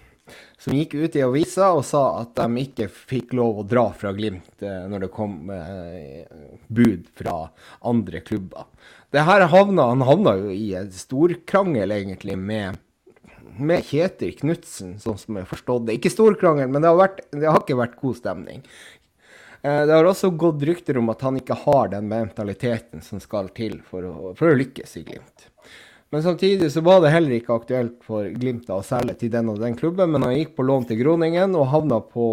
som 0.58 0.76
gikk 0.78 0.94
ut 0.94 1.18
i 1.18 1.24
avisa 1.26 1.72
og 1.74 1.82
sa 1.86 2.04
at 2.20 2.38
de 2.38 2.62
ikke 2.62 2.86
fikk 2.86 3.34
lov 3.38 3.58
å 3.62 3.66
dra 3.66 3.88
fra 3.98 4.14
Glimt 4.14 4.62
uh, 4.62 4.86
når 4.90 5.06
det 5.06 5.10
kom 5.14 5.50
bud 5.50 7.10
fra 7.18 7.36
andre 7.90 8.22
klubber. 8.22 8.70
Det 9.10 9.26
her 9.26 9.46
havna, 9.50 9.90
Han 9.90 10.06
havna 10.06 10.36
jo 10.38 10.54
i 10.54 10.72
en 10.78 10.90
storkrangel 10.94 11.94
egentlig 11.94 12.38
med 12.38 12.78
med 13.58 13.84
Kjetil 13.86 14.34
Knutsen, 14.38 14.98
sånn 15.02 15.18
som 15.20 15.36
jeg 15.36 15.46
har 15.46 15.50
forstått 15.50 15.86
det. 15.88 15.96
Ikke 15.98 16.12
stor 16.12 16.36
krangel, 16.40 16.68
men 16.70 16.82
det 16.82 16.90
har, 16.90 17.00
vært, 17.00 17.24
det 17.32 17.48
har 17.48 17.62
ikke 17.62 17.78
vært 17.78 17.96
god 18.00 18.18
stemning. 18.18 18.62
Eh, 19.62 19.82
det 19.88 19.94
har 19.94 20.08
også 20.08 20.32
gått 20.38 20.62
rykter 20.68 21.00
om 21.00 21.10
at 21.12 21.24
han 21.26 21.40
ikke 21.40 21.58
har 21.64 21.90
den 21.94 22.08
mentaliteten 22.10 23.04
som 23.04 23.22
skal 23.22 23.50
til 23.56 23.80
for 23.88 24.06
å, 24.08 24.14
for 24.38 24.52
å 24.52 24.58
lykkes 24.58 24.96
i 25.00 25.04
Glimt. 25.08 25.48
Men 26.14 26.22
samtidig 26.22 26.70
så 26.70 26.84
var 26.86 27.00
det 27.02 27.14
heller 27.14 27.38
ikke 27.38 27.56
aktuelt 27.56 27.98
for 28.06 28.28
Glimt 28.30 28.70
å 28.70 28.82
selge 28.86 29.16
til 29.18 29.32
den 29.34 29.50
og 29.50 29.58
den 29.62 29.78
klubben, 29.78 30.12
men 30.14 30.26
han 30.26 30.36
gikk 30.36 30.54
på 30.58 30.66
lån 30.66 30.88
til 30.90 31.00
Groningen 31.00 31.56
og 31.58 31.70
havna 31.72 31.98
på 32.04 32.26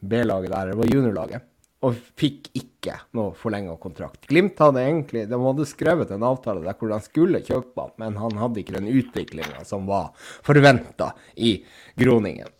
B-laget 0.00 0.54
der, 0.54 0.70
det 0.72 0.80
var 0.80 0.88
juniorlaget 0.88 1.49
og 1.80 1.96
fikk 2.20 2.50
ikke 2.56 2.94
noe 3.16 3.32
forlenga 3.36 3.74
kontrakt. 3.80 4.26
Glimt 4.28 4.60
hadde 4.60 4.82
egentlig 4.84 5.24
de 5.30 5.40
hadde 5.40 5.68
skrevet 5.68 6.12
en 6.12 6.24
avtale 6.28 6.64
der 6.64 6.76
hvor 6.76 6.92
han 6.92 7.04
skulle 7.04 7.40
kjøpe 7.44 7.86
han, 7.86 7.92
men 8.02 8.18
han 8.20 8.40
hadde 8.40 8.60
ikke 8.60 8.76
den 8.76 8.90
utviklinga 8.92 9.64
som 9.68 9.88
var 9.88 10.10
forventa 10.46 11.14
i 11.36 11.58
Groningen. 12.00 12.50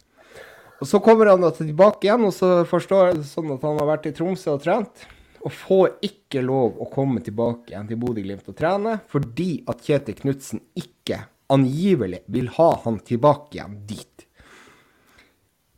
Og 0.80 0.88
Så 0.88 1.00
kommer 1.04 1.28
han 1.28 1.44
tilbake 1.52 2.09
igjen, 2.09 2.24
og 2.24 2.32
så 2.32 2.62
forstår 2.64 3.10
jeg 3.10 3.24
sånn 3.28 3.51
at 3.52 3.64
han 3.66 3.76
har 3.82 3.88
vært 3.90 4.06
i 4.09 4.14
Tromsø 4.16 4.55
og 4.55 4.62
trent. 4.64 5.02
Og 5.44 5.52
får 5.52 5.98
ikke 6.05 6.40
lov 6.44 6.80
å 6.80 6.88
komme 6.92 7.20
tilbake 7.24 7.72
igjen 7.72 7.88
til 7.88 8.01
Bodø-Glimt 8.01 8.48
og 8.48 8.56
trene, 8.56 8.94
fordi 9.09 9.62
at 9.68 9.84
Kjetil 9.84 10.16
Knutsen 10.16 10.62
ikke 10.76 11.22
angivelig 11.52 12.22
vil 12.32 12.48
ha 12.56 12.70
han 12.84 12.97
tilbake 13.05 13.59
igjen 13.59 13.76
dit. 13.88 14.24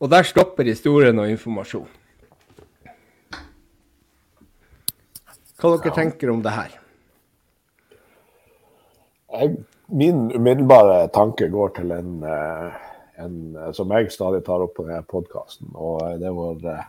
Og 0.03 0.11
der 0.11 0.27
stopper 0.27 0.67
historien 0.67 1.19
og 1.23 1.31
informasjon. 1.31 1.91
Hva 5.63 5.77
dere 5.77 5.95
tenker 5.95 6.31
om 6.33 6.41
det 6.43 6.51
her? 6.51 6.73
Min 9.87 10.25
umiddelbare 10.35 11.05
tanke 11.15 11.47
går 11.53 11.69
til 11.77 11.93
en, 11.95 12.17
eh, 12.27 12.81
en, 13.23 13.37
som 13.71 13.93
jeg 13.95 14.11
stadig 14.11 14.41
tar 14.43 14.65
opp 14.65 14.75
på 14.75 14.89
denne 14.89 15.07
podkasten, 15.07 15.71
og 15.75 16.19
det 16.19 16.27
er 16.27 16.35
vår 16.35 16.67
eh, 16.67 16.89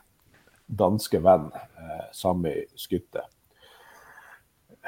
danske 0.65 1.21
venn 1.21 1.51
eh, 1.53 2.07
Sami 2.17 2.55
Skytte. 2.73 3.27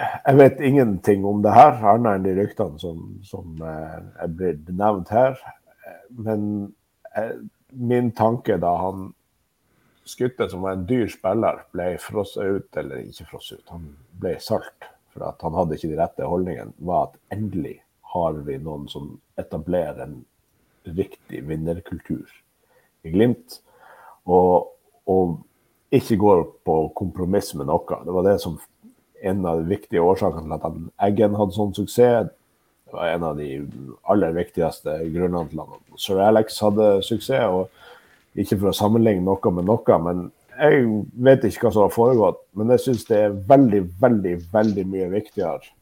Jeg 0.02 0.40
vet 0.40 0.66
ingenting 0.66 1.26
om 1.30 1.46
det 1.46 1.54
her, 1.54 1.78
annet 1.94 2.18
enn 2.18 2.26
de 2.26 2.34
ryktene 2.40 2.82
som, 2.82 3.04
som 3.22 3.62
er 3.62 4.34
blitt 4.34 4.66
nevnt 4.74 5.14
her. 5.14 5.38
Men 6.10 6.74
min 7.70 8.10
tanke 8.18 8.58
da 8.60 8.74
han 8.82 9.14
Skutte, 10.06 10.50
som 10.50 10.62
var 10.62 10.76
en 10.76 10.86
dyr 10.86 11.08
spiller, 11.10 11.64
ble 11.74 11.96
frosset 12.02 12.46
ut, 12.46 12.78
eller 12.78 13.08
ikke 13.08 13.26
frosset 13.32 13.62
ut, 13.62 13.72
han 13.74 13.88
ble 14.22 14.36
salt 14.44 14.92
for 15.16 15.26
at 15.30 15.42
han 15.42 15.56
hadde 15.56 15.78
ikke 15.78 15.90
de 15.94 16.00
rette 16.00 16.28
holdningene, 16.28 16.76
var 16.86 17.10
at 17.10 17.20
endelig 17.34 17.80
har 18.14 18.38
vi 18.46 18.58
noen 18.62 18.86
som 18.92 19.16
etablerer 19.40 20.04
en 20.04 20.20
riktig 20.86 21.42
vinnerkultur 21.48 22.28
i 23.06 23.14
Glimt. 23.14 23.60
Og, 24.30 24.72
og 25.10 25.38
ikke 25.96 26.18
går 26.20 26.44
på 26.68 26.78
kompromiss 26.98 27.54
med 27.56 27.70
noe. 27.70 28.00
Det 28.04 28.16
var 28.16 28.28
det 28.28 28.38
som 28.44 28.58
en 29.26 29.46
av 29.48 29.62
de 29.62 29.70
viktige 29.72 30.04
årsakene 30.04 30.60
til 30.60 30.68
at 30.70 31.08
Eggen 31.08 31.38
hadde 31.40 31.56
sånn 31.56 31.76
suksess. 31.78 32.32
Det 32.86 32.94
var 32.94 33.14
en 33.14 33.26
av 33.32 33.40
de 33.40 33.50
aller 34.12 34.36
viktigste 34.36 35.00
grunnene 35.14 35.48
til 35.50 35.64
at 35.64 36.02
Sir 36.02 36.22
Alex 36.22 36.60
hadde 36.62 36.90
suksess. 37.08 37.48
og 37.50 37.70
ikke 38.36 38.58
for 38.60 38.72
å 38.72 38.76
sammenligne 38.76 39.24
noe 39.26 39.54
med 39.56 39.68
noe, 39.70 40.00
men 40.04 40.28
jeg 40.56 40.84
vet 41.28 41.46
ikke 41.48 41.68
hva 41.68 41.74
som 41.76 41.86
har 41.86 41.94
foregått, 41.96 42.42
men 42.56 42.72
jeg 42.76 42.84
syns 42.86 43.08
det 43.10 43.18
er 43.20 43.40
veldig, 43.50 43.82
veldig, 44.02 44.36
veldig 44.54 44.86
mye 44.92 45.10
viktigere 45.12 45.74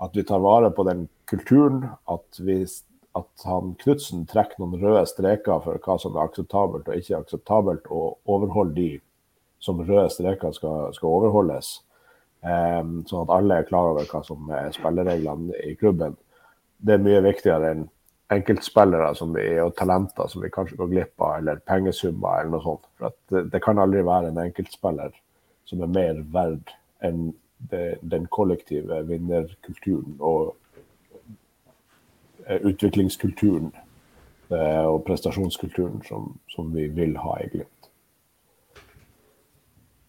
at 0.00 0.16
vi 0.16 0.24
tar 0.24 0.40
vare 0.40 0.70
på 0.70 0.84
den 0.88 1.06
kulturen. 1.28 1.84
At, 2.08 2.40
vi, 2.40 2.62
at 3.16 3.44
han 3.44 3.74
Knutsen 3.80 4.24
trekker 4.28 4.62
noen 4.62 4.80
røde 4.80 5.04
streker 5.08 5.60
for 5.64 5.80
hva 5.84 5.96
som 6.00 6.16
er 6.16 6.24
akseptabelt 6.24 6.88
og 6.88 6.96
ikke 6.96 7.20
akseptabelt, 7.20 7.88
og 7.92 8.18
overholder 8.30 8.76
de 8.76 8.90
som 9.60 9.80
røde 9.84 10.08
streker 10.12 10.56
skal, 10.56 10.88
skal 10.96 11.16
overholdes. 11.20 11.78
Um, 12.40 13.02
sånn 13.04 13.26
at 13.26 13.34
alle 13.36 13.60
er 13.60 13.68
klar 13.68 13.90
over 13.90 14.08
hva 14.08 14.22
som 14.24 14.48
er 14.56 14.72
spillereglene 14.72 15.56
i 15.68 15.74
klubben. 15.80 16.16
Det 16.80 16.96
er 16.96 17.04
mye 17.04 17.20
viktigere 17.26 17.74
enn 17.74 17.88
enkeltspillere 18.30 19.14
som 19.18 19.34
vi, 19.34 19.44
og 19.62 19.74
talenter 19.78 20.28
som 20.30 20.42
vi 20.44 20.52
kanskje 20.54 20.78
går 20.78 20.90
glipp 20.92 21.22
av, 21.22 21.38
eller 21.40 21.62
pengesummer 21.66 22.40
eller 22.40 22.54
noe 22.54 22.64
sånt. 22.64 22.88
For 22.98 23.14
det, 23.32 23.44
det, 23.52 23.62
kan 23.64 23.80
aldri 23.82 24.04
være 24.06 24.30
en 24.30 24.42
enkeltspiller 24.44 25.14
som 25.68 25.82
er 25.82 25.92
mer 25.94 26.22
verd 26.34 26.74
enn 27.06 27.30
det, 27.70 27.98
den 28.00 28.26
kollektive 28.32 29.02
vinnerkulturen 29.08 30.16
og 30.24 30.54
eh, 32.46 32.60
utviklingskulturen 32.70 33.72
eh, 34.54 34.84
og 34.86 35.02
prestasjonskulturen 35.08 36.00
som, 36.06 36.32
som 36.54 36.70
vi 36.74 36.86
vil 36.94 37.18
ha 37.20 37.36
i 37.42 37.50
Glimt. 37.52 37.90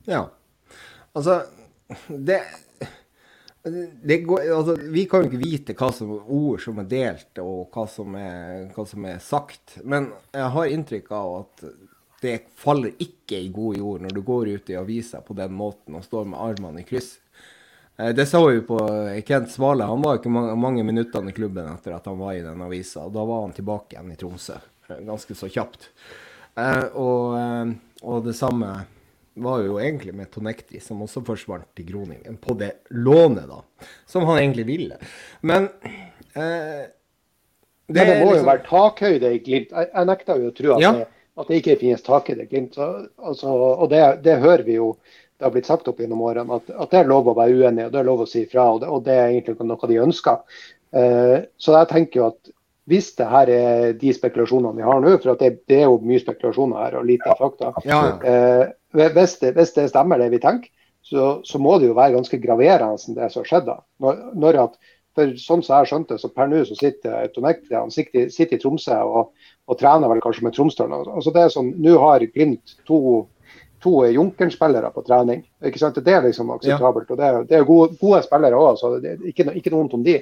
Ja. 0.07 0.26
Altså, 1.15 1.41
det 2.07 2.41
Går, 3.64 4.40
altså, 4.56 4.76
vi 4.90 5.06
kan 5.06 5.22
jo 5.22 5.30
ikke 5.30 5.42
vite 5.42 5.74
hva 5.78 5.92
som 5.94 6.16
er 6.16 6.30
ord 6.34 6.62
som 6.64 6.80
er 6.82 6.88
delt, 6.90 7.32
og 7.44 7.74
hva 7.76 7.86
som 7.90 8.16
er, 8.18 8.70
hva 8.74 8.86
som 8.90 9.06
er, 9.06 9.20
sagt. 9.22 9.76
Men 9.86 10.10
jeg 10.34 10.54
har 10.56 10.76
inntrykk 10.76 11.12
av 11.14 11.34
at 11.44 11.66
det 12.22 12.38
faller 12.58 12.98
ikke 13.02 13.38
i 13.38 13.52
god 13.54 13.78
jord 13.78 14.06
når 14.06 14.16
du 14.16 14.22
går 14.26 14.50
ut 14.56 14.70
i 14.70 14.78
avisa 14.78 15.22
på 15.26 15.38
den 15.38 15.54
måten 15.58 15.98
og 15.98 16.06
står 16.06 16.28
med 16.34 16.42
armene 16.42 16.82
i 16.82 16.88
kryss. 16.88 17.16
Eh, 17.98 18.10
det 18.18 18.26
så 18.30 18.42
vi 18.48 18.62
på 18.66 18.80
Kent 19.28 19.52
Svale. 19.54 19.86
Han 19.90 20.02
var 20.02 20.18
ikke 20.18 20.34
mange, 20.34 20.56
mange 20.58 20.86
minuttene 20.88 21.30
i 21.30 21.38
klubben 21.38 21.70
etter 21.70 21.98
at 21.98 22.10
han 22.10 22.18
var 22.22 22.34
i 22.38 22.44
den 22.46 22.62
avisa. 22.66 23.06
Da 23.10 23.26
var 23.26 23.46
han 23.46 23.54
tilbake 23.58 23.96
igjen 23.98 24.14
i 24.14 24.18
Tromsø, 24.18 24.58
ganske 25.06 25.38
så 25.38 25.50
kjapt. 25.50 25.90
Eh, 26.58 26.86
og, 26.98 27.38
eh, 27.38 27.76
og 28.02 28.26
det 28.26 28.36
samme 28.38 28.74
var 29.34 29.62
jo 29.64 29.78
egentlig 29.80 30.14
med 30.16 30.32
Tonekti, 30.32 30.80
som 30.84 31.02
også 31.06 31.24
forsvant 31.26 31.70
til 31.78 31.88
Groningen, 31.88 32.38
på 32.41 32.56
det 32.60 32.72
lånet, 32.90 33.48
da. 33.49 33.62
Som 34.10 34.28
han 34.30 34.41
egentlig 34.41 34.68
ville. 34.68 34.99
Men 35.41 35.70
eh, 36.34 36.90
det, 37.88 37.95
Men 37.95 38.08
det 38.08 38.20
må 38.20 38.32
liksom... 38.32 38.38
jo 38.38 38.49
være 38.49 38.66
takhøyde 38.68 39.34
i 39.34 39.41
Glimt. 39.44 39.72
Jeg, 39.72 39.90
jeg 39.94 40.10
nekter 40.12 40.40
jo 40.40 40.52
å 40.52 40.56
tro 40.56 40.76
at, 40.76 40.84
ja. 40.84 40.94
det, 40.99 41.26
at 41.41 41.49
det 41.49 41.60
ikke 41.62 41.80
finnes 41.82 42.06
takhøyde 42.06 42.45
i 42.45 42.52
Glimt. 42.52 42.78
Så, 42.78 42.90
altså, 43.18 43.56
og 43.56 43.91
det, 43.91 44.03
det, 44.26 44.40
hører 44.44 44.66
vi 44.68 44.78
jo 44.78 44.94
det 45.41 45.48
har 45.48 45.53
blitt 45.56 45.70
sagt 45.70 45.88
opp 45.90 45.99
gjennom 45.99 46.22
årene, 46.22 46.60
at, 46.60 46.68
at, 46.70 46.91
det 46.91 46.99
er 46.99 47.08
lov 47.10 47.32
å 47.32 47.34
være 47.34 47.56
uenig 47.58 47.88
og 47.88 47.94
det 47.95 47.98
er 47.98 48.06
lov 48.06 48.20
å 48.24 48.30
si 48.30 48.44
fra. 48.49 48.68
Og 48.76 48.84
og 48.86 49.03
det 49.08 49.16
er 49.18 49.32
egentlig 49.32 49.58
noe 49.66 49.90
de 49.90 50.02
ønsker. 50.03 50.44
Eh, 50.91 51.38
så 51.58 51.78
jeg 51.80 51.90
tenker 51.90 52.22
jo 52.22 52.28
at 52.28 52.52
hvis 52.91 53.09
det 53.15 53.27
her 53.31 53.49
er 53.55 53.93
de 53.97 54.13
spekulasjonene 54.13 54.76
vi 54.77 54.85
har 54.85 55.01
nå, 55.01 55.15
for 55.23 55.39
det, 55.39 55.51
det, 55.72 55.80
er 55.80 55.89
jo 55.89 55.99
mye 56.03 56.22
spekulasjoner 56.22 56.84
her 56.84 56.99
og 56.99 57.07
lite 57.07 57.35
fakta. 57.39 57.73
Ja. 57.88 58.01
Eh, 58.19 58.63
hvis, 59.15 59.38
det, 59.39 59.53
hvis, 59.55 59.73
det, 59.77 59.89
stemmer 59.93 60.19
det 60.19 60.31
vi 60.34 60.41
tenker, 60.43 60.72
så, 61.01 61.38
så, 61.47 61.59
må 61.59 61.77
det 61.80 61.89
jo 61.89 61.97
være 61.97 62.18
ganske 62.18 62.39
graverende 62.43 63.15
det 63.18 63.30
som 63.31 63.41
har 63.41 63.49
skjedd. 63.49 63.69
da. 63.69 63.77
Når, 64.03 64.19
når 64.43 64.59
at, 64.65 64.76
for 65.18 65.34
sånn 65.39 65.63
som 65.63 65.81
jeg 65.81 65.91
skjønte, 65.91 66.18
så 66.19 66.30
per 66.31 66.51
nå 66.51 66.61
så 66.68 66.77
sitter 66.80 67.31
Tonekti 67.35 67.76
han 67.76 67.91
sitter, 67.91 68.30
sitter, 68.31 68.59
i 68.59 68.61
Tromsø 68.61 68.99
og, 69.07 69.31
og, 69.68 69.77
trener 69.80 70.11
vel 70.11 70.23
kanskje 70.23 70.45
med 70.47 70.55
Tromsdalen. 70.55 71.09
Altså 71.15 71.34
det 71.35 71.45
er 71.45 71.55
sånn, 71.55 71.73
Nå 71.84 71.97
har 72.03 72.27
Glimt 72.35 72.76
to 72.88 73.01
to 73.82 74.06
Junkeren-spillere 74.06 74.91
på 74.94 75.03
trening. 75.06 75.44
Ikke 75.66 75.82
sant? 75.82 75.99
Det 76.06 76.14
er 76.14 76.26
liksom 76.26 76.52
akseptabelt. 76.53 77.10
Ja. 77.10 77.14
og 77.14 77.20
Det 77.20 77.28
er, 77.28 77.44
det 77.49 77.58
er 77.58 77.68
gode, 77.68 77.98
gode, 78.02 78.22
spillere 78.26 78.60
òg, 78.60 78.76
så 78.80 78.94
det 79.02 79.16
er 79.16 79.24
ikke, 79.32 79.48
ikke 79.58 79.74
noe 79.74 79.84
vondt 79.84 79.95
om 79.98 80.03
de. 80.06 80.18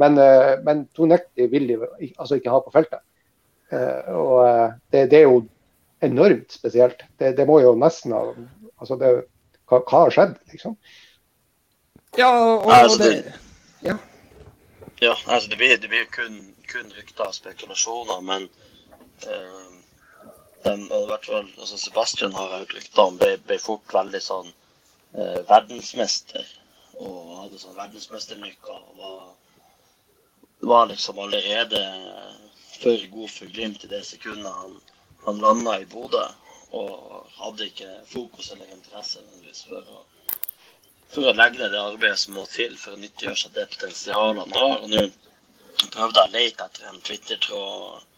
Men, 0.00 0.18
uh, 0.18 0.52
men 0.66 0.84
Tonekti 0.96 1.48
vil 1.50 1.66
de 1.70 1.78
altså 2.10 2.38
ikke 2.38 2.54
ha 2.54 2.60
på 2.62 2.74
feltet. 2.74 3.02
Uh, 3.70 4.14
og 4.14 4.36
uh, 4.44 4.78
det, 4.94 5.08
det, 5.10 5.20
er 5.20 5.26
jo 5.26 5.42
enormt 6.06 6.54
spesielt. 6.54 7.02
Det, 7.18 7.34
det 7.38 7.46
må 7.48 7.60
jo 7.64 7.74
nesten 7.78 8.14
ha 8.14 8.24
altså 8.80 8.96
det, 9.00 9.10
hva, 9.68 9.82
hva, 9.82 10.04
har 10.04 10.14
skjedd, 10.14 10.38
liksom? 10.54 10.78
Ja, 12.18 12.30
og, 12.30 12.64
og 12.66 12.72
altså, 12.74 13.02
det, 13.04 13.34
ja. 13.86 13.98
ja. 15.02 15.14
altså 15.26 15.50
det 15.50 15.60
blir, 15.60 15.76
det 15.82 15.90
blir 15.92 16.08
kun, 16.14 16.40
kun 16.70 16.88
rykter 16.96 17.28
og 17.28 17.36
spekulasjoner, 17.36 18.22
men 18.26 18.48
uh, 19.26 19.79
de, 20.64 20.72
i 21.02 21.06
hvert 21.08 21.26
fall, 21.26 21.48
altså 21.58 21.78
Sebastian 21.78 22.34
har 22.36 22.58
hørt 22.58 22.74
rykter 22.76 23.02
om, 23.02 23.18
ble, 23.20 23.36
ble, 23.46 23.58
fort 23.62 23.94
veldig 23.94 24.20
sånn 24.24 24.50
eh, 24.50 25.40
verdensmester. 25.48 26.48
Og 27.00 27.30
hadde 27.38 27.60
sånn 27.62 27.78
verdensmesternykker. 27.78 28.82
Og 28.90 29.00
var, 29.00 29.22
var 30.72 30.90
liksom 30.90 31.22
allerede 31.24 31.80
for 32.80 33.06
god 33.14 33.32
for 33.32 33.54
Glimt 33.56 33.84
i 33.84 33.90
det 33.92 34.02
sekundet 34.08 34.52
han, 34.52 34.76
han 35.24 35.40
landa 35.44 35.78
i 35.80 35.88
Bodø. 35.88 36.26
Og 36.76 37.32
hadde 37.40 37.66
ikke 37.66 37.88
fokus 38.12 38.52
eller 38.52 38.68
interesse 38.76 39.24
for 39.66 39.80
å, 39.80 40.04
for 41.10 41.30
å 41.30 41.34
legge 41.34 41.58
ned 41.58 41.72
det 41.74 41.80
arbeidet 41.80 42.20
som 42.22 42.36
må 42.38 42.44
til 42.52 42.76
for 42.78 42.94
å 42.94 43.00
nyttiggjøre 43.00 43.42
seg 43.42 43.56
det 43.56 43.66
potensialet 43.72 44.44
han 44.44 44.54
har. 44.60 44.76
Og 44.84 44.92
nå 44.92 45.90
prøvde 45.96 46.20
jeg 46.20 46.28
å 46.28 46.36
lete 46.36 46.68
etter 46.68 46.92
en 46.92 47.02
Twitter-tråd 47.08 48.09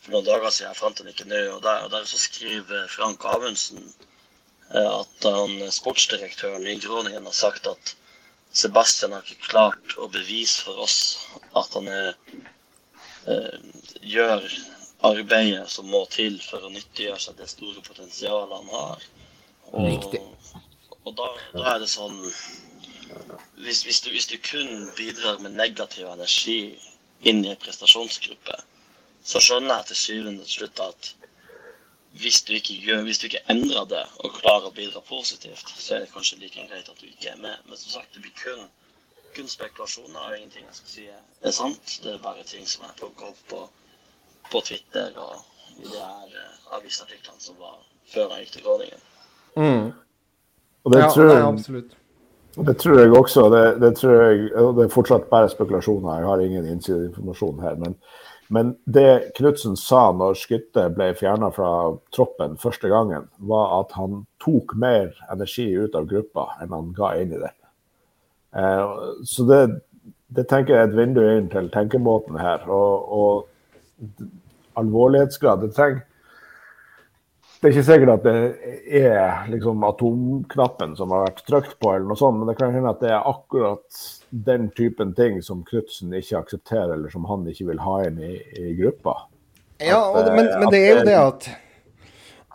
for 0.00 0.14
noen 0.14 0.26
dager 0.26 0.50
siden. 0.50 0.70
Jeg 0.70 0.80
fant 0.80 1.00
den 1.00 1.12
ikke 1.12 1.28
nå. 1.30 1.40
Og 1.56 1.62
der, 1.64 1.84
og 1.86 1.92
der 1.94 2.06
så 2.08 2.20
skriver 2.20 2.88
Frank 2.92 3.24
Amundsen 3.28 3.82
eh, 4.74 4.90
at 4.90 5.28
han, 5.28 5.56
sportsdirektøren 5.72 6.66
i 6.66 6.78
Groningen 6.82 7.28
har 7.28 7.36
sagt 7.36 7.68
at 7.70 7.94
Sebastian 8.50 9.14
har 9.14 9.22
ikke 9.22 9.52
klart 9.52 9.96
å 10.02 10.08
bevise 10.10 10.64
for 10.66 10.82
oss 10.82 10.98
at 11.54 11.76
han 11.76 11.86
er, 11.92 12.16
eh, 13.30 13.60
gjør 14.02 14.46
arbeidet 15.06 15.68
som 15.70 15.88
må 15.88 16.02
til 16.12 16.40
for 16.44 16.66
å 16.66 16.72
nyttiggjøre 16.72 17.20
seg 17.22 17.38
det 17.38 17.48
store 17.52 17.84
potensialet 17.86 18.56
han 18.56 18.72
har. 18.74 19.06
Og, 19.70 20.16
og 21.04 21.14
da, 21.14 21.28
da, 21.54 21.62
er 21.74 21.78
det 21.84 21.88
sånn 21.92 22.18
hvis, 23.60 23.84
hvis, 23.86 24.00
du, 24.02 24.10
hvis, 24.10 24.26
du, 24.30 24.36
kun 24.42 24.90
bidrar 24.98 25.38
med 25.44 25.54
negativ 25.58 26.08
energi 26.10 26.74
inn 27.26 27.44
i 27.44 27.52
en 27.52 27.60
prestasjonsgruppe, 27.60 28.58
så 29.22 29.40
skjønner 29.42 29.80
jeg 29.80 29.90
til 29.90 29.96
syvende 29.96 30.46
og 30.46 30.52
slutt 30.52 30.80
at 30.84 31.14
hvis 32.20 32.42
du 32.42 32.52
ikke 32.52 32.74
gjør, 32.74 33.02
hvis 33.06 33.18
du 33.18 33.26
ikke 33.28 33.42
endrer 33.52 33.84
det 33.90 34.02
og 34.24 34.34
klarer 34.40 34.68
å 34.68 34.74
bidra 34.74 35.02
positivt, 35.06 35.68
så 35.78 35.94
er 35.94 36.04
det 36.04 36.12
kanskje 36.14 36.40
like 36.40 36.66
greit 36.66 36.88
at 36.88 36.98
du 36.98 37.06
ikke 37.06 37.30
er 37.30 37.38
med. 37.38 37.54
Men 37.68 37.78
som 37.78 37.94
sagt, 37.94 38.10
det 38.14 38.24
blir 38.24 38.34
kun, 38.40 38.64
kun 39.36 39.48
spekulasjoner 39.48 40.18
og 40.18 40.34
ingenting 40.36 40.66
jeg 40.66 40.78
skal 40.80 40.94
si 40.94 41.06
er 41.06 41.54
sant. 41.54 42.00
Det 42.02 42.16
er 42.16 42.24
bare 42.24 42.42
ting 42.46 42.66
som 42.66 42.88
jeg 42.88 42.98
plukker 42.98 43.30
opp 43.30 43.44
på, 43.52 43.62
på, 44.50 44.64
Twitter 44.66 45.14
og 45.22 45.38
i 45.78 45.86
de 45.86 45.94
her 45.94 46.34
uh, 46.34 46.74
avisartiklene 46.80 47.40
som 47.40 47.58
var 47.62 47.78
før 48.10 48.34
jeg 48.34 48.46
gikk 48.46 48.56
til 48.56 48.66
Groningen. 48.66 49.06
Mm. 49.54 49.86
Og 50.82 50.92
det, 50.92 51.00
ja, 51.04 51.12
tror 51.14 51.30
jeg, 51.30 51.44
absolutt. 51.46 51.96
Det 52.66 52.74
tror 52.82 52.98
jeg 52.98 53.12
også. 53.14 53.46
Det, 53.54 53.64
det, 53.84 53.92
tror 54.00 54.16
jeg, 54.18 54.50
det 54.50 54.84
er 54.84 54.92
fortsatt 54.92 55.30
bare 55.30 55.50
spekulasjoner. 55.52 56.18
Jeg 56.18 56.26
har 56.26 56.42
ingen 56.42 56.66
innsideinformasjon 56.74 57.62
her. 57.62 57.78
men 57.78 57.94
men 58.50 58.72
det 58.84 59.32
Knutsen 59.36 59.76
sa 59.78 60.08
når 60.16 60.34
Skytte 60.40 60.88
ble 60.94 61.12
fjerna 61.14 61.52
fra 61.54 61.70
troppen 62.14 62.56
første 62.58 62.90
gangen, 62.90 63.28
var 63.38 63.76
at 63.76 63.94
han 63.94 64.24
tok 64.42 64.74
mer 64.74 65.12
energi 65.30 65.68
ut 65.70 65.94
av 65.94 66.08
gruppa 66.10 66.48
enn 66.58 66.74
han 66.74 66.90
ga 66.96 67.12
inn 67.20 67.36
i 67.36 67.38
det. 67.38 67.52
Eh, 68.58 68.94
så 69.30 69.46
det, 69.46 69.60
det, 70.34 70.48
tenker 70.50 70.74
jeg 70.74 70.82
er 70.82 70.90
et 70.90 70.98
vindu 70.98 71.22
inn 71.22 71.46
til 71.52 71.70
tenkemåten 71.70 72.40
her. 72.42 72.66
Og, 72.66 73.14
og 73.14 74.26
alvorlighetsgrad 74.80 75.62
det 75.62 75.74
trenger 75.76 76.06
det 77.60 77.68
er 77.68 77.74
ikke 77.74 77.84
sikkert 77.84 78.12
at 78.14 78.22
det 78.24 79.00
er 79.04 79.48
liksom 79.52 79.82
atomknappen 79.84 80.94
som 80.96 81.10
har 81.12 81.26
vært 81.26 81.42
trykt 81.44 81.74
på, 81.76 81.90
eller 81.92 82.06
noe 82.08 82.16
sånt, 82.16 82.38
men 82.40 82.48
det 82.48 82.54
kan 82.56 82.72
hende 82.72 82.88
at 82.88 83.02
det 83.04 83.10
er 83.12 83.26
akkurat 83.28 83.98
den 84.30 84.70
typen 84.70 85.14
ting 85.14 85.40
som 85.42 85.64
Knutsen 85.66 86.14
ikke 86.16 86.38
aksepterer, 86.44 86.94
eller 86.94 87.12
som 87.12 87.26
han 87.30 87.46
ikke 87.50 87.70
vil 87.72 87.82
ha 87.82 87.98
inn 88.06 88.20
i, 88.22 88.36
i 88.58 88.72
gruppa. 88.78 89.16
Ja, 89.80 90.00
det, 90.24 90.32
men, 90.36 90.48
men, 90.60 90.70
det 90.72 90.80
er 90.84 90.90
jo 90.92 91.04
det 91.08 91.18
at, 91.18 91.46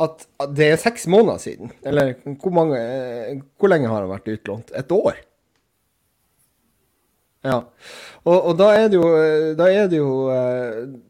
at, 0.06 0.26
det 0.56 0.72
er 0.72 0.82
seks 0.82 1.08
måneder 1.12 1.42
siden. 1.42 1.72
Eller 1.86 2.14
hvor, 2.24 2.54
mange, 2.54 2.82
hvor 3.58 3.72
lenge 3.72 3.90
har 3.90 4.04
han 4.06 4.14
vært 4.14 4.30
utlånt? 4.36 4.76
Et 4.78 4.94
år? 4.94 5.24
Ja. 7.46 7.60
Og, 8.26 8.38
og, 8.40 8.54
da 8.58 8.72
er 8.74 8.88
det 8.90 8.98
jo, 8.98 9.10
da 9.58 9.68
er 9.70 9.90
det, 9.90 10.00
jo 10.00 10.14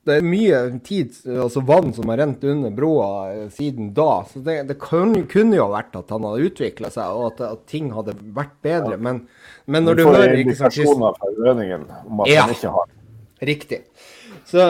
det 0.07 0.17
er 0.17 0.25
mye 0.27 0.57
tid, 0.83 1.13
altså 1.31 1.63
vann 1.63 1.93
som 1.95 2.11
har 2.11 2.19
rent 2.19 2.43
under 2.43 2.73
broa 2.75 3.09
eh, 3.31 3.45
siden 3.55 3.93
da. 3.95 4.25
Så 4.27 4.43
det, 4.43 4.57
det 4.71 4.75
kunne, 4.81 5.23
kunne 5.31 5.55
jo 5.55 5.69
vært 5.71 5.95
at 5.95 6.11
han 6.11 6.27
hadde 6.27 6.49
utvikla 6.49 6.91
seg, 6.91 7.15
og 7.15 7.29
at, 7.29 7.45
at, 7.53 7.63
ting 7.71 7.93
hadde 7.95 8.17
vært 8.35 8.57
bedre. 8.65 8.99
Men, 8.99 9.23
men 9.65 9.85
når 9.87 9.97
du, 9.97 10.03
hører 10.05 10.31
får 10.31 10.41
indikasjoner 10.43 11.19
fra 11.19 11.31
Rønningen 11.37 11.85
om 12.05 12.23
at 12.25 12.31
ja, 12.31 12.45
han 12.45 12.53
ikke 12.53 12.73
har 12.75 12.91
Riktig. 13.45 13.81
Så, 14.47 14.61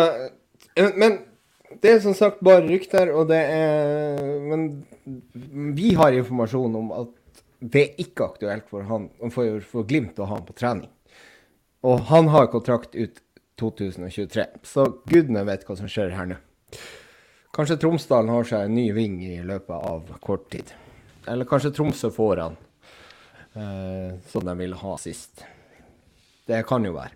eh, 0.76 0.92
men 0.96 1.20
det 1.82 1.92
er 1.92 2.00
som 2.04 2.16
sagt 2.18 2.42
bare 2.46 2.64
rykter, 2.66 3.12
og 3.14 3.28
det 3.30 3.42
er 3.42 4.24
Men 4.42 4.86
vi 5.76 5.94
har 5.94 6.16
informasjon 6.16 6.76
om 6.80 6.92
at 6.96 7.14
det 7.60 7.82
er 7.82 8.02
ikke 8.04 8.26
aktuelt 8.26 8.66
for, 8.70 8.86
han, 8.90 9.08
for, 9.32 9.60
for 9.64 9.88
Glimt 9.88 10.20
å 10.20 10.28
ha 10.28 10.38
han 10.38 10.48
på 10.48 10.56
trening. 10.58 10.90
Og 11.86 12.02
han 12.10 12.28
har 12.34 12.50
kontrakt 12.54 12.96
ut 12.98 13.22
2023, 13.62 14.46
så 14.68 14.86
gudene 15.08 15.46
vet 15.48 15.64
hva 15.66 15.78
som 15.80 15.90
skjer 15.90 16.12
her 16.14 16.28
nå. 16.30 16.38
Kanskje 17.56 17.78
Tromsdalen 17.80 18.34
har 18.34 18.48
seg 18.50 18.68
en 18.68 18.76
ny 18.76 18.90
ving 18.92 19.16
i 19.24 19.38
løpet 19.46 19.76
av 19.78 20.10
kort 20.20 20.50
tid. 20.52 20.74
Eller 21.30 21.48
kanskje 21.48 21.72
Tromsø 21.78 22.12
får 22.14 22.42
han 22.44 22.58
eh, 23.56 24.16
som 24.32 24.46
de 24.46 24.58
ville 24.60 24.80
ha 24.80 24.98
sist. 25.02 25.46
Det 26.46 26.62
kan 26.68 26.86
jo 26.86 26.94
være. 26.96 27.16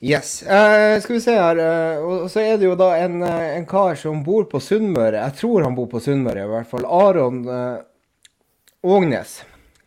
Yes. 0.00 0.42
Uh, 0.42 1.00
skal 1.00 1.14
vi 1.16 1.20
se 1.24 1.34
her. 1.34 1.56
Uh, 1.56 2.04
og 2.04 2.30
så 2.30 2.42
er 2.44 2.58
det 2.60 2.68
jo 2.68 2.76
da 2.76 2.90
en, 3.00 3.22
uh, 3.24 3.56
en 3.56 3.64
kar 3.68 3.96
som 3.96 4.20
bor 4.24 4.44
på 4.50 4.60
Sunnmøre. 4.60 5.22
Jeg 5.22 5.38
tror 5.40 5.64
han 5.64 5.76
bor 5.76 5.88
på 5.90 6.02
Sunnmøre, 6.04 6.44
i 6.44 6.50
hvert 6.50 6.68
fall. 6.68 6.84
Aron 6.84 7.40
Ågnes. 8.86 9.38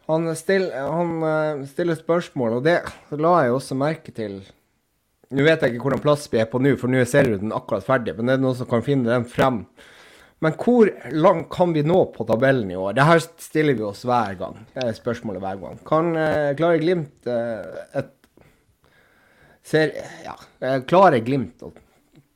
Han, 0.09 0.25
still, 0.35 0.71
han 0.73 1.67
stiller 1.69 1.95
spørsmål, 1.95 2.57
og 2.57 2.65
det 2.65 2.79
la 3.13 3.35
jeg 3.45 3.53
også 3.53 3.77
merke 3.77 4.11
til. 4.15 4.39
Nå 5.29 5.45
vet 5.45 5.61
jeg 5.61 5.75
ikke 5.75 5.85
hvordan 5.85 6.01
plass 6.01 6.25
vi 6.31 6.41
er 6.41 6.49
på 6.49 6.57
nå, 6.57 6.73
for 6.81 6.89
nå 6.89 6.97
er 7.03 7.07
serien 7.07 7.53
akkurat 7.53 7.85
ferdig. 7.85 8.15
Men 8.17 8.31
det 8.31 8.35
er 8.39 8.41
noen 8.41 8.57
som 8.57 8.69
kan 8.71 8.81
finne 8.83 9.11
den 9.11 9.27
frem. 9.29 9.61
Men 10.39 10.55
hvor 10.55 10.87
langt 11.11 11.49
kan 11.51 11.73
vi 11.75 11.83
nå 11.83 11.97
på 12.15 12.23
tabellen 12.27 12.71
i 12.71 12.77
år? 12.79 12.93
Det 12.95 13.07
her 13.09 13.19
stiller 13.43 13.75
vi 13.75 13.83
oss 13.83 14.05
hver 14.07 14.37
gang. 14.39 14.61
Det 14.73 14.85
er 14.87 14.95
spørsmålet 14.95 15.43
hver 15.43 15.59
gang. 15.59 15.81
Kan 15.87 16.13
klare 16.55 16.79
Glimt 16.79 17.27
et 17.27 18.15
ser 19.67 19.91
Ja, 20.23 20.37
klare 20.87 21.19
Glimt 21.19 21.61
å 21.67 21.73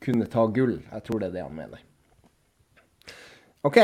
kunne 0.04 0.28
ta 0.28 0.44
gull. 0.46 0.76
Jeg 0.92 1.06
tror 1.06 1.22
det 1.22 1.30
er 1.30 1.38
det 1.38 1.46
han 1.46 1.56
mener. 1.56 1.80
OK. 3.64 3.78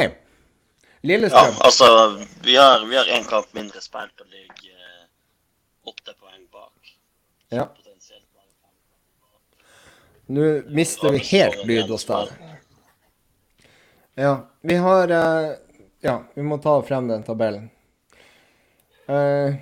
Lillestrøm. 1.03 1.55
Ja, 1.57 1.65
altså, 1.65 2.25
vi 2.45 2.57
har, 2.57 2.85
vi 2.87 2.97
har 2.97 3.09
en 3.17 3.25
kamp 3.25 3.55
mindre 3.57 3.81
spilt 3.81 4.21
og 4.21 4.27
ligger 4.29 4.75
eh, 4.75 5.07
åtte 5.89 6.13
poeng 6.13 6.43
bak. 6.53 6.93
Ja. 7.49 7.71
Nå 10.31 10.51
mister 10.77 11.17
vi 11.17 11.25
helt 11.33 11.65
lyd 11.67 11.89
hos 11.91 12.05
deg. 12.07 12.35
Ja, 14.21 14.41
vi 14.61 14.75
har 14.75 15.11
uh, 15.11 15.51
Ja, 16.01 16.23
vi 16.35 16.43
må 16.43 16.59
ta 16.59 16.83
frem 16.83 17.09
den 17.09 17.23
tabellen. 17.23 17.71
Uh, 19.09 19.57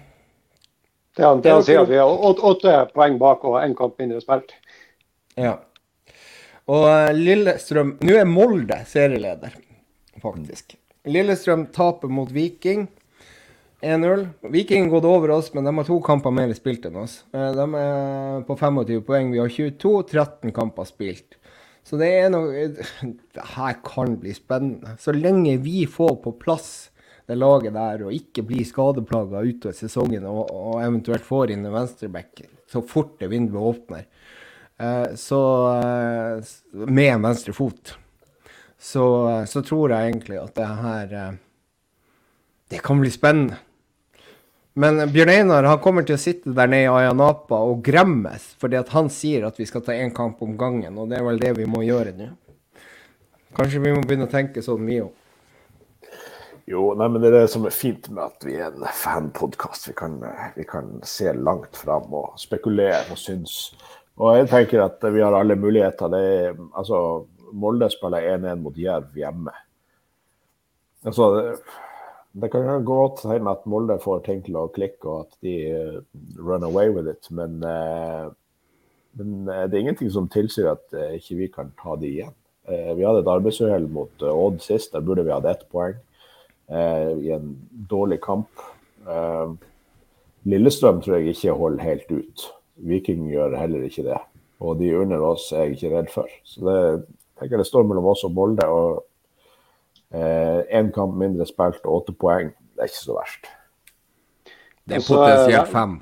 det 1.17 1.23
han, 1.25 1.43
det 1.43 1.53
han 1.53 1.63
sier, 1.63 1.85
at 1.85 1.91
vi 1.93 2.01
har 2.01 2.25
åtte 2.51 2.73
poeng 2.91 3.21
bak 3.23 3.45
og 3.47 3.61
én 3.63 3.77
kamp 3.79 3.95
mindre 4.03 4.19
spilt. 4.23 4.57
Ja. 5.39 5.61
Og 6.67 6.89
uh, 6.91 7.13
Lillestrøm 7.15 7.95
Nå 8.03 8.19
er 8.19 8.27
Molde 8.27 8.81
serieleder, 8.91 9.55
faktisk. 10.27 10.75
Lillestrøm 11.07 11.69
taper 11.71 12.11
mot 12.11 12.35
Viking 12.35 12.89
1-0. 13.79 14.27
Viking 14.51 14.91
gått 14.91 15.07
over 15.07 15.37
oss, 15.39 15.53
men 15.55 15.71
de 15.71 15.77
har 15.79 15.87
to 15.87 16.01
kamper 16.03 16.35
mer 16.35 16.51
spilt 16.59 16.91
enn 16.91 16.99
oss. 16.99 17.21
De 17.31 17.71
er 17.79 18.43
på 18.49 18.59
25 18.59 19.07
poeng. 19.07 19.31
Vi 19.31 19.39
har 19.39 19.55
22, 19.55 19.95
13 20.11 20.57
kamper 20.57 20.91
spilt. 20.91 21.38
Så 21.89 21.97
det 21.97 22.09
er 22.19 22.29
noe 22.33 22.69
Det 22.69 23.49
her 23.55 23.81
kan 23.85 24.19
bli 24.21 24.35
spennende. 24.37 24.99
Så 25.01 25.15
lenge 25.17 25.57
vi 25.65 25.87
får 25.89 26.19
på 26.25 26.35
plass 26.41 26.91
det 27.29 27.37
laget 27.37 27.75
der 27.77 28.07
og 28.07 28.15
ikke 28.17 28.43
blir 28.49 28.65
skadeplaga 28.65 29.43
utover 29.45 29.77
sesongen 29.77 30.25
og, 30.29 30.47
og, 30.49 30.79
eventuelt 30.81 31.27
får 31.27 31.53
inn 31.53 31.67
en 31.67 31.75
venstreback 31.75 32.41
så 32.69 32.81
fort 32.85 33.19
det 33.21 33.29
vinduet 33.33 33.69
åpner, 33.75 34.07
eh, 34.81 35.15
så 35.17 35.41
eh, 35.77 36.55
med 36.89 37.13
en 37.15 37.27
venstre 37.29 37.53
fot, 37.57 37.95
så, 38.79 39.05
så, 39.49 39.63
tror 39.67 39.93
jeg 39.93 40.13
egentlig 40.13 40.39
at 40.41 40.55
det 40.57 40.69
her 40.83 41.15
eh, 41.19 41.39
Det 42.69 42.83
kan 42.85 43.01
bli 43.01 43.09
spennende. 43.11 43.57
Men 44.79 45.01
Bjørn 45.11 45.33
Einar 45.33 45.67
han 45.67 45.81
kommer 45.83 46.05
til 46.07 46.15
å 46.15 46.23
sitte 46.23 46.53
der 46.55 46.69
nede 46.71 46.87
i 46.87 46.91
Ayanapa 46.93 47.59
og 47.67 47.81
gremmes 47.87 48.53
fordi 48.61 48.79
at 48.79 48.93
han 48.95 49.09
sier 49.11 49.49
at 49.49 49.59
vi 49.59 49.67
skal 49.67 49.83
ta 49.83 49.97
én 49.97 50.13
kamp 50.15 50.43
om 50.45 50.53
gangen, 50.61 50.99
og 50.99 51.11
det 51.11 51.19
er 51.19 51.25
vel 51.27 51.41
det 51.43 51.57
vi 51.59 51.67
må 51.67 51.83
gjøre 51.83 52.15
nå. 52.15 52.29
Kanskje 53.59 53.81
vi 53.83 53.95
må 53.97 54.05
begynne 54.05 54.29
å 54.29 54.31
tenke 54.31 54.63
sånn, 54.63 54.85
vi 54.87 55.01
òg. 55.03 55.15
Jo, 56.69 56.93
nei, 57.01 57.09
men 57.09 57.23
det 57.23 57.31
er 57.31 57.37
det 57.41 57.51
som 57.51 57.65
er 57.65 57.73
fint 57.73 58.11
med 58.13 58.21
at 58.27 58.45
vi 58.45 58.59
er 58.61 58.69
en 58.69 58.85
fanpodkast. 58.93 59.89
Vi, 59.89 59.95
vi, 60.59 60.67
kan 60.69 60.91
se 61.09 61.33
langt 61.33 61.79
fram 61.81 62.13
og 62.13 62.37
spekulere 62.39 63.07
og 63.09 63.19
synes. 63.19 63.73
Og 64.21 64.37
jeg 64.37 64.51
tenker 64.53 64.85
at 64.85 65.07
vi 65.15 65.25
har 65.25 65.33
alle 65.35 65.57
muligheter. 65.57 66.13
Det 66.13 66.21
er, 66.35 66.61
altså, 66.77 67.01
Molde 67.57 67.89
spiller 67.89 68.27
1-1 68.37 68.61
mot 68.61 68.77
Jerv 68.77 69.17
hjemme. 69.17 69.55
Altså, 71.09 71.31
det 72.43 72.51
kan 72.53 72.85
godt 72.87 73.25
hende 73.29 73.53
at 73.55 73.67
Molde 73.67 73.99
får 74.03 74.25
ting 74.27 74.43
til 74.47 74.59
å 74.59 74.69
klikke 74.75 75.09
og 75.09 75.27
at 75.27 75.39
de 75.45 75.55
uh, 75.75 76.01
run 76.39 76.67
away 76.67 76.93
with 76.95 77.11
it, 77.11 77.31
men, 77.35 77.59
uh, 77.63 78.29
men 79.19 79.49
uh, 79.49 79.65
det 79.67 79.79
er 79.79 79.85
ingenting 79.85 80.13
som 80.15 80.31
tilsier 80.31 80.73
at 80.73 80.99
ikke 81.19 81.39
vi 81.43 81.51
kan 81.55 81.73
ta 81.81 81.97
de 81.99 82.13
igjen. 82.19 82.37
vi 82.69 83.05
hadde 83.07 83.23
et 83.23 83.31
arbeidsuhell 83.33 83.87
mot 83.89 84.23
Odd 84.29 84.59
sist, 84.61 84.93
der 84.93 85.01
burde 85.01 85.23
vi 85.25 85.33
hatt 85.33 85.47
ett 85.49 85.63
poeng 85.73 85.97
eh, 86.69 87.13
i 87.19 87.33
en 87.33 87.57
dårlig 87.71 88.21
kamp. 88.21 88.49
Eh, 89.09 89.53
Lillestrøm 90.49 91.03
tror 91.03 91.19
jeg 91.19 91.35
ikke 91.35 91.57
holder 91.59 91.85
helt 91.85 92.13
ut. 92.13 92.49
Viking 92.89 93.29
gjør 93.33 93.57
heller 93.59 93.87
ikke 93.89 94.07
det. 94.07 94.21
Og 94.65 94.79
de 94.81 94.95
under 94.97 95.23
oss 95.23 95.51
er 95.53 95.67
jeg 95.67 95.79
ikke 95.79 95.95
redd 95.95 96.13
for. 96.13 96.35
Så 96.47 96.65
det, 96.67 96.79
jeg 96.79 97.43
tenker 97.43 97.61
det 97.63 97.69
står 97.69 97.87
mellom 97.87 98.09
oss 98.13 98.25
og 98.27 98.35
Molde. 98.37 98.67
og 98.67 99.05
Én 100.15 100.87
eh, 100.87 100.93
kamp 100.95 101.17
mindre 101.21 101.47
spilt 101.49 101.85
og 101.85 102.03
åtte 102.03 102.15
poeng, 102.17 102.53
det 102.75 102.85
er 102.85 102.91
ikke 102.91 103.05
så 103.05 103.17
verst. 103.19 103.49
Det 104.89 104.99
er 104.99 105.05
potensielt 105.05 105.73
fem. 105.73 105.97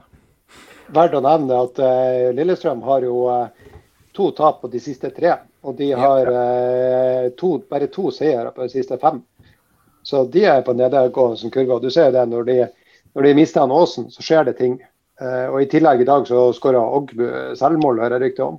Verdt 0.95 1.17
å 1.19 1.23
nevne 1.25 1.63
at 1.65 1.81
uh, 1.83 2.29
Lillestrøm 2.37 2.85
har 2.87 3.03
jo 3.03 3.25
uh, 3.27 3.73
to 4.15 4.29
tap 4.37 4.61
på 4.63 4.71
de 4.71 4.79
siste 4.79 5.11
tre. 5.11 5.33
Og 5.67 5.75
de 5.81 5.89
har 5.99 6.31
uh, 6.31 7.25
to, 7.35 7.57
bare 7.67 7.89
to 7.91 8.13
seire 8.15 8.53
på 8.55 8.63
de 8.63 8.77
siste 8.77 8.99
fem. 9.03 9.19
Så 10.07 10.23
de 10.31 10.45
er 10.47 10.63
på 10.63 10.77
nedadgående 10.79 11.51
kurve. 11.51 11.81
Du 11.83 11.91
ser 11.91 12.13
det 12.15 12.23
når 12.31 12.47
de, 12.47 12.61
når 13.19 13.27
de 13.27 13.35
mister 13.35 13.65
han 13.65 13.75
Aasen, 13.75 14.07
så 14.15 14.23
skjer 14.23 14.47
det 14.47 14.61
ting. 14.61 14.79
Eh, 15.21 15.47
og 15.49 15.63
I 15.63 15.69
tillegg 15.73 16.03
i 16.03 16.09
dag 16.09 16.27
så 16.29 16.51
skåra 16.57 16.83
Ogbu 16.99 17.25
selvmål, 17.57 18.03
hører 18.05 18.19
jeg 18.19 18.25
rykte 18.27 18.45
om. 18.45 18.59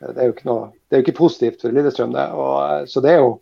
Eh, 0.00 0.08
det 0.08 0.22
er 0.22 0.30
jo 0.30 0.34
ikke, 0.34 0.48
noe, 0.48 0.68
det 0.88 0.96
er 0.96 1.02
jo 1.02 1.06
ikke 1.06 1.18
positivt 1.18 1.64
for 1.64 1.76
Lillestrøm, 1.76 2.14
det. 2.16 2.26
Og, 2.34 2.54
eh, 2.64 2.84
så 2.88 3.02
det 3.04 3.12
er, 3.12 3.20
jo, 3.20 3.34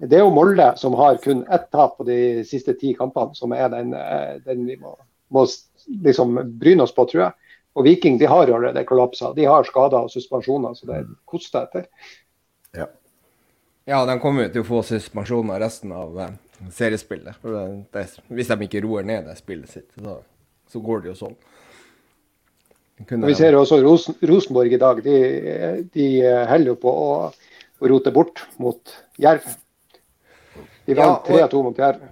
det 0.00 0.16
er 0.16 0.24
jo 0.24 0.32
Molde 0.32 0.70
som 0.80 0.96
har 0.96 1.20
kun 1.20 1.42
ett 1.52 1.68
tap 1.72 1.98
på 1.98 2.06
de 2.08 2.44
siste 2.48 2.72
ti 2.80 2.94
kampene, 2.96 3.36
som 3.36 3.52
er 3.52 3.68
den, 3.72 3.92
den 4.46 4.64
vi 4.68 4.78
må, 4.80 4.94
må 5.28 5.44
liksom 6.04 6.38
bryne 6.60 6.86
oss 6.86 6.94
på, 6.96 7.04
tror 7.10 7.26
jeg. 7.26 7.56
Og 7.78 7.86
Viking 7.86 8.16
de 8.18 8.26
har 8.26 8.48
allerede 8.48 8.84
kollapsa. 8.88 9.34
De 9.36 9.44
har 9.46 9.66
skader 9.68 10.08
og 10.08 10.10
suspensjoner, 10.12 10.74
så 10.74 10.88
det 10.88 11.02
koster 11.28 11.68
etter. 11.68 11.86
Ja. 12.76 12.88
ja, 13.90 14.00
de 14.08 14.16
kommer 14.22 14.50
til 14.50 14.64
å 14.64 14.68
få 14.68 14.82
suspensjoner 14.86 15.62
resten 15.62 15.94
av 15.94 16.18
seriespillet. 16.74 17.38
Det, 17.92 18.06
hvis 18.32 18.50
de 18.50 18.58
ikke 18.66 18.82
roer 18.84 19.06
ned 19.06 19.28
det 19.28 19.38
spillet 19.38 19.70
sitt, 19.70 19.88
så, 20.00 20.18
så 20.70 20.82
går 20.84 21.04
det 21.04 21.12
jo 21.12 21.20
sånn. 21.22 21.38
Vi 23.08 23.34
ser 23.34 23.56
også 23.56 23.78
Rosen, 23.80 24.16
Rosenborg 24.28 24.74
i 24.76 24.80
dag. 24.80 24.98
De, 25.04 25.16
de 25.94 26.08
holder 26.50 26.74
jo 26.74 26.76
på 26.82 26.92
å, 26.92 27.12
å, 27.80 27.88
rote 27.88 28.12
bort 28.12 28.42
mot 28.60 28.92
Jerv. 29.20 29.46
De 30.90 30.96
vant 30.98 31.30
ja, 31.30 31.46
3-2 31.46 31.62
mot 31.68 31.78
Jerv. 31.78 32.08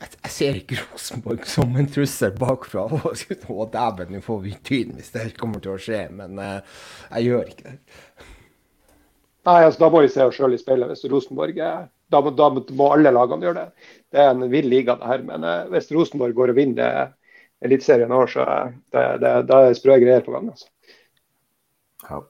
Jeg 0.00 0.32
ser 0.32 0.58
ikke 0.60 0.78
Rosenborg 0.78 1.46
som 1.48 1.72
en 1.76 1.88
trussel 1.90 2.32
bakfra. 2.38 2.86
Å, 2.90 3.64
dæven, 3.72 4.12
nå 4.14 4.20
får 4.24 4.42
vi 4.44 4.52
tyn 4.64 4.94
hvis 4.96 5.10
det 5.16 5.30
kommer 5.40 5.62
til 5.64 5.74
å 5.74 5.80
skje. 5.80 6.04
Men 6.14 6.38
uh, 6.38 6.60
jeg 7.16 7.30
gjør 7.30 7.50
ikke 7.50 7.66
det. 7.66 7.78
Nei, 9.48 9.62
altså, 9.64 9.80
Da 9.82 9.88
må 9.90 10.04
vi 10.04 10.12
se 10.12 10.26
oss 10.28 10.36
sjøl 10.36 10.54
i 10.54 10.60
speilet 10.60 10.92
hvis 10.92 11.06
Rosenborg 11.10 11.58
er 11.58 11.88
da, 12.10 12.20
da, 12.34 12.48
må 12.50 12.88
alle 12.90 13.12
lagene 13.14 13.46
gjøre 13.46 13.62
det. 13.62 13.88
Det 14.10 14.22
er 14.22 14.32
en 14.32 14.46
vill 14.50 14.68
liga, 14.70 14.96
det 14.98 15.10
her. 15.10 15.24
Men 15.26 15.46
eh, 15.46 15.68
hvis 15.74 15.90
Rosenborg 15.94 16.34
går 16.36 16.52
og 16.52 16.58
vinner 16.58 17.12
Eliteserien 17.64 18.10
i 18.10 18.16
år, 18.16 18.30
så 18.32 18.46
det, 18.90 19.04
det, 19.22 19.34
det 19.50 19.58
er 19.58 19.76
sprø 19.78 19.98
greier 20.00 20.24
på 20.26 20.34
gang. 20.34 20.48
Altså. 20.50 20.70
Ja. 22.08 22.22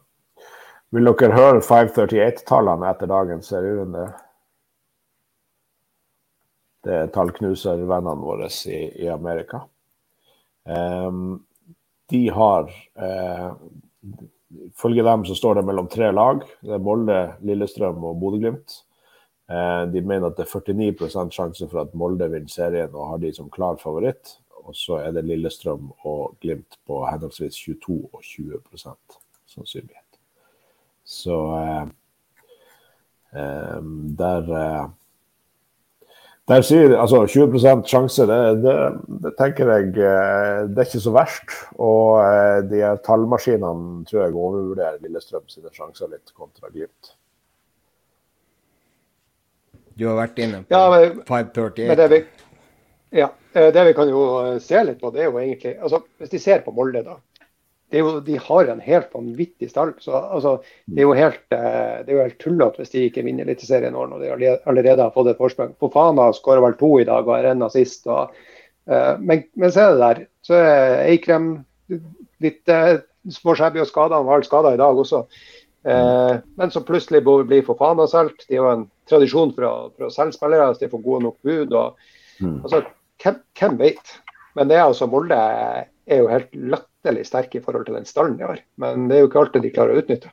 Vil 0.91 1.07
dere 1.07 1.37
høre 1.37 1.63
538-tallene 1.63 2.91
etter 2.91 3.11
dagens 3.11 3.49
serierunde? 3.53 4.09
Det 6.85 6.97
er 6.97 7.13
tallknuservennene 7.13 8.25
våre 8.25 8.49
i, 8.71 8.81
i 9.05 9.09
Amerika. 9.13 9.63
Um, 10.65 11.41
de 12.11 12.21
har 12.33 12.71
uh, 13.01 13.53
dem 14.51 15.25
så 15.29 15.37
står 15.37 15.61
det 15.61 15.67
mellom 15.69 15.89
tre 15.93 16.11
lag. 16.13 16.45
Det 16.61 16.77
er 16.77 16.85
Molde, 16.85 17.19
Lillestrøm 17.47 18.05
og 18.05 18.21
Bodø-Glimt. 18.23 18.81
Uh, 19.51 19.85
de 19.93 20.01
mener 20.01 20.31
at 20.31 20.39
det 20.39 20.47
er 20.47 20.71
49% 20.95 21.37
sjanse 21.37 21.69
for 21.69 21.85
at 21.85 21.95
Molde 21.99 22.31
vinner 22.33 22.51
serien 22.51 22.95
og 22.95 23.13
har 23.13 23.25
de 23.25 23.35
som 23.37 23.51
klar 23.53 23.81
favoritt. 23.83 24.39
Og 24.65 24.77
så 24.77 25.01
er 25.03 25.15
det 25.17 25.27
Lillestrøm 25.27 25.91
og 26.07 26.37
Glimt 26.41 26.79
på 26.87 27.03
henholdsvis 27.07 27.57
22 27.65 27.99
og 28.13 28.23
20 28.23 28.61
sannsynlighet. 29.51 30.11
Så 31.05 31.37
eh, 31.57 31.87
eh, 33.41 33.83
der 34.23 34.53
eh, 34.61 34.89
der 36.51 36.65
sier 36.67 36.97
altså 36.99 37.23
20 37.31 37.61
sjanse, 37.87 38.25
det, 38.27 38.39
det, 38.65 38.75
det, 39.23 39.31
tenker 39.39 39.69
jeg 39.71 39.93
eh, 40.03 40.65
det 40.67 40.83
er 40.83 40.89
ikke 40.89 41.03
så 41.05 41.13
verst. 41.15 41.55
Og 41.79 42.19
eh, 42.25 42.59
de 42.67 42.83
tallmaskinene 43.07 44.05
tror 44.09 44.25
jeg 44.25 44.35
overvurderer 44.35 44.99
Lillestrøm 45.05 45.47
sine 45.53 45.71
sjanser 45.75 46.11
litt 46.11 46.35
kontra 46.35 46.73
Glimt. 46.73 47.15
Du 49.95 50.09
har 50.09 50.19
vært 50.19 50.43
inne 50.43 50.65
på 50.65 50.75
ja, 50.75 51.07
538. 51.29 51.87
Det 52.01 52.11
vi, 52.11 52.21
ja, 53.21 53.31
eh, 53.55 53.71
det 53.77 53.87
vi 53.93 53.97
kan 54.01 54.11
jo 54.11 54.27
se 54.65 54.83
litt 54.89 54.99
på, 54.99 55.13
det 55.15 55.27
er 55.27 55.31
jo 55.31 55.39
egentlig 55.43 55.77
altså 55.79 56.03
Hvis 56.19 56.35
de 56.35 56.43
ser 56.43 56.65
på 56.67 56.75
Molde, 56.75 57.05
da 57.07 57.21
jo, 57.99 58.21
de 58.23 58.37
har 58.39 58.69
en 58.71 58.81
helt 58.85 59.15
vanvittig 59.15 59.71
stall. 59.71 59.93
Så, 59.99 60.15
altså, 60.15 60.57
det 60.87 61.03
er 61.03 61.09
jo 61.09 61.17
helt, 61.19 61.43
eh, 61.55 62.01
det 62.07 62.19
helt 62.19 62.39
tullete 62.43 62.83
hvis 62.83 62.93
de 62.95 63.05
ikke 63.09 63.25
vinner 63.27 63.49
Eliteserien 63.49 63.95
nå 63.97 64.05
når 64.11 64.25
de 64.41 64.53
allerede 64.71 65.03
har 65.03 65.15
fått 65.15 65.33
et 65.33 65.41
forsprang. 65.41 65.73
Fofana 65.83 66.29
skårer 66.37 66.63
vel 66.65 66.77
to 66.79 66.93
i 67.01 67.07
dag 67.09 67.27
og 67.27 67.35
er 67.39 67.51
en 67.51 67.67
assist. 67.67 68.07
Og, 68.07 68.37
eh, 68.87 69.15
men, 69.19 69.43
men 69.59 69.75
så 69.75 69.87
er 69.87 69.95
det 69.95 70.05
der. 70.05 70.23
Så 70.47 70.61
er 70.61 71.01
Eikrem 71.09 71.51
litt 72.45 72.71
eh, 72.71 73.01
småshabby 73.41 73.83
og 73.83 73.91
skada. 73.91 74.21
Han 74.21 74.31
var 74.31 74.47
skada 74.47 74.75
i 74.77 74.81
dag 74.81 75.03
også. 75.03 75.25
Eh, 75.91 76.33
men 76.61 76.73
så 76.73 76.85
plutselig 76.87 77.25
blir 77.25 77.67
Fofana 77.67 78.07
solgt. 78.11 78.47
De 78.49 78.61
har 78.61 78.77
en 78.77 78.89
tradisjon 79.11 79.55
for 79.57 79.67
å, 79.67 79.75
for 79.97 80.09
å 80.09 80.15
selge 80.15 80.39
spillere 80.39 80.71
hvis 80.71 80.85
de 80.85 80.93
får 80.93 81.05
gode 81.07 81.25
nok 81.27 81.39
bud. 81.47 81.75
Og, 81.75 82.13
mm. 82.39 82.59
altså, 82.63 82.85
hvem, 83.25 83.41
hvem 83.59 83.81
vet? 83.81 84.15
Men 84.59 84.71
det 84.71 84.79
er 84.79 84.87
altså 84.89 85.09
Molde 85.11 85.37
er 85.39 86.23
jo 86.23 86.31
helt 86.31 86.55
lett 86.55 86.87
latterlig 87.01 87.27
sterke 87.27 87.59
i 87.59 87.63
forhold 87.63 87.87
til 87.87 87.95
den 87.95 88.05
stallen 88.05 88.37
de 88.37 88.45
har. 88.45 88.61
Men 88.77 89.09
det 89.09 89.17
er 89.17 89.21
jo 89.21 89.29
ikke 89.29 89.41
alltid 89.41 89.63
de 89.63 89.73
klarer 89.73 89.95
å 89.95 90.03
utnytte. 90.03 90.31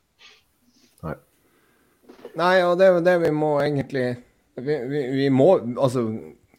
Nei, 1.04 1.16
Nei 2.36 2.64
og 2.66 2.78
det 2.78 2.88
er 2.88 2.94
jo 2.96 3.04
det 3.06 3.18
vi 3.24 3.32
må 3.32 3.60
egentlig 3.62 4.18
Vi, 4.58 4.74
vi, 4.90 5.02
vi 5.14 5.30
må 5.30 5.60
Altså, 5.78 6.02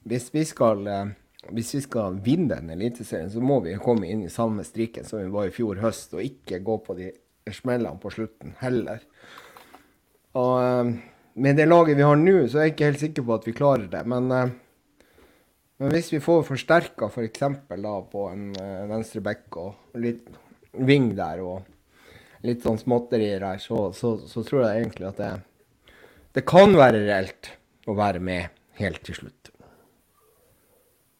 hvis 0.07 0.29
vi 0.33 0.45
skal 0.47 0.87
eh, 0.87 1.09
hvis 1.51 1.75
vi 1.75 1.81
skal 1.81 2.19
vinne 2.23 2.59
den 2.59 2.71
eliteserien, 2.71 3.31
så 3.31 3.41
må 3.41 3.61
vi 3.65 3.75
komme 3.81 4.07
inn 4.07 4.23
i 4.23 4.31
samme 4.31 4.65
striken 4.65 5.05
som 5.05 5.19
vi 5.23 5.31
var 5.33 5.49
i 5.49 5.55
fjor 5.55 5.81
høst, 5.81 6.13
og 6.13 6.23
ikke 6.23 6.61
gå 6.61 6.77
på 6.85 6.97
de 6.99 7.13
smellene 7.55 7.97
på 8.03 8.11
slutten 8.13 8.53
heller. 8.61 9.01
Og 10.37 10.55
eh, 10.63 10.93
med 11.41 11.57
det 11.57 11.69
laget 11.69 11.97
vi 11.97 12.05
har 12.05 12.21
nå, 12.21 12.37
så 12.47 12.61
er 12.61 12.69
jeg 12.69 12.75
ikke 12.77 12.91
helt 12.91 13.05
sikker 13.05 13.27
på 13.27 13.39
at 13.39 13.49
vi 13.49 13.57
klarer 13.57 13.89
det. 13.91 14.05
Men 14.13 14.31
eh, 14.35 14.53
men 15.79 15.95
hvis 15.95 16.11
vi 16.11 16.19
får 16.23 16.47
forsterka 16.49 17.07
f.eks. 17.07 17.45
For 17.71 18.07
på 18.13 18.29
en 18.33 18.49
uh, 18.59 18.87
venstre 18.91 19.23
back 19.23 19.59
og 19.61 19.99
litt 20.03 20.27
ving 20.73 21.13
der 21.19 21.43
og 21.45 22.47
litt 22.47 22.65
sånn 22.67 22.81
småtterier 22.81 23.45
her, 23.47 23.61
så, 23.63 23.89
så, 23.95 24.17
så, 24.27 24.43
tror 24.47 24.65
jeg 24.65 24.83
egentlig 24.83 25.09
at 25.09 25.21
det, 25.23 25.31
det 26.39 26.45
kan 26.47 26.75
være 26.79 27.05
reelt 27.07 27.53
å 27.89 27.95
være 27.99 28.23
med 28.23 28.51
helt 28.79 29.03
til 29.07 29.17
slutt. 29.17 29.53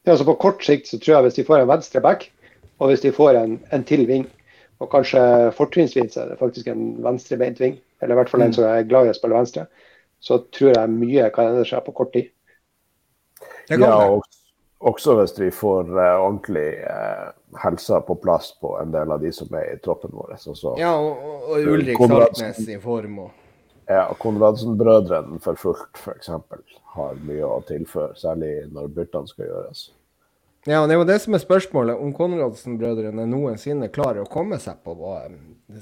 Ja, 0.07 0.17
så 0.17 0.25
På 0.25 0.39
kort 0.41 0.63
sikt 0.65 0.89
så 0.89 0.99
tror 0.99 1.17
jeg 1.17 1.27
hvis 1.27 1.39
de 1.41 1.47
får 1.47 1.63
en 1.63 1.71
venstre 1.71 2.03
back, 2.03 2.29
og 2.79 2.91
hvis 2.91 3.03
de 3.03 3.15
får 3.15 3.39
en, 3.39 3.59
en 3.75 3.85
til 3.87 4.07
ving, 4.09 4.27
og 4.79 4.91
kanskje 4.93 5.21
fortrinnsvis 5.59 6.17
er 6.19 6.31
det 6.31 6.39
faktisk 6.39 6.71
en 6.71 6.97
venstrebeint 7.03 7.59
ving, 7.61 7.77
eller 8.01 8.15
i 8.15 8.19
hvert 8.21 8.31
fall 8.31 8.45
en 8.47 8.53
mm. 8.53 8.57
som 8.59 8.67
er 8.71 8.87
glad 8.91 9.09
i 9.09 9.13
å 9.13 9.17
spille 9.17 9.39
venstre, 9.39 9.67
så 10.23 10.39
tror 10.55 10.75
jeg 10.75 10.95
mye 10.95 11.31
kan 11.35 11.51
endre 11.51 11.67
seg 11.67 11.83
på 11.87 11.95
kort 11.99 12.15
tid. 12.15 12.31
Det 13.69 13.77
kan 13.77 13.85
ja, 13.85 13.97
og 14.15 14.23
også 14.79 15.15
hvis 15.19 15.35
vi 15.39 15.51
får 15.51 15.91
uh, 15.91 16.21
ordentlig 16.23 16.69
uh, 16.85 17.33
helsa 17.63 18.01
på 18.01 18.15
plass 18.23 18.53
på 18.61 18.77
en 18.79 18.95
del 18.95 19.11
av 19.13 19.21
de 19.21 19.33
som 19.35 19.51
er 19.59 19.75
i 19.75 19.83
troppen 19.83 20.15
vår. 20.15 20.37
Så, 20.39 20.55
ja, 20.79 20.95
og, 20.95 21.51
og 21.51 21.69
Ulrik 21.75 21.99
Saltnes 21.99 22.63
i 22.69 22.79
form. 22.83 23.19
Og... 23.27 23.45
Ja, 23.89 24.07
Konradsen-brødrene 24.21 25.41
for 25.43 25.59
fullt 25.59 25.99
f.eks. 25.99 26.31
har 26.95 27.23
mye 27.27 27.47
å 27.47 27.63
tilføre, 27.67 28.15
særlig 28.21 28.53
når 28.73 28.91
byttene 28.95 29.31
skal 29.31 29.49
gjøres. 29.49 29.89
Ja, 30.69 30.83
og 30.83 30.91
det 30.91 30.97
er 30.97 31.01
jo 31.01 31.09
det 31.09 31.21
som 31.23 31.35
er 31.35 31.41
spørsmålet, 31.41 31.97
om 31.97 32.13
Konradsen-brødrene 32.15 33.25
noensinne 33.31 33.89
klarer 33.95 34.25
å 34.25 34.31
komme 34.31 34.59
seg 34.61 34.83
på 34.85 34.95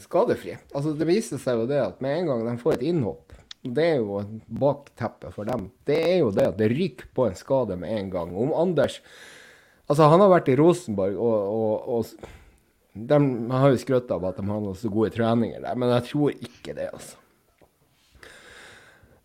skadefri. 0.04 0.54
Altså, 0.72 0.94
Det 0.94 1.08
viser 1.08 1.42
seg 1.42 1.62
jo 1.62 1.66
det 1.68 1.82
at 1.82 2.04
med 2.04 2.20
en 2.20 2.30
gang 2.30 2.46
de 2.46 2.56
får 2.62 2.78
et 2.78 2.86
innhopp 2.92 3.34
det 3.74 3.86
er 3.94 4.02
jo 4.02 4.20
bakteppet 4.46 5.34
for 5.34 5.48
dem. 5.48 5.70
Det 5.88 5.98
er 6.04 6.18
jo 6.20 6.30
det 6.34 6.50
at 6.52 6.58
det 6.60 6.70
ryker 6.72 7.08
på 7.16 7.26
en 7.26 7.38
skade 7.38 7.78
med 7.80 7.94
en 7.96 8.12
gang. 8.12 8.36
Om 8.36 8.54
Anders 8.54 9.00
Altså, 9.86 10.08
han 10.10 10.18
har 10.18 10.32
vært 10.32 10.48
i 10.50 10.56
Rosenborg, 10.58 11.14
og, 11.14 11.34
og, 11.46 11.84
og 11.94 12.96
de 12.96 13.18
har 13.52 13.70
jo 13.70 13.78
skrøtt 13.78 14.10
av 14.10 14.24
at 14.26 14.40
de 14.40 14.46
har 14.48 14.64
noen 14.64 14.78
så 14.78 14.90
gode 14.90 15.12
treninger 15.14 15.60
der, 15.62 15.78
men 15.78 15.92
jeg 15.94 16.08
tror 16.08 16.32
ikke 16.34 16.74
det, 16.74 16.88
altså. 16.90 17.20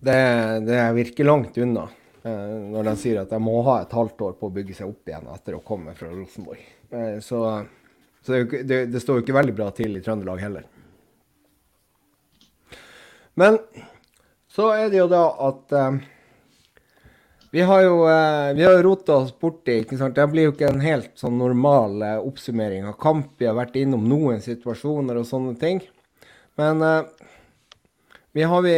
Det, 0.02 0.18
det 0.66 0.80
virker 0.98 1.28
langt 1.28 1.58
unna 1.62 1.84
eh, 2.26 2.54
når 2.74 2.88
de 2.88 2.94
sier 2.98 3.20
at 3.22 3.30
de 3.30 3.38
må 3.42 3.60
ha 3.68 3.76
et 3.84 3.92
halvt 3.94 4.24
år 4.26 4.38
på 4.40 4.50
å 4.50 4.54
bygge 4.54 4.78
seg 4.80 4.90
opp 4.90 5.10
igjen 5.12 5.30
etter 5.30 5.58
å 5.58 5.64
komme 5.66 5.94
fra 5.98 6.10
Rosenborg. 6.10 6.64
Eh, 6.90 7.18
så, 7.22 7.42
så 8.26 8.34
det, 8.34 8.64
det, 8.70 8.80
det 8.94 9.02
står 9.04 9.20
jo 9.20 9.26
ikke 9.26 9.38
veldig 9.38 9.58
bra 9.58 9.70
til 9.78 9.98
i 9.98 10.02
Trøndelag 10.02 10.42
heller. 10.42 10.66
Men 13.38 13.60
så 14.52 14.72
er 14.76 14.90
det 14.92 15.00
jo 15.00 15.08
da 15.12 15.26
at 15.48 15.76
uh, 15.76 16.00
vi 17.52 17.64
har 17.68 17.82
jo 17.84 17.96
har 18.08 18.82
rota 18.84 19.18
oss 19.24 19.32
borti 19.36 19.82
ikke 19.82 19.98
sant? 20.00 20.16
Det 20.16 20.28
blir 20.32 20.50
jo 20.50 20.54
ikke 20.54 20.70
en 20.72 20.84
helt 20.84 21.12
sånn 21.20 21.38
normal 21.40 22.04
uh, 22.04 22.18
oppsummering 22.24 22.88
av 22.88 22.98
kamp. 23.00 23.34
Vi 23.40 23.48
har 23.48 23.58
vært 23.58 23.80
innom 23.80 24.04
noen 24.08 24.44
situasjoner 24.44 25.20
og 25.20 25.28
sånne 25.28 25.56
ting. 25.60 25.82
Men 26.60 26.84
vi, 28.36 28.44
har, 28.44 28.62
vi, 28.62 28.76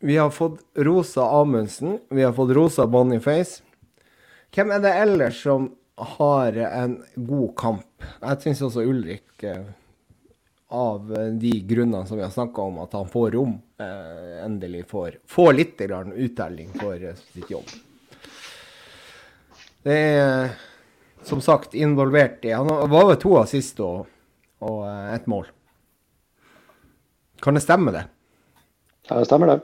vi, 0.00 0.16
har 0.16 0.32
fått 0.32 0.62
Rosa 0.80 1.28
Amundsen. 1.38 1.98
Vi 2.10 2.24
har 2.24 2.32
fått 2.34 2.54
Rosa 2.56 2.88
Boniface. 2.90 3.60
Hvem 4.56 4.72
er 4.74 4.82
det 4.82 4.94
ellers 5.04 5.42
som 5.44 5.68
har 6.16 6.56
en 6.56 6.96
god 7.14 7.52
kamp? 7.60 8.08
Jeg 8.24 8.42
syns 8.42 8.64
også 8.64 8.88
Ulrik 8.88 9.44
av 10.72 11.12
eh, 11.12 11.26
de 11.26 11.50
grunnene 11.60 12.06
som 12.06 12.16
vi 12.16 12.22
har 12.22 12.30
snakka 12.30 12.62
om, 12.62 12.78
at 12.78 12.92
han 12.92 13.08
får 13.08 13.30
rom, 13.30 13.58
eh, 13.78 14.44
endelig 14.44 14.86
får, 14.88 15.18
får 15.28 15.52
litt 15.52 15.80
uttelling 15.80 16.70
for 16.80 17.04
eh, 17.04 17.18
sitt 17.34 17.50
jobb. 17.50 17.74
Det 19.82 19.98
er 19.98 20.54
som 21.26 21.40
sagt 21.42 21.74
involvert 21.74 22.44
i 22.44 22.54
Han 22.54 22.66
var 22.90 23.08
ved 23.10 23.20
to 23.20 23.36
assist 23.38 23.80
og, 23.80 24.06
og 24.62 24.86
ett 25.14 25.26
mål. 25.26 25.46
Kan 27.42 27.54
det 27.54 27.60
stemme, 27.60 27.92
det? 27.92 28.06
Ja, 29.10 29.18
det 29.18 29.26
stemmer, 29.26 29.46
det. 29.46 29.60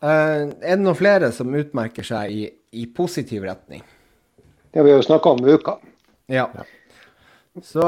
er 0.00 0.46
det 0.60 0.78
noen 0.80 0.96
flere 0.96 1.30
som 1.32 1.54
utmerker 1.54 2.02
seg 2.02 2.32
i, 2.32 2.46
i 2.72 2.86
positiv 2.86 3.44
retning? 3.44 3.84
Det 4.72 4.80
har 4.80 4.88
jo 4.88 5.02
snakka 5.04 5.36
om 5.36 5.44
uka. 5.44 5.76
Ja. 6.32 6.48
Så 7.62 7.84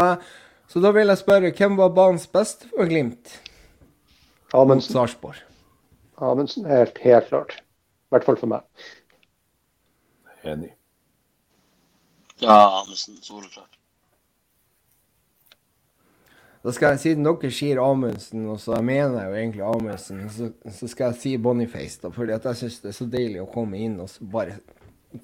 så 0.69 0.83
da 0.85 0.93
vil 0.93 1.09
jeg 1.09 1.21
spørre, 1.21 1.53
hvem 1.57 1.79
var 1.79 1.95
banens 1.97 2.27
beste 2.31 2.69
for 2.75 2.91
Glimt? 2.91 3.39
Amundsen. 4.53 4.93
Sarpsborg. 4.93 5.41
Amundsen, 6.21 6.67
helt, 6.69 6.99
helt 7.05 7.29
klart. 7.29 7.57
I 7.61 8.15
hvert 8.15 8.29
fall 8.29 8.39
for 8.41 8.53
meg. 8.53 8.89
Enig. 10.45 10.75
Ja, 12.43 12.81
Amundsen. 12.81 13.17
Soleklart. 13.23 13.79
Da 16.65 16.73
skal 16.75 16.97
jeg, 16.97 17.01
Siden 17.05 17.25
dere 17.25 17.51
sier 17.55 17.79
Amundsen, 17.81 18.49
og 18.51 18.59
så 18.61 18.81
mener 18.83 19.21
jeg 19.23 19.31
jo 19.31 19.37
egentlig 19.39 19.65
Amundsen, 19.65 20.25
så, 20.35 20.51
så 20.75 20.89
skal 20.91 21.13
jeg 21.13 21.21
si 21.23 21.37
Boniface. 21.39 22.01
da, 22.03 22.11
fordi 22.13 22.35
jeg 22.35 22.61
syns 22.61 22.81
det 22.83 22.91
er 22.91 22.99
så 22.99 23.07
deilig 23.09 23.41
å 23.45 23.51
komme 23.53 23.79
inn 23.79 23.95
og 24.03 24.11
så 24.11 24.27
bare 24.29 24.59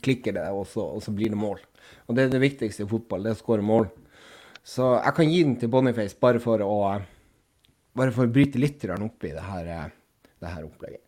klikker 0.05 0.39
det, 0.39 0.47
og 0.55 0.65
så, 0.71 0.87
og 0.95 1.03
så 1.05 1.13
blir 1.13 1.35
det 1.35 1.41
mål. 1.41 1.61
Og 2.07 2.17
det 2.17 2.25
er 2.25 2.33
det 2.33 2.41
viktigste 2.41 2.87
i 2.87 2.89
fotball, 2.89 3.27
det 3.27 3.35
er 3.35 3.37
å 3.37 3.43
skåre 3.43 3.67
mål. 3.67 3.91
Så 4.65 4.95
jeg 4.97 5.17
kan 5.17 5.29
gi 5.29 5.43
den 5.45 5.57
til 5.61 5.69
Boniface 5.73 6.17
bare 6.21 6.41
for 6.41 6.63
å, 6.65 6.77
bare 7.93 8.15
for 8.17 8.25
å 8.25 8.33
bryte 8.33 8.61
litt 8.61 8.85
opp 8.89 9.27
i 9.29 9.35
det 9.35 9.45
her, 9.45 9.91
det 10.41 10.53
her 10.55 10.65
opplegget. 10.65 11.05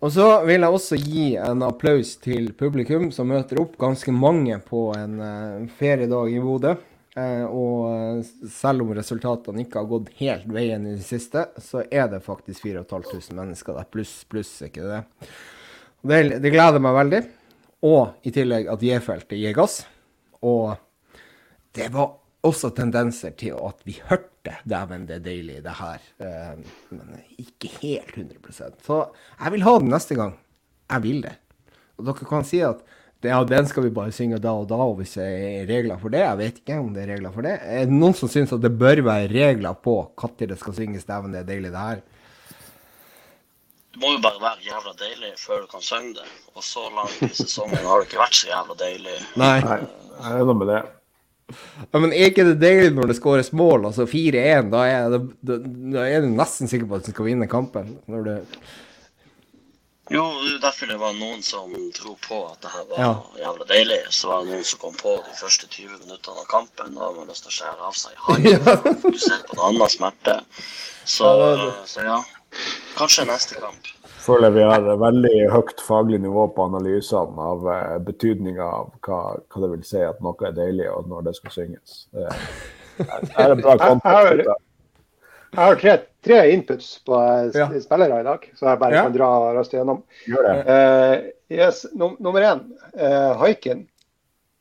Og 0.00 0.12
så 0.14 0.26
vil 0.48 0.64
jeg 0.64 0.72
også 0.72 0.96
gi 0.96 1.24
en 1.36 1.62
applaus 1.66 2.14
til 2.24 2.54
publikum 2.56 3.10
som 3.12 3.28
møter 3.28 3.60
opp. 3.60 3.74
Ganske 3.80 4.12
mange 4.16 4.56
på 4.64 4.88
en 4.96 5.18
uh, 5.20 5.66
feriedag 5.76 6.32
i 6.32 6.40
Bodø. 6.40 6.72
Uh, 7.18 7.44
og 7.44 8.48
selv 8.48 8.86
om 8.86 8.94
resultatene 8.96 9.66
ikke 9.66 9.82
har 9.82 9.90
gått 9.90 10.08
helt 10.22 10.46
veien 10.54 10.86
i 10.88 10.94
det 10.94 11.04
siste, 11.04 11.44
så 11.60 11.84
er 11.84 12.08
det 12.08 12.22
faktisk 12.24 12.64
4500 12.64 13.36
mennesker 13.36 13.76
der. 13.76 13.90
Pluss, 13.92 14.14
pluss, 14.24 14.54
ikke 14.64 14.88
det? 14.88 15.02
det? 16.00 16.22
Det 16.40 16.54
gleder 16.54 16.80
meg 16.80 16.96
veldig. 16.96 17.22
Og 17.90 18.24
i 18.24 18.32
tillegg 18.32 18.72
at 18.72 18.86
J-feltet 18.86 19.36
gir 19.36 19.58
gass. 19.58 19.82
Og 20.40 20.72
det 21.76 21.92
var 21.92 22.16
også 22.46 22.70
tendenser 22.76 23.34
til 23.38 23.56
at 23.58 23.82
vi 23.84 23.98
hørte 24.08 24.54
Dæven, 24.64 25.04
det 25.08 25.18
er 25.18 25.24
deilig, 25.24 25.58
det 25.64 25.74
her. 25.76 26.04
Uh, 26.16 26.62
men 26.96 27.18
ikke 27.36 27.68
helt 27.82 28.14
100% 28.16 28.78
Så 28.86 29.02
jeg 29.36 29.52
vil 29.52 29.66
ha 29.66 29.74
den 29.82 29.92
neste 29.92 30.16
gang. 30.16 30.38
Jeg 30.90 31.04
vil 31.04 31.20
det. 31.26 31.34
Og 31.98 32.06
dere 32.08 32.28
kan 32.30 32.46
si 32.48 32.62
at 32.64 32.80
ja, 33.20 33.42
den 33.44 33.66
skal 33.68 33.84
vi 33.84 33.90
bare 33.92 34.14
synge 34.16 34.38
da 34.40 34.54
og 34.56 34.70
da, 34.70 34.78
og 34.80 34.94
hvis 35.02 35.18
det 35.18 35.26
er 35.26 35.66
regler 35.68 36.00
for 36.00 36.08
det. 36.08 36.22
Jeg 36.24 36.38
vet 36.38 36.62
ikke 36.62 36.78
om 36.80 36.94
det 36.94 37.02
er 37.04 37.12
regler 37.12 37.34
for 37.34 37.44
det. 37.44 37.58
Er 37.60 37.84
det 37.84 37.98
noen 37.98 38.16
som 38.16 38.32
syns 38.32 38.54
at 38.56 38.64
det 38.64 38.72
bør 38.80 39.04
være 39.04 39.28
regler 39.28 39.76
på 39.76 39.98
når 40.16 40.54
det 40.54 40.58
skal 40.58 40.78
synges 40.78 41.04
'Dæven, 41.04 41.36
det 41.36 41.42
er 41.42 41.50
deilig', 41.52 41.74
det 41.76 41.84
her? 41.84 42.00
det 43.92 44.00
må 44.00 44.12
jo 44.14 44.20
bare 44.22 44.38
være 44.40 44.62
jævla 44.64 44.92
deilig 45.00 45.32
før 45.38 45.64
du 45.64 45.66
kan 45.66 45.82
synge 45.82 46.14
det. 46.14 46.26
Og 46.54 46.64
så 46.64 46.86
langt 46.94 47.22
i 47.26 47.34
sesongen 47.34 47.82
har 47.84 48.00
det 48.00 48.06
ikke 48.08 48.22
vært 48.22 48.38
så 48.38 48.48
jævla 48.48 48.76
deilig. 48.78 49.16
Nei. 49.40 49.56
Nei, 49.66 49.78
jeg 49.80 50.30
er 50.30 50.44
enig 50.44 50.56
med 50.60 50.70
det. 50.70 50.80
Ja, 51.92 51.98
men 52.02 52.12
er 52.12 52.30
ikke 52.30 52.44
det 52.48 52.58
deilig 52.62 52.92
når 52.96 53.10
det 53.10 53.16
skåres 53.18 53.52
mål, 53.56 53.88
altså 53.90 54.06
4-1? 54.10 54.70
Da, 54.72 54.84
da, 55.10 55.56
da 55.96 56.04
er 56.06 56.22
du 56.24 56.30
nesten 56.34 56.70
sikker 56.70 56.86
på 56.90 57.00
at 57.00 57.08
du 57.08 57.12
skal 57.14 57.26
vinne 57.30 57.48
kampen. 57.50 57.96
Når 58.10 58.24
du 58.28 58.32
Jo, 60.10 60.24
er 60.42 60.56
derfor 60.58 60.88
det 60.90 60.96
var 60.98 61.12
noen 61.14 61.38
som 61.46 61.70
dro 61.94 62.16
på 62.18 62.38
at 62.50 62.64
det 62.64 62.70
her 62.74 62.86
var 62.90 62.98
Ja. 62.98 63.10
jævla 63.44 63.66
deilig. 63.70 63.98
Så 64.10 64.26
var 64.32 64.40
det 64.42 64.50
noen 64.56 64.64
som 64.66 64.80
kom 64.82 64.96
på 64.98 65.12
de 65.22 65.36
første 65.38 65.68
20 65.70 66.00
minuttene 66.02 66.42
av 66.42 66.48
kampen. 66.50 66.94
Da 66.96 67.04
hadde 67.06 67.20
man 67.20 67.28
lyst 67.30 67.46
til 67.46 67.52
å 67.52 67.58
skjære 67.60 67.86
av 67.86 67.94
seg 67.94 68.12
handen 68.26 69.12
Du 69.14 69.18
ser 69.22 69.44
på 69.46 69.54
en 69.54 69.62
annen 69.68 69.92
smerte. 69.94 70.40
Så, 71.06 71.30
Ja, 71.30 71.70
så 71.86 72.02
ja. 72.08 72.18
Kanskje 72.98 73.28
neste 73.30 73.60
kamp. 73.62 73.86
Føler 74.20 74.52
vi 74.52 74.62
har 74.68 74.84
veldig 75.00 75.36
høyt 75.52 75.80
faglig 75.80 76.18
nivå 76.20 76.46
på 76.54 76.66
analysene 76.68 77.44
av 77.52 77.68
eh, 77.72 77.98
betydninga 78.04 78.66
av 78.66 78.90
hva, 79.06 79.20
hva 79.40 79.62
det 79.64 79.70
vil 79.72 79.84
si 79.88 80.02
at 80.04 80.20
noe 80.24 80.36
er 80.48 80.52
deilig, 80.56 80.88
og 80.92 81.08
når 81.08 81.24
det 81.30 81.34
skal 81.38 81.54
synges. 81.54 82.02
Det 82.12 82.26
er, 82.28 83.54
en 83.54 83.62
bra 83.62 83.76
Jeg- 83.76 83.80
jeg 83.80 84.00
har- 84.04 84.34
kontekst. 84.34 84.66
Jeg 85.50 85.58
har 85.66 85.76
tre, 85.80 85.94
tre 86.22 86.40
inputs 86.52 86.88
på 87.06 87.16
eh, 87.16 87.50
Ja. 87.58 87.68
spillere 87.80 88.20
i 88.20 88.26
dag, 88.28 88.44
så 88.54 88.68
jeg 88.68 88.78
bare 88.78 88.94
Ja. 88.94 89.02
kan 89.02 89.12
dra 89.16 89.30
raskt 89.56 89.72
gjennom. 89.72 90.02
Gjør 90.28 90.42
det. 90.46 90.68
Eh, 90.68 91.56
yes, 91.56 91.86
num 91.94 92.16
nummer 92.20 92.40
én, 92.40 92.60
uh, 93.00 93.34
Haiken. 93.40 93.86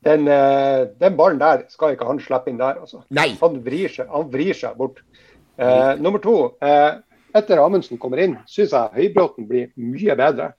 Den, 0.01 0.27
uh, 0.27 0.85
den 0.97 1.17
ballen 1.17 1.37
der 1.37 1.65
skal 1.67 1.93
ikke 1.93 2.07
han 2.07 2.19
slippe 2.19 2.47
inn 2.47 2.57
der, 2.57 2.79
altså. 2.79 3.03
Nei! 3.11 3.35
Han 3.41 3.61
vrir 3.61 3.89
seg, 3.89 4.07
han 4.07 4.31
vrir 4.31 4.53
seg 4.55 4.77
bort. 4.77 5.01
Eh, 5.59 5.95
nummer 5.99 6.19
to, 6.23 6.53
eh, 6.61 6.93
etter 7.35 7.61
Amundsen 7.61 7.99
kommer 8.01 8.21
inn, 8.23 8.37
syns 8.49 8.73
jeg 8.73 8.95
Høybråten 8.95 9.47
blir 9.49 9.69
mye 9.77 10.15
bedre. 10.19 10.53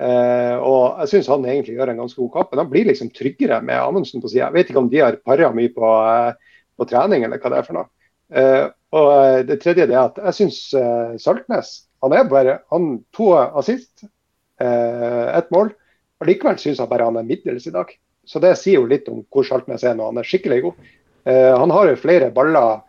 Uh, 0.00 0.56
og 0.64 1.00
jeg 1.02 1.10
syns 1.10 1.26
han 1.28 1.42
egentlig 1.44 1.74
gjør 1.76 1.90
en 1.92 1.98
ganske 2.00 2.16
god 2.22 2.30
kamp. 2.32 2.52
Men 2.52 2.62
han 2.62 2.70
blir 2.72 2.88
liksom 2.88 3.10
tryggere 3.12 3.60
med 3.64 3.76
Amundsen 3.82 4.22
på 4.22 4.30
sida. 4.32 4.46
Jeg 4.46 4.56
vet 4.56 4.70
ikke 4.72 4.80
om 4.80 4.88
de 4.92 5.02
har 5.02 5.18
para 5.26 5.50
mye 5.52 5.72
på, 5.74 5.84
uh, 5.84 6.62
på 6.80 6.86
trening, 6.88 7.26
eller 7.26 7.40
hva 7.42 7.52
det 7.52 7.58
er 7.60 7.66
for 7.66 7.76
noe. 7.76 7.90
Uh, 8.30 8.66
og 8.96 9.10
det 9.46 9.58
tredje 9.62 9.84
er 9.86 10.00
at 10.00 10.16
jeg 10.18 10.34
syns 10.34 10.56
Saltnes 11.22 11.68
han 12.02 12.14
er 12.16 12.24
bare 12.26 12.56
han 12.72 12.88
To 13.14 13.28
assist, 13.38 14.02
ett 14.58 15.52
mål. 15.54 15.70
og 16.18 16.26
Likevel 16.26 16.58
syns 16.58 16.80
jeg 16.82 16.90
bare 16.90 17.06
han 17.06 17.20
er 17.20 17.28
middels 17.28 17.68
i 17.70 17.74
dag. 17.76 17.92
Så 18.26 18.42
det 18.42 18.56
sier 18.58 18.80
jo 18.80 18.88
litt 18.90 19.06
om 19.12 19.20
hvor 19.30 19.46
Saltnes 19.46 19.84
er 19.86 19.94
når 19.94 20.10
han 20.10 20.18
er 20.18 20.26
skikkelig 20.26 20.58
god. 20.64 20.88
Han 21.62 21.70
har 21.70 21.92
jo 21.92 22.00
flere 22.02 22.32
baller 22.34 22.82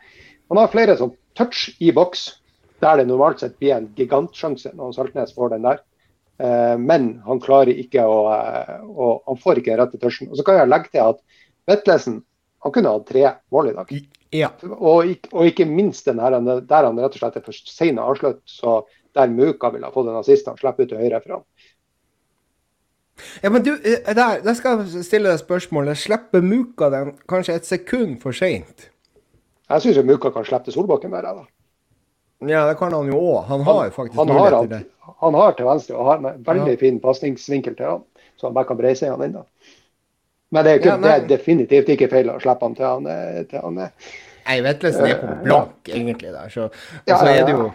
Han 0.50 0.58
har 0.58 0.74
flere 0.74 0.98
sånn 0.98 1.14
touch 1.38 1.70
i 1.78 1.94
boks, 1.94 2.41
der 2.82 3.02
det 3.02 3.08
normalt 3.10 3.42
sett 3.44 3.58
blir 3.60 3.76
en 3.76 3.90
gigantsjanse 3.98 4.74
når 4.78 4.96
Saltnes 4.98 5.34
får 5.36 5.54
den 5.56 5.68
der. 5.68 5.82
Eh, 6.42 6.78
men 6.82 7.12
han 7.28 7.42
klarer 7.44 7.78
ikke 7.78 8.06
å, 8.08 8.22
eh, 8.34 8.82
å 8.82 9.12
Han 9.28 9.38
får 9.38 9.62
ikke 9.62 9.78
rette 9.78 10.00
touchen. 10.02 10.32
Og 10.32 10.38
så 10.38 10.46
kan 10.46 10.58
jeg 10.58 10.72
legge 10.72 10.92
til 10.92 11.06
at 11.06 11.22
Vetlesen 11.70 12.24
han 12.62 12.74
kunne 12.74 12.94
hatt 12.94 13.08
tre 13.10 13.28
mål 13.54 13.72
i 13.72 13.76
dag. 13.78 13.94
Ja. 14.32 14.50
Og, 14.64 15.28
og 15.34 15.46
ikke 15.50 15.66
minst 15.68 16.06
den 16.08 16.22
her, 16.22 16.38
der 16.40 16.88
han 16.88 17.00
rett 17.00 17.18
og 17.18 17.20
slett 17.20 17.38
er 17.40 17.46
for 17.46 17.58
sein 17.58 18.00
å 18.00 18.08
avslutte. 18.12 18.42
Så 18.46 18.82
der 19.18 19.32
Muka 19.34 19.72
ville 19.74 19.90
ha 19.90 19.94
fått 19.94 20.10
en 20.10 20.20
assist, 20.20 20.48
han 20.48 20.60
slipper 20.60 20.86
ut 20.86 20.94
til 20.94 21.02
høyre 21.02 21.22
for 21.24 21.38
han. 21.38 21.48
ja, 23.44 23.50
men 23.50 23.66
du, 23.66 23.74
eh, 23.76 24.14
der, 24.16 24.42
der 24.46 24.58
skal 24.58 24.86
jeg 24.86 25.06
stille 25.06 25.34
deg 25.34 25.42
spørsmålet. 25.42 26.00
Slipper 26.00 26.46
Muka 26.46 26.90
den 26.94 27.16
kanskje 27.30 27.58
et 27.60 27.70
sekund 27.70 28.22
for 28.24 28.38
seint? 28.38 28.90
Jeg 29.72 29.84
syns 29.84 30.06
Muka 30.06 30.32
kan 30.32 30.46
slippe 30.48 30.70
til 30.70 30.80
Solbakken 30.80 31.14
der. 31.14 31.28
jeg, 31.28 31.42
Da. 31.42 31.61
Ja, 32.48 32.64
det 32.68 32.78
kan 32.80 32.94
han 32.94 33.08
jo 33.12 33.20
òg. 33.20 33.44
Han 33.48 33.62
har 33.68 33.84
jo 33.86 33.92
faktisk 33.92 34.16
han 34.18 34.28
mulighet 34.28 34.54
han, 34.54 34.68
til 34.68 34.78
det. 34.78 35.14
han 35.22 35.34
har 35.38 35.52
til 35.58 35.66
venstre 35.68 35.96
og 35.98 36.06
har 36.06 36.18
en 36.18 36.44
veldig 36.44 36.72
Ja. 36.74 36.80
fin 36.82 37.00
pasningsvinkel 37.00 37.76
til 37.78 37.86
han, 37.86 38.04
så 38.40 38.48
han 38.48 38.54
bare 38.56 38.66
kan 38.66 38.78
breie 38.78 38.96
seg 38.96 39.12
han 39.14 39.22
inn. 39.28 39.34
da. 39.34 39.44
Men 40.52 40.66
det 40.66 40.72
er, 40.72 40.80
ikke, 40.80 40.90
Ja, 40.90 40.98
det 40.98 41.12
er 41.12 41.28
definitivt 41.38 41.90
ikke 41.94 42.10
feil 42.10 42.28
å 42.34 42.40
slippe 42.42 42.62
han 42.66 42.76
til 42.76 42.86
han, 42.86 43.06
er- 43.08 43.44
til 43.44 43.60
han 43.62 43.78
er 43.78 43.92
Nei, 44.48 44.60
Vetlesen 44.66 45.06
er 45.06 45.20
på 45.22 45.44
blank, 45.44 45.84
egentlig, 45.88 46.32
der. 46.34 46.50
Så, 46.50 46.64
og 46.66 46.72
Ja, 47.08 47.18
så 47.18 47.28
er 47.30 47.46
det 47.46 47.54
jo 47.56 47.72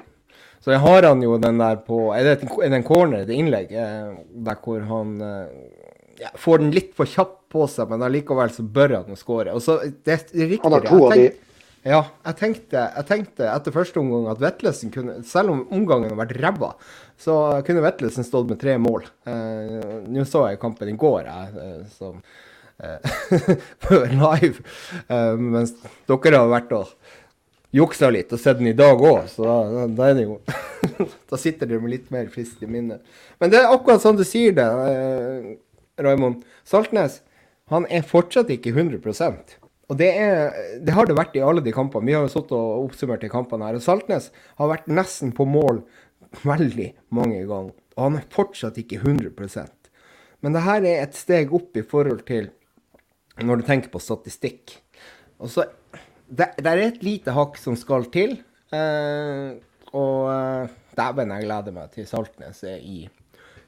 Så 0.60 0.72
jeg 0.72 0.80
har 0.80 1.02
han 1.06 1.22
jo 1.22 1.38
den 1.38 1.58
der 1.58 1.76
på 1.76 2.12
Er 2.12 2.24
det, 2.24 2.42
en- 2.42 2.72
er 2.72 2.76
en 2.76 2.82
corner, 2.82 3.18
et 3.22 3.28
innlegg, 3.30 3.70
eh, 3.70 4.16
der 4.44 4.56
hvor 4.64 4.80
han 4.84 5.20
eh, 5.22 5.46
ja, 6.20 6.28
får 6.34 6.58
den 6.58 6.70
litt 6.72 6.92
for 6.94 7.06
kjapt 7.06 7.48
på 7.52 7.68
seg, 7.68 7.88
men 7.88 8.00
allikevel 8.02 8.48
så 8.50 8.62
bør 8.66 8.96
han 9.04 9.16
skåre. 9.16 9.52
Og 9.54 9.60
så, 9.62 9.78
det 10.04 10.12
er 10.12 10.48
riktig. 10.48 10.62
Han 10.64 10.72
har 10.72 10.80
to 10.80 11.06
av 11.06 11.12
de. 11.12 11.30
Ja, 11.86 12.00
jeg 12.26 12.34
tenkte, 12.40 12.80
jeg 12.96 13.06
tenkte 13.06 13.46
etter 13.46 13.74
første 13.74 14.00
omgang 14.00 14.24
at 14.32 14.40
Vetlesen 14.42 14.90
kunne 14.94 15.20
Selv 15.26 15.52
om 15.52 15.60
omgangen 15.74 16.10
har 16.10 16.18
vært 16.18 16.34
ræva, 16.42 16.72
så 17.20 17.36
kunne 17.66 17.84
Vetlesen 17.84 18.26
stått 18.26 18.50
med 18.50 18.58
tre 18.58 18.74
mål. 18.82 19.06
Eh, 19.30 20.00
Nå 20.10 20.24
så 20.26 20.48
jeg 20.50 20.58
kampen 20.62 20.90
i 20.90 20.96
går, 20.98 21.28
jeg, 21.28 21.52
eh, 21.62 21.84
som 21.94 22.18
eh, 22.82 24.10
live, 24.18 24.64
eh, 25.06 25.38
mens 25.38 25.76
dere 26.10 26.40
har 26.42 26.50
vært 26.50 26.74
og 26.74 26.90
juksa 27.76 28.10
litt 28.10 28.34
og 28.34 28.40
sett 28.42 28.58
den 28.58 28.72
i 28.72 28.76
dag 28.76 28.98
òg, 28.98 29.28
så 29.30 29.46
da, 29.46 29.86
da 29.86 30.10
er 30.10 30.18
det 30.18 30.26
jo 30.26 30.40
Da 31.30 31.38
sitter 31.38 31.68
dere 31.68 31.82
med 31.84 31.92
litt 31.92 32.10
mer 32.14 32.26
friskt 32.32 32.62
i 32.64 32.68
minnet. 32.70 33.02
Men 33.42 33.52
det 33.52 33.60
er 33.60 33.70
akkurat 33.70 34.02
sånn 34.02 34.18
du 34.18 34.24
sier 34.26 34.54
det, 34.56 34.66
eh, 34.90 35.48
Raymond. 36.02 36.42
Saltnes 36.66 37.20
han 37.70 37.86
er 37.90 38.06
fortsatt 38.06 38.50
ikke 38.54 38.74
100 38.74 39.02
og 39.86 39.98
det, 40.00 40.08
er, 40.18 40.56
det 40.82 40.94
har 40.96 41.06
det 41.06 41.14
vært 41.14 41.36
i 41.38 41.44
alle 41.46 41.62
de 41.62 41.74
kampene. 41.74 42.08
Vi 42.08 42.14
har 42.16 42.24
jo 42.26 42.32
sittet 42.32 42.56
og 42.58 42.88
oppsummert 42.88 43.22
de 43.22 43.30
kampene 43.30 43.68
her. 43.68 43.78
Og 43.78 43.84
Saltnes 43.84 44.32
har 44.58 44.70
vært 44.72 44.88
nesten 44.90 45.30
på 45.36 45.46
mål 45.46 45.84
veldig 46.42 46.88
mange 47.14 47.44
ganger. 47.46 47.74
Og 47.94 48.02
han 48.02 48.18
er 48.18 48.26
fortsatt 48.34 48.78
ikke 48.82 48.98
100% 48.98 49.90
Men 50.44 50.56
det 50.56 50.64
her 50.66 50.84
er 50.84 51.04
et 51.04 51.14
steg 51.16 51.54
opp 51.54 51.78
i 51.78 51.84
forhold 51.86 52.26
til 52.28 52.50
når 53.46 53.60
du 53.60 53.66
tenker 53.68 53.92
på 53.92 54.02
statistikk. 54.02 54.74
Og 55.38 55.52
så 55.52 55.68
det, 56.26 56.50
det 56.58 56.66
er 56.66 56.82
et 56.82 57.02
lite 57.06 57.34
hakk 57.36 57.58
som 57.60 57.76
skal 57.78 58.08
til. 58.12 58.36
Eh, 58.74 59.54
og 59.94 60.30
eh, 60.32 60.74
dæven, 60.98 61.34
jeg 61.36 61.46
gleder 61.46 61.76
meg 61.76 61.92
til 61.94 62.08
Saltnes 62.10 62.64
er 62.66 62.82
i 62.82 63.04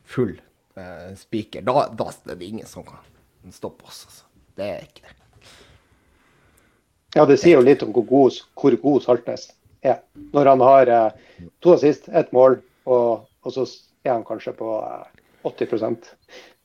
full 0.08 0.34
eh, 0.34 1.12
spiker. 1.20 1.62
Da, 1.68 1.86
da 1.94 2.10
er 2.10 2.34
det 2.34 2.50
ingen 2.50 2.68
som 2.68 2.86
kan 2.88 3.54
stoppe 3.54 3.86
oss, 3.86 4.02
altså. 4.08 4.24
Det 4.58 4.66
er 4.66 4.88
ikke 4.88 5.06
det. 5.06 5.17
Ja, 7.18 7.24
det 7.26 7.40
sier 7.42 7.58
jo 7.58 7.66
litt 7.66 7.82
om 7.82 7.90
hvor 7.90 8.06
god, 8.06 8.36
hvor 8.54 8.76
god 8.78 9.02
Saltnes 9.02 9.48
er. 9.82 9.98
Når 10.34 10.52
han 10.52 10.62
har 10.62 10.92
eh, 10.94 11.48
to 11.64 11.74
assist, 11.74 12.06
ett 12.14 12.30
mål, 12.36 12.60
og, 12.86 13.26
og 13.42 13.54
så 13.54 13.66
er 14.06 14.14
han 14.14 14.26
kanskje 14.26 14.54
på 14.58 14.76
eh, 14.78 15.24
80% 15.48 16.12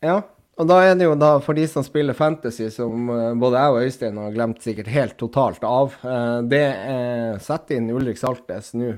Ja, 0.05 0.19
og 0.61 0.69
da 0.69 0.77
er 0.85 0.93
det 0.97 1.07
jo 1.07 1.15
da 1.17 1.31
for 1.41 1.57
de 1.57 1.65
som 1.69 1.85
spiller 1.85 2.13
Fantasy, 2.17 2.67
som 2.73 3.09
eh, 3.09 3.31
både 3.41 3.61
jeg 3.63 3.73
og 3.73 3.87
Øystein 3.87 4.19
har 4.21 4.35
glemt 4.35 4.61
sikkert 4.61 4.91
helt 4.93 5.17
totalt 5.17 5.65
av, 5.65 5.97
eh, 6.05 6.37
det 6.51 6.63
er 6.69 7.41
sette 7.41 7.77
inn 7.77 7.89
Ulrik 7.93 8.21
Saltnes 8.21 8.73
nå. 8.77 8.93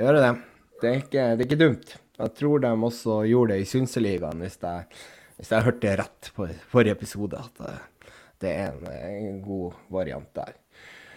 Gjøre 0.00 0.24
det. 0.24 0.32
Det 0.80 0.88
er, 0.88 0.98
ikke, 1.04 1.24
det 1.36 1.44
er 1.44 1.46
ikke 1.46 1.60
dumt. 1.60 1.94
Jeg 2.20 2.34
tror 2.40 2.62
de 2.64 2.72
også 2.88 3.20
gjorde 3.28 3.54
det 3.54 3.62
i 3.62 3.68
Synseligaen, 3.68 4.42
hvis 4.42 4.58
jeg, 4.64 5.02
hvis 5.38 5.52
jeg 5.54 5.66
hørte 5.66 5.94
rett 6.00 6.30
på 6.34 6.48
forrige 6.72 6.96
episode. 6.98 7.38
At 7.38 7.62
eh, 7.68 8.16
det 8.42 8.56
er 8.56 8.74
en, 8.74 8.90
en 9.28 9.38
god 9.44 9.78
variant 9.92 10.26
der. 10.34 10.56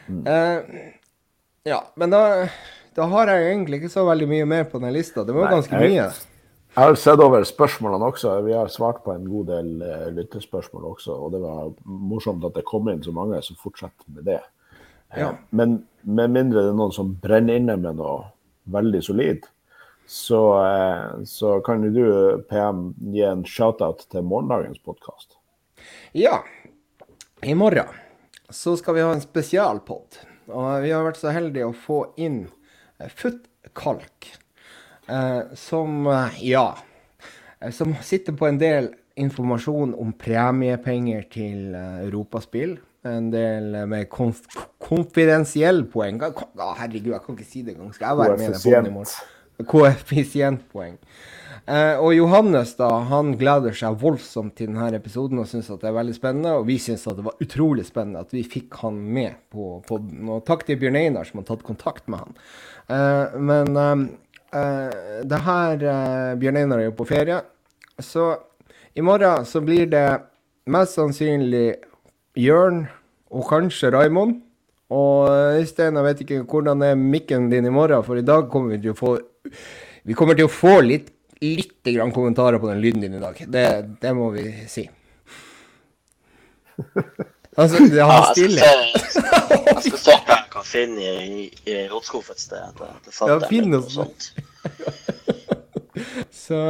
Eh, 0.10 0.60
ja, 1.64 1.80
men 1.96 2.10
da, 2.14 2.50
da 2.96 3.06
har 3.12 3.28
jeg 3.32 3.52
egentlig 3.54 3.82
ikke 3.82 3.92
så 3.94 4.04
veldig 4.08 4.28
mye 4.28 4.46
mer 4.46 4.64
på 4.72 4.80
den 4.84 4.94
lista. 4.94 5.24
Det 5.24 5.34
var 5.36 5.48
Nei, 5.50 5.54
ganske 5.58 5.80
jeg- 5.80 5.92
mye. 5.94 6.30
Jeg 6.74 6.82
har 6.90 6.96
sett 6.98 7.20
over 7.22 7.44
spørsmålene 7.46 8.08
også. 8.12 8.32
Vi 8.48 8.54
har 8.58 8.68
svart 8.74 9.04
på 9.06 9.14
en 9.14 9.28
god 9.30 9.46
del 9.52 9.68
uh, 9.86 10.08
lyttespørsmål 10.10 10.88
også. 10.96 11.14
Og 11.14 11.32
det 11.36 11.42
var 11.44 11.68
morsomt 11.86 12.44
at 12.48 12.56
det 12.58 12.64
kom 12.66 12.88
inn 12.90 13.04
så 13.06 13.14
mange 13.14 13.38
som 13.46 13.56
fortsetter 13.62 14.08
med 14.10 14.26
det. 14.26 14.40
Eh, 15.14 15.20
Ja. 15.22 15.36
Men 15.52 15.84
med 16.04 16.32
mindre 16.34 16.64
det 16.64 16.72
er 16.72 16.80
noen 16.80 16.92
som 16.92 17.14
brenner 17.22 17.60
inne 17.62 17.76
med 17.78 17.96
noe 18.00 18.24
veldig 18.74 19.04
solid, 19.06 19.46
så, 20.10 20.40
eh, 20.66 21.22
så 21.30 21.60
kan 21.64 21.84
jo 21.86 21.92
du, 21.94 22.42
PM, 22.50 22.96
gi 23.14 23.22
en 23.22 23.44
shout-out 23.46 24.08
til 24.10 24.24
morgendagens 24.26 24.80
podkast. 24.84 25.38
Ja, 26.18 26.42
i 27.44 27.54
morgen 27.54 27.86
så 28.54 28.76
skal 28.78 28.98
vi 28.98 29.04
ha 29.06 29.12
en 29.14 29.24
spesialpod. 29.24 30.20
Og 30.54 30.84
vi 30.84 30.92
har 30.94 31.06
vært 31.06 31.20
så 31.22 31.34
heldige 31.34 31.70
å 31.70 31.76
få 31.76 32.00
inn 32.22 32.46
eh, 33.00 33.10
Futtkalk, 33.10 34.30
eh, 35.08 35.42
som 35.60 36.08
eh, 36.12 36.42
ja, 36.52 36.68
eh, 37.60 37.72
som 37.76 37.96
sitter 38.04 38.36
på 38.38 38.50
en 38.50 38.60
del 38.62 38.92
informasjon 39.20 39.94
om 40.00 40.14
premiepenger 40.18 41.30
til 41.34 41.78
Europaspill. 41.78 42.78
En 43.04 43.28
del 43.34 43.74
med 43.92 44.08
konf 44.08 44.46
konfidensielle 44.80 45.84
poeng. 45.92 46.22
Herregud, 46.24 47.12
jeg 47.12 47.24
kan 47.26 47.36
ikke 47.36 47.48
si 47.48 47.62
det 47.62 47.76
engang. 47.76 47.92
Skal 47.96 48.14
jeg 48.14 48.20
være 48.22 48.38
med 48.40 48.46
i 48.46 48.54
den 48.54 48.62
poden 48.64 48.88
i 48.88 48.94
morgen? 48.96 49.66
Koeffisientpoeng. 49.70 50.96
Eh, 51.64 51.96
og 51.96 52.12
Johannes 52.16 52.74
da, 52.76 52.90
han 53.08 53.36
gleder 53.40 53.76
seg 53.78 53.96
voldsomt 54.02 54.58
til 54.60 54.72
denne 54.72 54.90
episoden 54.98 55.40
og 55.40 55.48
syns 55.48 55.72
det 55.72 55.90
er 55.90 55.96
veldig 55.96 56.18
spennende. 56.18 56.58
Og 56.60 56.68
vi 56.68 56.80
syns 56.82 57.06
det 57.08 57.26
var 57.26 57.40
utrolig 57.44 57.88
spennende 57.88 58.26
at 58.26 58.36
vi 58.36 58.44
fikk 58.44 58.82
han 58.84 59.00
med 59.00 59.40
på 59.54 59.78
poden. 59.88 60.28
Og 60.34 60.44
takk 60.48 60.68
til 60.68 60.82
Bjørn 60.82 61.00
Einar 61.00 61.30
som 61.30 61.42
har 61.42 61.48
tatt 61.52 61.66
kontakt 61.68 62.12
med 62.12 62.26
han. 62.26 62.38
Eh, 62.92 63.40
men 63.52 63.80
eh, 63.80 64.06
Uh, 64.54 65.24
det 65.26 65.40
her 65.48 65.82
uh, 65.82 66.34
Bjørn 66.38 66.60
Einar 66.62 66.82
er 66.82 66.92
jo 66.92 66.98
på 66.98 67.08
ferie. 67.10 67.40
Så 67.98 68.36
i 68.94 69.02
morgen 69.02 69.48
så 69.50 69.64
blir 69.66 69.88
det 69.90 70.06
mest 70.70 71.00
sannsynlig 71.00 71.80
Jørn 72.38 72.84
og 73.34 73.48
kanskje 73.50 73.90
Raimond. 73.96 74.44
Og 74.94 75.32
Øystein, 75.58 75.98
jeg 75.98 76.06
vet 76.06 76.22
ikke 76.22 76.44
hvordan 76.52 76.86
er 76.86 77.00
mikken 77.00 77.50
din 77.50 77.66
i 77.66 77.74
morgen, 77.74 78.06
for 78.06 78.20
i 78.20 78.26
dag 78.26 78.46
kommer 78.52 78.76
vi 78.76 78.84
til 78.84 78.94
å 78.94 79.00
få 79.00 79.16
Vi 80.04 80.14
kommer 80.20 80.36
til 80.36 80.46
å 80.46 80.52
få 80.52 80.82
litt, 80.84 81.13
litt 81.44 81.92
grann 81.94 82.14
kommentarer 82.16 82.62
på 82.62 82.70
den 82.72 82.82
lyden 82.84 83.04
din 83.04 83.18
i 83.18 83.22
dag. 83.22 83.40
Det, 83.48 83.66
det 84.02 84.14
må 84.18 84.30
vi 84.34 84.48
si. 84.72 84.88
Altså, 87.56 87.84
det 87.92 88.02
har 88.02 88.32
stille. 88.32 88.66
Jeg 88.66 89.84
skal 89.86 90.00
se 90.08 90.16
hva 90.16 90.38
jeg 90.40 90.50
kan 90.54 90.66
finne 90.66 91.12
i, 91.22 91.46
i 91.70 91.76
rotskuff 91.92 92.32
et 92.34 92.42
sted. 92.42 92.80
Det, 92.80 93.14
ja, 93.30 93.38
finn 93.50 93.70
noe 93.74 93.86
sånt. 93.94 94.32
så, 96.46 96.62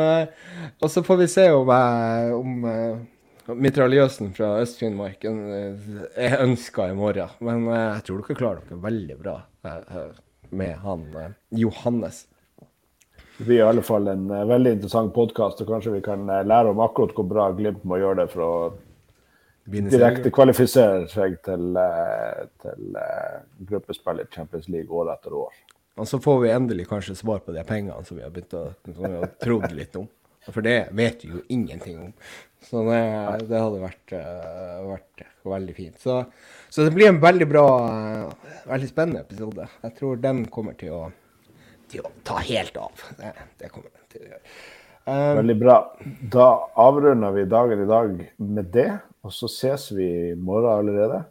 og 0.84 0.92
så 0.92 1.06
får 1.08 1.22
vi 1.24 1.30
se 1.32 1.48
om, 1.56 1.72
jeg, 1.72 2.34
om 2.36 2.68
uh, 2.68 3.56
mitraljøsen 3.56 4.34
fra 4.36 4.58
Øst-Finnmark 4.64 5.24
er 5.24 6.38
ønska 6.44 6.90
i 6.92 7.00
morgen. 7.00 7.32
Men 7.40 7.70
uh, 7.72 7.78
jeg 7.78 8.06
tror 8.10 8.26
dere 8.26 8.40
klarer 8.42 8.68
dere 8.68 8.84
veldig 8.84 9.20
bra 9.24 9.40
med 10.54 10.78
han 10.84 11.08
Johannes. 11.56 12.26
Det 13.38 13.44
blir 13.44 13.58
i 13.58 13.66
alle 13.66 13.82
fall 13.82 14.08
en 14.12 14.28
veldig 14.30 14.76
interessant 14.78 15.14
podkast, 15.14 15.62
og 15.64 15.70
kanskje 15.74 15.96
vi 15.96 16.02
kan 16.06 16.26
lære 16.26 16.70
om 16.70 16.82
akkurat 16.86 17.16
hvor 17.18 17.26
bra 17.28 17.52
Glimt 17.58 17.84
må 17.84 17.98
gjøre 17.98 18.24
det 18.24 18.32
for 18.34 18.46
å 18.46 18.56
direkte 19.66 20.32
kvalifisere 20.34 21.08
seg 21.10 21.40
til, 21.46 21.78
eh, 21.80 22.44
til 22.62 22.98
gruppespill 23.70 24.22
i 24.22 24.28
Champions 24.30 24.68
League 24.70 24.92
år 24.92 25.14
etter 25.16 25.34
år. 25.34 25.54
Og 25.98 26.10
så 26.10 26.20
får 26.22 26.40
vi 26.42 26.50
endelig 26.50 26.88
kanskje 26.90 27.16
svar 27.16 27.44
på 27.46 27.54
de 27.54 27.64
pengene 27.64 28.06
som 28.06 28.18
vi 28.18 28.24
har 28.26 28.34
begynt 28.34 28.56
å, 28.58 28.66
trodd 29.42 29.72
litt 29.78 29.96
om. 30.00 30.08
For 30.50 30.66
det 30.66 30.90
vet 30.92 31.22
vi 31.24 31.30
jo 31.32 31.44
ingenting 31.54 32.00
om. 32.02 32.14
Så 32.64 32.82
det, 32.88 33.00
det 33.48 33.60
hadde 33.62 33.80
vært, 33.80 34.16
vært, 34.88 35.26
veldig 35.48 35.76
fint. 35.76 36.00
Så, 36.00 36.24
så, 36.70 36.84
det 36.84 36.94
blir 36.96 37.12
en 37.12 37.22
veldig 37.24 37.48
bra, 37.48 37.68
veldig 38.68 38.90
spennende 38.90 39.24
episode. 39.24 39.68
Jeg 39.84 39.96
tror 40.00 40.20
den 40.24 40.46
kommer 40.52 40.76
til 40.80 40.96
å, 40.96 41.02
til 41.94 42.06
å 42.06 42.14
ta 42.28 42.40
helt 42.44 42.78
av. 42.82 43.04
Det, 43.20 43.70
kommer 43.70 43.90
den 43.90 44.08
til 44.14 44.26
å 44.26 44.32
gjøre. 44.34 44.44
Um, 45.04 45.38
Veldig 45.42 45.58
bra. 45.60 45.78
Da 46.34 46.48
avrunder 46.80 47.36
vi 47.36 47.46
dagen 47.52 47.84
i 47.84 47.90
dag 47.90 48.18
med 48.38 48.74
det. 48.76 48.90
Og 49.24 49.32
så 49.32 49.48
ses 49.52 49.88
vi 49.96 50.08
i 50.32 50.36
morgen 50.36 50.72
allerede. 50.74 51.24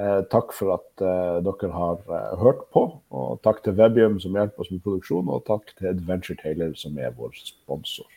Eh, 0.00 0.20
takk 0.32 0.54
for 0.56 0.72
at 0.78 1.02
eh, 1.04 1.40
dere 1.44 1.70
har 1.74 2.00
eh, 2.08 2.38
hørt 2.40 2.62
på. 2.74 2.86
Og 3.12 3.40
takk 3.44 3.60
til 3.64 3.76
Webium 3.76 4.16
som 4.22 4.36
hjelper 4.38 4.64
oss 4.64 4.70
med 4.72 4.82
produksjon, 4.86 5.28
og 5.28 5.44
takk 5.48 5.74
til 5.76 5.90
Adventure 5.90 6.38
Taylor 6.40 6.72
som 6.78 6.96
er 6.98 7.12
vår 7.18 7.34
sponsor. 7.36 8.08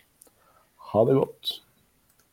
Ha 0.94 1.04
det 1.10 1.18
godt. 1.18 1.58